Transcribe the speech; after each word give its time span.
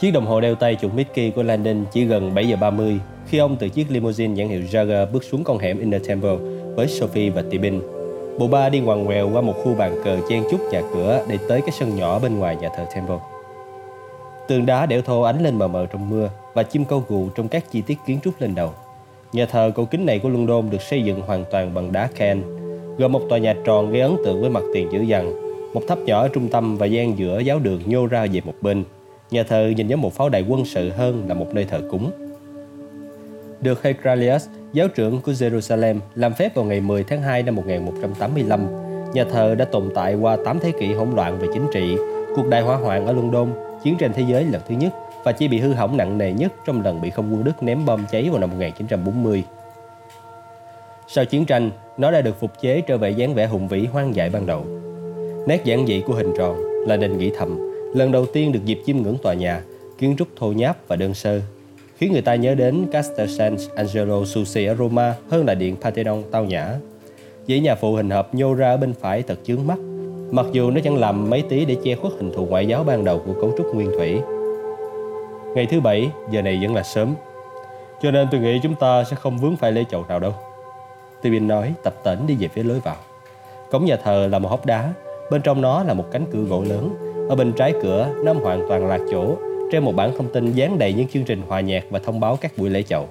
Chiếc 0.00 0.10
đồng 0.10 0.26
hồ 0.26 0.40
đeo 0.40 0.54
tay 0.54 0.76
chuột 0.80 0.94
Mickey 0.94 1.30
của 1.30 1.42
Landon 1.42 1.84
chỉ 1.92 2.04
gần 2.04 2.34
7 2.34 2.48
giờ 2.48 2.56
30 2.56 3.00
khi 3.26 3.38
ông 3.38 3.56
từ 3.56 3.68
chiếc 3.68 3.90
limousine 3.90 4.34
nhãn 4.34 4.48
hiệu 4.48 4.60
Jaguar 4.60 5.06
bước 5.12 5.24
xuống 5.24 5.44
con 5.44 5.58
hẻm 5.58 5.78
Inner 5.78 6.08
Temple 6.08 6.36
với 6.74 6.88
Sophie 6.88 7.30
và 7.30 7.42
Tibin. 7.50 7.80
Bộ 8.38 8.48
ba 8.48 8.68
đi 8.68 8.80
ngoằn 8.80 9.04
ngoèo 9.04 9.30
qua 9.30 9.40
một 9.40 9.54
khu 9.64 9.74
bàn 9.74 10.00
cờ 10.04 10.18
chen 10.28 10.42
chúc 10.50 10.60
nhà 10.72 10.82
cửa 10.94 11.24
để 11.28 11.38
tới 11.48 11.60
cái 11.60 11.70
sân 11.70 11.96
nhỏ 11.96 12.18
bên 12.18 12.38
ngoài 12.38 12.56
nhà 12.56 12.68
thờ 12.76 12.84
Temple. 12.94 13.18
Tường 14.48 14.66
đá 14.66 14.86
đẽo 14.86 15.02
thô 15.02 15.22
ánh 15.22 15.42
lên 15.42 15.58
mờ 15.58 15.68
mờ 15.68 15.86
trong 15.86 16.10
mưa 16.10 16.30
và 16.54 16.62
chim 16.62 16.84
câu 16.84 17.04
gù 17.08 17.28
trong 17.28 17.48
các 17.48 17.70
chi 17.70 17.82
tiết 17.86 17.98
kiến 18.06 18.18
trúc 18.24 18.40
lên 18.40 18.54
đầu. 18.54 18.70
Nhà 19.32 19.46
thờ 19.46 19.72
cổ 19.74 19.84
kính 19.84 20.06
này 20.06 20.18
của 20.18 20.28
London 20.28 20.70
được 20.70 20.82
xây 20.82 21.02
dựng 21.02 21.20
hoàn 21.20 21.44
toàn 21.50 21.74
bằng 21.74 21.92
đá 21.92 22.08
Ken, 22.14 22.42
gồm 22.98 23.12
một 23.12 23.22
tòa 23.28 23.38
nhà 23.38 23.54
tròn 23.64 23.90
gây 23.90 24.00
ấn 24.00 24.16
tượng 24.24 24.40
với 24.40 24.50
mặt 24.50 24.62
tiền 24.74 24.92
dữ 24.92 25.00
dằn, 25.00 25.32
một 25.74 25.82
tháp 25.88 25.98
nhỏ 25.98 26.20
ở 26.20 26.28
trung 26.28 26.48
tâm 26.48 26.76
và 26.76 26.86
gian 26.86 27.18
giữa 27.18 27.38
giáo 27.38 27.58
đường 27.58 27.80
nhô 27.86 28.06
ra 28.06 28.26
về 28.32 28.40
một 28.44 28.54
bên. 28.60 28.84
Nhà 29.30 29.42
thờ 29.42 29.72
nhìn 29.76 29.88
giống 29.88 30.00
một 30.00 30.12
pháo 30.12 30.28
đài 30.28 30.44
quân 30.48 30.64
sự 30.64 30.90
hơn 30.90 31.24
là 31.28 31.34
một 31.34 31.54
nơi 31.54 31.64
thờ 31.64 31.80
cúng. 31.90 32.10
Được 33.60 33.82
Heraclius, 33.82 34.46
giáo 34.72 34.88
trưởng 34.88 35.20
của 35.20 35.32
Jerusalem, 35.32 35.98
làm 36.14 36.34
phép 36.34 36.54
vào 36.54 36.64
ngày 36.64 36.80
10 36.80 37.04
tháng 37.04 37.22
2 37.22 37.42
năm 37.42 37.56
1185. 37.56 38.60
Nhà 39.12 39.24
thờ 39.24 39.54
đã 39.54 39.64
tồn 39.64 39.88
tại 39.94 40.14
qua 40.14 40.36
8 40.44 40.58
thế 40.60 40.72
kỷ 40.80 40.92
hỗn 40.92 41.10
loạn 41.14 41.38
về 41.38 41.48
chính 41.54 41.66
trị, 41.72 41.96
cuộc 42.36 42.48
đại 42.48 42.62
hỏa 42.62 42.76
hoạn 42.76 43.06
ở 43.06 43.12
London, 43.12 43.52
chiến 43.82 43.96
tranh 43.98 44.12
thế 44.14 44.22
giới 44.28 44.44
lần 44.44 44.62
thứ 44.68 44.74
nhất 44.74 44.92
và 45.24 45.32
chỉ 45.32 45.48
bị 45.48 45.60
hư 45.60 45.72
hỏng 45.72 45.96
nặng 45.96 46.18
nề 46.18 46.32
nhất 46.32 46.52
trong 46.66 46.82
lần 46.82 47.00
bị 47.00 47.10
không 47.10 47.32
quân 47.32 47.44
Đức 47.44 47.62
ném 47.62 47.86
bom 47.86 48.04
cháy 48.12 48.28
vào 48.30 48.40
năm 48.40 48.50
1940. 48.50 49.44
Sau 51.08 51.24
chiến 51.24 51.44
tranh, 51.44 51.70
nó 51.96 52.10
đã 52.10 52.20
được 52.20 52.40
phục 52.40 52.50
chế 52.60 52.80
trở 52.80 52.98
về 52.98 53.10
dáng 53.10 53.34
vẻ 53.34 53.46
hùng 53.46 53.68
vĩ 53.68 53.86
hoang 53.86 54.14
dại 54.14 54.30
ban 54.30 54.46
đầu. 54.46 54.64
Nét 55.46 55.64
giản 55.64 55.86
dị 55.86 56.02
của 56.06 56.14
hình 56.14 56.32
tròn 56.38 56.56
là 56.86 56.96
đền 56.96 57.18
nghĩ 57.18 57.32
thầm, 57.38 57.58
lần 57.94 58.12
đầu 58.12 58.26
tiên 58.26 58.52
được 58.52 58.64
dịp 58.64 58.80
chiêm 58.86 58.96
ngưỡng 58.96 59.16
tòa 59.22 59.34
nhà, 59.34 59.62
kiến 59.98 60.14
trúc 60.18 60.28
thô 60.36 60.52
nháp 60.52 60.88
và 60.88 60.96
đơn 60.96 61.14
sơ, 61.14 61.40
khiến 61.96 62.12
người 62.12 62.22
ta 62.22 62.34
nhớ 62.34 62.54
đến 62.54 62.86
Castel 62.92 63.28
San 63.28 63.56
Angelo 63.76 64.24
Susi 64.24 64.64
ở 64.64 64.74
Roma 64.74 65.14
hơn 65.30 65.46
là 65.46 65.54
điện 65.54 65.76
Parthenon 65.80 66.22
tao 66.30 66.44
nhã. 66.44 66.74
Dãy 67.48 67.60
nhà 67.60 67.74
phụ 67.74 67.94
hình 67.94 68.10
hợp 68.10 68.34
nhô 68.34 68.54
ra 68.54 68.70
ở 68.70 68.76
bên 68.76 68.94
phải 69.00 69.22
thật 69.22 69.38
chướng 69.44 69.66
mắt, 69.66 69.78
mặc 70.30 70.46
dù 70.52 70.70
nó 70.70 70.80
chẳng 70.84 70.96
làm 70.96 71.30
mấy 71.30 71.42
tí 71.42 71.64
để 71.64 71.76
che 71.84 71.94
khuất 71.94 72.12
hình 72.12 72.32
thù 72.34 72.46
ngoại 72.46 72.66
giáo 72.66 72.84
ban 72.84 73.04
đầu 73.04 73.22
của 73.26 73.32
cấu 73.40 73.52
trúc 73.58 73.74
nguyên 73.74 73.90
thủy. 73.90 74.20
Ngày 75.54 75.66
thứ 75.66 75.80
bảy, 75.80 76.10
giờ 76.30 76.42
này 76.42 76.58
vẫn 76.62 76.74
là 76.74 76.82
sớm, 76.82 77.14
cho 78.02 78.10
nên 78.10 78.28
tôi 78.30 78.40
nghĩ 78.40 78.60
chúng 78.62 78.74
ta 78.74 79.04
sẽ 79.04 79.16
không 79.16 79.38
vướng 79.38 79.56
phải 79.56 79.72
lễ 79.72 79.84
chầu 79.90 80.04
nào 80.08 80.20
đâu. 80.20 80.32
Tibin 81.22 81.48
nói 81.48 81.74
tập 81.82 81.94
tỉnh 82.04 82.26
đi 82.26 82.36
về 82.40 82.48
phía 82.48 82.62
lối 82.62 82.80
vào. 82.80 82.96
Cổng 83.70 83.84
nhà 83.84 83.96
thờ 84.04 84.28
là 84.32 84.38
một 84.38 84.48
hốc 84.48 84.66
đá, 84.66 84.92
bên 85.30 85.42
trong 85.42 85.60
nó 85.60 85.82
là 85.82 85.94
một 85.94 86.04
cánh 86.12 86.24
cửa 86.32 86.42
gỗ 86.42 86.64
lớn. 86.68 87.07
Ở 87.28 87.36
bên 87.36 87.52
trái 87.52 87.74
cửa, 87.82 88.08
Nam 88.24 88.36
hoàn 88.36 88.68
toàn 88.68 88.86
lạc 88.86 89.00
chỗ, 89.10 89.36
treo 89.72 89.80
một 89.80 89.92
bản 89.96 90.10
thông 90.16 90.32
tin 90.32 90.52
dán 90.52 90.78
đầy 90.78 90.92
những 90.92 91.08
chương 91.08 91.24
trình 91.24 91.42
hòa 91.48 91.60
nhạc 91.60 91.84
và 91.90 91.98
thông 91.98 92.20
báo 92.20 92.36
các 92.36 92.52
buổi 92.58 92.70
lễ 92.70 92.82
chầu. 92.82 93.08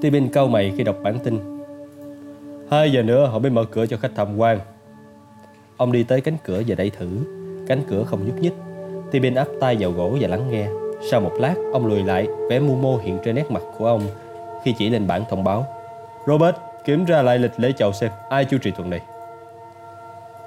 Tibin 0.00 0.28
câu 0.28 0.48
mày 0.48 0.72
khi 0.76 0.84
đọc 0.84 0.96
bản 1.02 1.18
tin. 1.18 1.38
Hai 2.70 2.92
giờ 2.92 3.02
nữa 3.02 3.26
họ 3.26 3.38
mới 3.38 3.50
mở 3.50 3.64
cửa 3.64 3.86
cho 3.86 3.96
khách 3.96 4.10
tham 4.16 4.36
quan. 4.36 4.60
Ông 5.76 5.92
đi 5.92 6.02
tới 6.02 6.20
cánh 6.20 6.36
cửa 6.44 6.62
và 6.66 6.74
đẩy 6.74 6.90
thử. 6.90 7.08
Cánh 7.66 7.82
cửa 7.90 8.04
không 8.04 8.26
nhúc 8.26 8.40
nhích. 8.40 8.54
Tibin 9.10 9.34
áp 9.34 9.48
tay 9.60 9.76
vào 9.80 9.90
gỗ 9.90 10.16
và 10.20 10.28
lắng 10.28 10.50
nghe. 10.50 10.66
Sau 11.10 11.20
một 11.20 11.32
lát, 11.40 11.54
ông 11.72 11.86
lùi 11.86 12.02
lại, 12.02 12.26
vẻ 12.50 12.58
mưu 12.58 12.76
mô 12.76 12.96
hiện 12.96 13.18
trên 13.24 13.34
nét 13.34 13.50
mặt 13.50 13.62
của 13.78 13.86
ông 13.86 14.02
khi 14.64 14.74
chỉ 14.78 14.90
lên 14.90 15.06
bản 15.06 15.22
thông 15.30 15.44
báo. 15.44 15.66
Robert, 16.26 16.56
kiểm 16.84 17.06
tra 17.06 17.22
lại 17.22 17.38
lịch 17.38 17.52
lễ 17.56 17.72
chầu 17.78 17.92
xem 17.92 18.10
ai 18.28 18.44
chủ 18.44 18.58
trì 18.58 18.70
tuần 18.70 18.90
này. 18.90 19.00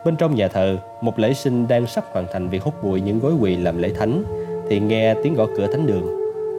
Bên 0.05 0.15
trong 0.15 0.35
nhà 0.35 0.47
thờ, 0.47 0.77
một 1.01 1.19
lễ 1.19 1.33
sinh 1.33 1.67
đang 1.67 1.87
sắp 1.87 2.05
hoàn 2.11 2.25
thành 2.33 2.49
việc 2.49 2.63
hút 2.63 2.83
bụi 2.83 3.01
những 3.01 3.19
gối 3.19 3.33
quỳ 3.39 3.55
làm 3.55 3.77
lễ 3.77 3.89
thánh 3.89 4.23
thì 4.69 4.79
nghe 4.79 5.13
tiếng 5.23 5.33
gõ 5.33 5.45
cửa 5.57 5.67
thánh 5.67 5.87
đường. 5.87 6.07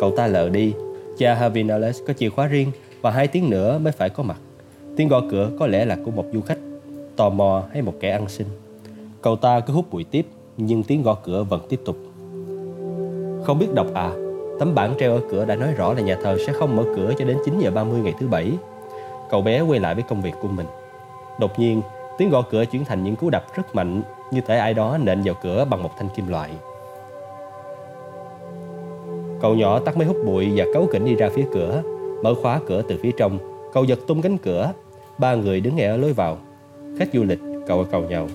Cậu 0.00 0.16
ta 0.16 0.26
lờ 0.26 0.48
đi, 0.48 0.74
cha 1.18 1.34
Havinales 1.34 2.00
có 2.06 2.12
chìa 2.12 2.28
khóa 2.28 2.46
riêng 2.46 2.70
và 3.00 3.10
hai 3.10 3.28
tiếng 3.28 3.50
nữa 3.50 3.78
mới 3.78 3.92
phải 3.92 4.10
có 4.10 4.22
mặt. 4.22 4.36
Tiếng 4.96 5.08
gõ 5.08 5.22
cửa 5.30 5.50
có 5.58 5.66
lẽ 5.66 5.84
là 5.84 5.96
của 6.04 6.10
một 6.10 6.24
du 6.32 6.40
khách, 6.40 6.58
tò 7.16 7.30
mò 7.30 7.62
hay 7.72 7.82
một 7.82 7.94
kẻ 8.00 8.10
ăn 8.10 8.28
xin. 8.28 8.46
Cậu 9.22 9.36
ta 9.36 9.60
cứ 9.60 9.72
hút 9.72 9.86
bụi 9.90 10.04
tiếp, 10.04 10.26
nhưng 10.56 10.82
tiếng 10.82 11.02
gõ 11.02 11.14
cửa 11.14 11.44
vẫn 11.44 11.60
tiếp 11.68 11.80
tục. 11.84 11.96
Không 13.44 13.58
biết 13.58 13.74
đọc 13.74 13.86
à, 13.94 14.10
tấm 14.58 14.74
bảng 14.74 14.94
treo 14.98 15.12
ở 15.12 15.20
cửa 15.30 15.44
đã 15.44 15.54
nói 15.54 15.72
rõ 15.72 15.94
là 15.94 16.00
nhà 16.00 16.16
thờ 16.22 16.36
sẽ 16.46 16.52
không 16.52 16.76
mở 16.76 16.84
cửa 16.96 17.12
cho 17.18 17.24
đến 17.24 17.38
9 17.44 17.58
giờ 17.58 17.70
30 17.70 18.00
ngày 18.00 18.14
thứ 18.20 18.28
bảy. 18.28 18.52
Cậu 19.30 19.42
bé 19.42 19.60
quay 19.60 19.80
lại 19.80 19.94
với 19.94 20.04
công 20.08 20.22
việc 20.22 20.34
của 20.42 20.48
mình. 20.48 20.66
Đột 21.40 21.58
nhiên, 21.58 21.82
tiếng 22.18 22.30
gõ 22.30 22.42
cửa 22.50 22.64
chuyển 22.64 22.84
thành 22.84 23.04
những 23.04 23.16
cú 23.16 23.30
đập 23.30 23.44
rất 23.56 23.74
mạnh 23.74 24.02
như 24.30 24.40
thể 24.40 24.56
ai 24.56 24.74
đó 24.74 24.98
nện 25.02 25.22
vào 25.24 25.34
cửa 25.42 25.66
bằng 25.70 25.82
một 25.82 25.90
thanh 25.98 26.08
kim 26.16 26.28
loại. 26.28 26.50
Cậu 29.40 29.54
nhỏ 29.54 29.78
tắt 29.78 29.96
máy 29.96 30.06
hút 30.06 30.16
bụi 30.26 30.52
và 30.56 30.64
cấu 30.74 30.88
kỉnh 30.92 31.04
đi 31.04 31.14
ra 31.14 31.28
phía 31.34 31.46
cửa, 31.52 31.82
mở 32.22 32.34
khóa 32.42 32.60
cửa 32.66 32.82
từ 32.88 32.98
phía 33.02 33.10
trong. 33.16 33.38
Cậu 33.72 33.84
giật 33.84 33.98
tung 34.06 34.22
cánh 34.22 34.38
cửa, 34.38 34.72
ba 35.18 35.34
người 35.34 35.60
đứng 35.60 35.76
nghe 35.76 35.86
ở 35.86 35.96
lối 35.96 36.12
vào. 36.12 36.38
Khách 36.98 37.08
du 37.12 37.24
lịch, 37.24 37.38
cậu 37.66 37.84
cầu 37.90 38.02
nhau. 38.02 38.28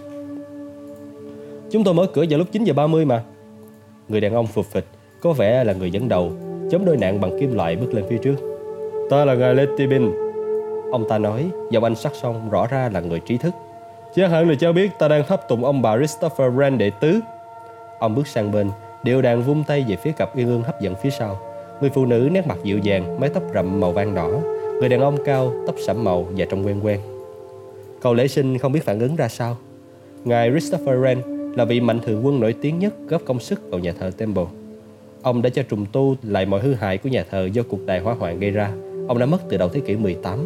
Chúng 1.72 1.84
tôi 1.84 1.94
mở 1.94 2.08
cửa 2.14 2.26
vào 2.30 2.40
lúc 2.40 2.48
9 2.52 2.64
giờ 2.64 2.74
30 2.74 3.06
mà. 3.06 3.24
Người 4.08 4.22
đàn 4.22 4.34
ông 4.34 4.48
phục 4.48 4.66
phịch, 4.66 4.86
có 5.22 5.34
vẻ 5.34 5.64
là 5.64 5.74
người 5.74 5.92
dẫn 5.92 6.10
đầu, 6.10 6.32
chống 6.72 6.86
đôi 6.86 6.98
nạn 6.98 7.22
bằng 7.22 7.40
kim 7.40 7.56
loại 7.56 7.76
bước 7.76 7.94
lên 7.94 8.06
phía 8.10 8.18
trước. 8.18 8.36
Ta 9.10 9.26
là 9.26 9.36
ngài 9.36 9.56
Letibin. 9.56 10.12
Ông 10.92 11.06
ta 11.10 11.18
nói, 11.18 11.50
giọng 11.72 11.84
anh 11.84 11.96
sắc 11.96 12.16
xong 12.16 12.50
rõ 12.50 12.68
ra 12.68 12.90
là 12.94 13.00
người 13.00 13.20
trí 13.20 13.38
thức. 13.38 13.54
Chắc 14.16 14.32
hẳn 14.32 14.50
là 14.50 14.56
cho 14.60 14.74
biết 14.74 14.92
ta 15.00 15.08
đang 15.08 15.24
thắp 15.28 15.48
tụng 15.48 15.66
ông 15.66 15.82
bà 15.82 15.98
Christopher 15.98 16.54
Wren 16.54 16.78
đệ 16.78 16.90
tứ. 16.90 17.20
Ông 18.00 18.16
bước 18.16 18.28
sang 18.28 18.52
bên, 18.52 18.70
đều 19.04 19.22
đàn 19.22 19.42
vung 19.42 19.64
tay 19.64 19.86
về 19.88 19.96
phía 19.96 20.12
cặp 20.12 20.36
uyên 20.38 20.48
ương 20.48 20.64
hấp 20.64 20.82
dẫn 20.82 20.96
phía 20.96 21.10
sau. 21.10 21.40
Người 21.82 21.90
phụ 21.90 22.06
nữ 22.06 22.30
nét 22.32 22.48
mặt 22.48 22.58
dịu 22.64 22.78
dàng, 22.78 23.20
mái 23.20 23.30
tóc 23.30 23.44
rậm 23.54 23.80
màu 23.80 23.92
vàng 23.92 24.16
đỏ. 24.16 24.30
Người 24.80 24.90
đàn 24.90 25.00
ông 25.00 25.18
cao, 25.26 25.54
tóc 25.68 25.76
sẫm 25.86 26.04
màu 26.04 26.28
và 26.38 26.46
trông 26.46 26.66
quen 26.66 26.80
quen. 26.84 27.00
Cầu 28.02 28.14
lễ 28.14 28.28
sinh 28.28 28.58
không 28.58 28.72
biết 28.72 28.86
phản 28.86 29.00
ứng 29.00 29.16
ra 29.16 29.28
sao. 29.28 29.58
Ngài 30.24 30.52
Christopher 30.52 31.00
Wren 31.00 31.18
là 31.56 31.66
vị 31.66 31.80
mạnh 31.80 32.00
thường 32.00 32.26
quân 32.26 32.40
nổi 32.40 32.56
tiếng 32.62 32.80
nhất 32.80 32.94
góp 33.08 33.22
công 33.26 33.40
sức 33.40 33.62
vào 33.70 33.80
nhà 33.80 33.94
thờ 34.00 34.12
Temple. 34.18 34.46
Ông 35.22 35.42
đã 35.42 35.50
cho 35.50 35.64
trùng 35.64 35.86
tu 35.92 36.16
lại 36.24 36.46
mọi 36.46 36.62
hư 36.62 36.74
hại 36.74 36.98
của 36.98 37.10
nhà 37.10 37.26
thờ 37.32 37.50
do 37.54 37.64
cuộc 37.70 37.86
đại 37.86 38.00
hỏa 38.00 38.14
hoạn 38.14 38.40
gây 38.40 38.52
ra. 38.52 38.72
Ông 39.08 39.20
đã 39.20 39.26
mất 39.26 39.38
từ 39.50 39.58
đầu 39.58 39.70
thế 39.70 39.80
kỷ 39.80 39.96
18. 39.96 40.40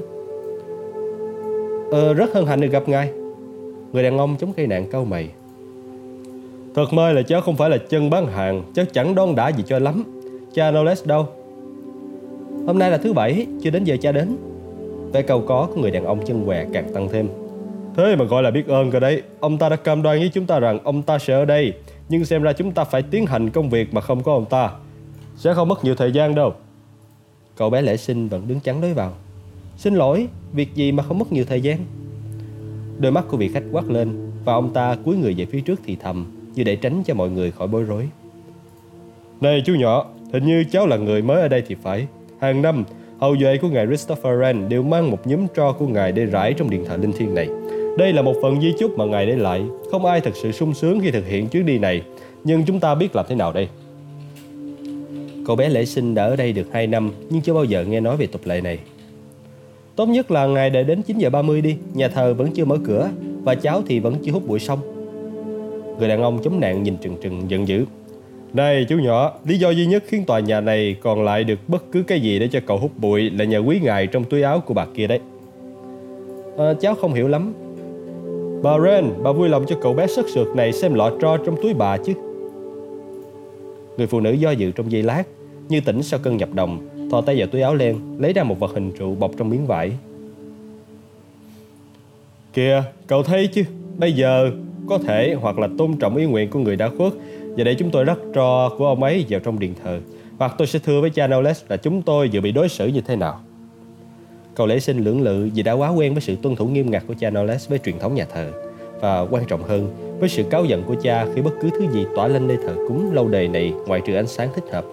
Ờ, 1.91 2.13
rất 2.13 2.33
hân 2.33 2.45
hạnh 2.45 2.61
được 2.61 2.71
gặp 2.71 2.89
ngài. 2.89 3.20
Người 3.93 4.03
đàn 4.03 4.17
ông 4.17 4.35
chống 4.39 4.53
cây 4.53 4.67
nạn 4.67 4.85
cau 4.91 5.05
mày. 5.05 5.29
Thật 6.75 6.93
may 6.93 7.13
là 7.13 7.21
cháu 7.21 7.41
không 7.41 7.55
phải 7.55 7.69
là 7.69 7.77
chân 7.77 8.09
bán 8.09 8.27
hàng, 8.27 8.63
cháu 8.75 8.85
chẳng 8.93 9.15
đón 9.15 9.35
đã 9.35 9.49
gì 9.49 9.63
cho 9.67 9.79
lắm. 9.79 10.03
Cha 10.53 10.71
Knowledge 10.71 11.05
đâu? 11.05 11.27
Hôm 12.67 12.79
nay 12.79 12.91
là 12.91 12.97
thứ 12.97 13.13
bảy, 13.13 13.47
chưa 13.61 13.69
đến 13.69 13.83
giờ 13.83 13.97
cha 14.01 14.11
đến. 14.11 14.37
Vẻ 15.13 15.21
cầu 15.21 15.43
có 15.47 15.67
của 15.75 15.81
người 15.81 15.91
đàn 15.91 16.05
ông 16.05 16.25
chân 16.25 16.45
què 16.45 16.65
càng 16.73 16.93
tăng 16.93 17.09
thêm. 17.09 17.27
Thế 17.95 18.15
mà 18.15 18.25
gọi 18.25 18.43
là 18.43 18.51
biết 18.51 18.67
ơn 18.67 18.91
cơ 18.91 18.99
đấy 18.99 19.21
Ông 19.39 19.57
ta 19.57 19.69
đã 19.69 19.75
cam 19.75 20.01
đoan 20.01 20.19
với 20.19 20.29
chúng 20.33 20.45
ta 20.45 20.59
rằng 20.59 20.79
ông 20.83 21.01
ta 21.01 21.19
sẽ 21.19 21.33
ở 21.33 21.45
đây 21.45 21.73
Nhưng 22.09 22.25
xem 22.25 22.43
ra 22.43 22.53
chúng 22.53 22.71
ta 22.71 22.83
phải 22.83 23.01
tiến 23.01 23.25
hành 23.25 23.49
công 23.49 23.69
việc 23.69 23.93
mà 23.93 24.01
không 24.01 24.23
có 24.23 24.33
ông 24.33 24.45
ta 24.45 24.71
Sẽ 25.37 25.53
không 25.53 25.67
mất 25.67 25.83
nhiều 25.83 25.95
thời 25.95 26.11
gian 26.11 26.35
đâu 26.35 26.53
Cậu 27.55 27.69
bé 27.69 27.81
lễ 27.81 27.97
sinh 27.97 28.27
vẫn 28.27 28.47
đứng 28.47 28.59
chắn 28.59 28.81
đối 28.81 28.93
vào 28.93 29.13
Xin 29.77 29.95
lỗi, 29.95 30.27
việc 30.53 30.75
gì 30.75 30.91
mà 30.91 31.03
không 31.03 31.19
mất 31.19 31.31
nhiều 31.31 31.45
thời 31.45 31.61
gian 31.61 31.77
Đôi 32.99 33.11
mắt 33.11 33.25
của 33.27 33.37
vị 33.37 33.47
khách 33.47 33.63
quát 33.71 33.89
lên 33.89 34.31
Và 34.45 34.53
ông 34.53 34.73
ta 34.73 34.95
cúi 35.05 35.17
người 35.17 35.33
về 35.33 35.45
phía 35.45 35.61
trước 35.61 35.79
thì 35.85 35.97
thầm, 36.01 36.25
Như 36.55 36.63
để 36.63 36.75
tránh 36.75 37.03
cho 37.05 37.13
mọi 37.13 37.29
người 37.29 37.51
khỏi 37.51 37.67
bối 37.67 37.83
rối 37.83 38.09
Này 39.41 39.63
chú 39.65 39.75
nhỏ, 39.75 40.05
Hình 40.33 40.45
như 40.45 40.63
cháu 40.71 40.87
là 40.87 40.97
người 40.97 41.21
mới 41.21 41.41
ở 41.41 41.47
đây 41.47 41.63
thì 41.67 41.75
phải 41.81 42.07
Hàng 42.39 42.61
năm, 42.61 42.83
Hậu 43.19 43.37
duệ 43.37 43.57
của 43.57 43.69
ngài 43.69 43.87
Christopher 43.87 44.39
Wren 44.39 44.67
đều 44.67 44.83
mang 44.83 45.11
một 45.11 45.27
nhúm 45.27 45.47
tro 45.55 45.71
của 45.71 45.87
ngài 45.87 46.11
để 46.11 46.25
rải 46.25 46.53
trong 46.53 46.69
điện 46.69 46.85
thờ 46.87 46.97
linh 46.97 47.11
thiêng 47.11 47.35
này 47.35 47.47
đây 47.97 48.13
là 48.13 48.21
một 48.21 48.35
phần 48.41 48.61
di 48.61 48.73
chúc 48.79 48.97
mà 48.97 49.05
Ngài 49.05 49.25
để 49.25 49.35
lại. 49.35 49.63
Không 49.91 50.05
ai 50.05 50.21
thật 50.21 50.35
sự 50.35 50.51
sung 50.51 50.73
sướng 50.73 50.99
khi 50.99 51.11
thực 51.11 51.27
hiện 51.27 51.47
chuyến 51.47 51.65
đi 51.65 51.77
này. 51.77 52.01
Nhưng 52.43 52.65
chúng 52.65 52.79
ta 52.79 52.95
biết 52.95 53.15
làm 53.15 53.25
thế 53.29 53.35
nào 53.35 53.53
đây? 53.53 53.67
Cậu 55.47 55.55
bé 55.55 55.69
lễ 55.69 55.85
sinh 55.85 56.15
đã 56.15 56.25
ở 56.25 56.35
đây 56.35 56.53
được 56.53 56.67
2 56.73 56.87
năm, 56.87 57.11
nhưng 57.29 57.41
chưa 57.41 57.53
bao 57.53 57.63
giờ 57.63 57.83
nghe 57.83 57.99
nói 57.99 58.17
về 58.17 58.27
tục 58.27 58.41
lệ 58.45 58.61
này. 58.61 58.79
Tốt 60.01 60.07
nhất 60.07 60.31
là 60.31 60.45
ngài 60.45 60.69
đợi 60.69 60.83
đến 60.83 61.01
9 61.01 61.17
giờ 61.17 61.29
30 61.29 61.61
đi, 61.61 61.75
nhà 61.93 62.07
thờ 62.07 62.33
vẫn 62.33 62.51
chưa 62.51 62.65
mở 62.65 62.77
cửa 62.83 63.09
và 63.43 63.55
cháu 63.55 63.81
thì 63.87 63.99
vẫn 63.99 64.15
chưa 64.23 64.31
hút 64.31 64.47
bụi 64.47 64.59
xong. 64.59 64.79
Người 65.99 66.07
đàn 66.07 66.21
ông 66.21 66.39
chống 66.43 66.59
nạn 66.59 66.83
nhìn 66.83 66.97
trừng 66.97 67.15
trừng 67.21 67.41
giận 67.47 67.67
dữ. 67.67 67.85
Này 68.53 68.85
chú 68.89 68.97
nhỏ, 68.97 69.33
lý 69.45 69.57
do 69.57 69.69
duy 69.69 69.85
nhất 69.85 70.03
khiến 70.07 70.25
tòa 70.25 70.39
nhà 70.39 70.61
này 70.61 70.95
còn 71.01 71.23
lại 71.23 71.43
được 71.43 71.59
bất 71.67 71.83
cứ 71.91 72.03
cái 72.03 72.19
gì 72.19 72.39
để 72.39 72.47
cho 72.47 72.59
cậu 72.65 72.77
hút 72.77 72.91
bụi 72.97 73.29
là 73.29 73.45
nhờ 73.45 73.59
quý 73.59 73.79
ngài 73.83 74.07
trong 74.07 74.23
túi 74.23 74.41
áo 74.41 74.59
của 74.59 74.73
bà 74.73 74.85
kia 74.95 75.07
đấy. 75.07 75.19
À, 76.57 76.73
cháu 76.81 76.95
không 76.95 77.13
hiểu 77.13 77.27
lắm, 77.27 77.53
Bà 78.63 78.79
Ren, 78.79 79.05
bà 79.23 79.31
vui 79.31 79.49
lòng 79.49 79.65
cho 79.67 79.75
cậu 79.81 79.93
bé 79.93 80.07
sất 80.07 80.25
sượt 80.29 80.47
này 80.55 80.73
xem 80.73 80.93
lọ 80.93 81.11
tro 81.21 81.37
trong 81.37 81.55
túi 81.61 81.73
bà 81.73 81.97
chứ. 81.97 82.13
Người 83.97 84.07
phụ 84.07 84.19
nữ 84.19 84.31
do 84.31 84.51
dự 84.51 84.71
trong 84.71 84.91
giây 84.91 85.03
lát, 85.03 85.23
như 85.69 85.81
tỉnh 85.81 86.03
sau 86.03 86.19
cơn 86.23 86.37
nhập 86.37 86.49
đồng, 86.53 86.87
thò 87.11 87.21
tay 87.21 87.35
vào 87.37 87.47
túi 87.47 87.61
áo 87.61 87.75
len, 87.75 87.99
lấy 88.19 88.33
ra 88.33 88.43
một 88.43 88.59
vật 88.59 88.71
hình 88.73 88.91
trụ 88.99 89.15
bọc 89.15 89.31
trong 89.37 89.49
miếng 89.49 89.67
vải. 89.67 89.91
Kìa, 92.53 92.83
cậu 93.07 93.23
thấy 93.23 93.47
chứ, 93.47 93.63
bây 93.97 94.13
giờ 94.13 94.51
có 94.89 94.97
thể 94.97 95.35
hoặc 95.41 95.59
là 95.59 95.67
tôn 95.77 95.97
trọng 95.97 96.15
ý 96.15 96.25
nguyện 96.25 96.49
của 96.49 96.59
người 96.59 96.75
đã 96.75 96.89
khuất 96.97 97.13
và 97.57 97.63
để 97.63 97.75
chúng 97.75 97.91
tôi 97.91 98.03
rắc 98.03 98.17
tro 98.35 98.69
của 98.77 98.87
ông 98.87 99.03
ấy 99.03 99.25
vào 99.29 99.39
trong 99.39 99.59
điện 99.59 99.73
thờ. 99.83 99.99
Hoặc 100.37 100.55
tôi 100.57 100.67
sẽ 100.67 100.79
thưa 100.79 101.01
với 101.01 101.09
cha 101.09 101.27
Knowles 101.27 101.53
là 101.69 101.77
chúng 101.77 102.01
tôi 102.01 102.29
vừa 102.33 102.41
bị 102.41 102.51
đối 102.51 102.69
xử 102.69 102.87
như 102.87 103.01
thế 103.01 103.15
nào. 103.15 103.39
Cậu 104.55 104.67
lễ 104.67 104.79
sinh 104.79 105.03
lưỡng 105.03 105.21
lự 105.21 105.49
vì 105.55 105.63
đã 105.63 105.73
quá 105.73 105.89
quen 105.89 106.13
với 106.13 106.21
sự 106.21 106.35
tuân 106.41 106.55
thủ 106.55 106.65
nghiêm 106.65 106.91
ngặt 106.91 107.03
của 107.07 107.13
cha 107.19 107.29
Knowles 107.29 107.69
với 107.69 107.79
truyền 107.79 107.99
thống 107.99 108.15
nhà 108.15 108.25
thờ 108.33 108.51
và 108.99 109.21
quan 109.21 109.45
trọng 109.45 109.63
hơn 109.63 109.89
với 110.19 110.29
sự 110.29 110.43
cáo 110.43 110.65
giận 110.65 110.83
của 110.87 110.95
cha 111.03 111.25
khi 111.35 111.41
bất 111.41 111.51
cứ 111.61 111.69
thứ 111.69 111.91
gì 111.93 112.05
tỏa 112.15 112.27
lên 112.27 112.47
nơi 112.47 112.57
thờ 112.57 112.75
cúng 112.87 113.13
lâu 113.13 113.27
đời 113.27 113.47
này 113.47 113.73
ngoại 113.87 114.01
trừ 114.05 114.15
ánh 114.15 114.27
sáng 114.27 114.49
thích 114.55 114.65
hợp. 114.71 114.85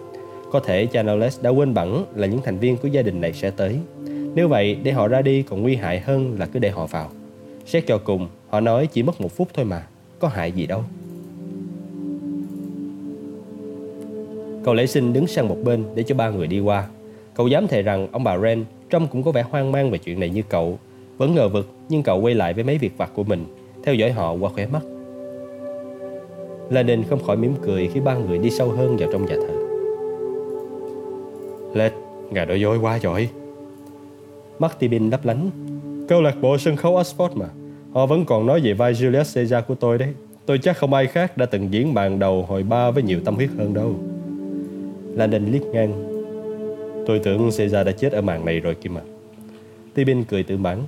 Có 0.51 0.61
thể 0.61 0.87
cha 0.87 1.03
Knowles 1.03 1.43
đã 1.43 1.51
quên 1.51 1.75
bẵng 1.75 2.05
là 2.15 2.27
những 2.27 2.41
thành 2.45 2.59
viên 2.59 2.77
của 2.77 2.89
gia 2.89 3.03
đình 3.03 3.21
này 3.21 3.33
sẽ 3.33 3.51
tới. 3.51 3.79
Nếu 4.35 4.49
vậy, 4.49 4.75
để 4.83 4.93
họ 4.93 5.09
ra 5.09 5.23
đi 5.23 5.43
còn 5.43 5.63
nguy 5.63 5.77
hại 5.77 6.01
hơn 6.01 6.37
là 6.39 6.47
cứ 6.47 6.59
để 6.59 6.71
họ 6.71 6.87
vào. 6.87 7.11
Xét 7.67 7.87
cho 7.87 7.99
cùng, 7.99 8.29
họ 8.49 8.61
nói 8.61 8.87
chỉ 8.87 9.03
mất 9.03 9.21
một 9.21 9.33
phút 9.37 9.49
thôi 9.55 9.65
mà, 9.65 9.87
có 10.19 10.29
hại 10.29 10.53
gì 10.53 10.67
đâu. 10.67 10.83
Cậu 14.65 14.75
lễ 14.75 14.87
sinh 14.87 15.13
đứng 15.13 15.27
sang 15.27 15.49
một 15.49 15.57
bên 15.65 15.85
để 15.95 16.03
cho 16.03 16.15
ba 16.15 16.31
người 16.31 16.47
đi 16.47 16.61
qua. 16.61 16.89
Cậu 17.35 17.49
dám 17.49 17.67
thề 17.69 17.83
rằng 17.83 18.09
ông 18.13 18.25
bà 18.25 18.39
Ren 18.39 18.65
trông 18.91 19.07
cũng 19.07 19.23
có 19.23 19.33
vẻ 19.33 19.43
hoang 19.43 19.73
mang 19.73 19.91
về 19.91 19.99
chuyện 19.99 20.21
này 20.21 20.31
như 20.31 20.43
cậu. 20.49 20.79
Vẫn 21.17 21.35
ngờ 21.35 21.49
vực 21.49 21.69
nhưng 21.89 22.03
cậu 22.03 22.21
quay 22.21 22.35
lại 22.35 22.55
với 22.55 22.65
mấy 22.65 22.79
việc 22.79 22.93
vặt 22.97 23.11
của 23.15 23.25
mình, 23.25 23.45
theo 23.85 23.95
dõi 23.95 24.11
họ 24.11 24.33
qua 24.33 24.51
khóe 24.51 24.67
mắt. 24.67 24.83
Lenin 26.71 27.03
không 27.11 27.23
khỏi 27.25 27.37
mỉm 27.37 27.55
cười 27.63 27.91
khi 27.95 28.01
ba 28.01 28.15
người 28.15 28.39
đi 28.39 28.51
sâu 28.51 28.71
hơn 28.71 28.97
vào 28.97 29.09
trong 29.13 29.27
nhà 29.27 29.35
thờ. 29.35 29.58
Lết, 31.75 31.93
ngài 32.31 32.47
nói 32.47 32.61
dối 32.61 32.79
quá 32.79 32.99
giỏi. 32.99 33.29
Mắt 34.59 34.79
Tibin 34.79 35.11
lấp 35.11 35.25
lánh. 35.25 35.51
Câu 36.09 36.23
lạc 36.23 36.35
bộ 36.41 36.59
sân 36.59 36.77
khấu 36.77 36.95
Oxford 36.95 37.31
mà. 37.35 37.47
Họ 37.93 38.07
vẫn 38.07 38.25
còn 38.25 38.47
nói 38.47 38.61
về 38.61 38.73
vai 38.73 38.93
Julius 38.93 39.35
Caesar 39.35 39.65
của 39.69 39.75
tôi 39.75 39.99
đấy. 39.99 40.15
Tôi 40.47 40.59
chắc 40.59 40.77
không 40.77 40.95
ai 40.95 41.07
khác 41.07 41.37
đã 41.37 41.47
từng 41.47 41.73
diễn 41.73 41.95
bàn 41.95 42.19
đầu 42.19 42.43
hồi 42.43 42.63
ba 42.63 42.91
với 42.91 43.03
nhiều 43.03 43.21
tâm 43.25 43.35
huyết 43.35 43.51
hơn 43.59 43.75
đâu. 43.75 43.95
Landon 45.15 45.47
liếc 45.47 45.63
ngang. 45.63 46.05
Tôi 47.07 47.19
tưởng 47.19 47.51
Caesar 47.59 47.87
đã 47.87 47.93
chết 47.93 48.13
ở 48.13 48.23
màn 48.23 48.45
này 48.45 48.61
rồi 48.61 48.75
kia 48.75 48.91
mà. 48.91 49.01
Tibin 49.95 50.25
cười 50.25 50.43
tự 50.43 50.57
mãn. 50.57 50.79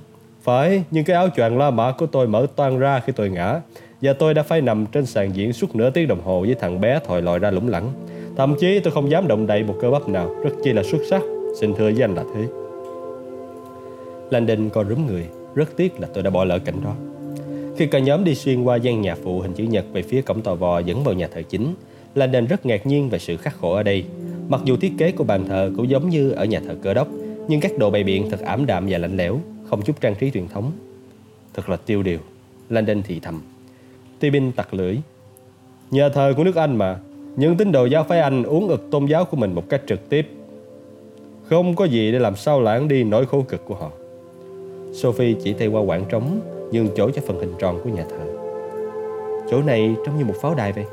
Phải, 0.41 0.83
nhưng 0.91 1.03
cái 1.03 1.15
áo 1.15 1.29
choàng 1.35 1.57
La 1.57 1.71
Mã 1.71 1.91
của 1.91 2.05
tôi 2.05 2.27
mở 2.27 2.47
toan 2.55 2.79
ra 2.79 2.99
khi 2.99 3.13
tôi 3.15 3.29
ngã. 3.29 3.61
Và 4.01 4.13
tôi 4.13 4.33
đã 4.33 4.43
phải 4.43 4.61
nằm 4.61 4.85
trên 4.85 5.05
sàn 5.05 5.35
diễn 5.35 5.53
suốt 5.53 5.75
nửa 5.75 5.89
tiếng 5.89 6.07
đồng 6.07 6.21
hồ 6.21 6.41
với 6.41 6.55
thằng 6.55 6.81
bé 6.81 6.99
thòi 7.07 7.21
lòi 7.21 7.39
ra 7.39 7.51
lủng 7.51 7.67
lẳng. 7.67 7.91
Thậm 8.35 8.55
chí 8.59 8.79
tôi 8.79 8.93
không 8.93 9.11
dám 9.11 9.27
động 9.27 9.47
đậy 9.47 9.63
một 9.63 9.75
cơ 9.81 9.91
bắp 9.91 10.09
nào, 10.09 10.35
rất 10.43 10.51
chi 10.63 10.73
là 10.73 10.83
xuất 10.83 11.01
sắc. 11.09 11.21
Xin 11.59 11.73
thưa 11.73 11.91
với 11.91 12.01
anh 12.01 12.15
là 12.15 12.23
thế. 12.33 12.47
Landon 14.29 14.69
co 14.69 14.83
rúm 14.83 15.05
người, 15.07 15.25
rất 15.55 15.77
tiếc 15.77 15.99
là 15.99 16.07
tôi 16.13 16.23
đã 16.23 16.29
bỏ 16.29 16.43
lỡ 16.43 16.59
cảnh 16.59 16.75
đó. 16.83 16.95
Khi 17.77 17.87
cả 17.87 17.99
nhóm 17.99 18.23
đi 18.23 18.35
xuyên 18.35 18.63
qua 18.63 18.75
gian 18.75 19.01
nhà 19.01 19.15
phụ 19.23 19.39
hình 19.39 19.53
chữ 19.53 19.63
nhật 19.63 19.85
về 19.93 20.01
phía 20.01 20.21
cổng 20.21 20.41
tò 20.41 20.55
vò 20.55 20.79
dẫn 20.79 21.03
vào 21.03 21.13
nhà 21.13 21.27
thờ 21.33 21.41
chính, 21.49 21.73
Landon 22.15 22.45
rất 22.45 22.65
ngạc 22.65 22.85
nhiên 22.85 23.09
về 23.09 23.19
sự 23.19 23.37
khắc 23.37 23.57
khổ 23.57 23.73
ở 23.73 23.83
đây. 23.83 24.05
Mặc 24.47 24.61
dù 24.65 24.77
thiết 24.77 24.91
kế 24.97 25.11
của 25.11 25.23
bàn 25.23 25.45
thờ 25.47 25.71
cũng 25.77 25.89
giống 25.89 26.09
như 26.09 26.31
ở 26.31 26.45
nhà 26.45 26.59
thờ 26.67 26.75
cơ 26.81 26.93
đốc, 26.93 27.07
nhưng 27.47 27.59
các 27.59 27.77
đồ 27.77 27.89
bày 27.89 28.03
biện 28.03 28.29
thật 28.29 28.39
ảm 28.39 28.65
đạm 28.65 28.85
và 28.89 28.97
lạnh 28.97 29.17
lẽo, 29.17 29.39
không 29.69 29.81
chút 29.81 30.01
trang 30.01 30.15
trí 30.15 30.31
truyền 30.31 30.47
thống. 30.47 30.71
Thật 31.53 31.69
là 31.69 31.77
tiêu 31.77 32.03
điều, 32.03 32.19
Landon 32.69 33.01
thì 33.03 33.19
thầm. 33.19 33.41
Tibin 34.19 34.51
tặc 34.51 34.73
lưỡi. 34.73 34.97
Nhà 35.91 36.09
thờ 36.09 36.33
của 36.37 36.43
nước 36.43 36.55
Anh 36.55 36.75
mà, 36.75 36.99
những 37.35 37.57
tín 37.57 37.71
đồ 37.71 37.85
giáo 37.85 38.03
phái 38.03 38.19
Anh 38.19 38.43
uống 38.43 38.67
ực 38.67 38.91
tôn 38.91 39.05
giáo 39.05 39.25
của 39.25 39.37
mình 39.37 39.55
một 39.55 39.63
cách 39.69 39.81
trực 39.87 40.09
tiếp. 40.09 40.27
Không 41.49 41.75
có 41.75 41.85
gì 41.85 42.11
để 42.11 42.19
làm 42.19 42.35
sao 42.35 42.61
lãng 42.61 42.87
đi 42.87 43.03
nỗi 43.03 43.25
khổ 43.25 43.45
cực 43.49 43.65
của 43.65 43.75
họ. 43.75 43.91
Sophie 44.93 45.35
chỉ 45.43 45.53
tay 45.53 45.67
qua 45.67 45.81
quảng 45.81 46.05
trống 46.09 46.39
nhường 46.71 46.87
chỗ 46.95 47.09
cho 47.11 47.21
phần 47.27 47.39
hình 47.39 47.53
tròn 47.59 47.79
của 47.83 47.89
nhà 47.89 48.05
thờ. 48.09 48.25
Chỗ 49.51 49.61
này 49.61 49.95
trông 50.05 50.17
như 50.17 50.25
một 50.25 50.35
pháo 50.41 50.55
đài 50.55 50.71
vậy. 50.71 50.85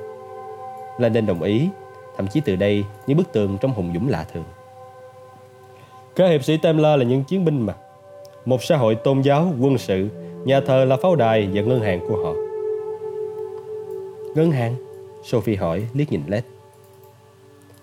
Landon 0.99 1.27
đồng 1.27 1.43
ý, 1.43 1.69
thậm 2.17 2.27
chí 2.27 2.41
từ 2.45 2.57
đây 2.57 2.85
những 3.07 3.19
bức 3.19 3.33
tường 3.33 3.59
trong 3.61 3.73
hùng 3.73 3.91
dũng 3.95 4.09
lạ 4.09 4.27
thường. 4.33 4.45
Các 6.17 6.29
hiệp 6.29 6.45
sĩ 6.45 6.57
Templar 6.57 6.99
là 6.99 7.05
những 7.05 7.25
chiến 7.25 7.45
binh 7.45 7.67
mà. 7.67 7.75
Một 8.45 8.63
xã 8.63 8.77
hội 8.77 8.95
tôn 8.95 9.21
giáo, 9.21 9.53
quân 9.61 9.79
sự, 9.79 10.09
nhà 10.45 10.61
thờ 10.61 10.85
là 10.85 10.97
pháo 10.97 11.17
đài 11.17 11.49
và 11.53 11.63
ngân 11.63 11.81
hàng 11.81 12.01
của 12.09 12.25
họ. 12.25 12.33
Ngân 14.35 14.51
hàng? 14.51 14.75
Sophie 15.29 15.57
hỏi, 15.57 15.83
liếc 15.95 16.13
nhìn 16.13 16.21
Led. 16.27 16.43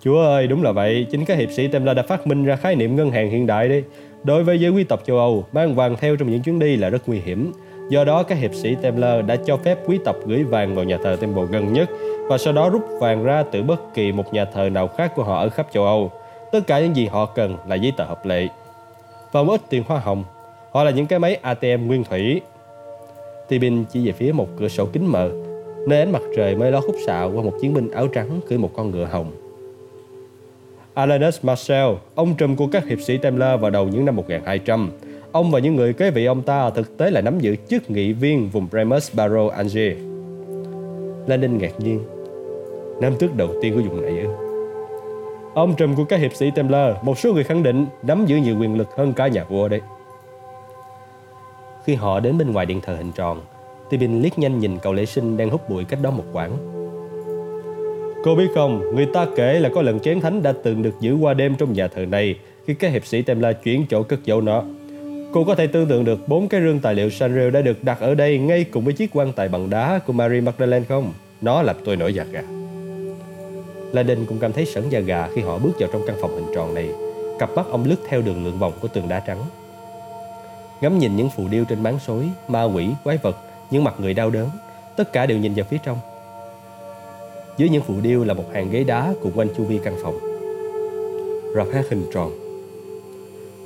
Chúa 0.02 0.20
ơi, 0.20 0.48
đúng 0.48 0.64
là 0.64 0.72
vậy. 0.72 1.08
Chính 1.12 1.26
các 1.26 1.38
hiệp 1.38 1.52
sĩ 1.52 1.68
Templar 1.68 1.98
đã 1.98 2.04
phát 2.04 2.28
minh 2.28 2.46
ra 2.46 2.56
khái 2.56 2.76
niệm 2.76 2.96
ngân 2.96 3.12
hàng 3.12 3.30
hiện 3.30 3.48
đại 3.48 3.70
đi. 3.70 3.84
Đối 4.24 4.44
với 4.44 4.60
giới 4.60 4.72
quý 4.72 4.84
tộc 4.84 5.00
châu 5.06 5.18
Âu, 5.18 5.46
mang 5.52 5.76
vàng 5.76 5.96
theo 6.00 6.16
trong 6.16 6.32
những 6.32 6.42
chuyến 6.42 6.60
đi 6.60 6.78
là 6.78 6.90
rất 6.90 7.10
nguy 7.10 7.20
hiểm. 7.20 7.52
Do 7.90 8.04
đó, 8.04 8.24
các 8.24 8.38
hiệp 8.38 8.54
sĩ 8.54 8.76
Templar 8.82 9.26
đã 9.26 9.36
cho 9.46 9.58
phép 9.58 9.78
quý 9.86 10.00
tộc 10.06 10.16
gửi 10.26 10.44
vàng 10.44 10.76
vào 10.76 10.86
nhà 10.86 10.98
thờ 11.04 11.18
Temple 11.22 11.44
gần 11.52 11.74
nhất 11.74 11.90
và 12.30 12.38
sau 12.38 12.54
đó 12.54 12.70
rút 12.70 12.82
vàng 13.00 13.24
ra 13.24 13.44
từ 13.52 13.64
bất 13.64 13.94
kỳ 13.94 14.12
một 14.12 14.34
nhà 14.34 14.46
thờ 14.46 14.70
nào 14.70 14.88
khác 14.88 15.12
của 15.16 15.24
họ 15.24 15.40
ở 15.40 15.50
khắp 15.50 15.68
châu 15.74 15.86
Âu. 15.86 16.12
Tất 16.52 16.68
cả 16.68 16.80
những 16.80 16.96
gì 16.96 17.06
họ 17.06 17.26
cần 17.26 17.58
là 17.68 17.76
giấy 17.76 17.94
tờ 17.98 18.06
hợp 18.06 18.26
lệ. 18.26 18.48
Và 19.32 19.44
một 19.44 19.54
ít 19.54 19.62
tiền 19.70 19.84
hoa 19.88 20.00
hồng. 20.00 20.24
Họ 20.72 20.84
là 20.84 20.92
những 20.92 21.06
cái 21.06 21.20
máy 21.20 21.36
ATM 21.36 21.88
nguyên 21.88 22.04
thủy. 22.04 22.42
Tibin 23.48 23.84
chỉ 23.92 24.06
về 24.06 24.12
phía 24.12 24.32
một 24.32 24.48
cửa 24.60 24.68
sổ 24.68 24.86
kính 24.94 25.12
mờ, 25.12 25.30
nơi 25.88 26.00
ánh 26.00 26.12
mặt 26.12 26.22
trời 26.36 26.56
mới 26.56 26.72
ló 26.72 26.82
khúc 26.82 26.96
xạ 27.06 27.24
qua 27.24 27.44
một 27.44 27.54
chiến 27.62 27.74
binh 27.74 27.92
áo 27.92 28.08
trắng 28.08 28.40
cưỡi 28.50 28.58
một 28.58 28.72
con 28.76 28.92
ngựa 28.92 29.06
hồng. 29.06 29.32
Alanus 30.94 31.40
Marcel, 31.42 31.88
ông 32.16 32.36
trùm 32.36 32.56
của 32.56 32.68
các 32.72 32.86
hiệp 32.86 33.02
sĩ 33.02 33.18
Templar 33.18 33.60
vào 33.60 33.72
đầu 33.72 33.88
những 33.88 34.06
năm 34.06 34.16
1200. 34.16 34.92
Ông 35.32 35.52
và 35.52 35.60
những 35.60 35.76
người 35.76 35.94
kế 35.94 36.12
vị 36.12 36.26
ông 36.26 36.42
ta 36.42 36.70
thực 36.70 36.98
tế 36.98 37.12
là 37.12 37.22
nắm 37.22 37.40
giữ 37.40 37.56
chức 37.70 37.90
nghị 37.90 38.14
viên 38.14 38.50
vùng 38.50 38.68
Bremus 38.72 39.16
Barrow 39.16 39.50
Angers. 39.50 39.98
Lenin 41.28 41.58
ngạc 41.58 41.80
nhiên. 41.80 42.00
Nam 43.02 43.16
tước 43.20 43.36
đầu 43.36 43.50
tiên 43.62 43.74
của 43.76 43.90
vùng 43.90 44.02
này 44.02 44.20
ư? 44.20 44.28
Ông 45.54 45.76
trùm 45.76 45.96
của 45.96 46.04
các 46.04 46.20
hiệp 46.20 46.34
sĩ 46.34 46.52
Templar, 46.52 46.96
một 47.02 47.20
số 47.20 47.34
người 47.34 47.44
khẳng 47.44 47.64
định 47.64 47.86
nắm 48.04 48.26
giữ 48.26 48.36
nhiều 48.38 48.56
quyền 48.60 48.78
lực 48.78 48.88
hơn 48.96 49.14
cả 49.14 49.28
nhà 49.28 49.44
vua 49.44 49.68
đấy. 49.68 49.82
Khi 51.86 51.96
họ 51.96 52.20
đến 52.20 52.38
bên 52.38 52.52
ngoài 52.52 52.66
điện 52.66 52.82
thờ 52.82 52.96
hình 52.96 53.12
tròn, 53.12 53.42
Tibin 53.90 54.22
liếc 54.22 54.40
nhanh 54.40 54.60
nhìn 54.60 54.78
cậu 54.80 54.94
lễ 54.94 55.06
sinh 55.06 55.38
đang 55.38 55.50
hút 55.50 55.70
bụi 55.70 55.84
cách 55.84 56.00
đó 56.02 56.12
một 56.12 56.24
quãng. 56.34 56.58
Cô 58.24 58.36
biết 58.36 58.48
không, 58.56 58.96
người 58.96 59.08
ta 59.14 59.26
kể 59.36 59.60
là 59.60 59.70
có 59.76 59.82
lần 59.82 60.00
chén 60.00 60.22
thánh 60.22 60.44
đã 60.44 60.54
từng 60.64 60.82
được 60.82 61.00
giữ 61.00 61.16
qua 61.16 61.34
đêm 61.34 61.56
trong 61.56 61.74
nhà 61.74 61.88
thờ 61.88 62.06
này 62.06 62.36
khi 62.68 62.74
các 62.74 62.92
hiệp 62.92 63.06
sĩ 63.06 63.22
Templar 63.22 63.56
chuyển 63.64 63.86
chỗ 63.90 64.04
cất 64.04 64.26
dấu 64.26 64.42
nó. 64.42 64.64
Cô 65.34 65.44
có 65.44 65.56
thể 65.56 65.68
tưởng 65.68 65.88
tượng 65.88 66.06
được 66.06 66.28
bốn 66.28 66.48
cái 66.48 66.62
rương 66.62 66.80
tài 66.80 66.96
liệu 66.96 67.10
Sanrio 67.10 67.50
đã 67.50 67.62
được 67.62 67.84
đặt 67.84 68.00
ở 68.00 68.16
đây 68.16 68.38
ngay 68.38 68.64
cùng 68.64 68.86
với 68.86 68.94
chiếc 68.94 69.10
quan 69.14 69.32
tài 69.34 69.48
bằng 69.48 69.70
đá 69.70 70.00
của 70.06 70.14
Mary 70.14 70.42
Magdalene 70.42 70.86
không? 70.86 71.14
Nó 71.42 71.62
làm 71.62 71.76
tôi 71.86 71.96
nổi 71.96 72.14
da 72.14 72.24
gà. 72.24 72.42
Laden 73.92 74.26
cũng 74.26 74.40
cảm 74.40 74.54
thấy 74.54 74.66
sẵn 74.66 74.90
da 74.90 75.00
gà 75.00 75.28
khi 75.36 75.42
họ 75.42 75.58
bước 75.58 75.72
vào 75.80 75.90
trong 75.94 76.02
căn 76.08 76.16
phòng 76.22 76.36
hình 76.36 76.56
tròn 76.56 76.74
này. 76.74 76.90
Cặp 77.40 77.50
mắt 77.56 77.66
ông 77.72 77.86
lướt 77.86 77.96
theo 78.10 78.22
đường 78.22 78.46
lượn 78.46 78.60
vòng 78.60 78.74
của 78.82 78.88
tường 78.88 79.10
đá 79.10 79.20
trắng. 79.20 79.40
Ngắm 80.82 81.00
nhìn 81.00 81.16
những 81.16 81.30
phù 81.30 81.48
điêu 81.48 81.66
trên 81.66 81.84
máng 81.84 82.00
xối, 82.00 82.24
ma 82.48 82.64
quỷ, 82.64 82.90
quái 83.04 83.18
vật, 83.18 83.38
những 83.72 83.84
mặt 83.84 83.96
người 84.00 84.14
đau 84.14 84.30
đớn, 84.30 84.50
tất 84.98 85.14
cả 85.14 85.26
đều 85.26 85.38
nhìn 85.38 85.54
vào 85.54 85.66
phía 85.70 85.78
trong. 85.86 85.98
Dưới 87.58 87.70
những 87.70 87.84
phù 87.84 87.94
điêu 88.02 88.24
là 88.24 88.34
một 88.34 88.46
hàng 88.54 88.72
ghế 88.72 88.84
đá 88.84 89.14
cùng 89.22 89.32
quanh 89.36 89.48
chu 89.58 89.64
vi 89.64 89.80
căn 89.84 89.96
phòng. 90.04 90.20
Rạp 91.56 91.68
hát 91.74 91.86
hình 91.90 92.06
tròn. 92.14 92.32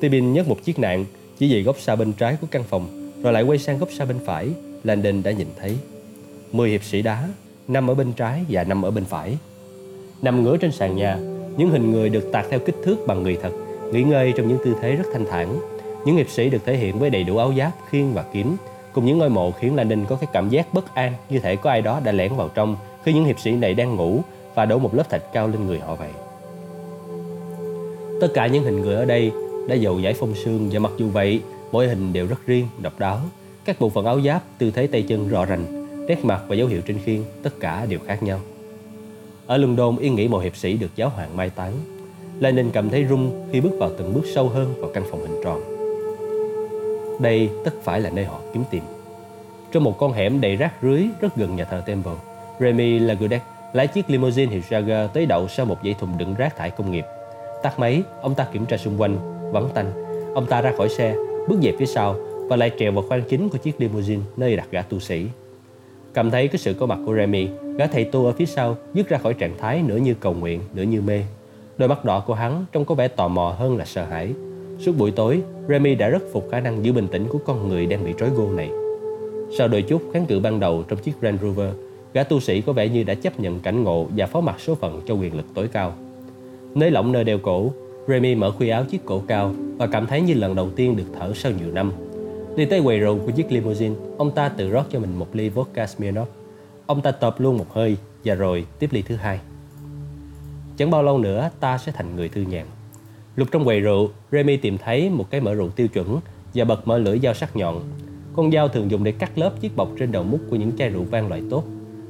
Tibin 0.02 0.34
nhấc 0.34 0.48
một 0.48 0.58
chiếc 0.64 0.80
nạn 0.80 1.06
chỉ 1.38 1.54
về 1.54 1.62
góc 1.62 1.80
xa 1.80 1.96
bên 1.96 2.14
trái 2.14 2.38
của 2.42 2.48
căn 2.52 2.64
phòng, 2.64 3.12
rồi 3.24 3.34
lại 3.34 3.44
quay 3.44 3.60
sang 3.60 3.78
góc 3.78 3.90
xa 3.92 4.06
bên 4.06 4.18
phải. 4.26 4.50
Landon 4.84 5.24
đã 5.24 5.32
nhìn 5.32 5.48
thấy 5.60 5.78
mười 6.52 6.70
hiệp 6.70 6.84
sĩ 6.84 7.02
đá, 7.02 7.30
năm 7.68 7.90
ở 7.90 7.94
bên 7.94 8.14
trái 8.14 8.44
và 8.50 8.64
năm 8.64 8.86
ở 8.86 8.92
bên 8.92 9.06
phải. 9.06 9.38
Nằm 10.22 10.44
ngửa 10.44 10.58
trên 10.58 10.72
sàn 10.72 10.96
nhà, 10.96 11.18
những 11.58 11.70
hình 11.70 11.92
người 11.92 12.10
được 12.10 12.30
tạc 12.32 12.46
theo 12.50 12.60
kích 12.60 12.76
thước 12.84 12.98
bằng 13.08 13.24
người 13.24 13.38
thật, 13.42 13.52
nghỉ 13.92 14.04
ngơi 14.04 14.34
trong 14.38 14.48
những 14.48 14.58
tư 14.66 14.76
thế 14.82 14.96
rất 14.96 15.04
thanh 15.14 15.26
thản. 15.26 15.60
Những 16.06 16.16
hiệp 16.16 16.30
sĩ 16.30 16.50
được 16.50 16.66
thể 16.66 16.78
hiện 16.78 17.00
với 17.00 17.10
đầy 17.10 17.24
đủ 17.24 17.38
áo 17.38 17.54
giáp, 17.58 17.72
khiên 17.90 18.14
và 18.14 18.26
kiếm, 18.34 18.56
cùng 19.00 19.06
những 19.06 19.18
ngôi 19.18 19.30
mộ 19.30 19.52
khiến 19.52 19.76
Landon 19.76 20.06
có 20.06 20.16
cái 20.16 20.30
cảm 20.34 20.50
giác 20.50 20.74
bất 20.74 20.96
an 20.96 21.14
như 21.30 21.40
thể 21.40 21.56
có 21.56 21.70
ai 21.70 21.82
đó 21.82 22.02
đã 22.04 22.12
lẻn 22.12 22.36
vào 22.36 22.50
trong 22.50 22.76
khi 23.04 23.14
những 23.14 23.26
hiệp 23.26 23.40
sĩ 23.40 23.52
này 23.52 23.74
đang 23.74 23.96
ngủ 23.96 24.22
và 24.56 24.66
đổ 24.66 24.80
một 24.80 24.96
lớp 24.96 25.10
thạch 25.10 25.34
cao 25.34 25.48
lên 25.48 25.68
người 25.68 25.80
họ 25.80 25.96
vậy. 25.96 26.10
Tất 28.22 28.28
cả 28.34 28.48
những 28.48 28.64
hình 28.64 28.82
người 28.82 28.96
ở 28.96 29.06
đây 29.06 29.32
đã 29.68 29.76
dầu 29.76 30.00
giải 30.00 30.14
phong 30.14 30.36
xương 30.36 30.70
và 30.72 30.80
mặc 30.80 30.92
dù 30.98 31.10
vậy, 31.10 31.42
mỗi 31.72 31.88
hình 31.88 32.14
đều 32.14 32.28
rất 32.28 32.46
riêng, 32.46 32.68
độc 32.82 33.00
đáo. 33.00 33.20
Các 33.66 33.80
bộ 33.80 33.90
phận 33.90 34.06
áo 34.06 34.22
giáp, 34.22 34.44
tư 34.58 34.72
thế 34.72 34.88
tay 34.88 35.02
chân 35.02 35.28
rõ 35.28 35.46
rành, 35.46 35.88
nét 36.08 36.26
mặt 36.26 36.44
và 36.48 36.56
dấu 36.56 36.68
hiệu 36.68 36.82
trên 36.82 37.00
khiên, 37.06 37.24
tất 37.44 37.60
cả 37.60 37.86
đều 37.90 38.00
khác 38.08 38.24
nhau. 38.24 38.40
Ở 39.48 39.58
London 39.58 39.98
yên 39.98 40.16
nghỉ 40.16 40.28
một 40.28 40.40
hiệp 40.40 40.56
sĩ 40.56 40.78
được 40.78 40.92
giáo 40.96 41.10
hoàng 41.10 41.38
mai 41.38 41.50
táng. 41.50 41.74
Lenin 42.40 42.72
cảm 42.72 42.90
thấy 42.90 43.06
rung 43.10 43.48
khi 43.52 43.62
bước 43.62 43.78
vào 43.80 43.92
từng 43.98 44.14
bước 44.14 44.24
sâu 44.36 44.50
hơn 44.50 44.74
vào 44.78 44.92
căn 44.94 45.04
phòng 45.12 45.22
hình 45.22 45.42
tròn. 45.44 45.79
Đây 47.20 47.50
tất 47.66 47.74
phải 47.84 48.02
là 48.02 48.10
nơi 48.10 48.26
họ 48.26 48.40
kiếm 48.54 48.64
tìm. 48.72 48.84
Trong 49.72 49.84
một 49.84 49.98
con 49.98 50.14
hẻm 50.14 50.42
đầy 50.42 50.56
rác 50.56 50.74
rưới 50.82 51.08
rất 51.22 51.36
gần 51.36 51.56
nhà 51.56 51.64
thờ 51.64 51.82
Temple, 51.86 52.14
Remy 52.60 53.00
Lagudec 53.00 53.42
lái 53.74 53.88
chiếc 53.88 54.10
limousine 54.10 54.52
hiệu 54.52 54.62
Jaguar 54.70 55.08
tới 55.08 55.26
đậu 55.26 55.48
sau 55.48 55.66
một 55.66 55.78
dãy 55.84 55.96
thùng 56.00 56.18
đựng 56.18 56.36
rác 56.38 56.58
thải 56.58 56.70
công 56.70 56.92
nghiệp. 56.92 57.06
Tắt 57.64 57.80
máy, 57.80 58.04
ông 58.22 58.36
ta 58.36 58.48
kiểm 58.54 58.66
tra 58.66 58.78
xung 58.78 59.02
quanh, 59.02 59.18
vắng 59.52 59.70
tanh. 59.74 59.92
Ông 60.36 60.46
ta 60.46 60.62
ra 60.62 60.74
khỏi 60.78 60.90
xe, 60.90 61.16
bước 61.48 61.60
về 61.62 61.74
phía 61.80 61.86
sau 61.86 62.16
và 62.50 62.56
lại 62.56 62.72
trèo 62.80 62.92
vào 62.92 63.04
khoang 63.08 63.22
chính 63.30 63.50
của 63.50 63.58
chiếc 63.58 63.82
limousine 63.82 64.22
nơi 64.38 64.56
đặt 64.56 64.68
gã 64.72 64.82
tu 64.82 65.00
sĩ. 65.00 65.26
Cảm 66.14 66.32
thấy 66.32 66.48
cái 66.48 66.58
sự 66.58 66.74
có 66.74 66.86
mặt 66.86 67.00
của 67.06 67.16
Remy, 67.16 67.48
gã 67.78 67.88
thầy 67.88 68.04
tu 68.04 68.26
ở 68.26 68.32
phía 68.32 68.46
sau 68.46 68.78
dứt 68.94 69.10
ra 69.10 69.18
khỏi 69.18 69.34
trạng 69.34 69.58
thái 69.58 69.82
nửa 69.82 69.98
như 69.98 70.14
cầu 70.14 70.34
nguyện, 70.34 70.62
nửa 70.74 70.84
như 70.84 71.02
mê. 71.02 71.24
Đôi 71.78 71.90
mắt 71.90 72.06
đỏ 72.06 72.24
của 72.28 72.34
hắn 72.34 72.66
trông 72.72 72.86
có 72.86 72.96
vẻ 72.96 73.08
tò 73.08 73.28
mò 73.28 73.56
hơn 73.60 73.78
là 73.78 73.86
sợ 73.86 74.06
hãi. 74.06 74.34
Suốt 74.80 74.92
buổi 74.98 75.12
tối, 75.12 75.42
Remy 75.68 75.96
đã 75.96 76.10
rất 76.10 76.24
phục 76.32 76.48
khả 76.52 76.60
năng 76.60 76.86
giữ 76.86 76.94
bình 76.94 77.08
tĩnh 77.08 77.28
của 77.28 77.40
con 77.46 77.70
người 77.70 77.86
đang 77.86 78.06
bị 78.06 78.14
trói 78.20 78.30
gô 78.30 78.52
này. 78.52 78.70
Sau 79.58 79.68
đôi 79.68 79.82
chút 79.82 80.02
kháng 80.14 80.26
cự 80.26 80.40
ban 80.40 80.60
đầu 80.60 80.84
trong 80.88 81.00
chiếc 81.00 81.12
Range 81.22 81.38
Rover, 81.38 81.74
gã 82.14 82.24
tu 82.24 82.40
sĩ 82.40 82.62
có 82.62 82.74
vẻ 82.74 82.90
như 82.90 83.04
đã 83.04 83.14
chấp 83.14 83.40
nhận 83.40 83.60
cảnh 83.60 83.84
ngộ 83.84 84.08
và 84.16 84.26
phó 84.26 84.42
mặc 84.42 84.56
số 84.60 84.76
phận 84.76 85.02
cho 85.08 85.14
quyền 85.14 85.38
lực 85.38 85.46
tối 85.54 85.68
cao. 85.68 85.94
Nới 86.76 86.92
lỏng 86.92 87.12
nơi 87.12 87.24
đeo 87.24 87.38
cổ, 87.38 87.72
Remy 88.08 88.36
mở 88.36 88.52
khuy 88.52 88.70
áo 88.70 88.84
chiếc 88.90 89.06
cổ 89.06 89.24
cao 89.28 89.54
và 89.78 89.88
cảm 89.88 90.08
thấy 90.08 90.22
như 90.22 90.34
lần 90.34 90.56
đầu 90.56 90.70
tiên 90.70 90.96
được 90.96 91.04
thở 91.20 91.32
sau 91.36 91.52
nhiều 91.52 91.72
năm. 91.72 91.92
Đi 92.56 92.66
tới 92.66 92.82
quầy 92.82 93.00
rượu 93.00 93.20
của 93.26 93.32
chiếc 93.32 93.52
limousine, 93.52 93.96
ông 94.18 94.32
ta 94.32 94.50
tự 94.50 94.70
rót 94.70 94.86
cho 94.92 95.00
mình 95.00 95.20
một 95.20 95.28
ly 95.34 95.50
vodka 95.50 95.86
Smirnoff. 95.86 96.26
Ông 96.86 97.02
ta 97.02 97.12
tập 97.12 97.36
luôn 97.40 97.58
một 97.58 97.74
hơi 97.74 97.98
và 98.26 98.36
rồi 98.36 98.66
tiếp 98.80 98.88
ly 98.92 99.02
thứ 99.02 99.16
hai. 99.16 99.40
Chẳng 100.78 100.92
bao 100.92 101.04
lâu 101.04 101.18
nữa 101.18 101.50
ta 101.60 101.78
sẽ 101.78 101.92
thành 101.92 102.16
người 102.16 102.30
thư 102.30 102.42
nhàn. 102.42 102.66
Lục 103.40 103.48
trong 103.52 103.66
quầy 103.66 103.80
rượu, 103.80 104.10
Remy 104.32 104.58
tìm 104.58 104.78
thấy 104.78 105.10
một 105.10 105.30
cái 105.30 105.42
mở 105.42 105.54
rượu 105.54 105.70
tiêu 105.70 105.88
chuẩn 105.88 106.20
và 106.54 106.66
bật 106.66 106.88
mở 106.88 106.98
lưỡi 106.98 107.20
dao 107.20 107.34
sắc 107.34 107.56
nhọn. 107.56 107.82
Con 108.36 108.52
dao 108.52 108.68
thường 108.68 108.92
dùng 108.92 109.04
để 109.04 109.12
cắt 109.12 109.38
lớp 109.38 109.52
chiếc 109.62 109.76
bọc 109.76 109.90
trên 110.00 110.12
đầu 110.12 110.24
mút 110.24 110.40
của 110.50 110.56
những 110.56 110.72
chai 110.78 110.90
rượu 110.90 111.04
vang 111.04 111.28
loại 111.28 111.42
tốt. 111.50 111.64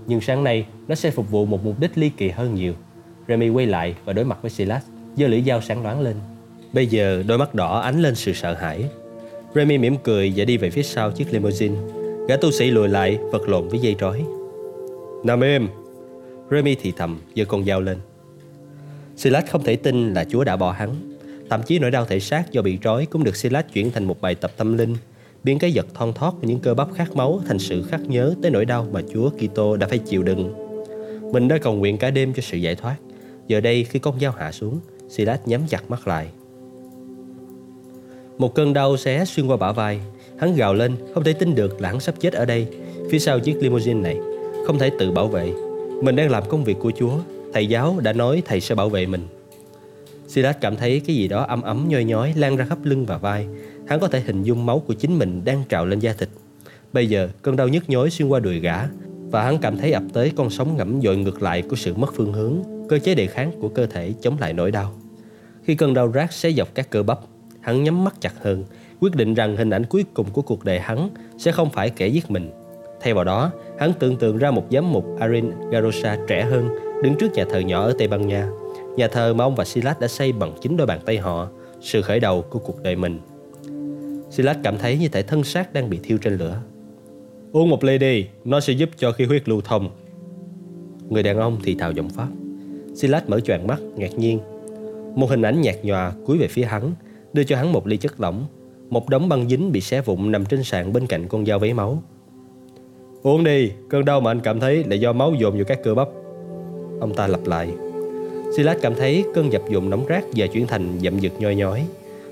Nhưng 0.07 0.21
sáng 0.21 0.43
nay, 0.43 0.65
nó 0.87 0.95
sẽ 0.95 1.11
phục 1.11 1.31
vụ 1.31 1.45
một 1.45 1.65
mục 1.65 1.79
đích 1.79 1.97
ly 1.97 2.09
kỳ 2.09 2.29
hơn 2.29 2.55
nhiều. 2.55 2.73
Remy 3.27 3.49
quay 3.49 3.65
lại 3.65 3.95
và 4.05 4.13
đối 4.13 4.25
mặt 4.25 4.37
với 4.41 4.51
Silas, 4.51 4.83
giơ 5.17 5.27
lưỡi 5.27 5.41
dao 5.41 5.61
sáng 5.61 5.83
loáng 5.83 6.01
lên. 6.01 6.15
Bây 6.73 6.87
giờ, 6.87 7.23
đôi 7.27 7.37
mắt 7.37 7.55
đỏ 7.55 7.79
ánh 7.79 8.01
lên 8.01 8.15
sự 8.15 8.33
sợ 8.33 8.53
hãi. 8.53 8.85
Remy 9.55 9.77
mỉm 9.77 9.95
cười 10.03 10.33
và 10.35 10.45
đi 10.45 10.57
về 10.57 10.69
phía 10.69 10.83
sau 10.83 11.11
chiếc 11.11 11.33
limousine. 11.33 11.75
Gã 12.27 12.37
tu 12.37 12.51
sĩ 12.51 12.71
lùi 12.71 12.87
lại, 12.87 13.19
vật 13.31 13.49
lộn 13.49 13.67
với 13.67 13.79
dây 13.79 13.95
trói. 13.99 14.23
Nằm 15.23 15.41
im! 15.41 15.67
Remy 16.51 16.75
thì 16.75 16.93
thầm, 16.97 17.19
giơ 17.35 17.45
con 17.45 17.65
dao 17.65 17.81
lên. 17.81 17.97
Silas 19.15 19.45
không 19.49 19.63
thể 19.63 19.75
tin 19.75 20.13
là 20.13 20.25
Chúa 20.29 20.43
đã 20.43 20.55
bỏ 20.55 20.71
hắn. 20.71 21.08
Thậm 21.49 21.63
chí 21.63 21.79
nỗi 21.79 21.91
đau 21.91 22.05
thể 22.05 22.19
xác 22.19 22.51
do 22.51 22.61
bị 22.61 22.77
trói 22.83 23.05
cũng 23.05 23.23
được 23.23 23.35
Silas 23.35 23.65
chuyển 23.73 23.91
thành 23.91 24.03
một 24.03 24.21
bài 24.21 24.35
tập 24.35 24.51
tâm 24.57 24.77
linh, 24.77 24.95
biến 25.43 25.59
cái 25.59 25.71
giật 25.71 25.85
thon 25.93 26.13
thót 26.13 26.31
của 26.31 26.47
những 26.47 26.59
cơ 26.59 26.73
bắp 26.73 26.87
khát 26.93 27.15
máu 27.15 27.41
thành 27.47 27.59
sự 27.59 27.83
khắc 27.83 28.01
nhớ 28.01 28.33
tới 28.41 28.51
nỗi 28.51 28.65
đau 28.65 28.87
mà 28.91 29.01
Chúa 29.13 29.29
Kitô 29.29 29.77
đã 29.77 29.87
phải 29.87 29.97
chịu 29.97 30.23
đựng. 30.23 30.53
Mình 31.33 31.47
đã 31.47 31.57
cầu 31.57 31.73
nguyện 31.73 31.97
cả 31.97 32.11
đêm 32.11 32.33
cho 32.33 32.41
sự 32.41 32.57
giải 32.57 32.75
thoát. 32.75 32.95
Giờ 33.47 33.61
đây 33.61 33.83
khi 33.83 33.99
con 33.99 34.19
dao 34.19 34.31
hạ 34.31 34.51
xuống, 34.51 34.79
Silas 35.09 35.39
nhắm 35.45 35.61
chặt 35.69 35.91
mắt 35.91 36.07
lại. 36.07 36.27
Một 38.37 38.55
cơn 38.55 38.73
đau 38.73 38.97
xé 38.97 39.25
xuyên 39.25 39.47
qua 39.47 39.57
bả 39.57 39.71
vai. 39.71 39.99
Hắn 40.37 40.55
gào 40.55 40.73
lên, 40.73 40.95
không 41.13 41.23
thể 41.23 41.33
tin 41.33 41.55
được 41.55 41.81
là 41.81 41.89
hắn 41.89 41.99
sắp 41.99 42.15
chết 42.19 42.33
ở 42.33 42.45
đây, 42.45 42.67
phía 43.09 43.19
sau 43.19 43.39
chiếc 43.39 43.57
limousine 43.61 44.01
này. 44.01 44.17
Không 44.65 44.79
thể 44.79 44.91
tự 44.99 45.11
bảo 45.11 45.27
vệ. 45.27 45.51
Mình 46.03 46.15
đang 46.15 46.29
làm 46.29 46.43
công 46.49 46.63
việc 46.63 46.77
của 46.79 46.91
Chúa. 46.99 47.13
Thầy 47.53 47.67
giáo 47.67 47.99
đã 48.03 48.13
nói 48.13 48.43
thầy 48.45 48.61
sẽ 48.61 48.75
bảo 48.75 48.89
vệ 48.89 49.05
mình. 49.05 49.21
Silas 50.29 50.55
cảm 50.61 50.75
thấy 50.75 51.01
cái 51.07 51.15
gì 51.15 51.27
đó 51.27 51.45
ấm 51.47 51.61
ấm 51.61 51.85
nhoi 51.89 52.03
nhói 52.03 52.33
lan 52.35 52.55
ra 52.55 52.65
khắp 52.65 52.77
lưng 52.83 53.05
và 53.05 53.17
vai. 53.17 53.47
Hắn 53.87 53.99
có 53.99 54.07
thể 54.07 54.19
hình 54.19 54.43
dung 54.43 54.65
máu 54.65 54.79
của 54.79 54.93
chính 54.93 55.19
mình 55.19 55.41
đang 55.45 55.63
trào 55.69 55.85
lên 55.85 55.99
da 55.99 56.13
thịt. 56.13 56.29
Bây 56.93 57.09
giờ, 57.09 57.29
cơn 57.41 57.55
đau 57.55 57.67
nhức 57.67 57.89
nhối 57.89 58.09
xuyên 58.09 58.27
qua 58.27 58.39
đùi 58.39 58.59
gã 58.59 58.77
và 59.31 59.43
hắn 59.43 59.57
cảm 59.57 59.77
thấy 59.77 59.91
ập 59.91 60.03
tới 60.13 60.31
con 60.35 60.49
sóng 60.49 60.77
ngẫm 60.77 61.01
dội 61.01 61.17
ngược 61.17 61.41
lại 61.41 61.61
của 61.61 61.75
sự 61.75 61.93
mất 61.93 62.13
phương 62.15 62.33
hướng, 62.33 62.55
cơ 62.89 62.99
chế 62.99 63.15
đề 63.15 63.27
kháng 63.27 63.51
của 63.61 63.69
cơ 63.69 63.85
thể 63.85 64.13
chống 64.21 64.37
lại 64.39 64.53
nỗi 64.53 64.71
đau. 64.71 64.93
Khi 65.63 65.75
cơn 65.75 65.93
đau 65.93 66.11
rát 66.11 66.33
xé 66.33 66.51
dọc 66.51 66.75
các 66.75 66.89
cơ 66.89 67.03
bắp, 67.03 67.19
hắn 67.61 67.83
nhắm 67.83 68.03
mắt 68.03 68.21
chặt 68.21 68.33
hơn, 68.41 68.63
quyết 68.99 69.15
định 69.15 69.33
rằng 69.33 69.57
hình 69.57 69.69
ảnh 69.69 69.83
cuối 69.85 70.05
cùng 70.13 70.27
của 70.33 70.41
cuộc 70.41 70.65
đời 70.65 70.79
hắn 70.79 71.09
sẽ 71.37 71.51
không 71.51 71.69
phải 71.69 71.89
kẻ 71.89 72.07
giết 72.07 72.31
mình. 72.31 72.49
Thay 73.01 73.13
vào 73.13 73.23
đó, 73.23 73.51
hắn 73.79 73.93
tưởng 73.99 74.17
tượng 74.17 74.37
ra 74.37 74.51
một 74.51 74.65
giám 74.71 74.91
mục 74.91 75.05
Arin 75.19 75.51
Garosa 75.71 76.17
trẻ 76.27 76.45
hơn 76.45 76.69
đứng 77.03 77.15
trước 77.19 77.33
nhà 77.33 77.45
thờ 77.49 77.59
nhỏ 77.59 77.83
ở 77.83 77.93
Tây 77.97 78.07
Ban 78.07 78.27
Nha. 78.27 78.49
Nhà 78.99 79.07
thờ 79.07 79.33
mà 79.33 79.43
ông 79.43 79.55
và 79.55 79.65
Silas 79.65 79.99
đã 79.99 80.07
xây 80.07 80.31
bằng 80.31 80.53
chính 80.61 80.77
đôi 80.77 80.87
bàn 80.87 80.99
tay 81.05 81.17
họ, 81.17 81.47
sự 81.81 82.01
khởi 82.01 82.19
đầu 82.19 82.41
của 82.41 82.59
cuộc 82.59 82.83
đời 82.83 82.95
mình. 82.95 83.19
Silas 84.29 84.57
cảm 84.63 84.77
thấy 84.77 84.97
như 84.97 85.07
thể 85.07 85.23
thân 85.23 85.43
xác 85.43 85.73
đang 85.73 85.89
bị 85.89 85.99
thiêu 86.03 86.17
trên 86.17 86.37
lửa. 86.37 86.61
Uống 87.51 87.69
một 87.69 87.83
ly 87.83 87.97
đi, 87.97 88.25
nó 88.45 88.59
sẽ 88.59 88.73
giúp 88.73 88.89
cho 88.97 89.11
khí 89.11 89.25
huyết 89.25 89.49
lưu 89.49 89.61
thông. 89.61 89.89
Người 91.09 91.23
đàn 91.23 91.37
ông 91.37 91.57
thì 91.63 91.75
thào 91.75 91.91
giọng 91.91 92.09
Pháp. 92.09 92.27
Silas 92.95 93.23
mở 93.27 93.39
choàng 93.39 93.67
mắt, 93.67 93.79
ngạc 93.95 94.19
nhiên. 94.19 94.39
Một 95.15 95.29
hình 95.29 95.41
ảnh 95.41 95.61
nhạt 95.61 95.75
nhòa 95.83 96.11
cúi 96.25 96.37
về 96.37 96.47
phía 96.47 96.63
hắn, 96.63 96.93
đưa 97.33 97.43
cho 97.43 97.57
hắn 97.57 97.73
một 97.73 97.87
ly 97.87 97.97
chất 97.97 98.19
lỏng. 98.19 98.45
Một 98.89 99.09
đống 99.09 99.29
băng 99.29 99.49
dính 99.49 99.71
bị 99.71 99.81
xé 99.81 100.01
vụn 100.01 100.31
nằm 100.31 100.45
trên 100.45 100.63
sàn 100.63 100.93
bên 100.93 101.07
cạnh 101.07 101.27
con 101.27 101.45
dao 101.45 101.59
vấy 101.59 101.73
máu. 101.73 102.03
Uống 103.23 103.43
đi, 103.43 103.71
cơn 103.89 104.05
đau 104.05 104.21
mà 104.21 104.31
anh 104.31 104.39
cảm 104.39 104.59
thấy 104.59 104.83
là 104.83 104.95
do 104.95 105.13
máu 105.13 105.33
dồn 105.39 105.55
vào 105.55 105.65
các 105.67 105.79
cơ 105.83 105.95
bắp. 105.95 106.07
Ông 106.99 107.13
ta 107.15 107.27
lặp 107.27 107.45
lại. 107.45 107.69
Silas 108.55 108.77
cảm 108.81 108.95
thấy 108.95 109.25
cơn 109.33 109.51
dập 109.53 109.61
dồn 109.69 109.89
nóng 109.89 110.05
rát 110.09 110.23
giờ 110.33 110.47
chuyển 110.53 110.67
thành 110.67 110.99
dậm 111.03 111.19
dực 111.19 111.31
nhoi 111.39 111.55
nhói. 111.55 111.87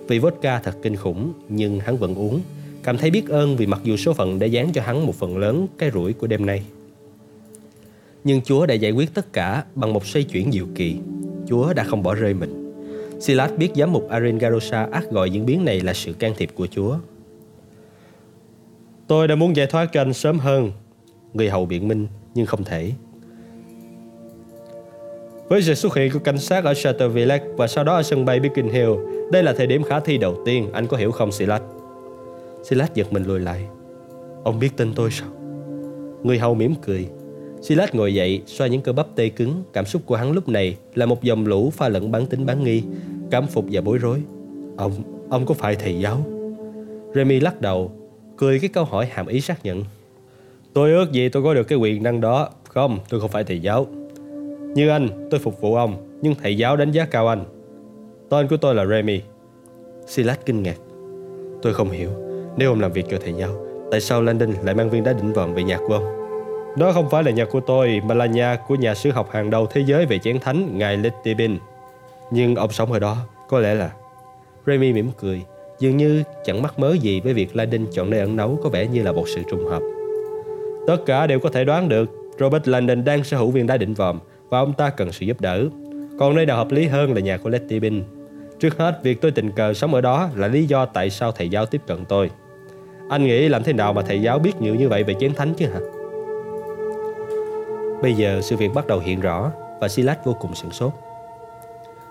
Vì 0.07 0.19
vodka 0.19 0.59
thật 0.59 0.75
kinh 0.81 0.95
khủng, 0.95 1.33
nhưng 1.49 1.79
hắn 1.79 1.97
vẫn 1.97 2.15
uống. 2.15 2.41
Cảm 2.83 2.97
thấy 2.97 3.11
biết 3.11 3.29
ơn 3.29 3.57
vì 3.57 3.65
mặc 3.65 3.81
dù 3.83 3.97
số 3.97 4.13
phận 4.13 4.39
đã 4.39 4.45
dán 4.45 4.73
cho 4.73 4.81
hắn 4.81 5.05
một 5.05 5.15
phần 5.15 5.37
lớn 5.37 5.67
cái 5.77 5.91
rủi 5.91 6.13
của 6.13 6.27
đêm 6.27 6.45
nay. 6.45 6.63
Nhưng 8.23 8.41
Chúa 8.41 8.65
đã 8.65 8.73
giải 8.73 8.91
quyết 8.91 9.13
tất 9.13 9.33
cả 9.33 9.63
bằng 9.75 9.93
một 9.93 10.05
xoay 10.05 10.23
chuyển 10.23 10.51
diệu 10.51 10.65
kỳ. 10.75 10.95
Chúa 11.47 11.73
đã 11.73 11.83
không 11.83 12.03
bỏ 12.03 12.15
rơi 12.15 12.33
mình. 12.33 12.73
Silas 13.19 13.51
biết 13.57 13.69
giám 13.75 13.93
mục 13.93 14.09
Arin 14.09 14.37
Garosa 14.37 14.87
ác 14.91 15.11
gọi 15.11 15.29
diễn 15.29 15.45
biến 15.45 15.65
này 15.65 15.81
là 15.81 15.93
sự 15.93 16.13
can 16.13 16.33
thiệp 16.37 16.49
của 16.55 16.67
Chúa. 16.67 16.97
Tôi 19.07 19.27
đã 19.27 19.35
muốn 19.35 19.55
giải 19.55 19.67
thoát 19.67 19.89
cho 19.93 20.01
anh 20.01 20.13
sớm 20.13 20.39
hơn. 20.39 20.71
Người 21.33 21.49
hầu 21.49 21.65
biện 21.65 21.87
minh, 21.87 22.07
nhưng 22.35 22.45
không 22.45 22.63
thể. 22.63 22.91
Với 25.49 25.61
sự 25.61 25.73
xuất 25.73 25.95
hiện 25.95 26.11
của 26.13 26.19
cảnh 26.19 26.37
sát 26.37 26.63
ở 26.63 26.73
Chateau 26.73 27.09
Village 27.09 27.45
và 27.57 27.67
sau 27.67 27.83
đó 27.83 27.95
ở 27.95 28.03
sân 28.03 28.25
bay 28.25 28.39
Beacon 28.39 28.69
Hill, 28.69 28.91
đây 29.31 29.43
là 29.43 29.53
thời 29.53 29.67
điểm 29.67 29.83
khả 29.83 29.99
thi 29.99 30.17
đầu 30.17 30.37
tiên, 30.45 30.69
anh 30.73 30.87
có 30.87 30.97
hiểu 30.97 31.11
không 31.11 31.31
Silas? 31.31 31.61
Silas 32.63 32.93
giật 32.93 33.13
mình 33.13 33.23
lùi 33.23 33.39
lại. 33.39 33.67
Ông 34.43 34.59
biết 34.59 34.69
tên 34.77 34.91
tôi 34.95 35.11
sao? 35.11 35.27
Người 36.23 36.39
hầu 36.39 36.55
mỉm 36.55 36.75
cười. 36.85 37.07
Silas 37.61 37.89
ngồi 37.93 38.13
dậy, 38.13 38.41
xoa 38.45 38.67
những 38.67 38.81
cơ 38.81 38.93
bắp 38.93 39.07
tê 39.15 39.29
cứng. 39.29 39.63
Cảm 39.73 39.85
xúc 39.85 40.01
của 40.05 40.15
hắn 40.15 40.31
lúc 40.31 40.49
này 40.49 40.77
là 40.95 41.05
một 41.05 41.23
dòng 41.23 41.47
lũ 41.47 41.69
pha 41.69 41.89
lẫn 41.89 42.11
bán 42.11 42.25
tính 42.25 42.45
bán 42.45 42.63
nghi, 42.63 42.83
cảm 43.31 43.47
phục 43.47 43.65
và 43.71 43.81
bối 43.81 43.97
rối. 43.97 44.21
Ông, 44.77 44.91
ông 45.29 45.45
có 45.45 45.53
phải 45.53 45.75
thầy 45.75 45.99
giáo? 45.99 46.25
Remy 47.15 47.39
lắc 47.39 47.61
đầu, 47.61 47.91
cười 48.37 48.59
cái 48.59 48.69
câu 48.69 48.83
hỏi 48.83 49.07
hàm 49.11 49.27
ý 49.27 49.41
xác 49.41 49.65
nhận. 49.65 49.83
Tôi 50.73 50.91
ước 50.91 51.11
gì 51.11 51.29
tôi 51.29 51.43
có 51.43 51.53
được 51.53 51.63
cái 51.63 51.77
quyền 51.77 52.03
năng 52.03 52.21
đó. 52.21 52.49
Không, 52.69 52.99
tôi 53.09 53.19
không 53.19 53.31
phải 53.31 53.43
thầy 53.43 53.59
giáo. 53.59 53.87
Như 54.75 54.89
anh, 54.89 55.27
tôi 55.31 55.39
phục 55.39 55.61
vụ 55.61 55.75
ông, 55.75 56.19
nhưng 56.21 56.35
thầy 56.35 56.57
giáo 56.57 56.77
đánh 56.77 56.91
giá 56.91 57.05
cao 57.05 57.27
anh. 57.27 57.43
Tên 58.29 58.47
của 58.47 58.57
tôi 58.57 58.75
là 58.75 58.85
Remy. 58.85 59.21
Silas 60.07 60.37
kinh 60.45 60.63
ngạc. 60.63 60.77
Tôi 61.61 61.73
không 61.73 61.89
hiểu, 61.89 62.09
nếu 62.57 62.71
ông 62.71 62.81
làm 62.81 62.91
việc 62.91 63.05
cho 63.09 63.17
thầy 63.23 63.33
giáo, 63.33 63.49
tại 63.91 64.01
sao 64.01 64.21
Landon 64.21 64.51
lại 64.63 64.75
mang 64.75 64.89
viên 64.89 65.03
đá 65.03 65.13
đỉnh 65.13 65.33
vòm 65.33 65.53
về 65.53 65.63
nhà 65.63 65.77
của 65.87 65.93
ông? 65.93 66.17
Đó 66.77 66.91
không 66.91 67.09
phải 67.09 67.23
là 67.23 67.31
nhà 67.31 67.45
của 67.45 67.59
tôi, 67.59 68.01
mà 68.05 68.15
là 68.15 68.25
nhà 68.25 68.57
của 68.67 68.75
nhà 68.75 68.95
sử 68.95 69.11
học 69.11 69.29
hàng 69.31 69.49
đầu 69.49 69.65
thế 69.65 69.83
giới 69.85 70.05
về 70.05 70.19
chén 70.19 70.39
thánh, 70.39 70.77
ngài 70.77 70.97
Littibin. 70.97 71.57
Nhưng 72.31 72.55
ông 72.55 72.71
sống 72.71 72.91
ở 72.91 72.99
đó, 72.99 73.17
có 73.49 73.59
lẽ 73.59 73.73
là... 73.73 73.91
Remy 74.65 74.93
mỉm 74.93 75.09
cười, 75.19 75.41
dường 75.79 75.97
như 75.97 76.23
chẳng 76.45 76.61
mắc 76.61 76.79
mớ 76.79 76.93
gì 76.93 77.19
với 77.19 77.33
việc 77.33 77.55
Landon 77.55 77.85
chọn 77.91 78.09
nơi 78.09 78.19
ẩn 78.19 78.35
nấu 78.35 78.59
có 78.63 78.69
vẻ 78.69 78.87
như 78.87 79.03
là 79.03 79.11
một 79.11 79.27
sự 79.27 79.41
trùng 79.49 79.65
hợp. 79.65 79.81
Tất 80.87 80.97
cả 81.05 81.27
đều 81.27 81.39
có 81.39 81.49
thể 81.49 81.65
đoán 81.65 81.89
được, 81.89 82.09
Robert 82.39 82.67
Landon 82.67 83.03
đang 83.03 83.23
sở 83.23 83.37
hữu 83.37 83.51
viên 83.51 83.67
đá 83.67 83.77
đỉnh 83.77 83.93
vòm 83.93 84.19
và 84.49 84.59
ông 84.59 84.73
ta 84.73 84.89
cần 84.89 85.11
sự 85.11 85.25
giúp 85.25 85.41
đỡ. 85.41 85.63
Còn 86.19 86.35
nơi 86.35 86.45
nào 86.45 86.57
hợp 86.57 86.71
lý 86.71 86.87
hơn 86.87 87.13
là 87.13 87.21
nhà 87.21 87.37
của 87.37 87.49
Letibin. 87.49 88.03
Trước 88.59 88.77
hết, 88.77 88.99
việc 89.03 89.21
tôi 89.21 89.31
tình 89.31 89.51
cờ 89.51 89.73
sống 89.73 89.93
ở 89.93 90.01
đó 90.01 90.29
là 90.35 90.47
lý 90.47 90.65
do 90.65 90.85
tại 90.85 91.09
sao 91.09 91.31
thầy 91.31 91.49
giáo 91.49 91.65
tiếp 91.65 91.81
cận 91.87 92.05
tôi. 92.05 92.31
Anh 93.09 93.23
nghĩ 93.23 93.49
làm 93.49 93.63
thế 93.63 93.73
nào 93.73 93.93
mà 93.93 94.01
thầy 94.01 94.21
giáo 94.21 94.39
biết 94.39 94.61
nhiều 94.61 94.75
như 94.75 94.89
vậy 94.89 95.03
về 95.03 95.13
chén 95.19 95.33
thánh 95.33 95.53
chứ 95.53 95.65
hả? 95.65 95.79
Bây 98.01 98.13
giờ 98.13 98.41
sự 98.41 98.57
việc 98.57 98.73
bắt 98.73 98.87
đầu 98.87 98.99
hiện 98.99 99.19
rõ 99.19 99.51
và 99.81 99.87
Silas 99.87 100.17
vô 100.23 100.33
cùng 100.33 100.55
sửng 100.55 100.71
sốt. 100.71 100.91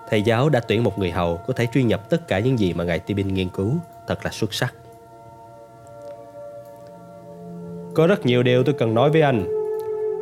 Thầy 0.09 0.21
giáo 0.21 0.49
đã 0.49 0.59
tuyển 0.59 0.83
một 0.83 0.99
người 0.99 1.11
hầu 1.11 1.37
có 1.37 1.53
thể 1.53 1.67
truy 1.73 1.83
nhập 1.83 2.09
tất 2.09 2.27
cả 2.27 2.39
những 2.39 2.59
gì 2.59 2.73
mà 2.73 2.83
ngài 2.83 2.99
Tibin 2.99 3.27
nghiên 3.27 3.49
cứu, 3.49 3.71
thật 4.07 4.25
là 4.25 4.31
xuất 4.31 4.53
sắc. 4.53 4.73
Có 7.93 8.07
rất 8.07 8.25
nhiều 8.25 8.43
điều 8.43 8.63
tôi 8.63 8.75
cần 8.77 8.93
nói 8.93 9.09
với 9.09 9.21
anh, 9.21 9.47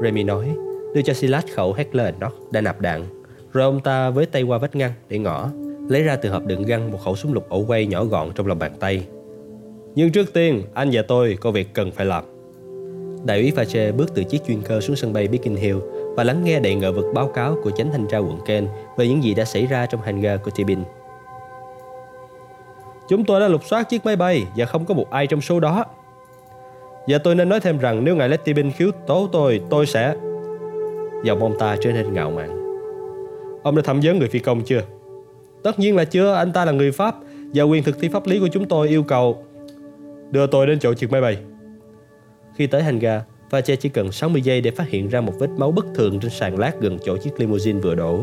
Remy 0.02 0.24
nói, 0.24 0.56
đưa 0.96 1.02
cho 1.02 1.14
Silas 1.14 1.46
khẩu 1.56 1.74
Heckler 1.74 2.16
đó 2.20 2.32
đã 2.52 2.62
nạp 2.62 2.82
đạn. 2.82 3.06
Rồi 3.54 3.64
ông 3.64 3.80
ta 3.80 4.10
với 4.10 4.26
tay 4.26 4.44
qua 4.44 4.58
vách 4.58 4.76
ngăn 4.76 4.92
để 5.10 5.18
ngỏ, 5.18 5.50
lấy 5.90 6.04
ra 6.04 6.16
từ 6.16 6.30
hộp 6.30 6.46
đựng 6.46 6.64
găng 6.64 6.92
một 6.92 6.98
khẩu 7.04 7.16
súng 7.16 7.34
lục 7.34 7.50
ổ 7.50 7.60
quay 7.68 7.86
nhỏ 7.86 8.04
gọn 8.04 8.32
trong 8.36 8.48
lòng 8.48 8.60
bàn 8.60 8.72
tay. 8.80 9.06
Nhưng 9.96 10.12
trước 10.12 10.34
tiên, 10.34 10.64
anh 10.74 10.90
và 10.94 11.02
tôi 11.08 11.38
có 11.42 11.52
việc 11.52 11.74
cần 11.74 11.92
phải 11.92 12.06
làm. 12.06 12.24
Đại 13.26 13.42
úy 13.42 13.52
Fache 13.56 13.94
bước 13.94 14.16
từ 14.16 14.24
chiếc 14.24 14.46
chuyên 14.48 14.62
cơ 14.62 14.82
xuống 14.82 14.96
sân 14.96 15.14
bay 15.14 15.28
Biggin 15.28 15.56
Hill 15.56 15.78
và 16.16 16.24
lắng 16.24 16.44
nghe 16.44 16.60
đầy 16.60 16.76
ngờ 16.76 16.92
vực 16.92 17.06
báo 17.14 17.28
cáo 17.28 17.58
của 17.64 17.72
chánh 17.72 17.92
thanh 17.92 18.08
tra 18.08 18.18
quận 18.18 18.40
Ken 18.46 18.68
về 18.98 19.08
những 19.08 19.24
gì 19.24 19.34
đã 19.34 19.46
xảy 19.46 19.66
ra 19.66 19.86
trong 19.86 20.02
hành 20.02 20.16
hangar 20.16 20.42
của 20.42 20.52
Tibin. 20.52 20.80
Chúng 23.10 23.26
tôi 23.26 23.40
đã 23.40 23.48
lục 23.48 23.62
soát 23.66 23.90
chiếc 23.90 24.06
máy 24.06 24.16
bay 24.16 24.44
và 24.56 24.66
không 24.66 24.86
có 24.86 24.94
một 24.94 25.10
ai 25.10 25.28
trong 25.28 25.42
số 25.42 25.60
đó. 25.60 25.86
Và 27.08 27.18
tôi 27.18 27.36
nên 27.36 27.50
nói 27.50 27.60
thêm 27.60 27.78
rằng 27.78 28.04
nếu 28.04 28.16
ngài 28.16 28.30
Letty 28.30 28.54
Bin 28.54 28.72
khiếu 28.72 28.92
tố 29.08 29.30
tôi, 29.32 29.62
tôi 29.70 29.86
sẽ... 29.86 30.16
Giọng 31.24 31.40
ông 31.40 31.60
ta 31.60 31.78
trở 31.82 31.92
nên 31.92 32.14
ngạo 32.14 32.32
mạn. 32.32 32.66
Ông 33.64 33.76
đã 33.76 33.82
thẩm 33.82 34.00
vấn 34.04 34.20
người 34.20 34.28
phi 34.28 34.40
công 34.40 34.62
chưa? 34.62 34.82
Tất 35.64 35.80
nhiên 35.80 35.96
là 35.96 36.06
chưa, 36.06 36.34
anh 36.34 36.54
ta 36.54 36.66
là 36.66 36.72
người 36.72 36.92
Pháp 36.92 37.16
và 37.54 37.64
quyền 37.64 37.84
thực 37.84 38.00
thi 38.00 38.08
pháp 38.08 38.28
lý 38.28 38.40
của 38.40 38.48
chúng 38.48 38.68
tôi 38.68 38.88
yêu 38.88 39.04
cầu 39.04 39.44
đưa 40.32 40.48
tôi 40.48 40.68
đến 40.68 40.80
chỗ 40.80 40.94
trực 40.94 41.12
máy 41.12 41.22
bay. 41.22 41.38
Khi 42.56 42.68
tới 42.68 42.84
hành 42.84 43.00
ga, 43.00 43.24
Vache 43.50 43.76
chỉ 43.76 43.90
cần 43.90 44.12
60 44.12 44.42
giây 44.42 44.62
để 44.62 44.72
phát 44.72 44.90
hiện 44.90 45.10
ra 45.10 45.22
một 45.22 45.34
vết 45.40 45.50
máu 45.58 45.72
bất 45.72 45.86
thường 45.96 46.20
trên 46.20 46.32
sàn 46.32 46.60
lát 46.60 46.72
gần 46.80 46.98
chỗ 47.06 47.18
chiếc 47.18 47.40
limousine 47.40 47.80
vừa 47.80 47.96
đổ. 47.96 48.20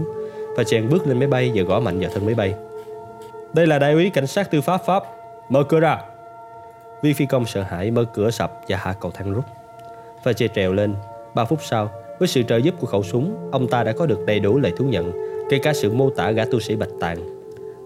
Và 0.57 0.65
chàng 0.65 0.89
bước 0.91 1.07
lên 1.07 1.19
máy 1.19 1.29
bay 1.29 1.53
và 1.55 1.63
gõ 1.63 1.81
mạnh 1.81 2.01
vào 2.01 2.11
thân 2.15 2.27
máy 2.27 2.35
bay. 2.35 2.55
Đây 3.55 3.67
là 3.67 3.79
đại 3.79 3.93
úy 3.93 4.11
cảnh 4.11 4.27
sát 4.27 4.51
tư 4.51 4.61
pháp 4.61 4.81
Pháp. 4.87 5.03
Mở 5.49 5.65
cửa 5.65 5.81
ra. 5.81 5.99
Vi 7.03 7.13
phi 7.13 7.27
công 7.27 7.47
sợ 7.47 7.63
hãi 7.63 7.91
mở 7.91 8.05
cửa 8.05 8.31
sập 8.31 8.53
và 8.69 8.77
hạ 8.77 8.95
cầu 9.01 9.11
thang 9.11 9.33
rút. 9.33 9.45
Vache 10.25 10.49
trèo 10.49 10.73
lên. 10.73 10.95
3 11.35 11.45
phút 11.45 11.59
sau, 11.63 11.91
với 12.23 12.29
sự 12.29 12.43
trợ 12.43 12.57
giúp 12.57 12.75
của 12.81 12.87
khẩu 12.87 13.03
súng, 13.03 13.51
ông 13.53 13.69
ta 13.69 13.85
đã 13.85 13.93
có 13.93 14.07
được 14.07 14.27
đầy 14.27 14.41
đủ 14.41 14.59
lời 14.59 14.73
thú 14.77 14.85
nhận, 14.85 15.13
kể 15.51 15.59
cả 15.59 15.73
sự 15.73 15.93
mô 15.93 16.11
tả 16.11 16.31
gã 16.31 16.45
tu 16.45 16.61
sĩ 16.61 16.77
bạch 16.77 16.89
tàng. 17.01 17.19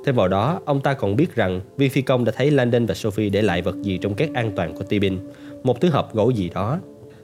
Thêm 0.04 0.14
vào 0.14 0.28
đó, 0.28 0.60
ông 0.64 0.80
ta 0.80 0.94
còn 0.94 1.16
biết 1.16 1.34
rằng 1.34 1.60
viên 1.76 1.90
phi 1.90 2.02
công 2.02 2.24
đã 2.24 2.32
thấy 2.36 2.50
Landon 2.50 2.86
và 2.86 2.94
Sophie 2.94 3.30
để 3.30 3.42
lại 3.42 3.62
vật 3.62 3.82
gì 3.82 3.98
trong 3.98 4.14
két 4.14 4.34
an 4.34 4.52
toàn 4.56 4.74
của 4.74 4.84
Tibin, 4.84 5.18
một 5.62 5.80
thứ 5.80 5.90
hộp 5.90 6.14
gỗ 6.14 6.30
gì 6.30 6.50
đó 6.54 6.78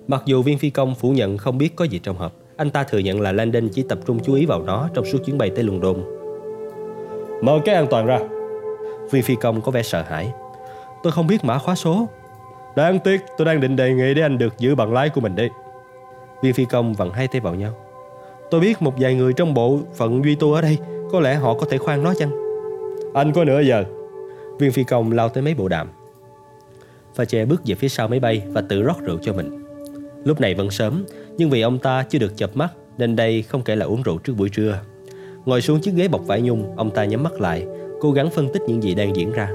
Mặc 0.09 0.23
dù 0.27 0.43
viên 0.43 0.59
phi 0.59 0.71
công 0.71 0.95
phủ 0.95 1.11
nhận 1.11 1.39
không 1.39 1.59
biết 1.59 1.77
có 1.77 1.85
gì 1.85 2.01
trong 2.03 2.17
hộp, 2.17 2.33
anh 2.57 2.71
ta 2.71 2.85
thừa 2.85 2.99
nhận 2.99 3.21
là 3.21 3.33
Landon 3.33 3.69
chỉ 3.69 3.85
tập 3.89 3.99
trung 4.07 4.21
chú 4.25 4.35
ý 4.35 4.47
vào 4.47 4.63
nó 4.63 4.89
trong 4.95 5.05
suốt 5.05 5.19
chuyến 5.27 5.39
bay 5.39 5.51
tới 5.51 5.65
London. 5.65 5.97
Mở 7.43 7.61
cái 7.65 7.75
an 7.75 7.87
toàn 7.91 8.07
ra. 8.07 8.19
Viên 9.11 9.23
phi 9.23 9.35
công 9.35 9.61
có 9.61 9.73
vẻ 9.73 9.83
sợ 9.83 10.03
hãi. 10.03 10.33
Tôi 11.03 11.13
không 11.13 11.27
biết 11.27 11.45
mã 11.45 11.59
khóa 11.59 11.75
số. 11.75 12.09
Đáng 12.77 12.99
tiếc, 12.99 13.21
tôi 13.39 13.45
đang 13.45 13.61
định 13.61 13.77
đề 13.77 13.93
nghị 13.93 14.15
để 14.15 14.23
anh 14.23 14.39
được 14.39 14.59
giữ 14.59 14.75
bằng 14.75 14.93
lái 14.93 15.09
của 15.09 15.21
mình 15.21 15.37
đi. 15.37 15.49
Viên 16.43 16.55
phi 16.55 16.65
công 16.65 16.95
vặn 16.95 17.11
hai 17.11 17.29
tay 17.29 17.41
vào 17.41 17.55
nhau. 17.55 17.75
Tôi 18.51 18.61
biết 18.61 18.83
một 18.83 18.95
vài 18.99 19.15
người 19.15 19.33
trong 19.33 19.55
bộ 19.55 19.79
phận 19.95 20.25
Duy 20.25 20.35
Tu 20.35 20.53
ở 20.53 20.61
đây, 20.61 20.79
có 21.13 21.21
lẽ 21.21 21.35
họ 21.35 21.55
có 21.55 21.67
thể 21.71 21.79
khoan 21.79 22.03
nó 22.03 22.15
chăng? 22.15 22.31
Anh 23.15 23.33
có 23.33 23.45
nửa 23.45 23.61
giờ. 23.61 23.85
Viên 24.59 24.73
phi 24.73 24.85
công 24.85 25.13
lao 25.13 25.29
tới 25.29 25.43
mấy 25.43 25.55
bộ 25.55 25.69
đàm. 25.69 25.89
Pha 27.15 27.25
che 27.25 27.45
bước 27.45 27.63
về 27.67 27.75
phía 27.75 27.89
sau 27.89 28.09
máy 28.09 28.21
bay 28.21 28.43
và 28.49 28.61
tự 28.61 28.83
rót 28.83 29.01
rượu 29.01 29.19
cho 29.23 29.33
mình. 29.33 29.65
Lúc 30.25 30.41
này 30.41 30.55
vẫn 30.55 30.71
sớm, 30.71 31.05
nhưng 31.37 31.51
vì 31.51 31.61
ông 31.61 31.79
ta 31.79 32.05
chưa 32.09 32.19
được 32.19 32.37
chập 32.37 32.57
mắt 32.57 32.69
nên 32.99 33.17
đây 33.17 33.43
không 33.43 33.63
kể 33.63 33.77
là 33.77 33.87
uống 33.87 34.03
rượu 34.03 34.19
trước 34.19 34.33
buổi 34.37 34.49
trưa. 34.49 34.81
Ngồi 35.45 35.63
xuống 35.63 35.81
chiếc 35.81 35.95
ghế 35.95 36.09
bọc 36.09 36.27
vải 36.27 36.41
nhung, 36.41 36.77
ông 36.77 36.91
ta 36.91 37.05
nhắm 37.05 37.23
mắt 37.23 37.33
lại, 37.41 37.67
cố 38.01 38.13
gắng 38.13 38.31
phân 38.31 38.53
tích 38.53 38.63
những 38.67 38.83
gì 38.83 38.95
đang 38.95 39.17
diễn 39.17 39.33
ra. 39.33 39.51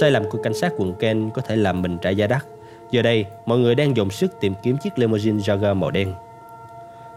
Sai 0.00 0.10
lầm 0.10 0.30
của 0.30 0.38
cảnh 0.42 0.54
sát 0.54 0.72
quận 0.76 0.94
Ken 0.94 1.30
có 1.34 1.42
thể 1.42 1.56
làm 1.56 1.82
mình 1.82 1.98
trả 2.02 2.10
giá 2.10 2.26
đắt. 2.26 2.44
Giờ 2.90 3.02
đây, 3.02 3.24
mọi 3.46 3.58
người 3.58 3.74
đang 3.74 3.96
dồn 3.96 4.10
sức 4.10 4.40
tìm 4.40 4.54
kiếm 4.62 4.76
chiếc 4.76 4.98
limousine 4.98 5.38
Jaguar 5.38 5.74
màu 5.74 5.90
đen. 5.90 6.12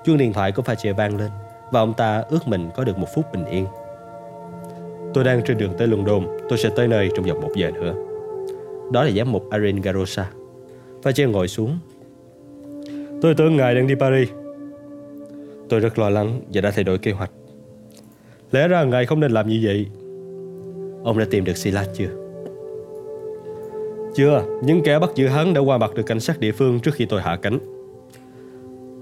Chuông 0.05 0.17
điện 0.17 0.33
thoại 0.33 0.51
của 0.51 0.61
Fache 0.61 0.93
vang 0.93 1.17
lên 1.17 1.29
và 1.71 1.79
ông 1.79 1.93
ta 1.93 2.23
ước 2.29 2.47
mình 2.47 2.69
có 2.75 2.83
được 2.83 2.97
một 2.97 3.07
phút 3.15 3.25
bình 3.33 3.45
yên. 3.45 3.65
Tôi 5.13 5.23
đang 5.23 5.41
trên 5.45 5.57
đường 5.57 5.73
tới 5.77 5.87
London, 5.87 6.27
tôi 6.49 6.57
sẽ 6.57 6.69
tới 6.75 6.87
nơi 6.87 7.09
trong 7.15 7.25
vòng 7.25 7.41
một 7.41 7.51
giờ 7.55 7.71
nữa. 7.71 7.93
Đó 8.91 9.03
là 9.03 9.11
giám 9.11 9.31
mục 9.31 9.49
Arin 9.49 9.81
Garosa. 9.81 10.29
Fache 11.03 11.31
ngồi 11.31 11.47
xuống, 11.47 11.77
Tôi 13.21 13.35
tưởng 13.35 13.57
ngài 13.57 13.75
đang 13.75 13.87
đi 13.87 13.95
Paris. 13.95 14.29
Tôi 15.69 15.79
rất 15.79 15.99
lo 15.99 16.09
lắng 16.09 16.41
và 16.53 16.61
đã 16.61 16.71
thay 16.71 16.83
đổi 16.83 16.97
kế 16.97 17.11
hoạch. 17.11 17.31
Lẽ 18.51 18.67
ra 18.67 18.83
ngài 18.83 19.05
không 19.05 19.19
nên 19.19 19.31
làm 19.31 19.49
như 19.49 19.61
vậy. 19.63 19.87
Ông 21.03 21.19
đã 21.19 21.25
tìm 21.31 21.45
được 21.45 21.57
Silas 21.57 21.87
chưa? 21.93 22.28
Chưa, 24.15 24.43
những 24.63 24.83
kẻ 24.83 24.99
bắt 24.99 25.09
giữ 25.15 25.27
hắn 25.27 25.53
đã 25.53 25.61
qua 25.61 25.77
mặt 25.77 25.93
được 25.95 26.03
cảnh 26.03 26.19
sát 26.19 26.39
địa 26.39 26.51
phương 26.51 26.79
trước 26.79 26.93
khi 26.93 27.05
tôi 27.05 27.21
hạ 27.21 27.35
cánh. 27.41 27.59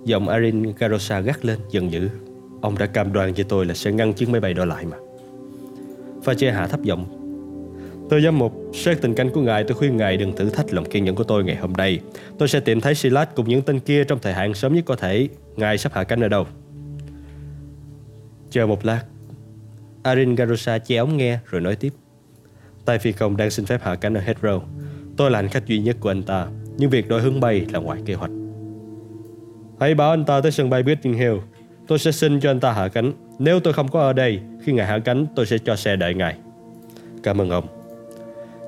Giọng 0.05 0.29
Arin 0.29 0.73
Garosa 0.77 1.19
gắt 1.19 1.45
lên 1.45 1.59
giận 1.71 1.91
dữ. 1.91 2.09
Ông 2.61 2.77
đã 2.77 2.85
cam 2.85 3.13
đoan 3.13 3.33
với 3.33 3.43
tôi 3.43 3.65
là 3.65 3.73
sẽ 3.73 3.91
ngăn 3.91 4.13
chiếc 4.13 4.29
máy 4.29 4.41
bay 4.41 4.53
đó 4.53 4.65
lại 4.65 4.85
mà. 4.85 4.97
Pha 6.23 6.33
che 6.33 6.51
hạ 6.51 6.67
thấp 6.67 6.81
giọng 6.83 7.17
Tôi 8.09 8.21
giám 8.21 8.39
mục, 8.39 8.53
xét 8.73 9.01
tình 9.01 9.15
cảnh 9.15 9.29
của 9.29 9.41
ngài 9.41 9.63
tôi 9.63 9.77
khuyên 9.77 9.97
ngài 9.97 10.17
đừng 10.17 10.35
thử 10.35 10.49
thách 10.49 10.73
lòng 10.73 10.85
kiên 10.85 11.03
nhẫn 11.03 11.15
của 11.15 11.23
tôi 11.23 11.43
ngày 11.43 11.55
hôm 11.55 11.73
nay. 11.73 11.99
Tôi 12.37 12.47
sẽ 12.47 12.59
tìm 12.59 12.81
thấy 12.81 12.95
Silas 12.95 13.27
cùng 13.35 13.49
những 13.49 13.61
tên 13.61 13.79
kia 13.79 14.03
trong 14.03 14.19
thời 14.19 14.33
hạn 14.33 14.53
sớm 14.53 14.75
nhất 14.75 14.83
có 14.85 14.95
thể. 14.95 15.27
Ngài 15.55 15.77
sắp 15.77 15.93
hạ 15.93 16.03
cánh 16.03 16.21
ở 16.21 16.27
đâu? 16.27 16.45
Chờ 18.49 18.67
một 18.67 18.85
lát. 18.85 19.01
Arin 20.03 20.35
garosa 20.35 20.77
che 20.77 20.97
ống 20.97 21.17
nghe 21.17 21.39
rồi 21.45 21.61
nói 21.61 21.75
tiếp. 21.75 21.93
Tay 22.85 22.99
phi 22.99 23.11
công 23.11 23.37
đang 23.37 23.49
xin 23.49 23.65
phép 23.65 23.81
hạ 23.83 23.95
cánh 23.95 24.13
ở 24.13 24.21
Heathrow. 24.21 24.61
Tôi 25.17 25.31
là 25.31 25.39
hành 25.39 25.49
khách 25.49 25.67
duy 25.67 25.79
nhất 25.79 25.97
của 25.99 26.11
anh 26.11 26.23
ta, 26.23 26.47
nhưng 26.77 26.89
việc 26.89 27.07
đổi 27.07 27.21
hướng 27.21 27.39
bay 27.39 27.65
là 27.73 27.79
ngoài 27.79 27.99
kế 28.05 28.13
hoạch. 28.13 28.31
Hãy 29.79 29.95
bảo 29.95 30.09
anh 30.09 30.25
ta 30.25 30.41
tới 30.41 30.51
sân 30.51 30.69
bay 30.69 30.83
Bidding 30.83 31.13
Hill. 31.13 31.35
Tôi 31.87 31.99
sẽ 31.99 32.11
xin 32.11 32.39
cho 32.39 32.51
anh 32.51 32.59
ta 32.59 32.71
hạ 32.71 32.87
cánh. 32.87 33.13
Nếu 33.39 33.59
tôi 33.59 33.73
không 33.73 33.87
có 33.87 34.01
ở 34.01 34.13
đây, 34.13 34.39
khi 34.63 34.73
ngài 34.73 34.85
hạ 34.85 34.99
cánh, 34.99 35.25
tôi 35.35 35.45
sẽ 35.45 35.57
cho 35.57 35.75
xe 35.75 35.95
đợi 35.95 36.13
ngài. 36.13 36.35
Cảm 37.23 37.41
ơn 37.41 37.49
ông. 37.49 37.67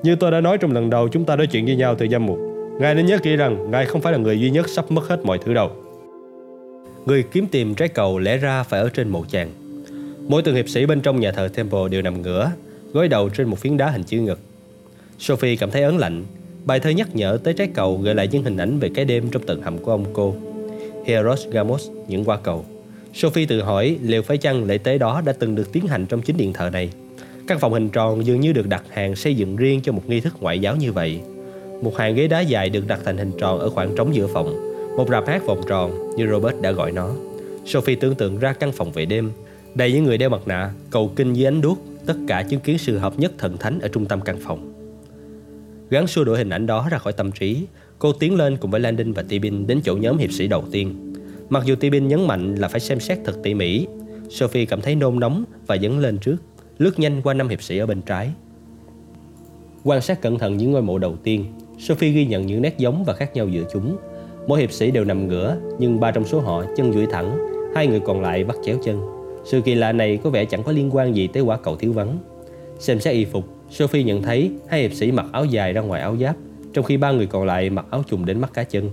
Như 0.02 0.16
tôi 0.16 0.30
đã 0.30 0.40
nói 0.40 0.58
trong 0.58 0.72
lần 0.72 0.90
đầu 0.90 1.08
chúng 1.08 1.24
ta 1.24 1.36
nói 1.36 1.46
chuyện 1.46 1.66
với 1.66 1.76
nhau 1.76 1.94
từ 1.94 2.08
giam 2.08 2.26
mục 2.26 2.38
Ngài 2.80 2.94
nên 2.94 3.06
nhớ 3.06 3.18
kỹ 3.18 3.36
rằng 3.36 3.70
Ngài 3.70 3.86
không 3.86 4.00
phải 4.00 4.12
là 4.12 4.18
người 4.18 4.40
duy 4.40 4.50
nhất 4.50 4.68
sắp 4.68 4.90
mất 4.90 5.08
hết 5.08 5.24
mọi 5.24 5.38
thứ 5.38 5.54
đâu 5.54 5.70
Người 7.06 7.22
kiếm 7.22 7.46
tìm 7.46 7.74
trái 7.74 7.88
cầu 7.88 8.18
lẽ 8.18 8.36
ra 8.36 8.62
phải 8.62 8.80
ở 8.80 8.88
trên 8.88 9.08
mộ 9.08 9.24
chàng 9.28 9.50
Mỗi 10.28 10.42
từng 10.42 10.54
hiệp 10.54 10.68
sĩ 10.68 10.86
bên 10.86 11.00
trong 11.00 11.20
nhà 11.20 11.32
thờ 11.32 11.48
Temple 11.54 11.88
đều 11.90 12.02
nằm 12.02 12.22
ngửa 12.22 12.50
Gối 12.92 13.08
đầu 13.08 13.28
trên 13.28 13.48
một 13.48 13.58
phiến 13.58 13.76
đá 13.76 13.90
hình 13.90 14.02
chữ 14.02 14.20
ngực 14.20 14.38
Sophie 15.18 15.56
cảm 15.56 15.70
thấy 15.70 15.82
ấn 15.82 15.98
lạnh 15.98 16.24
Bài 16.64 16.80
thơ 16.80 16.90
nhắc 16.90 17.16
nhở 17.16 17.38
tới 17.44 17.54
trái 17.54 17.68
cầu 17.74 17.98
gợi 17.98 18.14
lại 18.14 18.28
những 18.32 18.42
hình 18.42 18.56
ảnh 18.56 18.78
về 18.78 18.90
cái 18.94 19.04
đêm 19.04 19.28
trong 19.30 19.42
tầng 19.42 19.62
hầm 19.62 19.78
của 19.78 19.90
ông 19.90 20.04
cô 20.12 20.34
Hieros 21.06 21.48
Gamos, 21.48 21.88
những 22.08 22.24
qua 22.24 22.36
cầu 22.36 22.64
Sophie 23.14 23.46
tự 23.46 23.62
hỏi 23.62 23.98
liệu 24.02 24.22
phải 24.22 24.38
chăng 24.38 24.64
lễ 24.64 24.78
tế 24.78 24.98
đó 24.98 25.22
đã 25.24 25.32
từng 25.32 25.54
được 25.54 25.72
tiến 25.72 25.86
hành 25.86 26.06
trong 26.06 26.22
chính 26.22 26.36
điện 26.36 26.52
thờ 26.52 26.70
này 26.72 26.90
Căn 27.50 27.58
phòng 27.58 27.72
hình 27.72 27.88
tròn 27.88 28.26
dường 28.26 28.40
như 28.40 28.52
được 28.52 28.68
đặt 28.68 28.84
hàng 28.90 29.16
xây 29.16 29.34
dựng 29.34 29.56
riêng 29.56 29.80
cho 29.82 29.92
một 29.92 30.02
nghi 30.06 30.20
thức 30.20 30.34
ngoại 30.40 30.58
giáo 30.58 30.76
như 30.76 30.92
vậy. 30.92 31.20
Một 31.82 31.96
hàng 31.96 32.14
ghế 32.14 32.28
đá 32.28 32.40
dài 32.40 32.70
được 32.70 32.86
đặt 32.86 33.00
thành 33.04 33.18
hình 33.18 33.32
tròn 33.38 33.58
ở 33.58 33.70
khoảng 33.70 33.96
trống 33.96 34.14
giữa 34.14 34.26
phòng. 34.26 34.74
Một 34.96 35.08
rạp 35.10 35.26
hát 35.26 35.46
vòng 35.46 35.60
tròn 35.68 36.16
như 36.16 36.28
Robert 36.30 36.60
đã 36.60 36.70
gọi 36.70 36.92
nó. 36.92 37.10
Sophie 37.66 37.96
tưởng 37.96 38.14
tượng 38.14 38.38
ra 38.38 38.52
căn 38.52 38.72
phòng 38.72 38.92
về 38.92 39.04
đêm, 39.04 39.32
đầy 39.74 39.92
những 39.92 40.04
người 40.04 40.18
đeo 40.18 40.28
mặt 40.28 40.40
nạ, 40.46 40.70
cầu 40.90 41.12
kinh 41.16 41.32
dưới 41.32 41.46
ánh 41.46 41.60
đuốc, 41.60 41.78
tất 42.06 42.14
cả 42.28 42.42
chứng 42.42 42.60
kiến 42.60 42.78
sự 42.78 42.98
hợp 42.98 43.18
nhất 43.18 43.32
thần 43.38 43.56
thánh 43.56 43.80
ở 43.80 43.88
trung 43.88 44.06
tâm 44.06 44.20
căn 44.20 44.36
phòng. 44.44 44.69
Gắn 45.90 46.06
xua 46.06 46.24
đuổi 46.24 46.38
hình 46.38 46.50
ảnh 46.50 46.66
đó 46.66 46.88
ra 46.90 46.98
khỏi 46.98 47.12
tâm 47.12 47.32
trí, 47.32 47.66
cô 47.98 48.12
tiến 48.12 48.34
lên 48.34 48.56
cùng 48.56 48.70
với 48.70 48.80
Landin 48.80 49.12
và 49.12 49.22
Tibin 49.22 49.66
đến 49.66 49.80
chỗ 49.84 49.96
nhóm 49.96 50.18
hiệp 50.18 50.32
sĩ 50.32 50.48
đầu 50.48 50.64
tiên. 50.72 51.12
Mặc 51.48 51.62
dù 51.66 51.74
Tibin 51.74 52.08
nhấn 52.08 52.26
mạnh 52.26 52.54
là 52.54 52.68
phải 52.68 52.80
xem 52.80 53.00
xét 53.00 53.18
thật 53.24 53.38
tỉ 53.42 53.54
mỉ, 53.54 53.86
Sophie 54.28 54.66
cảm 54.66 54.80
thấy 54.80 54.94
nôn 54.94 55.20
nóng 55.20 55.44
và 55.66 55.76
dấn 55.76 56.00
lên 56.00 56.18
trước 56.18 56.36
lướt 56.78 56.98
nhanh 56.98 57.22
qua 57.22 57.34
năm 57.34 57.48
hiệp 57.48 57.62
sĩ 57.62 57.78
ở 57.78 57.86
bên 57.86 58.02
trái. 58.02 58.30
Quan 59.84 60.00
sát 60.00 60.22
cẩn 60.22 60.38
thận 60.38 60.56
những 60.56 60.72
ngôi 60.72 60.82
mộ 60.82 60.98
đầu 60.98 61.16
tiên, 61.16 61.44
Sophie 61.78 62.10
ghi 62.10 62.26
nhận 62.26 62.46
những 62.46 62.62
nét 62.62 62.78
giống 62.78 63.04
và 63.04 63.12
khác 63.12 63.34
nhau 63.34 63.48
giữa 63.48 63.62
chúng. 63.72 63.96
Mỗi 64.46 64.60
hiệp 64.60 64.72
sĩ 64.72 64.90
đều 64.90 65.04
nằm 65.04 65.28
ngửa, 65.28 65.56
nhưng 65.78 66.00
ba 66.00 66.10
trong 66.10 66.24
số 66.24 66.40
họ 66.40 66.64
chân 66.76 66.92
duỗi 66.92 67.06
thẳng, 67.06 67.38
hai 67.74 67.86
người 67.86 68.00
còn 68.00 68.20
lại 68.20 68.44
bắt 68.44 68.56
chéo 68.64 68.76
chân. 68.84 69.00
Sự 69.44 69.60
kỳ 69.60 69.74
lạ 69.74 69.92
này 69.92 70.18
có 70.24 70.30
vẻ 70.30 70.44
chẳng 70.44 70.62
có 70.62 70.72
liên 70.72 70.90
quan 70.92 71.16
gì 71.16 71.26
tới 71.26 71.42
quả 71.42 71.56
cầu 71.56 71.76
thiếu 71.76 71.92
vắng. 71.92 72.18
Xem 72.78 73.00
xét 73.00 73.14
y 73.14 73.24
phục, 73.24 73.44
Sophie 73.70 74.02
nhận 74.02 74.22
thấy 74.22 74.50
hai 74.68 74.82
hiệp 74.82 74.92
sĩ 74.92 75.12
mặc 75.12 75.26
áo 75.32 75.44
dài 75.44 75.72
ra 75.72 75.80
ngoài 75.80 76.00
áo 76.00 76.16
giáp, 76.16 76.36
trong 76.72 76.84
khi 76.84 76.96
ba 76.96 77.12
người 77.12 77.26
còn 77.26 77.46
lại 77.46 77.70
mặc 77.70 77.86
áo 77.90 78.04
trùng 78.08 78.26
đến 78.26 78.40
mắt 78.40 78.54
cá 78.54 78.64
chân. 78.64 78.90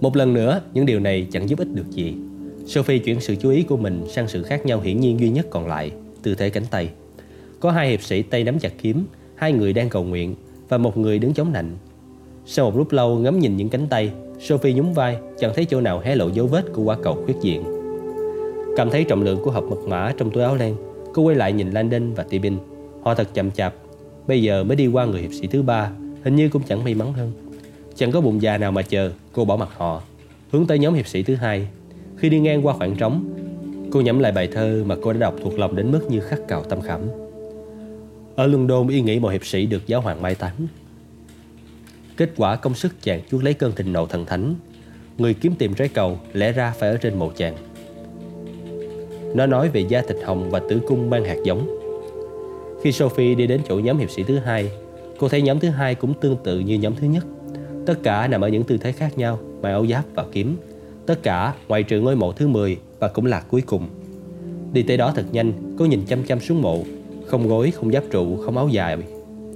Một 0.00 0.16
lần 0.16 0.34
nữa, 0.34 0.60
những 0.74 0.86
điều 0.86 1.00
này 1.00 1.26
chẳng 1.32 1.48
giúp 1.48 1.58
ích 1.58 1.74
được 1.74 1.90
gì. 1.90 2.14
Sophie 2.66 2.98
chuyển 2.98 3.20
sự 3.20 3.36
chú 3.36 3.50
ý 3.50 3.62
của 3.62 3.76
mình 3.76 4.04
sang 4.08 4.28
sự 4.28 4.42
khác 4.42 4.66
nhau 4.66 4.80
hiển 4.80 5.00
nhiên 5.00 5.20
duy 5.20 5.28
nhất 5.28 5.46
còn 5.50 5.66
lại– 5.66 5.90
tư 6.24 6.34
thế 6.34 6.50
cánh 6.50 6.64
tay. 6.70 6.90
Có 7.60 7.70
hai 7.70 7.88
hiệp 7.88 8.02
sĩ 8.02 8.22
tay 8.22 8.44
nắm 8.44 8.58
chặt 8.58 8.72
kiếm, 8.82 9.04
hai 9.34 9.52
người 9.52 9.72
đang 9.72 9.88
cầu 9.88 10.04
nguyện 10.04 10.34
và 10.68 10.78
một 10.78 10.98
người 10.98 11.18
đứng 11.18 11.34
chống 11.34 11.52
nạnh. 11.52 11.76
Sau 12.46 12.70
một 12.70 12.78
lúc 12.78 12.92
lâu 12.92 13.18
ngắm 13.18 13.38
nhìn 13.38 13.56
những 13.56 13.68
cánh 13.68 13.86
tay, 13.86 14.10
Sophie 14.40 14.72
nhún 14.72 14.92
vai, 14.92 15.16
chẳng 15.38 15.52
thấy 15.54 15.64
chỗ 15.64 15.80
nào 15.80 16.00
hé 16.00 16.14
lộ 16.14 16.28
dấu 16.28 16.46
vết 16.46 16.64
của 16.72 16.82
quả 16.82 16.96
cầu 17.02 17.22
khuyết 17.24 17.36
diện. 17.40 17.62
Cảm 18.76 18.90
thấy 18.90 19.04
trọng 19.04 19.22
lượng 19.22 19.38
của 19.44 19.50
hộp 19.50 19.64
mật 19.64 19.88
mã 19.88 20.12
trong 20.18 20.30
túi 20.30 20.42
áo 20.42 20.56
len, 20.56 20.76
cô 21.14 21.22
quay 21.22 21.36
lại 21.36 21.52
nhìn 21.52 21.70
Landon 21.70 22.14
và 22.14 22.22
Tibin. 22.22 22.56
Họ 23.04 23.14
thật 23.14 23.34
chậm 23.34 23.50
chạp, 23.50 23.74
bây 24.26 24.42
giờ 24.42 24.64
mới 24.64 24.76
đi 24.76 24.86
qua 24.86 25.04
người 25.04 25.20
hiệp 25.20 25.32
sĩ 25.32 25.46
thứ 25.46 25.62
ba, 25.62 25.90
hình 26.24 26.36
như 26.36 26.48
cũng 26.48 26.62
chẳng 26.62 26.84
may 26.84 26.94
mắn 26.94 27.12
hơn. 27.12 27.32
Chẳng 27.96 28.12
có 28.12 28.20
bụng 28.20 28.42
già 28.42 28.58
nào 28.58 28.72
mà 28.72 28.82
chờ, 28.82 29.12
cô 29.32 29.44
bỏ 29.44 29.56
mặt 29.56 29.68
họ, 29.76 30.02
hướng 30.50 30.66
tới 30.66 30.78
nhóm 30.78 30.94
hiệp 30.94 31.06
sĩ 31.06 31.22
thứ 31.22 31.34
hai. 31.34 31.68
Khi 32.16 32.28
đi 32.28 32.40
ngang 32.40 32.66
qua 32.66 32.74
khoảng 32.74 32.96
trống, 32.96 33.34
Cô 33.94 34.00
nhẩm 34.00 34.18
lại 34.18 34.32
bài 34.32 34.48
thơ 34.52 34.82
mà 34.86 34.94
cô 35.02 35.12
đã 35.12 35.18
đọc 35.18 35.34
thuộc 35.42 35.58
lòng 35.58 35.76
đến 35.76 35.92
mức 35.92 36.00
như 36.10 36.20
khắc 36.20 36.40
cào 36.48 36.64
tâm 36.64 36.80
khảm. 36.80 37.00
Ở 38.36 38.46
London 38.46 38.88
yên 38.88 39.04
nghĩ 39.04 39.18
một 39.18 39.28
hiệp 39.28 39.46
sĩ 39.46 39.66
được 39.66 39.86
giáo 39.86 40.00
hoàng 40.00 40.22
mai 40.22 40.34
táng. 40.34 40.66
Kết 42.16 42.30
quả 42.36 42.56
công 42.56 42.74
sức 42.74 43.02
chàng 43.02 43.20
chuốt 43.30 43.44
lấy 43.44 43.54
cơn 43.54 43.72
thịnh 43.72 43.92
nộ 43.92 44.06
thần 44.06 44.26
thánh. 44.26 44.54
Người 45.18 45.34
kiếm 45.34 45.54
tìm 45.58 45.74
trái 45.74 45.88
cầu 45.88 46.18
lẽ 46.32 46.52
ra 46.52 46.74
phải 46.78 46.90
ở 46.90 46.96
trên 46.96 47.18
mộ 47.18 47.32
chàng. 47.36 47.56
Nó 49.34 49.46
nói 49.46 49.68
về 49.68 49.80
da 49.80 50.02
thịt 50.08 50.16
hồng 50.24 50.50
và 50.50 50.60
tử 50.68 50.80
cung 50.86 51.10
mang 51.10 51.24
hạt 51.24 51.38
giống. 51.44 51.83
Khi 52.84 52.92
Sophie 52.92 53.34
đi 53.34 53.46
đến 53.46 53.60
chỗ 53.68 53.78
nhóm 53.78 53.98
hiệp 53.98 54.10
sĩ 54.10 54.22
thứ 54.22 54.38
hai, 54.38 54.70
cô 55.18 55.28
thấy 55.28 55.42
nhóm 55.42 55.60
thứ 55.60 55.68
hai 55.68 55.94
cũng 55.94 56.14
tương 56.14 56.36
tự 56.44 56.58
như 56.58 56.78
nhóm 56.78 56.94
thứ 56.94 57.06
nhất. 57.06 57.26
Tất 57.86 57.94
cả 58.02 58.28
nằm 58.28 58.40
ở 58.40 58.48
những 58.48 58.64
tư 58.64 58.76
thế 58.76 58.92
khác 58.92 59.18
nhau, 59.18 59.38
mang 59.62 59.72
áo 59.72 59.86
giáp 59.86 60.04
và 60.14 60.26
kiếm. 60.32 60.56
Tất 61.06 61.22
cả 61.22 61.54
ngoại 61.68 61.82
trừ 61.82 62.00
ngôi 62.00 62.16
mộ 62.16 62.32
thứ 62.32 62.48
10 62.48 62.78
và 62.98 63.08
cũng 63.08 63.26
là 63.26 63.40
cuối 63.40 63.60
cùng. 63.60 63.88
Đi 64.72 64.82
tới 64.82 64.96
đó 64.96 65.12
thật 65.16 65.24
nhanh, 65.32 65.52
cô 65.78 65.86
nhìn 65.86 66.04
chăm 66.06 66.22
chăm 66.22 66.40
xuống 66.40 66.62
mộ. 66.62 66.84
Không 67.26 67.48
gối, 67.48 67.70
không 67.70 67.92
giáp 67.92 68.04
trụ, 68.10 68.36
không 68.36 68.56
áo 68.56 68.68
dài, 68.68 68.98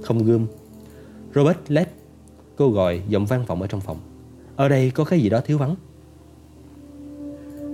không 0.03 0.23
gươm. 0.23 0.45
Robert 1.35 1.57
Led, 1.67 1.87
cô 2.55 2.69
gọi 2.69 3.01
giọng 3.09 3.25
vang 3.25 3.45
vọng 3.45 3.61
ở 3.61 3.67
trong 3.67 3.81
phòng. 3.81 3.97
Ở 4.55 4.69
đây 4.69 4.91
có 4.91 5.03
cái 5.03 5.19
gì 5.19 5.29
đó 5.29 5.41
thiếu 5.45 5.57
vắng. 5.57 5.75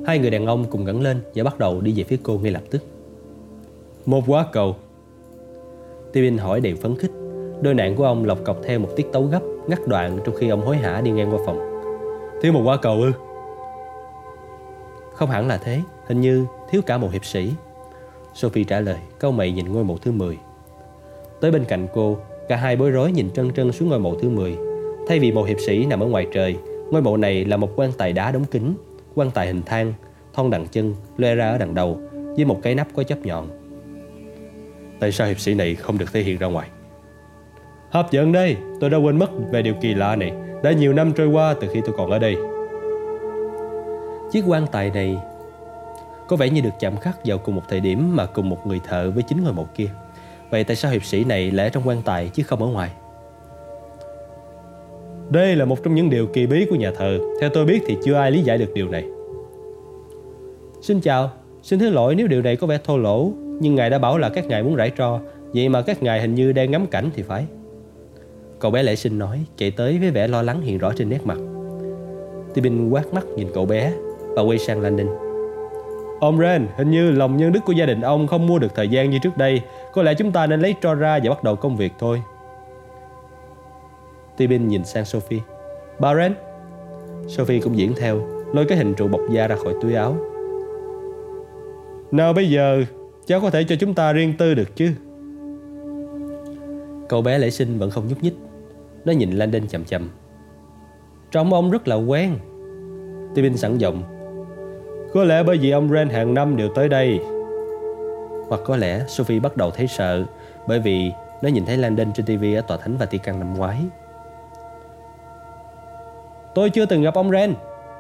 Hai 0.05 0.19
người 0.19 0.29
đàn 0.29 0.45
ông 0.45 0.65
cùng 0.69 0.85
ngẩng 0.85 1.01
lên 1.01 1.21
và 1.35 1.43
bắt 1.43 1.59
đầu 1.59 1.81
đi 1.81 1.93
về 1.97 2.03
phía 2.03 2.17
cô 2.23 2.37
ngay 2.37 2.51
lập 2.51 2.63
tức. 2.71 2.83
Một 4.05 4.23
quả 4.27 4.45
cầu. 4.51 4.75
Tibin 6.15 6.37
hỏi 6.37 6.61
đầy 6.61 6.75
phấn 6.75 6.95
khích. 6.95 7.11
Đôi 7.61 7.73
nạn 7.73 7.95
của 7.95 8.03
ông 8.05 8.25
lọc 8.25 8.43
cọc 8.43 8.57
theo 8.63 8.79
một 8.79 8.89
tiết 8.95 9.11
tấu 9.11 9.23
gấp, 9.23 9.39
ngắt 9.67 9.87
đoạn 9.87 10.19
trong 10.25 10.35
khi 10.35 10.49
ông 10.49 10.65
hối 10.65 10.77
hả 10.77 11.01
đi 11.01 11.11
ngang 11.11 11.33
qua 11.33 11.39
phòng. 11.45 11.81
Thiếu 12.41 12.53
một 12.53 12.61
quả 12.65 12.77
cầu 12.77 13.01
ư? 13.01 13.11
Không 15.13 15.29
hẳn 15.29 15.47
là 15.47 15.57
thế, 15.57 15.81
hình 16.07 16.21
như 16.21 16.45
thiếu 16.69 16.81
cả 16.85 16.97
một 16.97 17.11
hiệp 17.11 17.25
sĩ. 17.25 17.51
Sophie 18.33 18.63
trả 18.63 18.79
lời, 18.79 18.95
câu 19.19 19.31
mày 19.31 19.51
nhìn 19.51 19.73
ngôi 19.73 19.83
mộ 19.83 19.97
thứ 19.97 20.11
10. 20.11 20.37
Tới 21.41 21.51
bên 21.51 21.65
cạnh 21.65 21.87
cô, 21.93 22.17
cả 22.49 22.55
hai 22.55 22.75
bối 22.75 22.91
rối 22.91 23.11
nhìn 23.11 23.31
trân 23.31 23.53
trân 23.53 23.71
xuống 23.71 23.89
ngôi 23.89 23.99
mộ 23.99 24.15
thứ 24.15 24.29
10. 24.29 24.57
Thay 25.07 25.19
vì 25.19 25.31
một 25.31 25.43
hiệp 25.43 25.57
sĩ 25.59 25.85
nằm 25.85 25.99
ở 25.99 26.05
ngoài 26.05 26.27
trời, 26.33 26.55
ngôi 26.91 27.01
mộ 27.01 27.17
này 27.17 27.45
là 27.45 27.57
một 27.57 27.69
quan 27.75 27.91
tài 27.97 28.13
đá 28.13 28.31
đóng 28.31 28.45
kín, 28.45 28.73
quan 29.15 29.31
tài 29.31 29.47
hình 29.47 29.61
thang, 29.65 29.93
thon 30.33 30.49
đằng 30.49 30.67
chân, 30.67 30.95
loe 31.17 31.35
ra 31.35 31.49
ở 31.49 31.57
đằng 31.57 31.75
đầu, 31.75 31.99
với 32.35 32.45
một 32.45 32.59
cái 32.61 32.75
nắp 32.75 32.87
có 32.95 33.03
chấp 33.03 33.25
nhọn. 33.25 33.47
Tại 34.99 35.11
sao 35.11 35.27
hiệp 35.27 35.39
sĩ 35.39 35.53
này 35.53 35.75
không 35.75 35.97
được 35.97 36.13
thể 36.13 36.21
hiện 36.21 36.37
ra 36.37 36.47
ngoài? 36.47 36.67
Hấp 37.89 38.11
dẫn 38.11 38.31
đây, 38.31 38.57
tôi 38.79 38.89
đã 38.89 38.97
quên 38.97 39.19
mất 39.19 39.29
về 39.51 39.61
điều 39.61 39.73
kỳ 39.81 39.93
lạ 39.93 40.15
này. 40.15 40.33
Đã 40.63 40.71
nhiều 40.71 40.93
năm 40.93 41.13
trôi 41.13 41.27
qua 41.27 41.55
từ 41.61 41.67
khi 41.73 41.81
tôi 41.85 41.95
còn 41.97 42.11
ở 42.11 42.19
đây. 42.19 42.35
Chiếc 44.31 44.43
quan 44.47 44.65
tài 44.71 44.89
này 44.89 45.17
có 46.27 46.35
vẻ 46.35 46.49
như 46.49 46.61
được 46.61 46.69
chạm 46.79 46.97
khắc 46.97 47.17
vào 47.25 47.37
cùng 47.37 47.55
một 47.55 47.61
thời 47.69 47.79
điểm 47.79 48.15
mà 48.15 48.25
cùng 48.25 48.49
một 48.49 48.67
người 48.67 48.79
thợ 48.87 49.11
với 49.11 49.23
chính 49.23 49.43
ngôi 49.43 49.53
mộ 49.53 49.65
kia. 49.75 49.89
Vậy 50.49 50.63
tại 50.63 50.75
sao 50.75 50.91
hiệp 50.91 51.03
sĩ 51.03 51.23
này 51.23 51.51
lại 51.51 51.65
ở 51.65 51.69
trong 51.69 51.87
quan 51.87 52.01
tài 52.05 52.29
chứ 52.29 52.43
không 52.43 52.61
ở 52.61 52.67
ngoài? 52.67 52.91
Đây 55.29 55.55
là 55.55 55.65
một 55.65 55.83
trong 55.83 55.95
những 55.95 56.09
điều 56.09 56.27
kỳ 56.27 56.47
bí 56.47 56.65
của 56.69 56.75
nhà 56.75 56.91
thờ. 56.97 57.19
Theo 57.41 57.49
tôi 57.49 57.65
biết 57.65 57.81
thì 57.85 57.97
chưa 58.03 58.13
ai 58.13 58.31
lý 58.31 58.41
giải 58.41 58.57
được 58.57 58.73
điều 58.73 58.89
này. 58.89 59.05
Xin 60.81 61.01
chào, 61.01 61.31
xin 61.61 61.79
thứ 61.79 61.89
lỗi 61.89 62.15
nếu 62.15 62.27
điều 62.27 62.41
này 62.41 62.55
có 62.55 62.67
vẻ 62.67 62.77
thô 62.83 62.97
lỗ, 62.97 63.31
nhưng 63.59 63.75
ngài 63.75 63.89
đã 63.89 63.99
bảo 63.99 64.17
là 64.17 64.29
các 64.29 64.47
ngài 64.47 64.63
muốn 64.63 64.75
rải 64.75 64.91
tro, 64.97 65.19
vậy 65.53 65.69
mà 65.69 65.81
các 65.81 66.03
ngài 66.03 66.21
hình 66.21 66.35
như 66.35 66.51
đang 66.51 66.71
ngắm 66.71 66.87
cảnh 66.87 67.09
thì 67.15 67.23
phải. 67.23 67.45
Cậu 68.59 68.71
bé 68.71 68.83
lễ 68.83 68.95
sinh 68.95 69.19
nói, 69.19 69.45
chạy 69.57 69.71
tới 69.71 69.97
với 69.99 70.11
vẻ 70.11 70.27
lo 70.27 70.41
lắng 70.41 70.61
hiện 70.61 70.77
rõ 70.77 70.93
trên 70.95 71.09
nét 71.09 71.25
mặt. 71.25 71.37
Tibin 72.53 72.89
quát 72.89 73.13
mắt 73.13 73.25
nhìn 73.35 73.47
cậu 73.53 73.65
bé 73.65 73.93
và 74.35 74.41
quay 74.41 74.57
sang 74.57 74.81
Landon. 74.81 75.07
Ông 76.19 76.39
Ren, 76.39 76.67
hình 76.77 76.91
như 76.91 77.11
lòng 77.11 77.37
nhân 77.37 77.51
đức 77.51 77.59
của 77.65 77.73
gia 77.73 77.85
đình 77.85 78.01
ông 78.01 78.27
không 78.27 78.47
mua 78.47 78.59
được 78.59 78.75
thời 78.75 78.87
gian 78.87 79.09
như 79.09 79.19
trước 79.19 79.37
đây. 79.37 79.61
Có 79.93 80.03
lẽ 80.03 80.13
chúng 80.13 80.31
ta 80.31 80.47
nên 80.47 80.59
lấy 80.59 80.75
tro 80.81 80.95
ra 80.95 81.19
và 81.23 81.29
bắt 81.29 81.43
đầu 81.43 81.55
công 81.55 81.77
việc 81.77 81.93
thôi. 81.99 82.21
Tibin 84.37 84.67
nhìn 84.67 84.85
sang 84.85 85.05
Sophie. 85.05 85.39
Bà 85.99 86.15
Ren. 86.15 86.33
Sophie 87.27 87.61
cũng 87.61 87.77
diễn 87.77 87.93
theo, 87.97 88.21
lôi 88.53 88.65
cái 88.65 88.77
hình 88.77 88.93
trụ 88.93 89.07
bọc 89.07 89.21
da 89.31 89.47
ra 89.47 89.55
khỏi 89.55 89.73
túi 89.81 89.93
áo. 89.93 90.17
Nào 92.11 92.33
bây 92.33 92.49
giờ, 92.49 92.83
cháu 93.27 93.41
có 93.41 93.49
thể 93.49 93.63
cho 93.63 93.75
chúng 93.79 93.93
ta 93.93 94.13
riêng 94.13 94.33
tư 94.37 94.53
được 94.53 94.75
chứ? 94.75 94.91
Cậu 97.09 97.21
bé 97.21 97.37
lễ 97.37 97.49
sinh 97.49 97.77
vẫn 97.77 97.89
không 97.89 98.07
nhúc 98.07 98.23
nhích. 98.23 98.35
Nó 99.05 99.13
nhìn 99.13 99.31
Landon 99.31 99.67
chậm 99.67 99.83
chậm. 99.83 100.09
Trông 101.31 101.53
ông 101.53 101.71
rất 101.71 101.87
là 101.87 101.95
quen. 101.95 102.37
Tibin 103.35 103.57
sẵn 103.57 103.77
giọng 103.77 104.03
có 105.15 105.23
lẽ 105.23 105.43
bởi 105.43 105.57
vì 105.57 105.71
ông 105.71 105.89
Ren 105.89 106.09
hàng 106.09 106.33
năm 106.33 106.57
đều 106.57 106.69
tới 106.75 106.89
đây 106.89 107.19
Hoặc 108.47 108.61
có 108.65 108.77
lẽ 108.77 109.03
Sophie 109.07 109.39
bắt 109.39 109.57
đầu 109.57 109.71
thấy 109.71 109.87
sợ 109.87 110.23
Bởi 110.67 110.79
vì 110.79 111.11
nó 111.41 111.49
nhìn 111.49 111.65
thấy 111.65 111.77
Landon 111.77 112.13
trên 112.13 112.25
TV 112.25 112.43
ở 112.55 112.61
tòa 112.61 112.77
thánh 112.77 112.97
Vatican 112.97 113.39
năm 113.39 113.53
ngoái 113.53 113.77
Tôi 116.55 116.69
chưa 116.69 116.85
từng 116.85 117.01
gặp 117.01 117.13
ông 117.13 117.31
Ren 117.31 117.53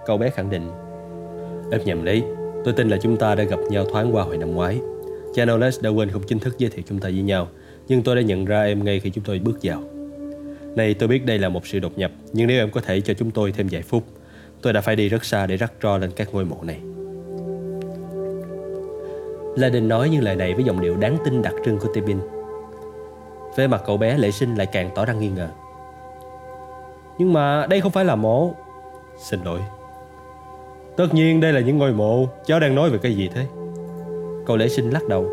Cậu 0.05 0.17
bé 0.17 0.29
khẳng 0.29 0.49
định 0.49 0.71
Em 1.71 1.81
nhầm 1.85 2.05
đấy 2.05 2.23
Tôi 2.63 2.73
tin 2.73 2.89
là 2.89 2.97
chúng 3.01 3.17
ta 3.17 3.35
đã 3.35 3.43
gặp 3.43 3.59
nhau 3.69 3.85
thoáng 3.91 4.15
qua 4.15 4.23
hồi 4.23 4.37
năm 4.37 4.51
ngoái 4.51 4.79
Chanoles 5.35 5.81
đã 5.81 5.89
quên 5.89 6.09
không 6.09 6.23
chính 6.27 6.39
thức 6.39 6.55
giới 6.57 6.69
thiệu 6.69 6.83
chúng 6.89 6.99
ta 6.99 7.09
với 7.09 7.21
nhau, 7.21 7.47
Nhưng 7.87 8.03
tôi 8.03 8.15
đã 8.15 8.21
nhận 8.21 8.45
ra 8.45 8.63
em 8.63 8.83
ngay 8.83 8.99
khi 8.99 9.09
chúng 9.09 9.23
tôi 9.23 9.39
bước 9.39 9.59
vào 9.63 9.83
Này, 10.75 10.93
tôi 10.93 11.09
biết 11.09 11.25
đây 11.25 11.39
là 11.39 11.49
một 11.49 11.67
sự 11.67 11.79
đột 11.79 11.97
nhập, 11.97 12.11
Nhưng 12.33 12.47
nếu 12.47 12.63
em 12.63 12.71
có 12.71 12.81
thể 12.81 13.01
cho 13.01 13.13
chúng 13.13 13.31
tôi 13.31 13.51
thêm 13.51 13.67
vài 13.71 13.81
phút, 13.81 14.03
Tôi 14.61 14.73
đã 14.73 14.81
phải 14.81 14.95
đi 14.95 15.09
rất 15.09 15.25
xa 15.25 15.47
để 15.47 15.57
rắc 15.57 15.73
tro 15.81 15.97
lên 15.97 16.11
các 16.15 16.33
ngôi 16.33 16.45
mộ 16.45 16.57
này 16.63 16.79
La 19.55 19.69
Đình 19.69 19.87
nói 19.87 20.09
những 20.09 20.23
lời 20.23 20.35
này 20.35 20.53
với 20.53 20.63
giọng 20.63 20.81
điệu 20.81 20.95
đáng 20.95 21.17
tin 21.25 21.41
đặc 21.41 21.53
trưng 21.65 21.79
của 21.79 21.87
Tebin. 21.93 22.17
Về 23.55 23.67
mặt 23.67 23.81
cậu 23.85 23.97
bé 23.97 24.17
lệ 24.17 24.31
sinh 24.31 24.55
lại 24.55 24.67
càng 24.71 24.89
tỏ 24.95 25.05
ra 25.05 25.13
nghi 25.13 25.29
ngờ. 25.29 25.47
Nhưng 27.17 27.33
mà 27.33 27.67
đây 27.69 27.81
không 27.81 27.91
phải 27.91 28.05
là 28.05 28.15
mộ. 28.15 28.53
Xin 29.17 29.39
lỗi. 29.43 29.59
Tất 30.97 31.13
nhiên 31.13 31.41
đây 31.41 31.53
là 31.53 31.59
những 31.59 31.77
ngôi 31.77 31.93
mộ. 31.93 32.27
Cháu 32.45 32.59
đang 32.59 32.75
nói 32.75 32.89
về 32.89 32.97
cái 32.97 33.15
gì 33.15 33.29
thế? 33.33 33.45
Cậu 34.45 34.57
lễ 34.57 34.67
sinh 34.67 34.89
lắc 34.89 35.07
đầu. 35.09 35.29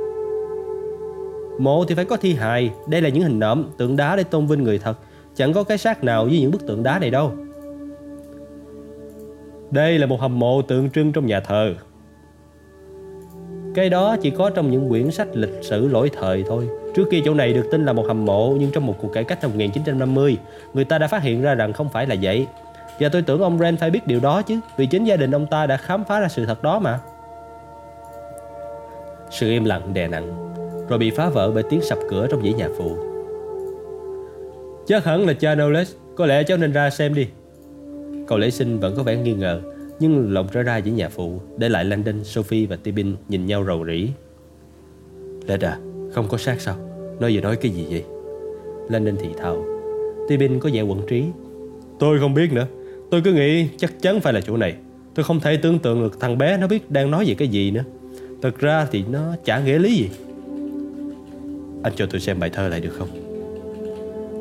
Mộ 1.58 1.84
thì 1.84 1.94
phải 1.94 2.04
có 2.04 2.16
thi 2.16 2.34
hài. 2.34 2.70
Đây 2.86 3.00
là 3.00 3.08
những 3.08 3.22
hình 3.22 3.38
nộm, 3.38 3.70
tượng 3.76 3.96
đá 3.96 4.16
để 4.16 4.24
tôn 4.24 4.46
vinh 4.46 4.62
người 4.62 4.78
thật. 4.78 4.94
Chẳng 5.34 5.52
có 5.52 5.64
cái 5.64 5.78
xác 5.78 6.04
nào 6.04 6.24
với 6.24 6.40
những 6.40 6.50
bức 6.50 6.66
tượng 6.66 6.82
đá 6.82 6.98
này 6.98 7.10
đâu. 7.10 7.32
Đây 9.70 9.98
là 9.98 10.06
một 10.06 10.20
hầm 10.20 10.38
mộ 10.38 10.62
tượng 10.62 10.90
trưng 10.90 11.12
trong 11.12 11.26
nhà 11.26 11.40
thờ 11.40 11.74
cái 13.74 13.90
đó 13.90 14.16
chỉ 14.22 14.30
có 14.30 14.50
trong 14.50 14.70
những 14.70 14.88
quyển 14.88 15.10
sách 15.10 15.28
lịch 15.36 15.62
sử 15.62 15.88
lỗi 15.88 16.10
thời 16.20 16.44
thôi. 16.48 16.68
Trước 16.94 17.08
kia 17.10 17.20
chỗ 17.24 17.34
này 17.34 17.52
được 17.52 17.68
tin 17.70 17.84
là 17.84 17.92
một 17.92 18.06
hầm 18.06 18.24
mộ 18.24 18.56
nhưng 18.58 18.70
trong 18.70 18.86
một 18.86 18.94
cuộc 19.00 19.12
cải 19.12 19.24
cách 19.24 19.42
năm 19.42 19.50
1950, 19.50 20.36
người 20.74 20.84
ta 20.84 20.98
đã 20.98 21.06
phát 21.06 21.22
hiện 21.22 21.42
ra 21.42 21.54
rằng 21.54 21.72
không 21.72 21.88
phải 21.88 22.06
là 22.06 22.16
vậy. 22.22 22.46
Và 23.00 23.08
tôi 23.08 23.22
tưởng 23.22 23.42
ông 23.42 23.58
Ren 23.58 23.76
phải 23.76 23.90
biết 23.90 24.06
điều 24.06 24.20
đó 24.20 24.42
chứ, 24.42 24.60
vì 24.76 24.86
chính 24.86 25.04
gia 25.04 25.16
đình 25.16 25.34
ông 25.34 25.46
ta 25.46 25.66
đã 25.66 25.76
khám 25.76 26.04
phá 26.04 26.20
ra 26.20 26.28
sự 26.28 26.46
thật 26.46 26.62
đó 26.62 26.78
mà. 26.78 26.98
Sự 29.32 29.48
im 29.48 29.64
lặng 29.64 29.94
đè 29.94 30.08
nặng, 30.08 30.54
rồi 30.88 30.98
bị 30.98 31.10
phá 31.10 31.28
vỡ 31.28 31.50
bởi 31.50 31.62
tiếng 31.62 31.80
sập 31.80 31.98
cửa 32.10 32.26
trong 32.30 32.42
dãy 32.42 32.52
nhà 32.52 32.68
phụ. 32.78 32.96
Chắc 34.86 35.04
hẳn 35.04 35.26
là 35.26 35.32
cha 35.32 35.54
Knowles, 35.54 35.84
có 36.16 36.26
lẽ 36.26 36.42
cháu 36.42 36.58
nên 36.58 36.72
ra 36.72 36.90
xem 36.90 37.14
đi. 37.14 37.26
Cậu 38.26 38.38
lễ 38.38 38.50
sinh 38.50 38.80
vẫn 38.80 38.94
có 38.96 39.02
vẻ 39.02 39.16
nghi 39.16 39.34
ngờ 39.34 39.60
nhưng 40.00 40.32
lộng 40.32 40.48
trở 40.52 40.62
ra 40.62 40.80
dãy 40.80 40.90
nhà 40.90 41.08
phụ 41.08 41.40
Để 41.56 41.68
lại 41.68 41.84
Landon, 41.84 42.24
Sophie 42.24 42.66
và 42.66 42.76
Tibin 42.76 43.16
nhìn 43.28 43.46
nhau 43.46 43.64
rầu 43.64 43.86
rĩ. 43.86 44.08
Leda, 45.46 45.68
à, 45.68 45.78
không 46.12 46.28
có 46.28 46.38
xác 46.38 46.60
sao? 46.60 46.76
Nói 47.20 47.34
vừa 47.34 47.40
nói 47.40 47.56
cái 47.56 47.72
gì 47.72 47.86
vậy? 47.90 48.04
Landon 48.88 49.16
thì 49.20 49.28
thào. 49.38 49.64
Tibin 50.28 50.60
có 50.60 50.70
vẻ 50.72 50.82
quẩn 50.82 51.06
trí. 51.08 51.24
Tôi 51.98 52.20
không 52.20 52.34
biết 52.34 52.52
nữa. 52.52 52.66
Tôi 53.10 53.20
cứ 53.24 53.32
nghĩ 53.32 53.68
chắc 53.76 54.02
chắn 54.02 54.20
phải 54.20 54.32
là 54.32 54.40
chỗ 54.40 54.56
này. 54.56 54.74
Tôi 55.14 55.24
không 55.24 55.40
thể 55.40 55.56
tưởng 55.56 55.78
tượng 55.78 56.00
được 56.00 56.20
thằng 56.20 56.38
bé 56.38 56.56
nó 56.56 56.66
biết 56.66 56.90
đang 56.90 57.10
nói 57.10 57.24
về 57.26 57.34
cái 57.34 57.48
gì 57.48 57.70
nữa. 57.70 57.84
Thật 58.42 58.58
ra 58.58 58.86
thì 58.90 59.04
nó 59.10 59.36
chả 59.44 59.60
nghĩa 59.60 59.78
lý 59.78 59.96
gì 59.96 60.10
Anh 61.82 61.92
cho 61.96 62.06
tôi 62.06 62.20
xem 62.20 62.40
bài 62.40 62.50
thơ 62.50 62.68
lại 62.68 62.80
được 62.80 62.90
không 62.98 63.08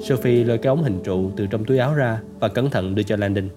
Sophie 0.03 0.43
lôi 0.43 0.57
cái 0.57 0.69
ống 0.69 0.83
hình 0.83 0.99
trụ 1.03 1.31
từ 1.35 1.45
trong 1.45 1.65
túi 1.65 1.77
áo 1.77 1.93
ra 1.93 2.21
Và 2.39 2.47
cẩn 2.47 2.69
thận 2.69 2.95
đưa 2.95 3.03
cho 3.03 3.15
Landon 3.15 3.49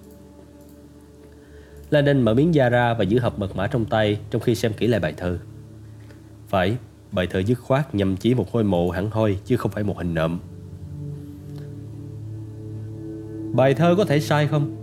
Landon 1.89 2.21
mở 2.21 2.33
miếng 2.33 2.55
da 2.55 2.69
ra 2.69 2.93
và 2.93 3.03
giữ 3.03 3.19
hộp 3.19 3.39
mật 3.39 3.55
mã 3.55 3.67
trong 3.67 3.85
tay 3.85 4.17
trong 4.31 4.41
khi 4.41 4.55
xem 4.55 4.73
kỹ 4.73 4.87
lại 4.87 4.99
bài 4.99 5.13
thơ. 5.17 5.37
Phải, 6.47 6.77
bài 7.11 7.27
thơ 7.27 7.39
dứt 7.39 7.59
khoát 7.59 7.95
nhằm 7.95 8.17
chỉ 8.17 8.33
một 8.33 8.53
ngôi 8.53 8.63
mộ 8.63 8.89
hẳn 8.89 9.09
hoi 9.09 9.37
chứ 9.45 9.57
không 9.57 9.71
phải 9.71 9.83
một 9.83 9.97
hình 9.97 10.13
nộm. 10.13 10.39
Bài 13.53 13.73
thơ 13.73 13.95
có 13.97 14.05
thể 14.05 14.19
sai 14.19 14.47
không? 14.47 14.75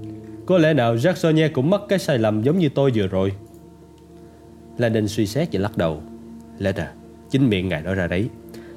Có 0.47 0.59
lẽ 0.59 0.75
nào 0.75 0.97
Jacksonia 0.97 1.49
cũng 1.53 1.71
mắc 1.71 1.81
cái 1.89 1.99
sai 1.99 2.19
lầm 2.19 2.43
giống 2.43 2.59
như 2.59 2.69
tôi 2.69 2.93
vừa 2.95 3.07
rồi? 3.07 3.33
Lenin 4.79 5.09
suy 5.09 5.27
xét 5.27 5.49
và 5.53 5.61
lắc 5.61 5.77
đầu. 5.77 6.03
Letter, 6.59 6.87
chính 7.31 7.49
miệng 7.49 7.69
ngài 7.69 7.83
nói 7.83 7.95
ra 7.95 8.07
đấy. 8.07 8.29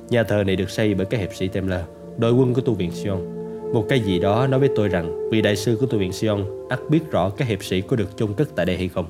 Nhà 0.10 0.24
thờ 0.24 0.44
này 0.44 0.56
được 0.56 0.70
xây 0.70 0.94
bởi 0.94 1.06
các 1.06 1.20
hiệp 1.20 1.34
sĩ 1.34 1.48
Templar, 1.48 1.82
đội 2.18 2.34
quân 2.34 2.54
của 2.54 2.62
tu 2.62 2.74
viện 2.74 2.92
Sion 2.92 3.36
một 3.76 3.86
cái 3.90 4.00
gì 4.00 4.20
đó 4.20 4.48
nói 4.48 4.60
với 4.60 4.70
tôi 4.76 4.88
rằng 4.88 5.30
vị 5.30 5.42
đại 5.42 5.56
sư 5.56 5.78
của 5.80 5.86
tu 5.86 5.98
viện 5.98 6.12
Sion 6.12 6.46
ắt 6.70 6.80
biết 6.90 7.12
rõ 7.12 7.30
các 7.30 7.48
hiệp 7.48 7.64
sĩ 7.64 7.82
có 7.82 7.96
được 7.96 8.18
chôn 8.18 8.34
cất 8.34 8.56
tại 8.56 8.66
đây 8.66 8.78
hay 8.78 8.88
không. 8.88 9.06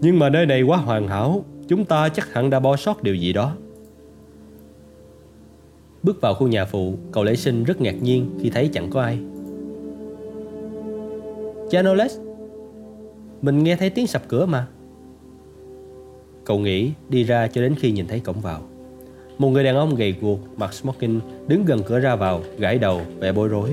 Nhưng 0.00 0.18
mà 0.18 0.28
nơi 0.28 0.46
này 0.46 0.62
quá 0.62 0.76
hoàn 0.76 1.08
hảo, 1.08 1.44
chúng 1.68 1.84
ta 1.84 2.08
chắc 2.08 2.32
hẳn 2.32 2.50
đã 2.50 2.60
bỏ 2.60 2.76
sót 2.76 3.02
điều 3.02 3.14
gì 3.14 3.32
đó. 3.32 3.56
Bước 6.02 6.20
vào 6.20 6.34
khu 6.34 6.48
nhà 6.48 6.64
phụ, 6.64 6.94
cậu 7.12 7.24
lễ 7.24 7.36
sinh 7.36 7.64
rất 7.64 7.80
ngạc 7.80 8.02
nhiên 8.02 8.30
khi 8.42 8.50
thấy 8.50 8.70
chẳng 8.72 8.90
có 8.90 9.02
ai. 9.02 9.18
Chanoles, 11.70 12.18
mình 13.42 13.64
nghe 13.64 13.76
thấy 13.76 13.90
tiếng 13.90 14.06
sập 14.06 14.28
cửa 14.28 14.46
mà. 14.46 14.66
Cậu 16.44 16.58
nghĩ 16.58 16.92
đi 17.08 17.24
ra 17.24 17.46
cho 17.46 17.62
đến 17.62 17.74
khi 17.78 17.90
nhìn 17.90 18.06
thấy 18.06 18.20
cổng 18.20 18.40
vào. 18.40 18.62
Một 19.38 19.50
người 19.50 19.64
đàn 19.64 19.76
ông 19.76 19.94
gầy 19.94 20.14
guộc, 20.20 20.40
mặc 20.56 20.74
smoking, 20.74 21.20
đứng 21.48 21.64
gần 21.64 21.80
cửa 21.86 21.98
ra 21.98 22.16
vào, 22.16 22.42
gãi 22.58 22.78
đầu, 22.78 23.00
vẻ 23.20 23.32
bối 23.32 23.48
rối. 23.48 23.70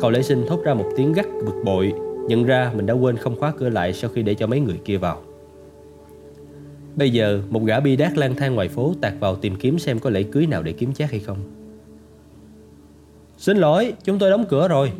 Cậu 0.00 0.10
lễ 0.10 0.22
sinh 0.22 0.46
thốt 0.46 0.64
ra 0.64 0.74
một 0.74 0.90
tiếng 0.96 1.12
gắt 1.12 1.26
bực 1.46 1.62
bội 1.64 1.92
Nhận 2.28 2.44
ra 2.44 2.72
mình 2.76 2.86
đã 2.86 2.94
quên 2.94 3.16
không 3.16 3.36
khóa 3.36 3.52
cửa 3.58 3.68
lại 3.68 3.92
Sau 3.92 4.10
khi 4.10 4.22
để 4.22 4.34
cho 4.34 4.46
mấy 4.46 4.60
người 4.60 4.78
kia 4.84 4.96
vào 4.96 5.22
Bây 6.96 7.10
giờ 7.10 7.40
một 7.50 7.64
gã 7.64 7.80
bi 7.80 7.96
đát 7.96 8.18
lang 8.18 8.34
thang 8.34 8.54
ngoài 8.54 8.68
phố 8.68 8.94
Tạt 9.00 9.12
vào 9.20 9.36
tìm 9.36 9.56
kiếm 9.56 9.78
xem 9.78 9.98
có 9.98 10.10
lễ 10.10 10.22
cưới 10.22 10.46
nào 10.46 10.62
để 10.62 10.72
kiếm 10.72 10.94
chát 10.94 11.10
hay 11.10 11.20
không 11.20 11.38
Xin 13.38 13.56
lỗi 13.56 13.92
chúng 14.04 14.18
tôi 14.18 14.30
đóng 14.30 14.44
cửa 14.48 14.68
rồi 14.68 14.92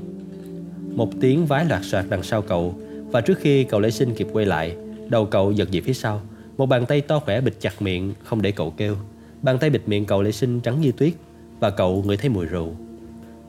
Một 0.95 1.09
tiếng 1.21 1.47
vái 1.47 1.65
loạt 1.65 1.83
soạt 1.85 2.05
đằng 2.09 2.23
sau 2.23 2.43
cậu 2.43 2.75
Và 3.11 3.21
trước 3.21 3.39
khi 3.39 3.65
cậu 3.65 3.81
lễ 3.81 3.91
sinh 3.91 4.15
kịp 4.15 4.29
quay 4.33 4.47
lại 4.47 4.77
Đầu 5.09 5.27
cậu 5.27 5.53
giật 5.53 5.69
về 5.73 5.81
phía 5.81 5.93
sau 5.93 6.21
một 6.57 6.67
bàn 6.67 6.87
tay 6.87 7.01
to 7.01 7.19
khỏe 7.19 7.41
bịt 7.41 7.55
chặt 7.61 7.83
miệng 7.83 8.15
Không 8.25 8.43
để 8.43 8.53
cậu 8.53 8.75
kêu. 8.77 8.97
Bàn 9.43 9.59
tay 9.59 9.71
bịt 9.71 9.83
miệng 9.87 10.05
cậu 10.05 10.23
lễ 10.23 10.33
sinh 10.33 10.61
trắng 10.61 10.81
như 10.81 10.93
tuyết 10.93 11.13
Và 11.61 11.71
cậu 11.71 12.03
ngửi 12.07 12.17
thấy 12.17 12.29
mùi 12.29 12.47
rượu. 12.47 12.69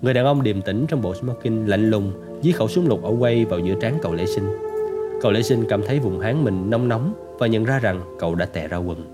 Người 0.01 0.13
đàn 0.13 0.25
ông 0.25 0.43
điềm 0.43 0.61
tĩnh 0.61 0.85
trong 0.87 1.01
bộ 1.01 1.15
smoking 1.15 1.65
lạnh 1.67 1.89
lùng 1.89 2.11
Dí 2.43 2.51
khẩu 2.51 2.67
súng 2.67 2.87
lục 2.87 3.03
ổ 3.03 3.11
quay 3.11 3.45
vào 3.45 3.59
giữa 3.59 3.75
trán 3.81 3.97
cậu 4.01 4.13
lễ 4.13 4.25
sinh. 4.25 4.45
Cậu 5.21 5.31
lễ 5.31 5.41
sinh 5.41 5.63
cảm 5.69 5.81
thấy 5.87 5.99
vùng 5.99 6.19
háng 6.19 6.43
mình 6.43 6.69
nóng 6.69 6.87
nóng 6.87 7.13
Và 7.39 7.47
nhận 7.47 7.63
ra 7.63 7.79
rằng 7.79 8.01
cậu 8.19 8.35
đã 8.35 8.45
tè 8.45 8.67
ra 8.67 8.77
quần. 8.77 9.05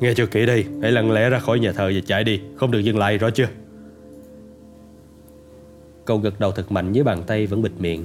Nghe 0.00 0.14
cho 0.14 0.26
kỹ 0.26 0.46
đi 0.46 0.64
Hãy 0.82 0.92
lặng 0.92 1.12
lẽ 1.12 1.30
ra 1.30 1.38
khỏi 1.38 1.58
nhà 1.58 1.72
thờ 1.72 1.92
và 1.94 2.00
chạy 2.06 2.24
đi 2.24 2.40
Không 2.56 2.70
được 2.70 2.78
dừng 2.78 2.98
lại 2.98 3.18
rõ 3.18 3.30
chưa? 3.30 3.48
Cậu 6.04 6.18
gật 6.18 6.40
đầu 6.40 6.52
thật 6.52 6.72
mạnh 6.72 6.92
với 6.92 7.02
bàn 7.02 7.22
tay 7.26 7.46
vẫn 7.46 7.62
bịt 7.62 7.72
miệng. 7.78 8.04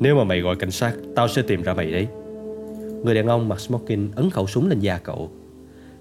Nếu 0.00 0.16
mà 0.16 0.24
mày 0.24 0.40
gọi 0.40 0.56
cảnh 0.56 0.70
sát 0.70 0.94
Tao 1.16 1.28
sẽ 1.28 1.42
tìm 1.42 1.62
ra 1.62 1.74
mày 1.74 1.92
đấy 1.92 2.06
Người 3.04 3.14
đàn 3.14 3.26
ông 3.26 3.48
mặc 3.48 3.60
smoking 3.60 4.08
ấn 4.16 4.30
khẩu 4.30 4.46
súng 4.46 4.68
lên 4.68 4.80
da 4.80 4.98
cậu. 4.98 5.30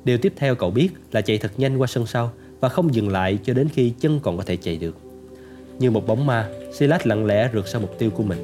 Điều 0.03 0.17
tiếp 0.17 0.33
theo 0.35 0.55
cậu 0.55 0.71
biết 0.71 0.89
là 1.11 1.21
chạy 1.21 1.37
thật 1.37 1.51
nhanh 1.57 1.77
qua 1.77 1.87
sân 1.87 2.05
sau 2.05 2.31
Và 2.59 2.69
không 2.69 2.93
dừng 2.93 3.09
lại 3.09 3.39
cho 3.43 3.53
đến 3.53 3.67
khi 3.73 3.93
chân 3.99 4.19
còn 4.23 4.37
có 4.37 4.43
thể 4.43 4.57
chạy 4.57 4.77
được. 4.77 4.95
Như 5.79 5.91
một 5.91 6.07
bóng 6.07 6.25
ma, 6.25 6.49
Silas 6.73 7.07
lặng 7.07 7.25
lẽ 7.25 7.49
rượt 7.53 7.67
sang 7.67 7.81
mục 7.81 7.99
tiêu 7.99 8.09
của 8.09 8.23
mình. 8.23 8.37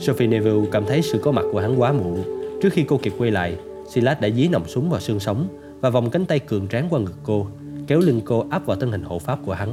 Sophie 0.00 0.28
Neville 0.28 0.66
cảm 0.72 0.84
thấy 0.86 1.02
sự 1.02 1.18
có 1.22 1.32
mặt 1.32 1.44
của 1.52 1.60
hắn 1.60 1.80
quá 1.80 1.92
muộn. 1.92 2.22
Trước 2.62 2.72
khi 2.72 2.84
cô 2.88 2.98
kịp 3.02 3.12
quay 3.18 3.30
lại, 3.30 3.56
Silas 3.90 4.20
đã 4.20 4.30
dí 4.30 4.48
nòng 4.48 4.68
súng 4.68 4.90
vào 4.90 5.00
xương 5.00 5.20
sống 5.20 5.48
Và 5.80 5.90
vòng 5.90 6.10
cánh 6.10 6.24
tay 6.24 6.38
cường 6.38 6.68
tráng 6.68 6.88
qua 6.90 7.00
ngực 7.00 7.14
cô, 7.22 7.46
Kéo 7.86 8.00
lưng 8.00 8.20
cô 8.24 8.46
áp 8.50 8.66
vào 8.66 8.76
thân 8.76 8.90
hình 8.90 9.02
hộ 9.02 9.18
pháp 9.18 9.38
của 9.44 9.52
hắn. 9.52 9.72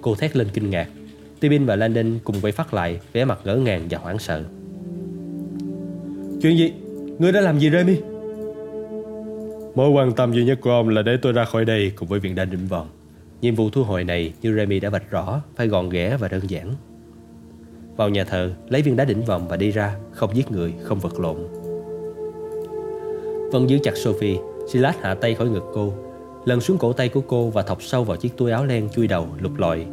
Cô 0.00 0.14
thét 0.14 0.36
lên 0.36 0.48
kinh 0.52 0.70
ngạc. 0.70 0.88
Tibin 1.40 1.66
và 1.66 1.76
Landon 1.76 2.18
cùng 2.24 2.36
quay 2.42 2.52
phát 2.52 2.74
lại, 2.74 3.00
vẻ 3.12 3.24
mặt 3.24 3.38
ngỡ 3.44 3.56
ngàng 3.56 3.86
và 3.90 3.98
hoảng 3.98 4.18
sợ. 4.18 4.44
Chuyện 6.42 6.58
gì? 6.58 6.72
Ngươi 7.20 7.32
đã 7.32 7.40
làm 7.40 7.58
gì 7.58 7.70
Remy? 7.70 7.96
Mối 9.74 9.90
quan 9.90 10.12
tâm 10.12 10.32
duy 10.32 10.44
nhất 10.44 10.58
của 10.60 10.70
ông 10.70 10.88
là 10.88 11.02
để 11.02 11.16
tôi 11.22 11.32
ra 11.32 11.44
khỏi 11.44 11.64
đây 11.64 11.92
cùng 11.96 12.08
với 12.08 12.20
viện 12.20 12.34
đa 12.34 12.44
định 12.44 12.66
vòn 12.66 12.86
Nhiệm 13.40 13.54
vụ 13.54 13.70
thu 13.70 13.82
hồi 13.82 14.04
này 14.04 14.32
như 14.42 14.56
Remy 14.56 14.80
đã 14.80 14.90
vạch 14.90 15.10
rõ 15.10 15.42
Phải 15.56 15.68
gọn 15.68 15.90
ghẽ 15.90 16.16
và 16.16 16.28
đơn 16.28 16.40
giản. 16.50 16.74
Vào 17.96 18.08
nhà 18.08 18.24
thờ 18.24 18.50
lấy 18.68 18.82
viên 18.82 18.96
đá 18.96 19.04
đỉnh 19.04 19.24
vòng 19.24 19.48
và 19.48 19.56
đi 19.56 19.70
ra 19.70 19.96
Không 20.12 20.36
giết 20.36 20.50
người, 20.50 20.74
không 20.82 20.98
vật 20.98 21.20
lộn. 21.20 21.36
Vẫn 23.52 23.70
giữ 23.70 23.78
chặt 23.82 23.96
Sophie 23.96 24.38
Silas 24.72 24.96
hạ 25.00 25.14
tay 25.14 25.34
khỏi 25.34 25.48
ngực 25.48 25.64
cô 25.74 25.92
Lần 26.44 26.60
xuống 26.60 26.78
cổ 26.78 26.92
tay 26.92 27.08
của 27.08 27.20
cô 27.20 27.50
và 27.50 27.62
thọc 27.62 27.82
sâu 27.82 28.04
vào 28.04 28.16
chiếc 28.16 28.36
túi 28.36 28.50
áo 28.50 28.66
len 28.66 28.88
chui 28.88 29.06
đầu 29.06 29.28
lục 29.40 29.58
lọi. 29.58 29.86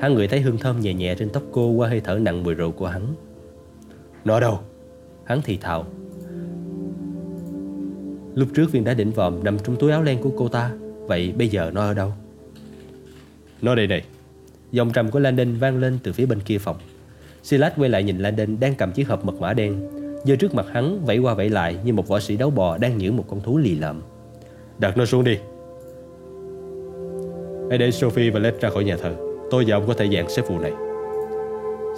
Hắn 0.00 0.14
ngửi 0.14 0.28
thấy 0.28 0.40
hương 0.40 0.58
thơm 0.58 0.80
nhẹ 0.80 0.94
nhẹ 0.94 1.14
trên 1.14 1.28
tóc 1.28 1.42
cô 1.52 1.70
qua 1.70 1.88
hơi 1.88 2.00
thở 2.00 2.14
nặng 2.14 2.44
mùi 2.44 2.54
rượu 2.54 2.70
của 2.70 2.86
hắn. 2.86 3.02
Nó 4.24 4.40
đâu? 4.40 4.60
Hắn 5.24 5.40
thì 5.44 5.56
thào 5.56 5.86
Lúc 8.38 8.48
trước 8.54 8.72
viên 8.72 8.84
đá 8.84 8.94
đỉnh 8.94 9.12
vòm 9.12 9.44
nằm 9.44 9.58
trong 9.58 9.76
túi 9.76 9.90
áo 9.90 10.02
len 10.02 10.20
của 10.20 10.30
cô 10.36 10.48
ta 10.48 10.70
Vậy 11.06 11.32
bây 11.38 11.48
giờ 11.48 11.70
nó 11.74 11.80
ở 11.80 11.94
đâu? 11.94 12.12
Nó 13.62 13.74
đây 13.74 13.86
này. 13.86 14.02
Dòng 14.72 14.92
trầm 14.92 15.10
của 15.10 15.18
Landon 15.18 15.54
vang 15.54 15.78
lên 15.78 15.98
từ 16.02 16.12
phía 16.12 16.26
bên 16.26 16.40
kia 16.40 16.58
phòng. 16.58 16.76
Silas 17.42 17.72
quay 17.76 17.90
lại 17.90 18.02
nhìn 18.02 18.18
Landon 18.18 18.60
đang 18.60 18.74
cầm 18.74 18.92
chiếc 18.92 19.08
hộp 19.08 19.24
mật 19.24 19.40
mã 19.40 19.52
đen. 19.52 19.90
Giờ 20.24 20.36
trước 20.36 20.54
mặt 20.54 20.66
hắn 20.72 21.04
vẫy 21.04 21.18
qua 21.18 21.34
vẫy 21.34 21.50
lại 21.50 21.76
như 21.84 21.92
một 21.92 22.08
võ 22.08 22.20
sĩ 22.20 22.36
đấu 22.36 22.50
bò 22.50 22.78
đang 22.78 23.00
giữ 23.00 23.12
một 23.12 23.24
con 23.28 23.40
thú 23.40 23.58
lì 23.58 23.74
lợm. 23.74 24.02
Đặt 24.78 24.96
nó 24.96 25.04
xuống 25.04 25.24
đi. 25.24 25.38
Hãy 27.68 27.78
để 27.78 27.90
Sophie 27.90 28.30
và 28.30 28.40
Led 28.40 28.54
ra 28.60 28.70
khỏi 28.70 28.84
nhà 28.84 28.96
thờ. 28.96 29.14
Tôi 29.50 29.64
và 29.66 29.76
ông 29.76 29.86
có 29.86 29.94
thể 29.94 30.08
dàn 30.08 30.28
xếp 30.28 30.42
vụ 30.48 30.58
này. 30.58 30.72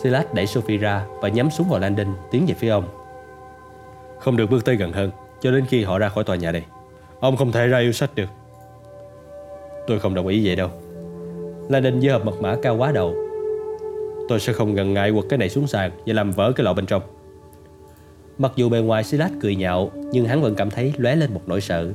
Silas 0.02 0.26
đẩy 0.34 0.46
Sophie 0.46 0.78
ra 0.78 1.06
và 1.22 1.28
nhắm 1.28 1.50
súng 1.50 1.68
vào 1.68 1.80
Landon 1.80 2.14
tiến 2.30 2.46
về 2.46 2.54
phía 2.54 2.68
ông. 2.68 2.84
Không 4.18 4.36
được 4.36 4.50
bước 4.50 4.64
tới 4.64 4.76
gần 4.76 4.92
hơn 4.92 5.10
Cho 5.40 5.50
đến 5.50 5.64
khi 5.68 5.84
họ 5.84 5.98
ra 5.98 6.08
khỏi 6.08 6.24
tòa 6.24 6.36
nhà 6.36 6.52
này 6.52 6.64
Ông 7.20 7.36
không 7.36 7.52
thể 7.52 7.66
ra 7.66 7.78
yêu 7.78 7.92
sách 7.92 8.14
được 8.14 8.28
Tôi 9.86 9.98
không 9.98 10.14
đồng 10.14 10.26
ý 10.26 10.46
vậy 10.46 10.56
đâu 10.56 10.68
Landon 11.68 12.00
giơ 12.00 12.12
hộp 12.12 12.24
mật 12.24 12.40
mã 12.40 12.56
cao 12.62 12.76
quá 12.76 12.92
đầu 12.92 13.14
Tôi 14.28 14.40
sẽ 14.40 14.52
không 14.52 14.74
ngần 14.74 14.94
ngại 14.94 15.12
quật 15.12 15.24
cái 15.28 15.38
này 15.38 15.48
xuống 15.48 15.66
sàn 15.66 15.90
Và 16.06 16.12
làm 16.14 16.30
vỡ 16.30 16.52
cái 16.52 16.64
lọ 16.64 16.74
bên 16.74 16.86
trong 16.86 17.02
Mặc 18.38 18.52
dù 18.56 18.68
bề 18.68 18.78
ngoài 18.80 19.04
Silas 19.04 19.32
cười 19.40 19.56
nhạo 19.56 19.90
Nhưng 19.94 20.24
hắn 20.24 20.42
vẫn 20.42 20.54
cảm 20.54 20.70
thấy 20.70 20.92
lóe 20.96 21.16
lên 21.16 21.34
một 21.34 21.42
nỗi 21.46 21.60
sợ 21.60 21.92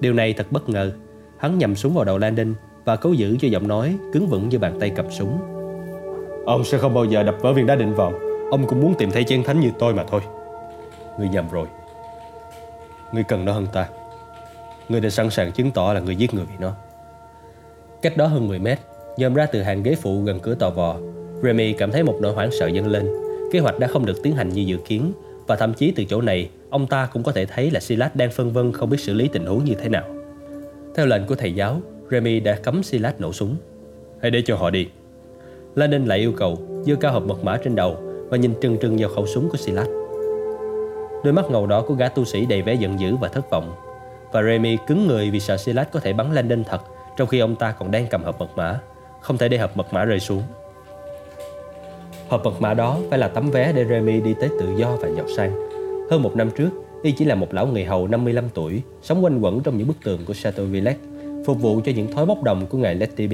Điều 0.00 0.12
này 0.12 0.32
thật 0.32 0.46
bất 0.52 0.68
ngờ 0.68 0.92
Hắn 1.38 1.58
nhầm 1.58 1.74
súng 1.74 1.94
vào 1.94 2.04
đầu 2.04 2.18
Landon 2.18 2.54
và 2.88 2.96
cố 2.96 3.12
giữ 3.12 3.36
cho 3.40 3.48
giọng 3.48 3.68
nói 3.68 3.96
cứng 4.12 4.26
vững 4.26 4.48
như 4.48 4.58
bàn 4.58 4.76
tay 4.80 4.92
cầm 4.96 5.10
súng. 5.10 5.38
Ông 6.46 6.64
sẽ 6.64 6.78
không 6.78 6.94
bao 6.94 7.04
giờ 7.04 7.22
đập 7.22 7.36
vỡ 7.40 7.52
viên 7.52 7.66
đá 7.66 7.74
định 7.74 7.94
vọng. 7.94 8.14
Ông 8.50 8.66
cũng 8.66 8.80
muốn 8.80 8.94
tìm 8.98 9.10
thấy 9.10 9.24
chân 9.24 9.42
thánh 9.42 9.60
như 9.60 9.70
tôi 9.78 9.94
mà 9.94 10.04
thôi. 10.04 10.20
Ngươi 11.18 11.28
nhầm 11.28 11.44
rồi. 11.52 11.66
Ngươi 13.12 13.24
cần 13.24 13.44
nó 13.44 13.52
hơn 13.52 13.66
ta. 13.72 13.88
Ngươi 14.88 15.00
đã 15.00 15.10
sẵn 15.10 15.30
sàng 15.30 15.52
chứng 15.52 15.70
tỏ 15.70 15.92
là 15.92 16.00
ngươi 16.00 16.16
giết 16.16 16.34
người 16.34 16.44
vì 16.44 16.54
nó. 16.60 16.72
Cách 18.02 18.16
đó 18.16 18.26
hơn 18.26 18.48
10 18.48 18.58
mét, 18.58 18.78
nhòm 19.16 19.34
ra 19.34 19.46
từ 19.46 19.62
hàng 19.62 19.82
ghế 19.82 19.94
phụ 19.94 20.22
gần 20.22 20.40
cửa 20.40 20.54
tòa 20.54 20.70
vò, 20.70 20.96
Remy 21.42 21.72
cảm 21.72 21.92
thấy 21.92 22.02
một 22.02 22.18
nỗi 22.20 22.32
hoảng 22.32 22.50
sợ 22.60 22.66
dâng 22.66 22.88
lên. 22.88 23.08
Kế 23.52 23.58
hoạch 23.58 23.78
đã 23.78 23.86
không 23.86 24.06
được 24.06 24.22
tiến 24.22 24.36
hành 24.36 24.48
như 24.48 24.62
dự 24.62 24.76
kiến 24.86 25.12
và 25.46 25.56
thậm 25.56 25.74
chí 25.74 25.90
từ 25.90 26.04
chỗ 26.04 26.20
này, 26.20 26.50
ông 26.70 26.86
ta 26.86 27.08
cũng 27.12 27.22
có 27.22 27.32
thể 27.32 27.46
thấy 27.46 27.70
là 27.70 27.80
Silas 27.80 28.10
đang 28.14 28.30
phân 28.30 28.52
vân 28.52 28.72
không 28.72 28.90
biết 28.90 29.00
xử 29.00 29.14
lý 29.14 29.28
tình 29.28 29.46
huống 29.46 29.64
như 29.64 29.74
thế 29.74 29.88
nào. 29.88 30.04
Theo 30.94 31.06
lệnh 31.06 31.26
của 31.26 31.34
thầy 31.34 31.54
giáo, 31.54 31.80
Remy 32.10 32.40
đã 32.40 32.54
cấm 32.54 32.82
Silas 32.82 33.14
nổ 33.18 33.32
súng. 33.32 33.56
Hãy 34.22 34.30
để 34.30 34.42
cho 34.46 34.56
họ 34.56 34.70
đi. 34.70 34.88
Landon 35.74 36.04
lại 36.04 36.18
yêu 36.18 36.32
cầu, 36.32 36.58
dơ 36.86 36.94
cao 36.96 37.12
hộp 37.12 37.26
mật 37.26 37.44
mã 37.44 37.58
trên 37.64 37.74
đầu 37.74 37.96
và 38.28 38.36
nhìn 38.36 38.54
trừng 38.60 38.76
trừng 38.80 38.96
vào 38.98 39.08
khẩu 39.08 39.26
súng 39.26 39.48
của 39.48 39.56
Silas. 39.56 39.88
Đôi 41.24 41.32
mắt 41.32 41.50
ngầu 41.50 41.66
đỏ 41.66 41.82
của 41.82 41.94
gã 41.94 42.08
tu 42.08 42.24
sĩ 42.24 42.46
đầy 42.46 42.62
vẻ 42.62 42.74
giận 42.74 43.00
dữ 43.00 43.16
và 43.16 43.28
thất 43.28 43.50
vọng. 43.50 43.74
Và 44.32 44.42
Remy 44.42 44.76
cứng 44.86 45.06
người 45.06 45.30
vì 45.30 45.40
sợ 45.40 45.56
Silas 45.56 45.86
có 45.92 46.00
thể 46.00 46.12
bắn 46.12 46.32
Landon 46.32 46.64
thật 46.64 46.80
trong 47.16 47.28
khi 47.28 47.38
ông 47.38 47.56
ta 47.56 47.72
còn 47.72 47.90
đang 47.90 48.06
cầm 48.10 48.24
hộp 48.24 48.40
mật 48.40 48.50
mã, 48.56 48.80
không 49.20 49.38
thể 49.38 49.48
để 49.48 49.58
hộp 49.58 49.76
mật 49.76 49.92
mã 49.92 50.04
rơi 50.04 50.20
xuống. 50.20 50.42
Hộp 52.28 52.44
mật 52.44 52.60
mã 52.60 52.74
đó 52.74 52.98
phải 53.10 53.18
là 53.18 53.28
tấm 53.28 53.50
vé 53.50 53.72
để 53.72 53.84
Remy 53.84 54.20
đi 54.20 54.34
tới 54.40 54.48
tự 54.60 54.76
do 54.76 54.96
và 54.96 55.08
giàu 55.16 55.26
sang. 55.36 55.68
Hơn 56.10 56.22
một 56.22 56.36
năm 56.36 56.50
trước, 56.50 56.70
y 57.02 57.12
chỉ 57.12 57.24
là 57.24 57.34
một 57.34 57.54
lão 57.54 57.66
người 57.66 57.84
hầu 57.84 58.08
55 58.08 58.44
tuổi, 58.54 58.82
sống 59.02 59.24
quanh 59.24 59.40
quẩn 59.40 59.60
trong 59.60 59.78
những 59.78 59.88
bức 59.88 59.96
tường 60.04 60.20
của 60.26 60.34
Chateau 60.34 60.66
Villette 60.66 61.00
phục 61.46 61.60
vụ 61.60 61.80
cho 61.84 61.92
những 61.92 62.12
thói 62.12 62.26
bốc 62.26 62.42
đồng 62.42 62.66
của 62.66 62.78
ngài 62.78 62.94
Letty 62.94 63.28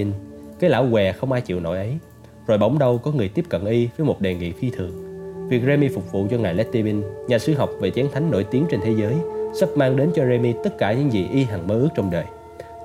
Cái 0.61 0.70
lão 0.70 0.87
què 0.92 1.12
không 1.12 1.33
ai 1.33 1.40
chịu 1.40 1.61
nổi 1.61 1.77
ấy. 1.77 1.99
Rồi 2.47 2.59
bỗng 2.59 2.79
đâu 2.79 2.99
có 2.99 3.12
người 3.12 3.29
tiếp 3.29 3.44
cận 3.49 3.64
y 3.64 3.88
với 3.97 4.07
một 4.07 4.20
đề 4.20 4.35
nghị 4.35 4.53
phi 4.53 4.70
thường. 4.70 5.13
Việc 5.48 5.62
Remy 5.66 5.88
phục 5.88 6.12
vụ 6.12 6.26
cho 6.30 6.38
ngài 6.38 6.54
Letty 6.54 6.83
nhà 7.28 7.38
sứ 7.38 7.54
học 7.54 7.70
về 7.80 7.90
chén 7.90 8.07
thánh 8.12 8.30
nổi 8.30 8.44
tiếng 8.44 8.66
trên 8.70 8.80
thế 8.80 8.94
giới, 8.98 9.14
sắp 9.54 9.68
mang 9.74 9.96
đến 9.96 10.11
cho 10.14 10.26
Remy 10.26 10.54
tất 10.64 10.78
cả 10.78 10.92
những 10.92 11.12
gì 11.12 11.28
y 11.33 11.44
hằng 11.44 11.66
mơ 11.66 11.74
ước 11.74 11.88
trong 11.94 12.11
đời. 12.11 12.24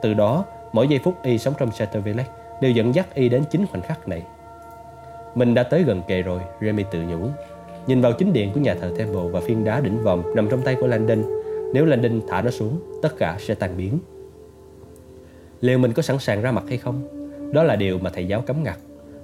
Từ 0.01 0.13
đó, 0.13 0.45
mỗi 0.73 0.87
giây 0.87 0.99
phút 1.03 1.23
y 1.23 1.37
sống 1.37 1.53
trong 1.59 1.71
Chateau 1.71 2.01
Villette 2.01 2.31
đều 2.61 2.71
dẫn 2.71 2.95
dắt 2.95 3.15
y 3.15 3.29
đến 3.29 3.43
chính 3.51 3.65
khoảnh 3.67 3.81
khắc 3.81 4.07
này. 4.07 4.23
Mình 5.35 5.53
đã 5.53 5.63
tới 5.63 5.83
gần 5.83 6.01
kề 6.07 6.21
rồi, 6.21 6.41
Remy 6.61 6.83
tự 6.91 6.99
nhủ. 7.01 7.27
Nhìn 7.87 8.01
vào 8.01 8.13
chính 8.13 8.33
điện 8.33 8.51
của 8.53 8.59
nhà 8.59 8.75
thờ 8.81 8.91
Temple 8.97 9.29
và 9.31 9.39
phiên 9.39 9.63
đá 9.63 9.79
đỉnh 9.79 10.03
vòm 10.03 10.35
nằm 10.35 10.49
trong 10.49 10.61
tay 10.61 10.75
của 10.81 10.87
Landon. 10.87 11.23
Nếu 11.73 11.85
Landon 11.85 12.21
thả 12.27 12.41
nó 12.41 12.51
xuống, 12.51 12.79
tất 13.01 13.17
cả 13.17 13.35
sẽ 13.39 13.55
tan 13.55 13.77
biến. 13.77 13.99
Liệu 15.61 15.77
mình 15.77 15.93
có 15.93 16.01
sẵn 16.01 16.19
sàng 16.19 16.41
ra 16.41 16.51
mặt 16.51 16.63
hay 16.67 16.77
không? 16.77 17.01
Đó 17.53 17.63
là 17.63 17.75
điều 17.75 17.97
mà 17.99 18.09
thầy 18.09 18.27
giáo 18.27 18.41
cấm 18.41 18.63
ngặt. 18.63 18.77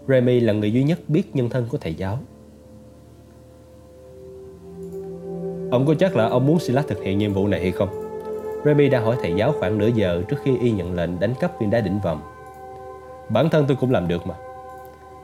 Remy 0.08 0.40
là 0.40 0.54
người 0.54 0.74
duy 0.74 0.84
nhất 0.84 1.00
biết 1.08 1.36
nhân 1.36 1.50
thân 1.50 1.66
của 1.70 1.78
thầy 1.78 1.94
giáo. 1.94 2.20
Ông 5.72 5.86
có 5.86 5.94
chắc 6.00 6.16
là 6.16 6.28
ông 6.28 6.46
muốn 6.46 6.60
Silas 6.60 6.88
thực 6.88 7.04
hiện 7.04 7.18
nhiệm 7.18 7.34
vụ 7.34 7.48
này 7.48 7.62
hay 7.62 7.72
không? 7.72 7.90
Remy 8.66 8.90
đã 8.90 9.00
hỏi 9.00 9.16
thầy 9.22 9.34
giáo 9.36 9.54
khoảng 9.60 9.78
nửa 9.78 9.88
giờ 9.88 10.24
trước 10.30 10.38
khi 10.44 10.58
y 10.58 10.72
nhận 10.72 10.96
lệnh 10.96 11.20
đánh 11.20 11.34
cắp 11.40 11.60
viên 11.60 11.70
đá 11.70 11.82
đỉnh 11.82 12.00
vòng. 12.00 12.22
Bản 13.30 13.50
thân 13.50 13.66
tôi 13.68 13.78
cũng 13.80 13.92
làm 13.92 14.08
được 14.08 14.28
mà. 14.28 14.36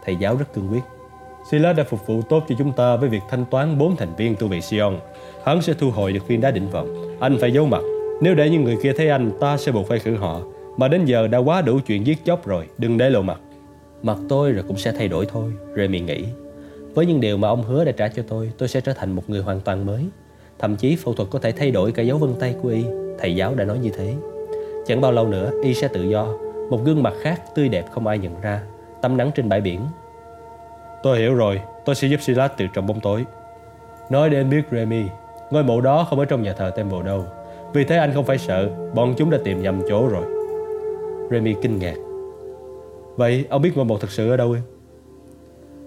Thầy 0.06 0.16
giáo 0.16 0.36
rất 0.36 0.54
cương 0.54 0.68
quyết. 0.72 0.84
Silas 1.52 1.78
đã 1.78 1.84
phục 1.84 2.08
vụ 2.08 2.22
tốt 2.22 2.44
cho 2.50 2.56
chúng 2.58 2.72
ta 2.72 2.96
với 2.96 3.10
việc 3.10 3.22
thanh 3.30 3.46
toán 3.46 3.78
bốn 3.78 3.96
thành 3.96 4.16
viên 4.16 4.36
tu 4.36 4.48
viện 4.48 4.62
Sion. 4.62 5.00
Hắn 5.44 5.62
sẽ 5.62 5.74
thu 5.74 5.92
hồi 5.92 6.14
được 6.14 6.28
viên 6.28 6.42
đá 6.42 6.52
đỉnh 6.52 6.70
vòng. 6.70 7.18
Anh 7.20 7.38
phải 7.42 7.52
giấu 7.52 7.66
mặt. 7.66 7.82
Nếu 8.22 8.36
để 8.36 8.50
những 8.50 8.64
người 8.64 8.78
kia 8.84 8.94
thấy 8.98 9.10
anh, 9.10 9.32
ta 9.40 9.58
sẽ 9.58 9.72
buộc 9.72 9.88
phải 9.88 10.00
khử 10.00 10.16
họ. 10.16 10.42
Mà 10.78 10.88
đến 10.88 11.06
giờ 11.06 11.28
đã 11.28 11.38
quá 11.38 11.62
đủ 11.62 11.80
chuyện 11.86 12.08
giết 12.08 12.26
chóc 12.26 12.48
rồi 12.48 12.68
Đừng 12.78 12.98
để 12.98 13.10
lộ 13.10 13.22
mặt 13.22 13.40
Mặt 14.04 14.18
tôi 14.30 14.52
rồi 14.52 14.64
cũng 14.68 14.78
sẽ 14.78 14.92
thay 14.92 15.08
đổi 15.08 15.26
thôi 15.26 15.54
Remy 15.76 16.00
nghĩ 16.00 16.26
Với 16.94 17.06
những 17.06 17.22
điều 17.22 17.38
mà 17.38 17.48
ông 17.48 17.64
hứa 17.64 17.86
đã 17.86 17.92
trả 17.92 18.08
cho 18.08 18.24
tôi 18.28 18.52
Tôi 18.58 18.70
sẽ 18.70 18.82
trở 18.82 18.94
thành 18.94 19.12
một 19.12 19.30
người 19.30 19.42
hoàn 19.42 19.60
toàn 19.60 19.86
mới 19.86 20.06
Thậm 20.62 20.76
chí 20.76 20.96
phẫu 20.96 21.14
thuật 21.14 21.30
có 21.32 21.40
thể 21.40 21.52
thay 21.52 21.72
đổi 21.72 21.92
cả 21.92 22.04
dấu 22.04 22.18
vân 22.18 22.36
tay 22.40 22.56
của 22.62 22.70
y 22.70 22.86
Thầy 23.20 23.36
giáo 23.36 23.56
đã 23.56 23.66
nói 23.66 23.80
như 23.80 23.90
thế 23.98 24.14
Chẳng 24.86 25.02
bao 25.02 25.12
lâu 25.12 25.28
nữa 25.28 25.52
y 25.64 25.74
sẽ 25.74 25.88
tự 25.88 26.04
do 26.04 26.28
Một 26.70 26.80
gương 26.86 27.04
mặt 27.04 27.14
khác 27.22 27.42
tươi 27.56 27.70
đẹp 27.70 27.86
không 27.92 28.08
ai 28.08 28.18
nhận 28.18 28.42
ra 28.42 28.62
Tắm 29.02 29.18
nắng 29.18 29.32
trên 29.36 29.50
bãi 29.50 29.62
biển 29.62 29.82
Tôi 31.04 31.20
hiểu 31.20 31.36
rồi, 31.36 31.62
tôi 31.86 31.96
sẽ 31.96 32.08
giúp 32.08 32.22
Silas 32.22 32.52
từ 32.58 32.66
trong 32.74 32.88
bóng 32.88 33.00
tối. 33.00 33.26
Nói 34.10 34.30
đến 34.30 34.50
biết 34.50 34.62
Remy, 34.72 35.04
ngôi 35.52 35.64
mộ 35.64 35.82
đó 35.82 36.08
không 36.10 36.20
ở 36.20 36.26
trong 36.26 36.44
nhà 36.44 36.54
thờ 36.54 36.72
Temple 36.76 37.02
đâu. 37.06 37.26
Vì 37.74 37.84
thế 37.84 37.98
anh 37.98 38.14
không 38.14 38.26
phải 38.26 38.38
sợ, 38.38 38.70
bọn 38.94 39.14
chúng 39.18 39.30
đã 39.30 39.38
tìm 39.44 39.62
nhầm 39.62 39.82
chỗ 39.90 40.08
rồi. 40.08 40.26
Remy 41.32 41.56
kinh 41.62 41.80
ngạc. 41.80 41.96
Vậy 43.16 43.46
ông 43.50 43.62
biết 43.62 43.72
ngôi 43.76 43.86
mộ 43.86 43.98
thật 43.98 44.12
sự 44.12 44.30
ở 44.30 44.38
đâu 44.38 44.54
em? 44.54 44.64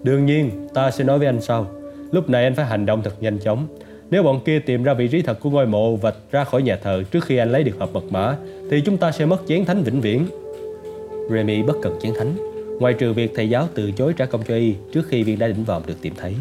Đương 0.03 0.25
nhiên, 0.25 0.67
ta 0.73 0.91
sẽ 0.91 1.03
nói 1.03 1.17
với 1.17 1.27
anh 1.27 1.41
sau. 1.41 1.67
Lúc 2.11 2.29
này 2.29 2.43
anh 2.43 2.55
phải 2.55 2.65
hành 2.65 2.85
động 2.85 3.01
thật 3.03 3.13
nhanh 3.19 3.39
chóng. 3.39 3.67
Nếu 4.15 4.23
bọn 4.23 4.39
kia 4.45 4.59
tìm 4.59 4.83
ra 4.83 4.93
vị 4.93 5.07
trí 5.07 5.21
thật 5.21 5.39
của 5.39 5.49
ngôi 5.49 5.65
mộ 5.65 5.95
và 5.95 6.13
ra 6.31 6.43
khỏi 6.43 6.61
nhà 6.61 6.75
thờ 6.83 7.03
trước 7.11 7.25
khi 7.25 7.37
anh 7.37 7.51
lấy 7.51 7.63
được 7.63 7.79
hộp 7.79 7.93
mật 7.93 8.03
mã, 8.09 8.37
thì 8.71 8.81
chúng 8.81 8.97
ta 8.97 9.11
sẽ 9.11 9.25
mất 9.25 9.41
chén 9.47 9.65
thánh 9.65 9.83
vĩnh 9.83 10.01
viễn. 10.01 10.25
Remy 11.29 11.63
bất 11.63 11.75
cần 11.81 11.97
chén 12.01 12.13
thánh, 12.17 12.35
ngoài 12.79 12.93
trừ 12.93 13.13
việc 13.13 13.31
thầy 13.35 13.49
giáo 13.49 13.67
từ 13.73 13.91
chối 13.91 14.13
trả 14.17 14.25
công 14.25 14.43
cho 14.47 14.55
y 14.55 14.75
trước 14.93 15.07
khi 15.07 15.23
viên 15.23 15.39
đá 15.39 15.47
đỉnh 15.47 15.63
vòm 15.63 15.81
được 15.85 16.01
tìm 16.01 16.13
thấy. 16.17 16.35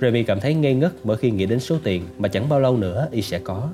Remy 0.00 0.22
cảm 0.22 0.40
thấy 0.40 0.54
ngây 0.54 0.74
ngất 0.74 0.92
mỗi 1.04 1.16
khi 1.16 1.30
nghĩ 1.30 1.46
đến 1.46 1.60
số 1.60 1.76
tiền 1.84 2.02
mà 2.18 2.28
chẳng 2.28 2.48
bao 2.48 2.60
lâu 2.60 2.76
nữa 2.76 3.08
y 3.10 3.22
sẽ 3.22 3.38
có. 3.38 3.68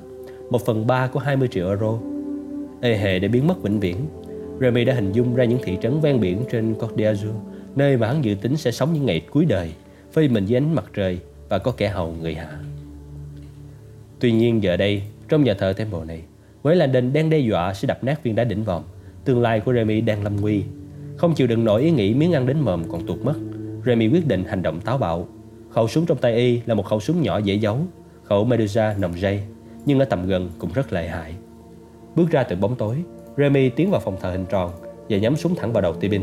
Một 0.49 0.65
phần 0.65 0.87
ba 0.87 1.07
của 1.07 1.19
20 1.19 1.47
triệu 1.47 1.67
euro. 1.67 1.97
Ê 2.81 2.97
hề 2.97 3.19
để 3.19 3.27
biến 3.27 3.47
mất 3.47 3.63
vĩnh 3.63 3.79
viễn. 3.79 3.95
Remy 4.61 4.85
đã 4.85 4.93
hình 4.93 5.11
dung 5.11 5.35
ra 5.35 5.43
những 5.43 5.59
thị 5.63 5.77
trấn 5.81 5.99
ven 5.99 6.19
biển 6.19 6.43
trên 6.51 6.75
Côte 6.75 6.95
d'Azur, 6.95 7.33
nơi 7.75 7.97
mà 7.97 8.07
hắn 8.07 8.25
dự 8.25 8.35
tính 8.41 8.57
sẽ 8.57 8.71
sống 8.71 8.93
những 8.93 9.05
ngày 9.05 9.21
cuối 9.31 9.45
đời, 9.45 9.71
phơi 10.13 10.27
mình 10.27 10.45
dưới 10.45 10.57
ánh 10.57 10.75
mặt 10.75 10.85
trời 10.93 11.19
và 11.49 11.57
có 11.57 11.71
kẻ 11.71 11.87
hầu 11.87 12.15
người 12.21 12.35
hạ. 12.35 12.59
Tuy 14.19 14.31
nhiên 14.31 14.63
giờ 14.63 14.77
đây, 14.77 15.01
trong 15.29 15.43
nhà 15.43 15.53
thờ 15.53 15.73
Temple 15.73 16.05
này, 16.07 16.21
với 16.61 16.75
Landon 16.75 17.13
đang 17.13 17.29
đe 17.29 17.37
dọa 17.37 17.73
sẽ 17.73 17.85
đập 17.85 18.03
nát 18.03 18.23
viên 18.23 18.35
đá 18.35 18.43
đỉnh 18.43 18.63
vòm, 18.63 18.83
tương 19.25 19.41
lai 19.41 19.59
của 19.59 19.73
Remy 19.73 20.01
đang 20.01 20.23
lâm 20.23 20.35
nguy. 20.35 20.63
Không 21.17 21.35
chịu 21.35 21.47
đựng 21.47 21.65
nổi 21.65 21.81
ý 21.81 21.91
nghĩ 21.91 22.13
miếng 22.13 22.33
ăn 22.33 22.47
đến 22.47 22.59
mồm 22.59 22.83
còn 22.91 23.05
tuột 23.05 23.19
mất, 23.23 23.33
Remy 23.85 24.07
quyết 24.07 24.27
định 24.27 24.43
hành 24.43 24.61
động 24.61 24.79
táo 24.81 24.97
bạo. 24.97 25.27
Khẩu 25.69 25.87
súng 25.87 26.05
trong 26.05 26.17
tay 26.17 26.35
y 26.35 26.61
là 26.65 26.75
một 26.75 26.85
khẩu 26.85 26.99
súng 26.99 27.21
nhỏ 27.21 27.37
dễ 27.37 27.55
giấu, 27.55 27.77
khẩu 28.23 28.45
Medusa 28.45 28.95
nòng 28.99 29.19
dây, 29.19 29.41
nhưng 29.85 29.99
ở 29.99 30.05
tầm 30.05 30.27
gần 30.27 30.49
cũng 30.59 30.69
rất 30.73 30.93
lợi 30.93 31.07
hại. 31.07 31.33
Bước 32.15 32.31
ra 32.31 32.43
từ 32.43 32.55
bóng 32.55 32.75
tối, 32.75 32.95
Remy 33.37 33.69
tiến 33.69 33.91
vào 33.91 34.01
phòng 34.01 34.17
thờ 34.21 34.31
hình 34.31 34.45
tròn 34.45 34.71
và 35.09 35.17
nhắm 35.17 35.35
súng 35.35 35.55
thẳng 35.55 35.73
vào 35.73 35.81
đầu 35.81 35.93
Tibin. 35.93 36.21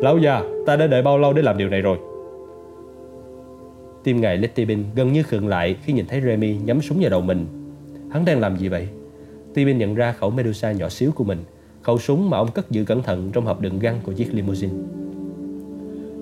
Lão 0.00 0.18
già, 0.18 0.42
ta 0.66 0.76
đã 0.76 0.86
đợi 0.86 1.02
bao 1.02 1.18
lâu 1.18 1.32
để 1.32 1.42
làm 1.42 1.58
điều 1.58 1.68
này 1.68 1.80
rồi? 1.80 1.98
Tim 4.04 4.20
ngài 4.20 4.36
Letibin 4.36 4.84
gần 4.94 5.12
như 5.12 5.22
khựng 5.22 5.48
lại 5.48 5.76
khi 5.84 5.92
nhìn 5.92 6.06
thấy 6.06 6.20
Remy 6.20 6.56
nhắm 6.64 6.82
súng 6.82 6.98
vào 7.00 7.10
đầu 7.10 7.20
mình. 7.20 7.46
Hắn 8.10 8.24
đang 8.24 8.40
làm 8.40 8.56
gì 8.56 8.68
vậy? 8.68 8.88
Tibin 9.54 9.78
nhận 9.78 9.94
ra 9.94 10.12
khẩu 10.12 10.30
Medusa 10.30 10.72
nhỏ 10.72 10.88
xíu 10.88 11.12
của 11.12 11.24
mình, 11.24 11.38
khẩu 11.82 11.98
súng 11.98 12.30
mà 12.30 12.38
ông 12.38 12.50
cất 12.50 12.70
giữ 12.70 12.84
cẩn 12.84 13.02
thận 13.02 13.30
trong 13.32 13.44
hộp 13.44 13.60
đựng 13.60 13.78
găng 13.78 14.00
của 14.02 14.12
chiếc 14.12 14.34
limousine. 14.34 14.72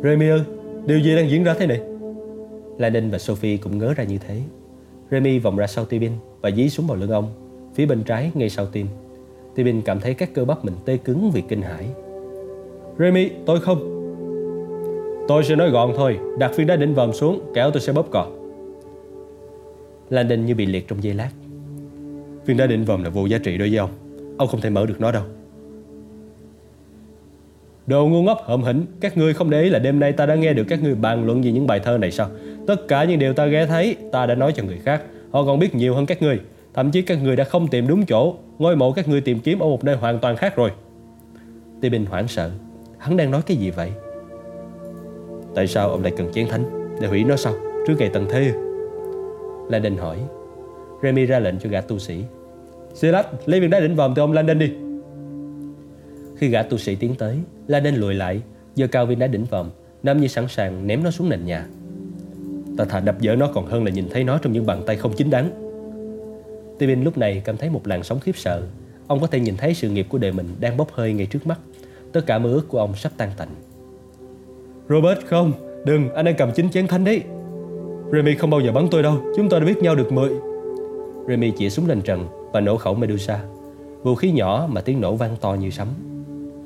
Remy 0.03 0.29
ơi, 0.29 0.41
điều 0.87 0.99
gì 0.99 1.17
đang 1.17 1.31
diễn 1.31 1.45
ra 1.45 1.55
thế 1.55 1.67
này? 1.67 1.81
Landon 2.79 3.11
và 3.11 3.19
Sophie 3.19 3.57
cũng 3.57 3.79
ngớ 3.79 3.95
ra 3.95 4.05
như 4.05 4.19
thế. 4.19 4.41
Remy 5.11 5.39
vòng 5.39 5.57
ra 5.57 5.67
sau 5.67 5.85
Tibin 5.85 6.13
và 6.41 6.51
dí 6.51 6.71
súng 6.71 6.87
vào 6.87 6.97
lưng 6.97 7.11
ông, 7.11 7.33
phía 7.75 7.87
bên 7.87 8.03
trái 8.03 8.31
ngay 8.35 8.51
sau 8.51 8.67
tim. 8.67 8.87
Tibin 9.55 9.83
cảm 9.83 10.01
thấy 10.01 10.15
các 10.15 10.35
cơ 10.35 10.45
bắp 10.45 10.65
mình 10.65 10.75
tê 10.85 10.97
cứng 10.97 11.31
vì 11.31 11.43
kinh 11.49 11.63
hãi. 11.63 11.87
Remy, 12.99 13.31
tôi 13.47 13.61
không. 13.61 14.00
Tôi 15.29 15.45
sẽ 15.45 15.57
nói 15.57 15.71
gọn 15.71 15.93
thôi, 15.97 16.19
đặt 16.39 16.57
viên 16.57 16.67
đá 16.67 16.77
đỉnh 16.77 16.95
vòm 16.95 17.13
xuống, 17.13 17.41
kéo 17.55 17.71
tôi 17.71 17.81
sẽ 17.81 17.93
bóp 17.93 18.07
cò. 18.11 18.27
Landon 20.11 20.47
như 20.47 20.55
bị 20.55 20.67
liệt 20.67 20.89
trong 20.89 21.03
giây 21.03 21.15
lát. 21.15 21.31
Viên 22.47 22.57
đá 22.57 22.67
đỉnh 22.67 22.85
vòm 22.85 23.05
là 23.05 23.11
vô 23.11 23.27
giá 23.27 23.39
trị 23.39 23.59
đối 23.59 23.69
với 23.69 23.79
ông. 23.79 23.91
Ông 24.39 24.49
không 24.49 24.61
thể 24.61 24.71
mở 24.71 24.87
được 24.87 25.01
nó 25.01 25.13
đâu. 25.13 25.23
Đồ 27.87 28.07
ngu 28.07 28.23
ngốc 28.23 28.39
hợm 28.45 28.63
hỉnh, 28.63 28.87
các 29.01 29.17
ngươi 29.17 29.35
không 29.35 29.51
để 29.51 29.63
ý 29.63 29.69
là 29.69 29.79
đêm 29.79 30.01
nay 30.01 30.13
ta 30.13 30.27
đã 30.27 30.35
nghe 30.35 30.53
được 30.53 30.65
các 30.69 30.83
ngươi 30.83 30.95
bàn 30.95 31.27
luận 31.27 31.43
về 31.43 31.53
những 31.53 31.67
bài 31.67 31.81
thơ 31.81 31.99
này 31.99 32.11
sao? 32.11 32.29
Tất 32.67 32.89
cả 32.89 33.05
những 33.05 33.19
điều 33.19 33.33
ta 33.33 33.47
ghé 33.47 33.67
thấy, 33.67 33.97
ta 34.13 34.27
đã 34.27 34.35
nói 34.35 34.53
cho 34.57 34.63
người 34.63 34.79
khác. 34.79 35.03
Họ 35.31 35.45
còn 35.45 35.59
biết 35.59 35.75
nhiều 35.75 35.95
hơn 35.95 36.07
các 36.07 36.23
ngươi. 36.23 36.41
Thậm 36.75 36.91
chí 36.91 37.03
các 37.03 37.23
ngươi 37.23 37.37
đã 37.37 37.45
không 37.45 37.69
tìm 37.69 37.89
đúng 37.89 38.07
chỗ, 38.07 38.35
ngôi 38.59 38.77
mộ 38.77 38.93
các 38.93 39.09
ngươi 39.09 39.21
tìm 39.21 39.41
kiếm 39.41 39.59
ở 39.59 39.67
một 39.67 39.85
nơi 39.85 39.97
hoàn 39.97 40.19
toàn 40.19 40.37
khác 40.37 40.57
rồi. 40.57 40.71
Tê 41.81 41.89
Bình 41.89 42.07
hoảng 42.07 42.29
sợ, 42.29 42.51
hắn 42.99 43.17
đang 43.17 43.31
nói 43.31 43.43
cái 43.47 43.57
gì 43.57 43.71
vậy? 43.71 43.91
Tại 45.55 45.67
sao 45.67 45.91
ông 45.91 46.03
lại 46.03 46.13
cần 46.17 46.33
chén 46.33 46.49
thánh 46.49 46.65
Để 47.01 47.09
hủy 47.09 47.25
nó 47.25 47.37
sao 47.37 47.55
Trước 47.87 47.95
ngày 47.99 48.11
tận 48.13 48.27
thế? 48.31 48.53
Landon 49.69 49.97
hỏi. 49.97 50.17
Remy 51.03 51.27
ra 51.27 51.39
lệnh 51.39 51.59
cho 51.59 51.71
gã 51.71 51.81
tu 51.81 51.99
sĩ. 51.99 52.25
Silas, 52.95 53.27
lấy 53.47 53.61
viên 53.61 53.71
đá 53.71 53.81
đỉnh 53.81 53.97
vòm 53.97 54.15
từ 54.15 54.23
ông 54.23 54.33
Landon 54.33 54.59
đi. 54.59 54.73
Khi 56.37 56.49
gã 56.49 56.63
tu 56.63 56.79
sĩ 56.79 56.95
tiến 56.95 57.15
tới, 57.15 57.37
Landon 57.67 57.95
lùi 57.95 58.15
lại, 58.15 58.41
giơ 58.75 58.87
cao 58.87 59.07
viên 59.07 59.19
đá 59.19 59.27
đỉnh 59.27 59.45
vòm 59.45 59.71
Nam 60.03 60.21
như 60.21 60.29
sẵn 60.29 60.49
sàng 60.49 60.87
ném 60.87 61.05
nó 61.05 61.11
xuống 61.11 61.29
nền 61.29 61.45
nhà. 61.45 61.67
Ta 62.77 62.85
thà 62.85 63.01
đập 63.01 63.17
vỡ 63.23 63.37
nó 63.37 63.51
còn 63.55 63.67
hơn 63.67 63.85
là 63.85 63.91
nhìn 63.91 64.09
thấy 64.11 64.25
nó 64.25 64.39
trong 64.39 64.53
những 64.53 64.67
bàn 64.67 64.83
tay 64.87 64.97
không 64.97 65.13
chính 65.17 65.31
đáng. 65.31 65.51
Steven 66.77 67.05
lúc 67.05 67.19
này 67.19 67.43
cảm 67.45 67.57
thấy 67.57 67.71
một 67.71 67.87
làn 67.87 68.03
sóng 68.03 68.21
khiếp 68.21 68.37
sợ. 68.37 68.63
Ông 69.07 69.21
có 69.21 69.27
thể 69.27 69.41
nhìn 69.41 69.57
thấy 69.57 69.75
sự 69.75 69.91
nghiệp 69.91 70.07
của 70.09 70.19
đời 70.19 70.33
mình 70.33 70.47
đang 70.61 70.77
bốc 70.77 70.93
hơi 70.93 71.13
ngay 71.13 71.27
trước 71.27 71.47
mắt. 71.47 71.59
Tất 72.13 72.21
cả 72.27 72.39
mơ 72.39 72.53
ước 72.53 72.69
của 72.69 72.79
ông 72.79 72.95
sắp 72.97 73.13
tan 73.17 73.31
tành. 73.37 73.49
Robert 74.91 75.19
không, 75.27 75.53
đừng, 75.85 76.15
anh 76.15 76.25
đang 76.25 76.35
cầm 76.35 76.51
chính 76.53 76.71
chén 76.71 76.87
thánh 76.87 77.05
đấy. 77.05 77.23
Remy 78.13 78.35
không 78.35 78.51
bao 78.51 78.61
giờ 78.61 78.73
bắn 78.73 78.89
tôi 78.91 79.03
đâu, 79.03 79.19
chúng 79.37 79.49
tôi 79.49 79.61
đã 79.61 79.67
biết 79.67 79.79
nhau 79.79 79.95
được 79.95 80.13
mười. 80.13 80.31
Remy 81.29 81.53
chỉ 81.57 81.71
súng 81.71 81.89
lên 81.89 82.01
trần 82.01 82.27
và 82.53 82.61
nổ 82.61 82.77
khẩu 82.77 82.95
Medusa. 82.95 83.41
Vũ 84.03 84.15
khí 84.15 84.33
nhỏ 84.33 84.69
mà 84.71 84.81
tiếng 84.81 85.01
nổ 85.01 85.15
vang 85.15 85.37
to 85.41 85.55
như 85.55 85.71
sấm. 85.71 85.89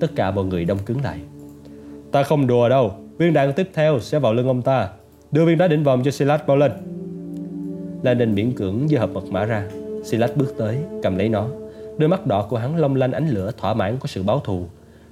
Tất 0.01 0.07
cả 0.17 0.31
mọi 0.31 0.45
người 0.45 0.65
đông 0.65 0.79
cứng 0.79 1.03
lại. 1.05 1.19
Ta 2.13 2.23
không 2.23 2.47
đùa 2.47 2.69
đâu, 2.69 2.93
viên 3.19 3.33
đạn 3.33 3.53
tiếp 3.53 3.69
theo 3.75 4.01
sẽ 4.01 4.19
vào 4.19 4.35
lưng 4.35 4.49
ông 4.49 4.63
ta. 4.63 4.89
Đưa 5.33 5.45
viên 5.45 5.59
đá 5.59 5.69
đỉnh 5.69 5.85
vòng 5.85 6.03
cho 6.05 6.11
Silas 6.11 6.41
bao 6.47 6.57
lên. 6.57 6.73
Landon 8.03 8.35
miễn 8.35 8.53
cưỡng 8.53 8.89
giơ 8.89 8.99
hộp 8.99 9.11
mật 9.11 9.25
mã 9.31 9.45
ra. 9.45 9.67
Silas 10.05 10.31
bước 10.37 10.55
tới, 10.59 10.79
cầm 11.03 11.17
lấy 11.17 11.29
nó. 11.29 11.47
Đôi 11.99 12.09
mắt 12.09 12.27
đỏ 12.27 12.47
của 12.51 12.57
hắn 12.57 12.77
long 12.77 12.97
lanh 12.97 13.13
ánh 13.13 13.29
lửa 13.29 13.51
thỏa 13.57 13.75
mãn 13.75 13.97
có 14.01 14.07
sự 14.07 14.23
báo 14.23 14.41
thù. 14.41 14.65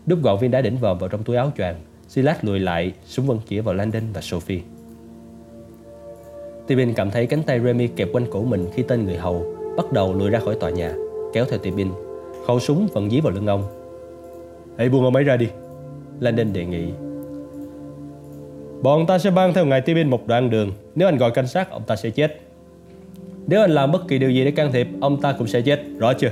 Đút 0.06 0.22
gọn 0.22 0.38
viên 0.40 0.50
đá 0.50 0.60
đỉnh 0.60 0.76
vòm 0.76 0.98
vào 0.98 1.08
trong 1.08 1.22
túi 1.22 1.36
áo 1.36 1.52
choàng 1.56 1.74
Silas 2.14 2.36
lùi 2.42 2.58
lại, 2.58 2.92
súng 3.06 3.26
vẫn 3.26 3.38
chĩa 3.48 3.60
vào 3.60 3.74
Landon 3.74 4.02
và 4.14 4.20
Sophie. 4.20 4.60
Tibin 6.66 6.94
cảm 6.94 7.10
thấy 7.10 7.26
cánh 7.26 7.42
tay 7.42 7.60
Remy 7.60 7.86
kẹp 7.86 8.08
quanh 8.12 8.26
cổ 8.30 8.42
mình 8.42 8.66
khi 8.74 8.82
tên 8.82 9.04
người 9.04 9.16
hầu 9.16 9.56
bắt 9.76 9.92
đầu 9.92 10.14
lùi 10.14 10.30
ra 10.30 10.38
khỏi 10.38 10.56
tòa 10.60 10.70
nhà, 10.70 10.94
kéo 11.32 11.44
theo 11.44 11.58
Tibin. 11.58 11.88
Khẩu 12.46 12.60
súng 12.60 12.88
vẫn 12.92 13.10
dí 13.10 13.20
vào 13.20 13.32
lưng 13.32 13.46
ông. 13.46 13.64
Hãy 14.78 14.88
buông 14.88 15.04
ông 15.04 15.14
ấy 15.14 15.24
ra 15.24 15.36
đi, 15.36 15.48
Landon 16.20 16.52
đề 16.52 16.64
nghị. 16.64 16.84
Bọn 18.82 19.06
ta 19.06 19.18
sẽ 19.18 19.30
mang 19.30 19.52
theo 19.54 19.64
ngài 19.64 19.80
Tibin 19.80 20.10
một 20.10 20.26
đoạn 20.26 20.50
đường. 20.50 20.72
Nếu 20.94 21.08
anh 21.08 21.18
gọi 21.18 21.30
cảnh 21.30 21.46
sát, 21.46 21.70
ông 21.70 21.82
ta 21.86 21.96
sẽ 21.96 22.10
chết. 22.10 22.40
Nếu 23.46 23.60
anh 23.60 23.70
làm 23.70 23.92
bất 23.92 24.08
kỳ 24.08 24.18
điều 24.18 24.30
gì 24.30 24.44
để 24.44 24.50
can 24.50 24.72
thiệp, 24.72 24.88
ông 25.00 25.20
ta 25.20 25.32
cũng 25.38 25.46
sẽ 25.46 25.60
chết, 25.60 25.82
rõ 25.98 26.12
chưa? 26.12 26.30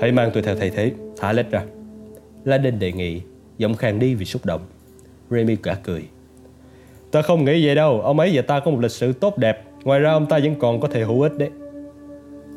Hãy 0.00 0.12
mang 0.12 0.30
tôi 0.34 0.42
theo 0.42 0.56
thầy 0.56 0.70
thế, 0.70 0.92
thả 1.16 1.32
lết 1.32 1.50
ra. 1.50 1.64
Landon 2.44 2.78
đề 2.78 2.92
nghị, 2.92 3.20
giọng 3.58 3.74
khàn 3.74 3.98
đi 3.98 4.14
vì 4.14 4.24
xúc 4.24 4.46
động. 4.46 4.60
Remy 5.30 5.56
cả 5.56 5.76
cười. 5.82 6.04
Ta 7.10 7.22
không 7.22 7.44
nghĩ 7.44 7.66
vậy 7.66 7.74
đâu, 7.74 8.00
ông 8.00 8.18
ấy 8.18 8.30
và 8.34 8.42
ta 8.42 8.60
có 8.60 8.70
một 8.70 8.80
lịch 8.80 8.90
sử 8.90 9.12
tốt 9.12 9.38
đẹp. 9.38 9.62
Ngoài 9.84 10.00
ra 10.00 10.12
ông 10.12 10.26
ta 10.26 10.38
vẫn 10.42 10.54
còn 10.54 10.80
có 10.80 10.88
thể 10.88 11.04
hữu 11.04 11.22
ích 11.22 11.38
đấy. 11.38 11.50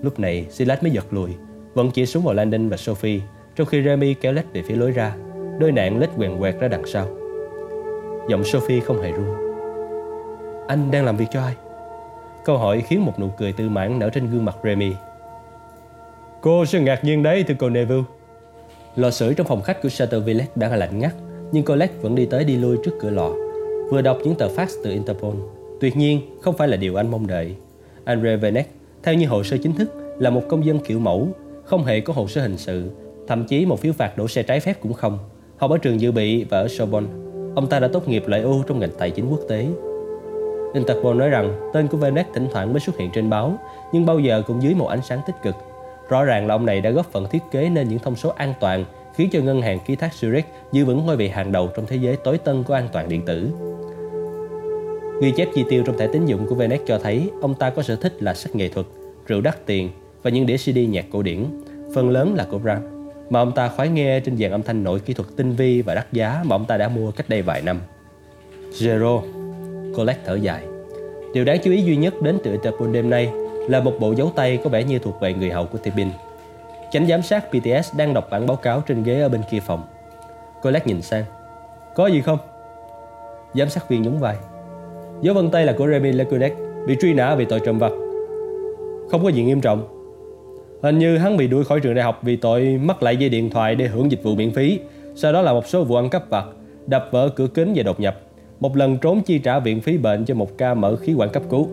Lúc 0.01 0.19
này 0.19 0.45
Silas 0.49 0.83
mới 0.83 0.91
giật 0.91 1.05
lùi, 1.11 1.29
vẫn 1.73 1.91
chỉ 1.91 2.05
xuống 2.05 2.23
vào 2.23 2.33
Landon 2.33 2.69
và 2.69 2.77
Sophie, 2.77 3.21
trong 3.55 3.67
khi 3.67 3.83
Remy 3.83 4.13
kéo 4.13 4.33
lách 4.33 4.53
về 4.53 4.61
phía 4.61 4.75
lối 4.75 4.91
ra, 4.91 5.15
đôi 5.59 5.71
nạn 5.71 5.99
lết 5.99 6.09
quèn 6.17 6.39
quẹt 6.39 6.59
ra 6.59 6.67
đằng 6.67 6.85
sau. 6.85 7.07
Giọng 8.29 8.43
Sophie 8.43 8.79
không 8.79 9.01
hề 9.01 9.11
run. 9.11 9.27
Anh 10.67 10.91
đang 10.91 11.05
làm 11.05 11.17
việc 11.17 11.25
cho 11.31 11.41
ai? 11.41 11.55
Câu 12.45 12.57
hỏi 12.57 12.81
khiến 12.81 13.05
một 13.05 13.19
nụ 13.19 13.29
cười 13.37 13.53
tư 13.53 13.69
mãn 13.69 13.99
nở 13.99 14.09
trên 14.09 14.31
gương 14.31 14.45
mặt 14.45 14.55
Remy. 14.63 14.91
Cô 16.41 16.65
sẽ 16.65 16.79
ngạc 16.79 17.03
nhiên 17.03 17.23
đấy 17.23 17.43
thưa 17.43 17.55
cô 17.59 17.69
Neville. 17.69 18.03
Lò 18.95 19.11
sưởi 19.11 19.33
trong 19.33 19.47
phòng 19.47 19.61
khách 19.61 19.81
của 19.81 19.89
Chateau 19.89 20.21
Villette 20.21 20.51
đã 20.55 20.75
lạnh 20.75 20.99
ngắt 20.99 21.13
nhưng 21.53 21.65
Colette 21.65 21.93
vẫn 22.01 22.15
đi 22.15 22.25
tới 22.25 22.43
đi 22.43 22.57
lui 22.57 22.77
trước 22.83 22.91
cửa 22.99 23.09
lò, 23.09 23.31
vừa 23.89 24.01
đọc 24.01 24.17
những 24.23 24.35
tờ 24.35 24.47
fax 24.47 24.67
từ 24.83 24.91
Interpol. 24.91 25.35
Tuyệt 25.79 25.97
nhiên, 25.97 26.21
không 26.41 26.57
phải 26.57 26.67
là 26.67 26.77
điều 26.77 26.95
anh 26.95 27.11
mong 27.11 27.27
đợi. 27.27 27.55
Andre 28.03 28.35
Venek, 28.35 28.69
theo 29.03 29.13
như 29.13 29.27
hồ 29.27 29.43
sơ 29.43 29.57
chính 29.63 29.73
thức, 29.73 30.15
là 30.19 30.29
một 30.29 30.41
công 30.49 30.65
dân 30.65 30.79
kiểu 30.79 30.99
mẫu, 30.99 31.27
không 31.65 31.85
hề 31.85 31.99
có 31.99 32.13
hồ 32.13 32.27
sơ 32.27 32.41
hình 32.41 32.57
sự, 32.57 32.89
thậm 33.27 33.45
chí 33.45 33.65
một 33.65 33.79
phiếu 33.79 33.93
phạt 33.93 34.17
đổ 34.17 34.27
xe 34.27 34.43
trái 34.43 34.59
phép 34.59 34.73
cũng 34.81 34.93
không. 34.93 35.17
Học 35.57 35.71
ở 35.71 35.77
trường 35.77 36.01
dự 36.01 36.11
bị 36.11 36.43
và 36.43 36.59
ở 36.59 36.67
Sorbonne, 36.67 37.09
ông 37.55 37.67
ta 37.67 37.79
đã 37.79 37.87
tốt 37.87 38.07
nghiệp 38.07 38.23
loại 38.27 38.41
ưu 38.41 38.63
trong 38.67 38.79
ngành 38.79 38.91
tài 38.97 39.11
chính 39.11 39.29
quốc 39.29 39.41
tế. 39.49 39.67
Interpol 40.73 41.17
nói 41.17 41.29
rằng 41.29 41.71
tên 41.73 41.87
của 41.87 41.97
Venek 41.97 42.27
thỉnh 42.33 42.47
thoảng 42.51 42.73
mới 42.73 42.79
xuất 42.79 42.97
hiện 42.97 43.09
trên 43.13 43.29
báo, 43.29 43.57
nhưng 43.91 44.05
bao 44.05 44.19
giờ 44.19 44.43
cũng 44.47 44.63
dưới 44.63 44.73
một 44.75 44.87
ánh 44.87 45.01
sáng 45.01 45.21
tích 45.27 45.35
cực. 45.43 45.55
Rõ 46.09 46.23
ràng 46.23 46.47
là 46.47 46.55
ông 46.55 46.65
này 46.65 46.81
đã 46.81 46.89
góp 46.89 47.11
phần 47.11 47.27
thiết 47.29 47.43
kế 47.51 47.69
nên 47.69 47.89
những 47.89 47.99
thông 47.99 48.15
số 48.15 48.29
an 48.29 48.53
toàn 48.59 48.85
khiến 49.15 49.29
cho 49.31 49.39
ngân 49.39 49.61
hàng 49.61 49.79
ký 49.85 49.95
thác 49.95 50.11
Zurich 50.19 50.43
giữ 50.71 50.85
vững 50.85 51.05
ngôi 51.05 51.17
vị 51.17 51.27
hàng 51.27 51.51
đầu 51.51 51.69
trong 51.75 51.85
thế 51.85 51.95
giới 51.95 52.15
tối 52.15 52.37
tân 52.37 52.63
của 52.63 52.73
an 52.73 52.87
toàn 52.93 53.09
điện 53.09 53.21
tử. 53.25 53.49
Ghi 55.21 55.31
chép 55.31 55.47
chi 55.55 55.63
tiêu 55.69 55.83
trong 55.85 55.97
thẻ 55.97 56.07
tín 56.07 56.25
dụng 56.25 56.47
của 56.47 56.55
Venet 56.55 56.81
cho 56.87 56.99
thấy 56.99 57.29
ông 57.41 57.55
ta 57.55 57.69
có 57.69 57.83
sở 57.83 57.95
thích 57.95 58.23
là 58.23 58.33
sách 58.33 58.55
nghệ 58.55 58.69
thuật, 58.69 58.85
rượu 59.27 59.41
đắt 59.41 59.65
tiền 59.65 59.89
và 60.23 60.29
những 60.29 60.45
đĩa 60.45 60.57
CD 60.57 60.77
nhạc 60.89 61.05
cổ 61.11 61.21
điển, 61.21 61.45
phần 61.95 62.09
lớn 62.09 62.35
là 62.35 62.47
của 62.51 62.59
Brahms, 62.59 62.85
mà 63.29 63.39
ông 63.39 63.51
ta 63.51 63.69
khoái 63.69 63.89
nghe 63.89 64.19
trên 64.19 64.37
dàn 64.37 64.51
âm 64.51 64.63
thanh 64.63 64.83
nội 64.83 64.99
kỹ 64.99 65.13
thuật 65.13 65.29
tinh 65.35 65.51
vi 65.51 65.81
và 65.81 65.95
đắt 65.95 66.13
giá 66.13 66.43
mà 66.45 66.55
ông 66.55 66.65
ta 66.65 66.77
đã 66.77 66.89
mua 66.89 67.11
cách 67.11 67.29
đây 67.29 67.41
vài 67.41 67.61
năm. 67.61 67.79
Zero 68.71 69.21
Colette 69.95 70.21
thở 70.25 70.35
dài 70.35 70.63
Điều 71.33 71.45
đáng 71.45 71.57
chú 71.63 71.71
ý 71.71 71.83
duy 71.83 71.95
nhất 71.95 72.21
đến 72.21 72.37
từ 72.43 72.51
Interpol 72.51 72.91
đêm 72.91 73.09
nay 73.09 73.29
là 73.69 73.79
một 73.79 73.93
bộ 73.99 74.13
dấu 74.13 74.31
tay 74.35 74.59
có 74.63 74.69
vẻ 74.69 74.83
như 74.83 74.99
thuộc 74.99 75.21
về 75.21 75.33
người 75.33 75.49
hầu 75.49 75.65
của 75.65 75.77
Tibin. 75.77 76.07
Chánh 76.93 77.07
giám 77.07 77.21
sát 77.21 77.49
PTS 77.49 77.95
đang 77.97 78.13
đọc 78.13 78.27
bản 78.29 78.47
báo 78.47 78.57
cáo 78.57 78.81
trên 78.81 79.03
ghế 79.03 79.21
ở 79.21 79.29
bên 79.29 79.41
kia 79.51 79.59
phòng. 79.59 79.83
Colette 80.61 80.85
nhìn 80.85 81.01
sang. 81.01 81.23
Có 81.95 82.07
gì 82.07 82.21
không? 82.21 82.37
Giám 83.53 83.69
sát 83.69 83.89
viên 83.89 84.01
nhún 84.01 84.17
vai. 84.17 84.35
Dấu 85.21 85.35
vân 85.35 85.49
tay 85.51 85.65
là 85.65 85.73
của 85.77 85.87
Remy 85.87 86.11
Lecunek, 86.11 86.53
bị 86.87 86.97
truy 87.01 87.13
nã 87.13 87.35
vì 87.35 87.45
tội 87.45 87.59
trộm 87.65 87.79
vật. 87.79 87.91
Không 89.11 89.23
có 89.23 89.29
gì 89.29 89.43
nghiêm 89.43 89.61
trọng. 89.61 89.87
Hình 90.83 90.99
như 90.99 91.17
hắn 91.17 91.37
bị 91.37 91.47
đuổi 91.47 91.63
khỏi 91.63 91.79
trường 91.79 91.95
đại 91.95 92.03
học 92.03 92.19
vì 92.21 92.35
tội 92.35 92.79
mắc 92.81 93.03
lại 93.03 93.17
dây 93.17 93.29
điện 93.29 93.49
thoại 93.49 93.75
để 93.75 93.87
hưởng 93.87 94.11
dịch 94.11 94.23
vụ 94.23 94.35
miễn 94.35 94.51
phí. 94.51 94.79
Sau 95.15 95.33
đó 95.33 95.41
là 95.41 95.53
một 95.53 95.67
số 95.67 95.83
vụ 95.83 95.95
ăn 95.95 96.09
cắp 96.09 96.29
vặt, 96.29 96.45
đập 96.87 97.07
vỡ 97.11 97.29
cửa 97.29 97.47
kính 97.47 97.73
và 97.75 97.83
đột 97.83 97.99
nhập. 97.99 98.19
Một 98.59 98.77
lần 98.77 98.97
trốn 98.97 99.21
chi 99.21 99.39
trả 99.39 99.59
viện 99.59 99.81
phí 99.81 99.97
bệnh 99.97 100.25
cho 100.25 100.35
một 100.35 100.57
ca 100.57 100.73
mở 100.73 100.95
khí 100.95 101.13
quản 101.17 101.29
cấp 101.29 101.43
cứu. 101.49 101.67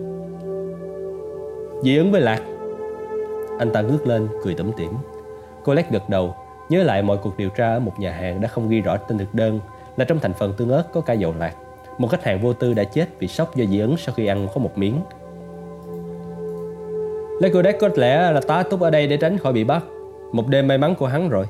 Dị 1.82 1.96
ứng 1.96 2.12
với 2.12 2.20
Lạc 2.20 2.42
Anh 3.58 3.70
ta 3.72 3.80
ngước 3.80 4.06
lên 4.06 4.28
cười 4.44 4.54
tủm 4.54 4.70
tỉm 4.76 4.90
Colette 5.64 5.90
gật 5.92 6.08
đầu 6.08 6.34
Nhớ 6.68 6.82
lại 6.82 7.02
mọi 7.02 7.16
cuộc 7.16 7.36
điều 7.36 7.50
tra 7.50 7.72
ở 7.72 7.80
một 7.80 7.92
nhà 7.98 8.12
hàng 8.12 8.40
đã 8.40 8.48
không 8.48 8.68
ghi 8.68 8.80
rõ 8.80 8.96
tên 8.96 9.18
thực 9.18 9.34
đơn 9.34 9.60
Là 9.96 10.04
trong 10.04 10.20
thành 10.20 10.32
phần 10.34 10.52
tương 10.56 10.70
ớt 10.70 10.84
có 10.92 11.00
cả 11.00 11.12
dầu 11.12 11.34
lạc. 11.38 11.54
Một 11.98 12.08
khách 12.08 12.24
hàng 12.24 12.40
vô 12.40 12.52
tư 12.52 12.74
đã 12.74 12.84
chết 12.84 13.08
vì 13.18 13.28
sốc 13.28 13.56
do 13.56 13.64
dị 13.64 13.78
ứng 13.78 13.96
sau 13.96 14.14
khi 14.14 14.26
ăn 14.26 14.48
có 14.54 14.60
một 14.60 14.78
miếng. 14.78 15.00
Legodeck 17.40 17.80
có 17.80 17.88
lẽ 17.94 18.32
là 18.32 18.40
tá 18.40 18.62
túc 18.62 18.80
ở 18.80 18.90
đây 18.90 19.06
để 19.06 19.16
tránh 19.16 19.38
khỏi 19.38 19.52
bị 19.52 19.64
bắt. 19.64 19.84
Một 20.32 20.48
đêm 20.48 20.68
may 20.68 20.78
mắn 20.78 20.94
của 20.94 21.06
hắn 21.06 21.28
rồi. 21.28 21.46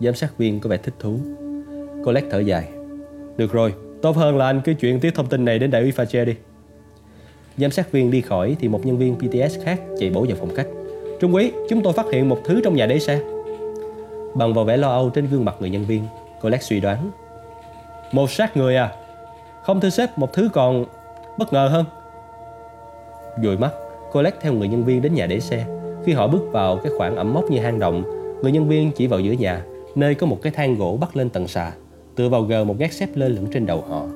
Giám 0.00 0.14
sát 0.14 0.38
viên 0.38 0.60
có 0.60 0.70
vẻ 0.70 0.76
thích 0.76 0.94
thú. 0.98 1.18
Colette 2.04 2.28
thở 2.30 2.38
dài. 2.38 2.68
Được 3.36 3.52
rồi, 3.52 3.74
tốt 4.02 4.16
hơn 4.16 4.36
là 4.36 4.46
anh 4.46 4.60
cứ 4.64 4.74
chuyển 4.74 5.00
tiếp 5.00 5.10
thông 5.14 5.26
tin 5.26 5.44
này 5.44 5.58
đến 5.58 5.70
đại 5.70 5.82
úy 5.82 5.90
Fache 5.90 6.24
đi. 6.24 6.34
Giám 7.56 7.70
sát 7.70 7.92
viên 7.92 8.10
đi 8.10 8.20
khỏi 8.20 8.56
thì 8.60 8.68
một 8.68 8.86
nhân 8.86 8.98
viên 8.98 9.16
PTS 9.16 9.64
khác 9.64 9.80
chạy 9.98 10.10
bổ 10.10 10.26
vào 10.28 10.36
phòng 10.36 10.54
khách. 10.54 10.66
Trung 11.20 11.32
úy, 11.32 11.52
chúng 11.68 11.82
tôi 11.82 11.92
phát 11.92 12.06
hiện 12.12 12.28
một 12.28 12.38
thứ 12.44 12.60
trong 12.64 12.74
nhà 12.74 12.86
đế 12.86 12.98
xe. 12.98 13.20
Bằng 14.34 14.54
vào 14.54 14.64
vẻ 14.64 14.76
lo 14.76 14.88
âu 14.88 15.10
trên 15.10 15.26
gương 15.30 15.44
mặt 15.44 15.54
người 15.60 15.70
nhân 15.70 15.84
viên, 15.84 16.02
Colette 16.42 16.62
suy 16.62 16.80
đoán. 16.80 17.10
Một 18.12 18.30
sát 18.30 18.56
người 18.56 18.76
à? 18.76 18.92
Không 19.62 19.80
thưa 19.80 19.90
sếp, 19.90 20.18
một 20.18 20.32
thứ 20.32 20.48
còn 20.52 20.84
bất 21.38 21.52
ngờ 21.52 21.68
hơn. 21.72 21.84
Dùi 23.42 23.56
mắt, 23.56 23.70
Colette 24.12 24.38
theo 24.40 24.52
người 24.52 24.68
nhân 24.68 24.84
viên 24.84 25.02
đến 25.02 25.14
nhà 25.14 25.26
để 25.26 25.40
xe. 25.40 25.66
Khi 26.04 26.12
họ 26.12 26.26
bước 26.26 26.42
vào 26.52 26.76
cái 26.76 26.92
khoảng 26.98 27.16
ẩm 27.16 27.34
mốc 27.34 27.50
như 27.50 27.60
hang 27.60 27.78
động, 27.78 28.02
người 28.42 28.52
nhân 28.52 28.68
viên 28.68 28.92
chỉ 28.92 29.06
vào 29.06 29.20
giữa 29.20 29.32
nhà, 29.32 29.62
nơi 29.94 30.14
có 30.14 30.26
một 30.26 30.38
cái 30.42 30.52
thang 30.56 30.76
gỗ 30.76 30.98
bắt 31.00 31.16
lên 31.16 31.30
tầng 31.30 31.48
xà, 31.48 31.72
tựa 32.14 32.28
vào 32.28 32.42
gờ 32.42 32.64
một 32.64 32.78
gác 32.78 32.92
xếp 32.92 33.08
lơ 33.14 33.28
lửng 33.28 33.46
trên 33.52 33.66
đầu 33.66 33.84
họ. 33.88 34.06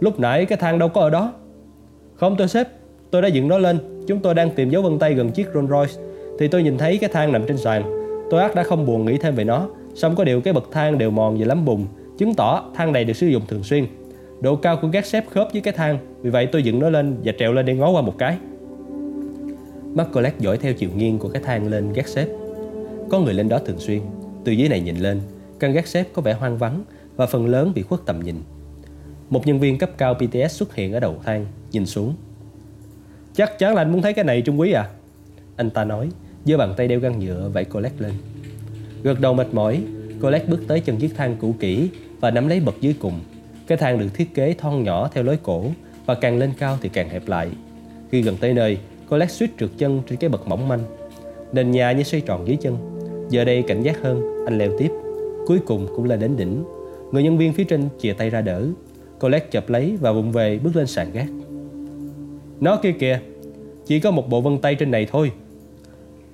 Lúc 0.00 0.20
nãy 0.20 0.44
cái 0.44 0.58
thang 0.58 0.78
đâu 0.78 0.88
có 0.88 1.00
ở 1.00 1.10
đó 1.10 1.32
Không 2.16 2.36
tôi 2.36 2.48
sếp 2.48 2.68
Tôi 3.10 3.22
đã 3.22 3.28
dựng 3.28 3.48
nó 3.48 3.58
lên 3.58 3.78
Chúng 4.08 4.20
tôi 4.20 4.34
đang 4.34 4.50
tìm 4.50 4.70
dấu 4.70 4.82
vân 4.82 4.98
tay 4.98 5.14
gần 5.14 5.30
chiếc 5.30 5.46
Rolls 5.54 5.70
Royce. 5.70 6.02
Thì 6.38 6.48
tôi 6.48 6.62
nhìn 6.62 6.78
thấy 6.78 6.98
cái 6.98 7.10
thang 7.12 7.32
nằm 7.32 7.42
trên 7.48 7.56
sàn. 7.56 7.82
Tôi 8.30 8.42
ác 8.42 8.54
đã 8.54 8.62
không 8.62 8.86
buồn 8.86 9.04
nghĩ 9.04 9.18
thêm 9.18 9.34
về 9.34 9.44
nó. 9.44 9.68
Xong 9.94 10.16
có 10.16 10.24
điều 10.24 10.40
cái 10.40 10.54
bậc 10.54 10.68
thang 10.72 10.98
đều 10.98 11.10
mòn 11.10 11.36
và 11.38 11.46
lắm 11.46 11.64
bùn 11.64 11.86
Chứng 12.18 12.34
tỏ 12.34 12.70
thang 12.74 12.92
này 12.92 13.04
được 13.04 13.12
sử 13.12 13.26
dụng 13.26 13.42
thường 13.48 13.62
xuyên. 13.62 13.86
Độ 14.40 14.56
cao 14.56 14.78
của 14.82 14.88
gác 14.88 15.06
xếp 15.06 15.24
khớp 15.30 15.48
với 15.52 15.60
cái 15.60 15.72
thang. 15.72 15.98
Vì 16.22 16.30
vậy 16.30 16.46
tôi 16.46 16.62
dựng 16.62 16.78
nó 16.78 16.90
lên 16.90 17.16
và 17.24 17.32
trèo 17.38 17.52
lên 17.52 17.66
để 17.66 17.74
ngó 17.74 17.90
qua 17.90 18.02
một 18.02 18.14
cái. 18.18 18.38
Mắt 19.94 20.08
Colette 20.12 20.38
dõi 20.40 20.58
theo 20.58 20.72
chiều 20.72 20.90
nghiêng 20.96 21.18
của 21.18 21.28
cái 21.28 21.42
thang 21.44 21.68
lên 21.68 21.92
gác 21.92 22.08
xếp. 22.08 22.26
Có 23.10 23.20
người 23.20 23.34
lên 23.34 23.48
đó 23.48 23.58
thường 23.58 23.78
xuyên. 23.78 24.00
Từ 24.44 24.52
dưới 24.52 24.68
này 24.68 24.80
nhìn 24.80 24.96
lên 24.96 25.20
Căn 25.60 25.72
gác 25.72 25.86
xếp 25.86 26.04
có 26.12 26.22
vẻ 26.22 26.32
hoang 26.32 26.58
vắng 26.58 26.82
Và 27.16 27.26
phần 27.26 27.46
lớn 27.46 27.72
bị 27.74 27.82
khuất 27.82 28.00
tầm 28.06 28.20
nhìn. 28.20 28.36
Một 29.30 29.46
nhân 29.46 29.60
viên 29.60 29.78
cấp 29.78 29.90
cao 29.98 30.14
PTS 30.14 30.52
xuất 30.52 30.74
hiện 30.74 30.92
ở 30.92 31.00
đầu 31.00 31.16
thang, 31.24 31.46
nhìn 31.72 31.86
xuống. 31.86 32.14
Chắc 33.38 33.58
chắn 33.58 33.74
là 33.74 33.82
anh 33.82 33.92
muốn 33.92 34.02
thấy 34.02 34.12
cái 34.12 34.24
này 34.24 34.42
Trung 34.42 34.60
Quý 34.60 34.72
à? 34.72 34.88
Anh 35.56 35.70
ta 35.70 35.84
nói, 35.84 36.08
giơ 36.44 36.56
bàn 36.56 36.74
tay 36.76 36.88
đeo 36.88 37.00
găng 37.00 37.18
nhựa 37.18 37.48
vẫy 37.48 37.64
Colette 37.64 37.96
lên. 37.98 38.12
Gật 39.02 39.20
đầu 39.20 39.34
mệt 39.34 39.46
mỏi, 39.52 39.82
Colette 40.22 40.46
bước 40.46 40.60
tới 40.68 40.80
chân 40.80 40.96
chiếc 40.96 41.16
thang 41.16 41.36
cũ 41.40 41.54
kỹ 41.60 41.88
và 42.20 42.30
nắm 42.30 42.48
lấy 42.48 42.60
bậc 42.60 42.74
dưới 42.80 42.94
cùng. 43.00 43.20
Cái 43.66 43.78
thang 43.78 43.98
được 43.98 44.06
thiết 44.14 44.34
kế 44.34 44.54
thon 44.54 44.82
nhỏ 44.82 45.10
theo 45.12 45.24
lối 45.24 45.38
cổ 45.42 45.64
và 46.06 46.14
càng 46.14 46.38
lên 46.38 46.52
cao 46.58 46.78
thì 46.82 46.88
càng 46.88 47.08
hẹp 47.08 47.28
lại. 47.28 47.48
Khi 48.10 48.22
gần 48.22 48.36
tới 48.40 48.54
nơi, 48.54 48.78
Colette 49.10 49.32
suýt 49.32 49.50
trượt 49.60 49.70
chân 49.78 50.02
trên 50.06 50.18
cái 50.18 50.30
bậc 50.30 50.48
mỏng 50.48 50.68
manh. 50.68 50.80
Nền 51.52 51.70
nhà 51.70 51.92
như 51.92 52.02
xoay 52.02 52.20
tròn 52.20 52.46
dưới 52.46 52.56
chân. 52.56 52.76
Giờ 53.30 53.44
đây 53.44 53.64
cảnh 53.68 53.82
giác 53.82 54.02
hơn, 54.02 54.44
anh 54.46 54.58
leo 54.58 54.70
tiếp. 54.78 54.90
Cuối 55.46 55.58
cùng 55.66 55.86
cũng 55.96 56.04
lên 56.04 56.20
đến 56.20 56.36
đỉnh. 56.36 56.64
Người 57.12 57.22
nhân 57.22 57.38
viên 57.38 57.52
phía 57.52 57.64
trên 57.64 57.88
chìa 58.00 58.12
tay 58.12 58.30
ra 58.30 58.40
đỡ, 58.40 58.62
Colette 59.20 59.46
chập 59.50 59.70
lấy 59.70 59.96
và 60.00 60.12
vụng 60.12 60.32
về 60.32 60.58
bước 60.58 60.76
lên 60.76 60.86
sàn 60.86 61.12
gác. 61.12 61.26
Nó 62.60 62.76
kia 62.76 62.92
kìa, 62.92 63.20
chỉ 63.86 64.00
có 64.00 64.10
một 64.10 64.28
bộ 64.30 64.40
vân 64.40 64.58
tay 64.58 64.74
trên 64.74 64.90
này 64.90 65.06
thôi. 65.10 65.32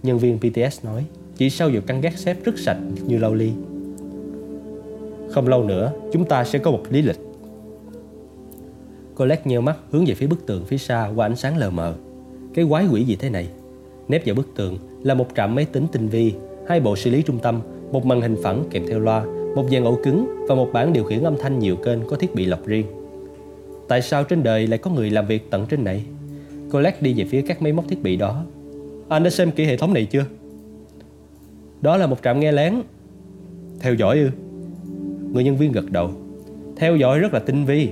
Nhân 0.03 0.19
viên 0.19 0.39
PTS 0.39 0.85
nói, 0.85 1.05
chỉ 1.37 1.51
sau 1.51 1.71
giờ 1.71 1.81
căn 1.87 2.01
gác 2.01 2.19
xếp 2.19 2.37
rất 2.45 2.59
sạch 2.59 2.79
như 3.07 3.19
lau 3.19 3.35
ly. 3.35 3.51
Không 5.31 5.49
lâu 5.49 5.65
nữa, 5.65 5.93
chúng 6.13 6.25
ta 6.25 6.45
sẽ 6.45 6.59
có 6.59 6.71
một 6.71 6.83
lý 6.91 7.03
lịch. 7.03 7.19
Colette 9.17 9.43
nheo 9.45 9.61
mắt 9.61 9.77
hướng 9.91 10.05
về 10.05 10.15
phía 10.15 10.27
bức 10.27 10.47
tường 10.47 10.65
phía 10.65 10.79
xa 10.79 11.11
qua 11.15 11.27
ánh 11.27 11.37
sáng 11.37 11.57
lờ 11.57 11.71
mờ. 11.71 11.95
Cái 12.55 12.65
quái 12.69 12.87
quỷ 12.87 13.05
gì 13.05 13.17
thế 13.17 13.31
này? 13.31 13.49
Nép 14.09 14.27
vào 14.27 14.35
bức 14.35 14.49
tường 14.57 14.79
là 15.03 15.15
một 15.15 15.27
trạm 15.37 15.55
máy 15.55 15.65
tính 15.65 15.87
tinh 15.93 16.09
vi, 16.09 16.33
hai 16.69 16.81
bộ 16.81 16.97
xử 16.97 17.11
lý 17.11 17.23
trung 17.23 17.39
tâm, 17.39 17.61
một 17.93 18.07
màn 18.07 18.21
hình 18.21 18.37
phẳng 18.43 18.65
kèm 18.71 18.87
theo 18.89 18.99
loa 18.99 19.25
một 19.55 19.67
dàn 19.71 19.85
ổ 19.85 19.99
cứng 20.03 20.45
và 20.49 20.55
một 20.55 20.71
bảng 20.73 20.93
điều 20.93 21.05
khiển 21.05 21.23
âm 21.23 21.37
thanh 21.39 21.59
nhiều 21.59 21.77
kênh 21.77 22.07
có 22.07 22.17
thiết 22.17 22.35
bị 22.35 22.45
lọc 22.45 22.67
riêng. 22.67 22.87
Tại 23.89 24.03
sao 24.03 24.25
trên 24.25 24.43
đời 24.43 24.67
lại 24.67 24.79
có 24.79 24.91
người 24.91 25.11
làm 25.11 25.27
việc 25.27 25.51
tận 25.51 25.67
trên 25.67 25.85
này? 25.85 26.05
Colette 26.75 26.99
đi 27.01 27.15
về 27.15 27.25
phía 27.25 27.43
các 27.43 27.63
máy 27.63 27.73
móc 27.73 27.89
thiết 27.89 28.03
bị 28.03 28.17
đó. 28.17 28.45
Anh 29.09 29.23
đã 29.23 29.31
xem 29.31 29.51
kỹ 29.51 29.65
hệ 29.65 29.77
thống 29.77 29.95
này 29.95 30.05
chưa? 30.05 30.25
Đó 31.81 31.97
là 31.97 32.07
một 32.07 32.17
trạm 32.25 32.41
nghe 32.41 32.53
lén. 32.53 32.75
Theo 33.81 33.95
dõi 33.95 34.19
ư? 34.19 34.31
Người 35.33 35.45
nhân 35.45 35.57
viên 35.57 35.73
gật 35.73 35.91
đầu. 35.91 36.11
Theo 36.77 36.97
dõi 36.97 37.19
rất 37.19 37.35
là 37.35 37.41
tinh 37.41 37.65
vi. 37.65 37.89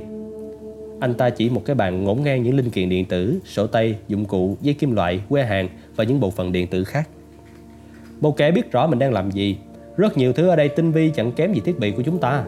Anh 1.00 1.14
ta 1.14 1.30
chỉ 1.30 1.50
một 1.50 1.62
cái 1.64 1.76
bàn 1.76 2.04
ngổn 2.04 2.22
ngang 2.22 2.42
những 2.42 2.56
linh 2.56 2.70
kiện 2.70 2.88
điện 2.88 3.04
tử, 3.04 3.38
sổ 3.44 3.66
tay, 3.66 3.96
dụng 4.08 4.24
cụ, 4.24 4.56
dây 4.60 4.74
kim 4.74 4.94
loại, 4.94 5.20
que 5.28 5.44
hàng 5.44 5.68
và 5.96 6.04
những 6.04 6.20
bộ 6.20 6.30
phận 6.30 6.52
điện 6.52 6.66
tử 6.66 6.84
khác. 6.84 7.08
Một 8.20 8.36
kẻ 8.36 8.50
biết 8.50 8.72
rõ 8.72 8.86
mình 8.86 8.98
đang 8.98 9.12
làm 9.12 9.30
gì 9.30 9.56
rất 9.96 10.16
nhiều 10.18 10.32
thứ 10.32 10.48
ở 10.48 10.56
đây 10.56 10.68
tinh 10.68 10.92
vi 10.92 11.10
chẳng 11.14 11.32
kém 11.32 11.52
gì 11.52 11.60
thiết 11.64 11.78
bị 11.78 11.90
của 11.90 12.02
chúng 12.02 12.18
ta. 12.18 12.44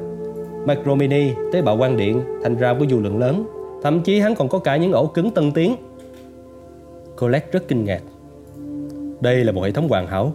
Micro 0.66 0.94
mini, 0.94 1.30
tế 1.52 1.62
bào 1.62 1.78
quang 1.78 1.96
điện, 1.96 2.20
thành 2.42 2.56
ra 2.56 2.72
với 2.72 2.88
dù 2.88 3.00
lượng 3.00 3.18
lớn. 3.18 3.46
Thậm 3.82 4.02
chí 4.02 4.20
hắn 4.20 4.34
còn 4.34 4.48
có 4.48 4.58
cả 4.58 4.76
những 4.76 4.92
ổ 4.92 5.06
cứng 5.06 5.30
tân 5.30 5.52
tiến. 5.52 5.76
Colette 7.18 7.48
rất 7.52 7.68
kinh 7.68 7.84
ngạc. 7.84 8.02
Đây 9.20 9.44
là 9.44 9.52
một 9.52 9.62
hệ 9.62 9.70
thống 9.70 9.88
hoàn 9.88 10.06
hảo. 10.06 10.32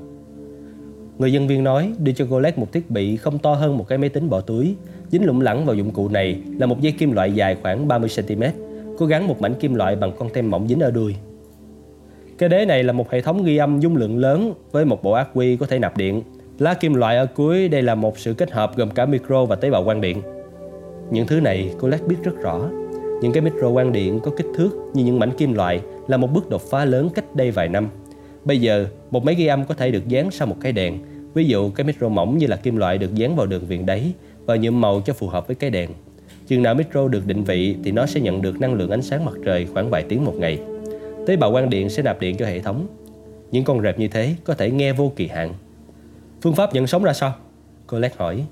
Người 1.17 1.33
dân 1.33 1.47
viên 1.47 1.63
nói 1.63 1.93
đưa 1.99 2.11
cho 2.11 2.25
Colette 2.25 2.59
một 2.59 2.71
thiết 2.71 2.91
bị 2.91 3.17
không 3.17 3.39
to 3.39 3.53
hơn 3.53 3.77
một 3.77 3.87
cái 3.87 3.97
máy 3.97 4.09
tính 4.09 4.29
bỏ 4.29 4.41
túi. 4.41 4.75
Dính 5.11 5.25
lủng 5.25 5.41
lẳng 5.41 5.65
vào 5.65 5.75
dụng 5.75 5.91
cụ 5.91 6.09
này 6.09 6.41
là 6.59 6.65
một 6.65 6.81
dây 6.81 6.91
kim 6.91 7.11
loại 7.11 7.31
dài 7.31 7.57
khoảng 7.61 7.87
30cm, 7.87 8.51
có 8.99 9.05
gắn 9.05 9.27
một 9.27 9.41
mảnh 9.41 9.53
kim 9.59 9.75
loại 9.75 9.95
bằng 9.95 10.11
con 10.19 10.29
tem 10.33 10.51
mỏng 10.51 10.67
dính 10.67 10.79
ở 10.79 10.91
đuôi. 10.91 11.15
Cái 12.37 12.49
đế 12.49 12.65
này 12.65 12.83
là 12.83 12.93
một 12.93 13.11
hệ 13.11 13.21
thống 13.21 13.43
ghi 13.43 13.57
âm 13.57 13.79
dung 13.79 13.95
lượng 13.95 14.17
lớn 14.17 14.53
với 14.71 14.85
một 14.85 15.03
bộ 15.03 15.11
ác 15.11 15.29
quy 15.33 15.57
có 15.57 15.65
thể 15.65 15.79
nạp 15.79 15.97
điện 15.97 16.21
Lá 16.59 16.73
kim 16.73 16.93
loại 16.93 17.17
ở 17.17 17.25
cuối 17.25 17.67
đây 17.67 17.81
là 17.81 17.95
một 17.95 18.19
sự 18.19 18.33
kết 18.33 18.51
hợp 18.51 18.77
gồm 18.77 18.89
cả 18.89 19.05
micro 19.05 19.45
và 19.45 19.55
tế 19.55 19.69
bào 19.69 19.83
quang 19.83 20.01
điện. 20.01 20.21
Những 21.11 21.27
thứ 21.27 21.41
này 21.41 21.73
Colette 21.79 22.07
biết 22.07 22.15
rất 22.23 22.31
rõ. 22.41 22.69
Những 23.21 23.33
cái 23.33 23.41
micro 23.41 23.71
quang 23.71 23.91
điện 23.91 24.19
có 24.19 24.31
kích 24.37 24.47
thước 24.55 24.69
như 24.93 25.03
những 25.03 25.19
mảnh 25.19 25.31
kim 25.37 25.53
loại 25.53 25.81
là 26.07 26.17
một 26.17 26.27
bước 26.33 26.49
đột 26.49 26.61
phá 26.61 26.85
lớn 26.85 27.09
cách 27.15 27.35
đây 27.35 27.51
vài 27.51 27.67
năm. 27.67 27.89
Bây 28.45 28.61
giờ, 28.61 28.85
một 29.11 29.23
máy 29.23 29.35
ghi 29.35 29.45
âm 29.45 29.65
có 29.65 29.73
thể 29.73 29.91
được 29.91 30.07
dán 30.07 30.31
sau 30.31 30.47
một 30.47 30.55
cái 30.61 30.71
đèn. 30.71 30.99
Ví 31.33 31.45
dụ 31.45 31.69
cái 31.69 31.85
micro 31.85 32.09
mỏng 32.09 32.37
như 32.37 32.47
là 32.47 32.55
kim 32.55 32.77
loại 32.77 32.97
được 32.97 33.15
dán 33.15 33.35
vào 33.35 33.45
đường 33.45 33.65
viền 33.65 33.85
đáy 33.85 34.11
và 34.45 34.55
nhuộm 34.55 34.81
màu 34.81 35.01
cho 35.01 35.13
phù 35.13 35.27
hợp 35.27 35.47
với 35.47 35.55
cái 35.55 35.69
đèn. 35.69 35.89
Chừng 36.47 36.63
nào 36.63 36.75
micro 36.75 37.07
được 37.07 37.25
định 37.25 37.43
vị 37.43 37.75
thì 37.83 37.91
nó 37.91 38.05
sẽ 38.05 38.21
nhận 38.21 38.41
được 38.41 38.59
năng 38.59 38.73
lượng 38.73 38.89
ánh 38.89 39.01
sáng 39.01 39.25
mặt 39.25 39.33
trời 39.45 39.67
khoảng 39.73 39.89
vài 39.89 40.03
tiếng 40.09 40.25
một 40.25 40.35
ngày. 40.35 40.59
Tế 41.27 41.35
bào 41.35 41.51
quang 41.51 41.69
điện 41.69 41.89
sẽ 41.89 42.03
nạp 42.03 42.19
điện 42.19 42.37
cho 42.37 42.45
hệ 42.45 42.59
thống. 42.59 42.87
Những 43.51 43.63
con 43.63 43.81
rệp 43.81 43.99
như 43.99 44.07
thế 44.07 44.35
có 44.43 44.53
thể 44.53 44.71
nghe 44.71 44.93
vô 44.93 45.11
kỳ 45.15 45.27
hạn 45.27 45.53
Phương 46.41 46.55
pháp 46.55 46.73
nhận 46.73 46.87
sóng 46.87 47.03
ra 47.03 47.13
sao? 47.13 47.33
Colette 47.87 48.15
hỏi. 48.17 48.43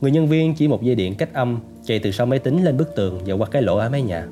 Người 0.00 0.10
nhân 0.10 0.26
viên 0.26 0.54
chỉ 0.54 0.68
một 0.68 0.82
dây 0.82 0.94
điện 0.94 1.14
cách 1.14 1.32
âm 1.32 1.58
chạy 1.88 1.98
từ 1.98 2.10
sau 2.10 2.26
máy 2.26 2.38
tính 2.38 2.64
lên 2.64 2.76
bức 2.76 2.94
tường 2.94 3.18
và 3.26 3.34
qua 3.34 3.48
cái 3.50 3.62
lỗ 3.62 3.76
ở 3.76 3.88
mái 3.90 4.02
nhà. 4.02 4.26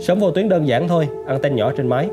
Sóng 0.00 0.20
vô 0.20 0.30
tuyến 0.30 0.48
đơn 0.48 0.68
giản 0.68 0.88
thôi, 0.88 1.08
anten 1.26 1.56
nhỏ 1.56 1.72
trên 1.76 1.88
máy. 1.88 2.08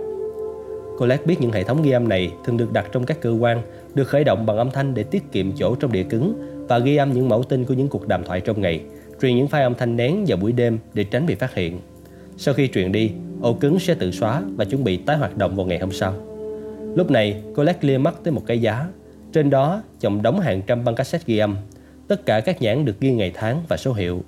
Colette 0.98 1.26
biết 1.26 1.42
những 1.42 1.52
hệ 1.52 1.64
thống 1.64 1.82
ghi 1.84 1.92
âm 1.92 2.10
này 2.10 2.32
thường 2.46 2.58
được 2.58 2.74
đặt 2.74 2.86
trong 2.92 3.06
các 3.06 3.22
cơ 3.22 3.32
quan, 3.32 3.62
được 3.94 4.04
khởi 4.04 4.24
động 4.24 4.46
bằng 4.46 4.58
âm 4.58 4.72
thanh 4.72 4.94
để 4.94 5.04
tiết 5.04 5.32
kiệm 5.32 5.52
chỗ 5.52 5.76
trong 5.76 5.92
đĩa 5.92 6.04
cứng 6.04 6.34
và 6.70 6.80
ghi 6.80 6.96
âm 6.96 7.14
những 7.14 7.30
mẫu 7.30 7.44
tin 7.44 7.66
của 7.66 7.74
những 7.74 7.88
cuộc 7.88 8.08
đàm 8.08 8.24
thoại 8.24 8.42
trong 8.42 8.62
ngày, 8.62 8.82
truyền 9.22 9.38
những 9.38 9.48
file 9.48 9.64
âm 9.64 9.76
thanh 9.76 9.98
nén 9.98 10.26
vào 10.28 10.38
buổi 10.38 10.52
đêm 10.52 10.80
để 10.94 11.04
tránh 11.04 11.26
bị 11.26 11.36
phát 11.36 11.54
hiện. 11.54 11.80
Sau 12.38 12.54
khi 12.54 12.68
truyền 12.68 12.92
đi, 12.92 13.12
ổ 13.42 13.54
cứng 13.54 13.80
sẽ 13.80 13.94
tự 13.94 14.12
xóa 14.12 14.42
và 14.56 14.66
chuẩn 14.66 14.84
bị 14.84 14.98
tái 14.98 15.18
hoạt 15.18 15.38
động 15.38 15.56
vào 15.56 15.66
ngày 15.66 15.80
hôm 15.80 15.92
sau. 15.92 16.14
Lúc 16.96 17.12
này, 17.12 17.42
Colette 17.56 17.88
lia 17.88 17.98
mắt 17.98 18.16
tới 18.24 18.32
một 18.32 18.42
cái 18.46 18.62
giá 18.62 18.88
trên 19.34 19.50
đó 19.50 19.82
chồng 20.00 20.22
đóng 20.22 20.40
hàng 20.40 20.62
trăm 20.68 20.84
băng 20.84 20.96
cassette 20.96 21.24
ghi 21.28 21.38
âm. 21.38 21.56
Tất 22.08 22.26
cả 22.26 22.40
các 22.40 22.62
nhãn 22.62 22.86
được 22.86 23.00
ghi 23.00 23.12
ngày 23.12 23.32
tháng 23.34 23.62
và 23.70 23.78
số 23.78 23.94
hiệu. 23.94 24.24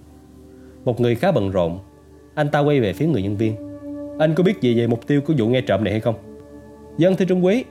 Một 0.88 1.00
người 1.00 1.16
khá 1.16 1.32
bận 1.32 1.52
rộn. 1.52 1.80
Anh 2.36 2.50
ta 2.50 2.60
quay 2.60 2.80
về 2.80 2.94
phía 2.94 3.06
người 3.06 3.24
nhân 3.24 3.38
viên. 3.38 3.56
Anh 4.20 4.36
có 4.36 4.44
biết 4.44 4.62
gì 4.62 4.80
về 4.80 4.88
mục 4.88 5.08
tiêu 5.08 5.22
của 5.22 5.34
vụ 5.38 5.48
nghe 5.48 5.62
trộm 5.62 5.84
này 5.84 5.94
hay 5.94 6.00
không? 6.00 6.16
Dân 6.98 7.16
thưa 7.16 7.26
Trung 7.26 7.46
Quý. 7.46 7.64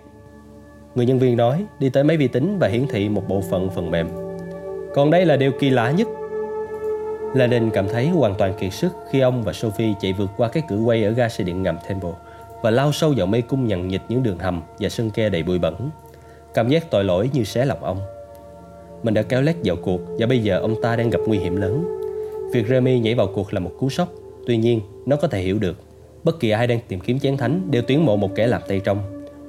Người 0.94 1.06
nhân 1.06 1.18
viên 1.18 1.36
nói, 1.36 1.64
đi 1.78 1.90
tới 1.90 2.04
máy 2.04 2.16
vi 2.16 2.28
tính 2.28 2.58
và 2.58 2.68
hiển 2.68 2.86
thị 2.88 3.08
một 3.08 3.28
bộ 3.28 3.42
phận 3.50 3.70
phần 3.74 3.90
mềm. 3.90 4.08
Còn 4.94 5.10
đây 5.10 5.26
là 5.26 5.36
điều 5.36 5.52
kỳ 5.60 5.70
lạ 5.70 5.90
nhất. 5.90 6.08
La 7.34 7.46
Đình 7.46 7.70
cảm 7.70 7.88
thấy 7.88 8.08
hoàn 8.08 8.34
toàn 8.34 8.54
kiệt 8.60 8.72
sức 8.72 8.92
khi 9.10 9.20
ông 9.20 9.42
và 9.42 9.52
Sophie 9.52 9.94
chạy 10.00 10.12
vượt 10.12 10.30
qua 10.36 10.48
cái 10.48 10.62
cửa 10.68 10.78
quay 10.78 11.04
ở 11.04 11.10
ga 11.10 11.28
xe 11.28 11.44
điện 11.44 11.62
ngầm 11.62 11.76
Temple 11.88 12.12
và 12.62 12.70
lao 12.70 12.92
sâu 12.92 13.14
vào 13.16 13.26
mê 13.26 13.40
cung 13.40 13.66
nhằn 13.66 13.88
nhịt 13.88 14.00
những 14.08 14.22
đường 14.22 14.38
hầm 14.38 14.62
và 14.78 14.88
sân 14.88 15.10
ke 15.10 15.28
đầy 15.28 15.42
bụi 15.42 15.58
bẩn. 15.58 15.90
Cảm 16.54 16.68
giác 16.68 16.90
tội 16.90 17.04
lỗi 17.04 17.30
như 17.32 17.44
xé 17.44 17.64
lòng 17.64 17.84
ông. 17.84 17.98
Mình 19.02 19.14
đã 19.14 19.22
kéo 19.22 19.42
lét 19.42 19.56
vào 19.64 19.76
cuộc 19.82 20.00
và 20.18 20.26
bây 20.26 20.42
giờ 20.42 20.58
ông 20.58 20.82
ta 20.82 20.96
đang 20.96 21.10
gặp 21.10 21.20
nguy 21.26 21.38
hiểm 21.38 21.56
lớn. 21.56 21.96
Việc 22.53 22.66
Remy 22.68 22.99
nhảy 22.99 23.14
vào 23.14 23.26
cuộc 23.34 23.55
là 23.55 23.61
một 23.61 23.70
cú 23.78 23.90
sốc, 23.90 24.09
tuy 24.47 24.57
nhiên 24.57 24.80
nó 25.07 25.16
có 25.16 25.28
thể 25.28 25.42
hiểu 25.42 25.59
được. 25.59 25.76
Bất 26.24 26.40
kỳ 26.40 26.51
ai 26.51 26.66
đang 26.66 26.80
tìm 26.88 27.01
kiếm 27.01 27.18
chén 27.18 27.36
thánh 27.36 27.70
đều 27.70 27.82
tuyển 27.82 28.07
mộ 28.07 28.16
một 28.16 28.34
kẻ 28.34 28.47
làm 28.47 28.62
tay 28.68 28.80
trong. 28.84 28.99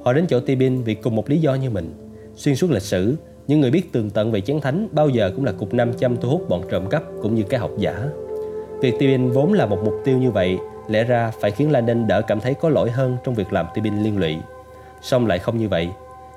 Họ 0.04 0.14
đến 0.14 0.26
chỗ 0.30 0.40
Tibin 0.40 0.84
vì 0.84 0.96
cùng 0.96 1.16
một 1.16 1.30
lý 1.30 1.38
do 1.38 1.56
như 1.56 1.70
mình. 1.70 1.94
Xuyên 2.36 2.56
suốt 2.56 2.72
lịch 2.72 2.82
sử, 2.82 3.16
những 3.48 3.62
người 3.62 3.72
biết 3.72 3.92
tường 3.92 4.10
tận 4.10 4.32
về 4.32 4.42
chén 4.42 4.62
thánh 4.62 4.88
bao 4.92 5.10
giờ 5.10 5.32
cũng 5.36 5.46
là 5.46 5.52
cục 5.52 5.74
nam 5.74 5.94
châm 5.94 6.18
thu 6.18 6.30
hút 6.30 6.50
bọn 6.50 6.62
trộm 6.72 6.90
cắp 6.90 7.04
cũng 7.22 7.36
như 7.36 7.44
cái 7.44 7.60
học 7.60 7.72
giả. 7.78 8.10
Việc 8.82 8.94
Tibin 9.00 9.30
vốn 9.30 9.54
là 9.54 9.66
một 9.66 9.80
mục 9.86 9.94
tiêu 10.06 10.18
như 10.18 10.32
vậy, 10.32 10.58
lẽ 10.88 11.04
ra 11.04 11.32
phải 11.42 11.52
khiến 11.52 11.72
Landon 11.72 12.08
đỡ 12.08 12.22
cảm 12.22 12.40
thấy 12.40 12.54
có 12.54 12.70
lỗi 12.70 12.92
hơn 12.92 13.18
trong 13.24 13.36
việc 13.36 13.54
làm 13.54 13.66
Tibin 13.74 14.04
liên 14.04 14.18
lụy. 14.18 14.38
Song 15.02 15.28
lại 15.28 15.40
không 15.40 15.58
như 15.58 15.70
vậy, 15.70 15.90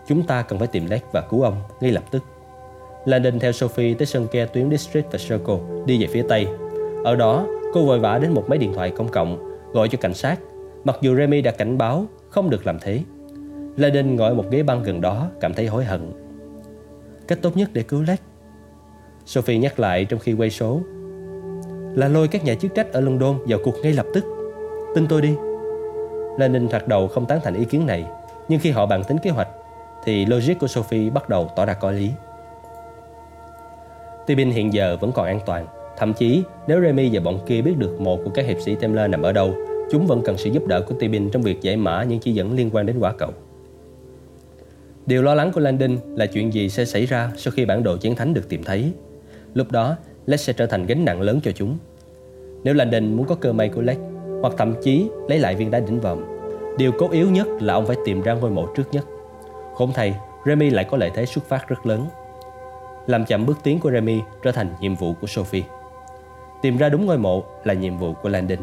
chúng 0.08 0.22
ta 0.22 0.42
cần 0.42 0.58
phải 0.58 0.68
tìm 0.68 0.86
Lake 0.86 1.06
và 1.12 1.20
cứu 1.20 1.42
ông 1.42 1.54
ngay 1.80 1.92
lập 1.92 2.04
tức. 2.10 2.22
Landon 3.04 3.38
theo 3.38 3.52
Sophie 3.52 3.94
tới 3.94 4.06
sân 4.06 4.26
ke 4.32 4.46
tuyến 4.46 4.70
District 4.70 5.12
và 5.12 5.18
Circle 5.18 5.58
đi 5.86 6.02
về 6.02 6.06
phía 6.06 6.24
Tây. 6.28 6.46
Ở 7.04 7.16
đó, 7.16 7.46
cô 7.72 7.86
vội 7.86 7.98
vã 7.98 8.18
đến 8.18 8.32
một 8.32 8.44
máy 8.48 8.58
điện 8.58 8.72
thoại 8.74 8.90
công 8.90 9.08
cộng, 9.08 9.58
gọi 9.72 9.88
cho 9.88 9.98
cảnh 10.00 10.14
sát, 10.14 10.40
mặc 10.84 10.98
dù 11.00 11.16
Remy 11.16 11.42
đã 11.42 11.50
cảnh 11.50 11.78
báo 11.78 12.06
không 12.28 12.50
được 12.50 12.66
làm 12.66 12.78
thế. 12.80 13.00
Landon 13.76 14.16
ngồi 14.16 14.34
một 14.34 14.44
ghế 14.50 14.62
băng 14.62 14.82
gần 14.82 15.00
đó, 15.00 15.30
cảm 15.40 15.54
thấy 15.54 15.66
hối 15.66 15.84
hận. 15.84 16.12
Cách 17.28 17.38
tốt 17.42 17.56
nhất 17.56 17.70
để 17.72 17.82
cứu 17.82 18.02
Lex, 18.02 18.18
Sophie 19.26 19.58
nhắc 19.58 19.80
lại 19.80 20.04
trong 20.04 20.20
khi 20.20 20.32
quay 20.32 20.50
số 20.50 20.80
Là 21.94 22.08
lôi 22.08 22.28
các 22.28 22.44
nhà 22.44 22.54
chức 22.54 22.74
trách 22.74 22.92
ở 22.92 23.00
London 23.00 23.38
vào 23.46 23.58
cuộc 23.64 23.74
ngay 23.82 23.92
lập 23.92 24.06
tức 24.14 24.24
Tin 24.94 25.06
tôi 25.06 25.22
đi 25.22 25.34
Lenin 26.38 26.68
thoạt 26.68 26.88
đầu 26.88 27.08
không 27.08 27.26
tán 27.26 27.40
thành 27.44 27.54
ý 27.54 27.64
kiến 27.64 27.86
này 27.86 28.04
Nhưng 28.48 28.60
khi 28.60 28.70
họ 28.70 28.86
bàn 28.86 29.02
tính 29.08 29.18
kế 29.18 29.30
hoạch 29.30 29.48
Thì 30.04 30.26
logic 30.26 30.54
của 30.60 30.66
Sophie 30.66 31.10
bắt 31.10 31.28
đầu 31.28 31.50
tỏ 31.56 31.66
ra 31.66 31.74
có 31.74 31.90
lý 31.90 32.10
Tibin 34.30 34.50
hiện 34.50 34.72
giờ 34.72 34.96
vẫn 35.00 35.12
còn 35.12 35.26
an 35.26 35.40
toàn 35.46 35.66
Thậm 35.98 36.12
chí 36.12 36.42
nếu 36.66 36.80
Remy 36.80 37.10
và 37.12 37.20
bọn 37.20 37.38
kia 37.46 37.62
biết 37.62 37.76
được 37.78 38.00
một 38.00 38.20
của 38.24 38.30
các 38.30 38.46
hiệp 38.46 38.60
sĩ 38.60 38.74
Templar 38.74 39.10
nằm 39.10 39.22
ở 39.22 39.32
đâu 39.32 39.54
Chúng 39.90 40.06
vẫn 40.06 40.22
cần 40.24 40.38
sự 40.38 40.50
giúp 40.50 40.66
đỡ 40.66 40.82
của 40.82 40.94
Tibin 40.94 41.30
trong 41.30 41.42
việc 41.42 41.60
giải 41.60 41.76
mã 41.76 42.02
những 42.02 42.20
chỉ 42.20 42.32
dẫn 42.32 42.56
liên 42.56 42.70
quan 42.72 42.86
đến 42.86 42.98
quả 42.98 43.12
cầu 43.12 43.30
Điều 45.06 45.22
lo 45.22 45.34
lắng 45.34 45.52
của 45.54 45.60
Landon 45.60 45.98
là 46.16 46.26
chuyện 46.26 46.52
gì 46.52 46.68
sẽ 46.68 46.84
xảy 46.84 47.06
ra 47.06 47.32
sau 47.36 47.52
khi 47.52 47.64
bản 47.64 47.82
đồ 47.82 47.96
chiến 47.96 48.16
thánh 48.16 48.34
được 48.34 48.48
tìm 48.48 48.62
thấy. 48.62 48.92
Lúc 49.54 49.72
đó, 49.72 49.96
Lex 50.26 50.40
sẽ 50.40 50.52
trở 50.52 50.66
thành 50.66 50.86
gánh 50.86 51.04
nặng 51.04 51.20
lớn 51.20 51.40
cho 51.42 51.52
chúng. 51.52 51.76
Nếu 52.64 52.74
Landon 52.74 53.16
muốn 53.16 53.26
có 53.26 53.34
cơ 53.34 53.52
may 53.52 53.68
của 53.68 53.82
Lex, 53.82 53.96
hoặc 54.40 54.54
thậm 54.58 54.74
chí 54.82 55.08
lấy 55.28 55.38
lại 55.38 55.54
viên 55.54 55.70
đá 55.70 55.80
đỉnh 55.80 56.00
vòm, 56.00 56.24
điều 56.78 56.92
cốt 56.92 57.10
yếu 57.10 57.30
nhất 57.30 57.46
là 57.60 57.74
ông 57.74 57.86
phải 57.86 57.96
tìm 58.04 58.22
ra 58.22 58.34
ngôi 58.34 58.50
mộ 58.50 58.66
trước 58.76 58.84
nhất. 58.92 59.04
Khốn 59.74 59.92
thay, 59.94 60.14
Remy 60.46 60.70
lại 60.70 60.86
có 60.90 60.96
lợi 60.96 61.10
thế 61.14 61.26
xuất 61.26 61.44
phát 61.44 61.68
rất 61.68 61.86
lớn. 61.86 62.06
Làm 63.10 63.24
chậm 63.24 63.46
bước 63.46 63.58
tiến 63.62 63.80
của 63.80 63.90
Remy 63.90 64.20
trở 64.42 64.52
thành 64.52 64.74
nhiệm 64.80 64.94
vụ 64.94 65.14
của 65.20 65.26
Sophie. 65.26 65.62
Tìm 66.62 66.76
ra 66.76 66.88
đúng 66.88 67.06
ngôi 67.06 67.18
mộ 67.18 67.44
là 67.64 67.74
nhiệm 67.74 67.98
vụ 67.98 68.12
của 68.12 68.28
Landon. 68.28 68.58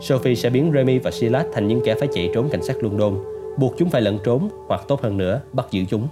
Sophie 0.00 0.34
sẽ 0.34 0.50
biến 0.50 0.72
Remy 0.74 0.98
và 0.98 1.10
Silas 1.10 1.46
thành 1.52 1.68
những 1.68 1.80
kẻ 1.84 1.94
phải 1.94 2.08
chạy 2.12 2.30
trốn 2.34 2.48
cảnh 2.48 2.62
sát 2.62 2.76
London 2.82 3.14
buộc 3.56 3.74
chúng 3.78 3.90
phải 3.90 4.02
lẫn 4.02 4.18
trốn 4.24 4.48
hoặc 4.66 4.80
tốt 4.88 5.02
hơn 5.02 5.16
nữa 5.16 5.40
bắt 5.52 5.66
giữ 5.70 5.84
chúng. 5.88 6.08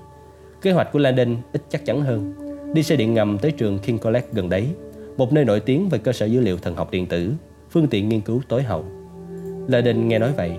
Kế 0.63 0.73
hoạch 0.73 0.93
của 0.93 0.99
Landon 0.99 1.37
ít 1.53 1.63
chắc 1.69 1.85
chắn 1.85 2.03
hơn. 2.03 2.35
Đi 2.75 2.83
xe 2.83 2.97
điện 2.97 3.15
ngầm 3.15 3.39
tới 3.39 3.51
trường 3.51 3.79
King 3.79 3.99
College 3.99 4.27
gần 4.33 4.49
đấy, 4.49 4.69
một 5.17 5.33
nơi 5.33 5.45
nổi 5.45 5.61
tiếng 5.61 5.89
về 5.89 5.99
cơ 5.99 6.13
sở 6.13 6.27
dữ 6.27 6.41
liệu 6.41 6.57
thần 6.57 6.77
học 6.77 6.91
điện 6.91 7.07
tử, 7.07 7.33
phương 7.71 7.87
tiện 7.87 8.09
nghiên 8.09 8.21
cứu 8.21 8.41
tối 8.49 8.63
hậu. 8.63 8.85
Landon 9.69 10.09
nghe 10.09 10.19
nói 10.19 10.33
vậy, 10.37 10.53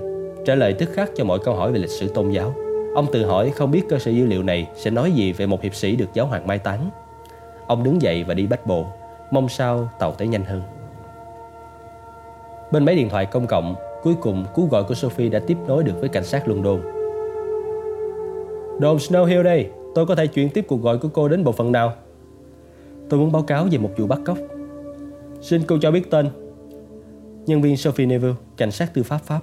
trả 0.45 0.55
lời 0.55 0.73
tức 0.73 0.89
khắc 0.93 1.09
cho 1.15 1.23
mọi 1.23 1.39
câu 1.39 1.55
hỏi 1.55 1.71
về 1.71 1.79
lịch 1.79 1.89
sử 1.89 2.07
tôn 2.07 2.31
giáo. 2.31 2.55
Ông 2.95 3.11
tự 3.11 3.25
hỏi 3.25 3.51
không 3.51 3.71
biết 3.71 3.83
cơ 3.89 3.99
sở 3.99 4.11
dữ 4.11 4.25
liệu 4.25 4.43
này 4.43 4.67
sẽ 4.75 4.91
nói 4.91 5.11
gì 5.11 5.33
về 5.33 5.45
một 5.45 5.61
hiệp 5.61 5.75
sĩ 5.75 5.95
được 5.95 6.13
giáo 6.13 6.25
hoàng 6.25 6.47
mai 6.47 6.59
táng. 6.59 6.89
Ông 7.67 7.83
đứng 7.83 8.01
dậy 8.01 8.23
và 8.23 8.33
đi 8.33 8.47
bách 8.47 8.65
bộ, 8.65 8.85
mong 9.31 9.49
sao 9.49 9.89
tàu 9.99 10.11
tới 10.11 10.27
nhanh 10.27 10.45
hơn. 10.45 10.61
Bên 12.71 12.85
máy 12.85 12.95
điện 12.95 13.09
thoại 13.09 13.25
công 13.25 13.47
cộng, 13.47 13.75
Cuối 14.05 14.15
cùng, 14.21 14.45
cú 14.53 14.67
gọi 14.67 14.83
của 14.83 14.93
Sophie 14.93 15.29
đã 15.29 15.39
tiếp 15.39 15.57
nối 15.67 15.83
được 15.83 15.93
với 15.99 16.09
cảnh 16.09 16.23
sát 16.23 16.47
London. 16.47 16.81
Đồn 18.79 18.97
Snow 18.97 19.25
Hill 19.25 19.43
đây, 19.43 19.69
tôi 19.95 20.05
có 20.05 20.15
thể 20.15 20.27
chuyển 20.27 20.49
tiếp 20.49 20.65
cuộc 20.67 20.81
gọi 20.81 20.97
của 20.97 21.07
cô 21.13 21.27
đến 21.27 21.43
bộ 21.43 21.51
phận 21.51 21.71
nào? 21.71 21.93
Tôi 23.09 23.19
muốn 23.19 23.31
báo 23.31 23.41
cáo 23.41 23.67
về 23.71 23.77
một 23.77 23.91
vụ 23.97 24.07
bắt 24.07 24.19
cóc. 24.25 24.37
Xin 25.41 25.61
cô 25.67 25.77
cho 25.81 25.91
biết 25.91 26.11
tên. 26.11 26.29
Nhân 27.45 27.61
viên 27.61 27.77
Sophie 27.77 28.05
Neville, 28.05 28.35
cảnh 28.57 28.71
sát 28.71 28.93
tư 28.93 29.03
pháp 29.03 29.17
Pháp. 29.17 29.41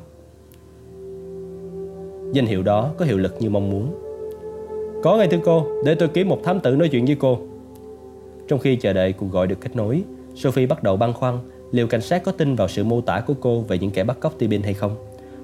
Danh 2.33 2.47
hiệu 2.47 2.63
đó 2.63 2.91
có 2.97 3.05
hiệu 3.05 3.19
lực 3.19 3.37
như 3.41 3.51
mong 3.51 3.71
muốn. 3.71 3.95
Có 5.03 5.17
ngay 5.17 5.29
thưa 5.29 5.39
cô, 5.45 5.67
để 5.85 5.95
tôi 5.95 6.09
kiếm 6.09 6.29
một 6.29 6.41
thám 6.45 6.61
tử 6.61 6.77
nói 6.77 6.89
chuyện 6.89 7.05
với 7.05 7.17
cô. 7.19 7.39
Trong 8.49 8.59
khi 8.59 8.77
chờ 8.77 8.93
đợi 8.93 9.13
cuộc 9.13 9.27
gọi 9.33 9.47
được 9.47 9.61
kết 9.61 9.77
nối, 9.77 10.03
Sophie 10.35 10.67
bắt 10.67 10.83
đầu 10.83 10.97
băn 10.97 11.13
khoăn 11.13 11.39
liệu 11.73 11.87
cảnh 11.87 12.01
sát 12.01 12.23
có 12.25 12.33
tin 12.33 12.55
vào 12.55 12.69
sự 12.69 12.85
mô 12.85 13.01
tả 13.01 13.21
của 13.27 13.35
cô 13.41 13.61
về 13.61 13.79
những 13.79 13.91
kẻ 13.91 14.05
bắt 14.05 14.21
cóc 14.21 14.39
Tibin 14.39 14.63
hay 14.63 14.75
không? 14.75 14.97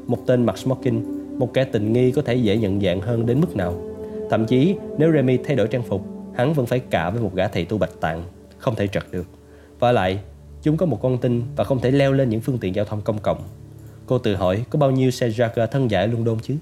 Một 0.06 0.26
tên 0.26 0.46
mặc 0.46 0.58
smoking, 0.58 1.02
một 1.38 1.54
kẻ 1.54 1.64
tình 1.64 1.92
nghi 1.92 2.10
có 2.10 2.22
thể 2.22 2.34
dễ 2.34 2.56
nhận 2.56 2.80
dạng 2.80 3.00
hơn 3.00 3.26
đến 3.26 3.40
mức 3.40 3.56
nào? 3.56 3.74
Thậm 4.30 4.46
chí 4.46 4.74
nếu 4.98 5.12
Remy 5.12 5.36
thay 5.36 5.56
đổi 5.56 5.66
trang 5.66 5.82
phục, 5.82 6.02
hắn 6.34 6.52
vẫn 6.52 6.66
phải 6.66 6.80
cạ 6.80 7.10
với 7.10 7.22
một 7.22 7.34
gã 7.34 7.48
thầy 7.48 7.64
tu 7.64 7.78
bạch 7.78 8.00
tạng, 8.00 8.22
không 8.58 8.74
thể 8.74 8.86
trật 8.86 9.04
được. 9.10 9.26
Và 9.78 9.92
lại, 9.92 10.18
chúng 10.62 10.76
có 10.76 10.86
một 10.86 10.98
con 11.02 11.18
tin 11.18 11.42
và 11.56 11.64
không 11.64 11.80
thể 11.80 11.90
leo 11.90 12.12
lên 12.12 12.28
những 12.28 12.40
phương 12.40 12.58
tiện 12.58 12.74
giao 12.74 12.84
thông 12.84 13.00
công 13.00 13.18
cộng. 13.18 13.38
Cô 14.06 14.18
tự 14.18 14.34
hỏi 14.34 14.64
có 14.70 14.78
bao 14.78 14.90
nhiêu 14.90 15.10
xe 15.10 15.28
Jaguar 15.28 15.66
thân 15.66 15.90
giải 15.90 16.08
London 16.08 16.36
chứ? 16.42 16.56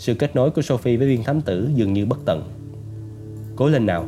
Sự 0.00 0.14
kết 0.14 0.36
nối 0.36 0.50
của 0.50 0.62
Sophie 0.62 0.96
với 0.96 1.08
viên 1.08 1.24
thám 1.24 1.40
tử 1.40 1.68
dường 1.74 1.92
như 1.92 2.06
bất 2.06 2.18
tận. 2.24 2.42
Cố 3.56 3.68
lên 3.68 3.86
nào, 3.86 4.06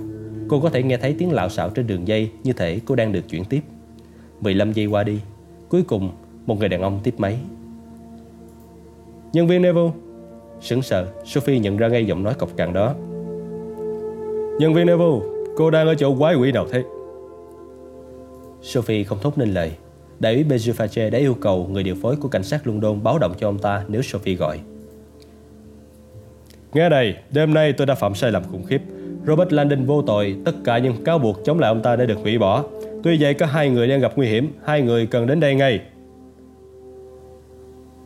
cô 0.48 0.60
có 0.60 0.70
thể 0.70 0.82
nghe 0.82 0.96
thấy 0.96 1.14
tiếng 1.18 1.32
lạo 1.32 1.48
xạo 1.48 1.70
trên 1.70 1.86
đường 1.86 2.08
dây 2.08 2.30
như 2.44 2.52
thể 2.52 2.80
cô 2.86 2.94
đang 2.94 3.12
được 3.12 3.28
chuyển 3.28 3.44
tiếp. 3.44 3.60
15 4.40 4.72
giây 4.72 4.86
qua 4.86 5.04
đi 5.04 5.20
Cuối 5.68 5.82
cùng 5.82 6.10
một 6.46 6.58
người 6.58 6.68
đàn 6.68 6.82
ông 6.82 7.00
tiếp 7.02 7.14
máy 7.18 7.38
Nhân 9.32 9.46
viên 9.46 9.62
Neville 9.62 9.90
Sững 10.60 10.82
sờ 10.82 11.06
Sophie 11.24 11.58
nhận 11.58 11.76
ra 11.76 11.88
ngay 11.88 12.06
giọng 12.06 12.22
nói 12.22 12.34
cọc 12.34 12.56
cằn 12.56 12.72
đó 12.72 12.94
Nhân 14.58 14.74
viên 14.74 14.86
Neville 14.86 15.18
Cô 15.56 15.70
đang 15.70 15.86
ở 15.86 15.94
chỗ 15.94 16.16
quái 16.18 16.34
quỷ 16.34 16.52
nào 16.52 16.66
thế 16.70 16.84
Sophie 18.62 19.04
không 19.04 19.18
thốt 19.22 19.38
nên 19.38 19.54
lời 19.54 19.72
Đại 20.20 20.34
úy 20.34 20.44
Bejufache 20.44 21.10
đã 21.10 21.18
yêu 21.18 21.34
cầu 21.40 21.68
người 21.70 21.82
điều 21.82 21.94
phối 21.94 22.16
của 22.16 22.28
cảnh 22.28 22.42
sát 22.42 22.66
London 22.66 23.02
báo 23.02 23.18
động 23.18 23.34
cho 23.38 23.48
ông 23.48 23.58
ta 23.58 23.84
nếu 23.88 24.02
Sophie 24.02 24.36
gọi. 24.36 24.60
Nghe 26.74 26.88
đây, 26.88 27.14
đêm 27.30 27.54
nay 27.54 27.72
tôi 27.72 27.86
đã 27.86 27.94
phạm 27.94 28.14
sai 28.14 28.32
lầm 28.32 28.42
khủng 28.52 28.64
khiếp. 28.64 28.82
Robert 29.26 29.52
Landon 29.52 29.84
vô 29.84 30.02
tội, 30.02 30.36
tất 30.44 30.52
cả 30.64 30.78
những 30.78 31.04
cáo 31.04 31.18
buộc 31.18 31.44
chống 31.44 31.58
lại 31.58 31.68
ông 31.68 31.82
ta 31.82 31.96
đã 31.96 32.04
được 32.04 32.18
hủy 32.18 32.38
bỏ. 32.38 32.64
Tuy 33.02 33.16
vậy 33.20 33.34
có 33.34 33.46
hai 33.46 33.70
người 33.70 33.88
đang 33.88 34.00
gặp 34.00 34.12
nguy 34.16 34.26
hiểm 34.26 34.52
Hai 34.64 34.82
người 34.82 35.06
cần 35.06 35.26
đến 35.26 35.40
đây 35.40 35.54
ngay. 35.54 35.80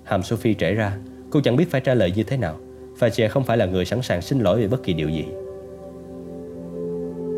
Hàm 0.04 0.22
Sophie 0.22 0.54
trễ 0.54 0.72
ra 0.72 0.96
Cô 1.30 1.40
chẳng 1.40 1.56
biết 1.56 1.70
phải 1.70 1.80
trả 1.80 1.94
lời 1.94 2.12
như 2.16 2.22
thế 2.22 2.36
nào. 2.36 2.54
Và 2.98 3.08
chị 3.08 3.28
không 3.28 3.44
phải 3.44 3.56
là 3.56 3.66
người 3.66 3.84
sẵn 3.84 4.02
sàng 4.02 4.22
xin 4.22 4.38
lỗi 4.38 4.60
về 4.60 4.68
bất 4.68 4.82
kỳ 4.82 4.92
điều 4.92 5.08
gì. 5.08 5.24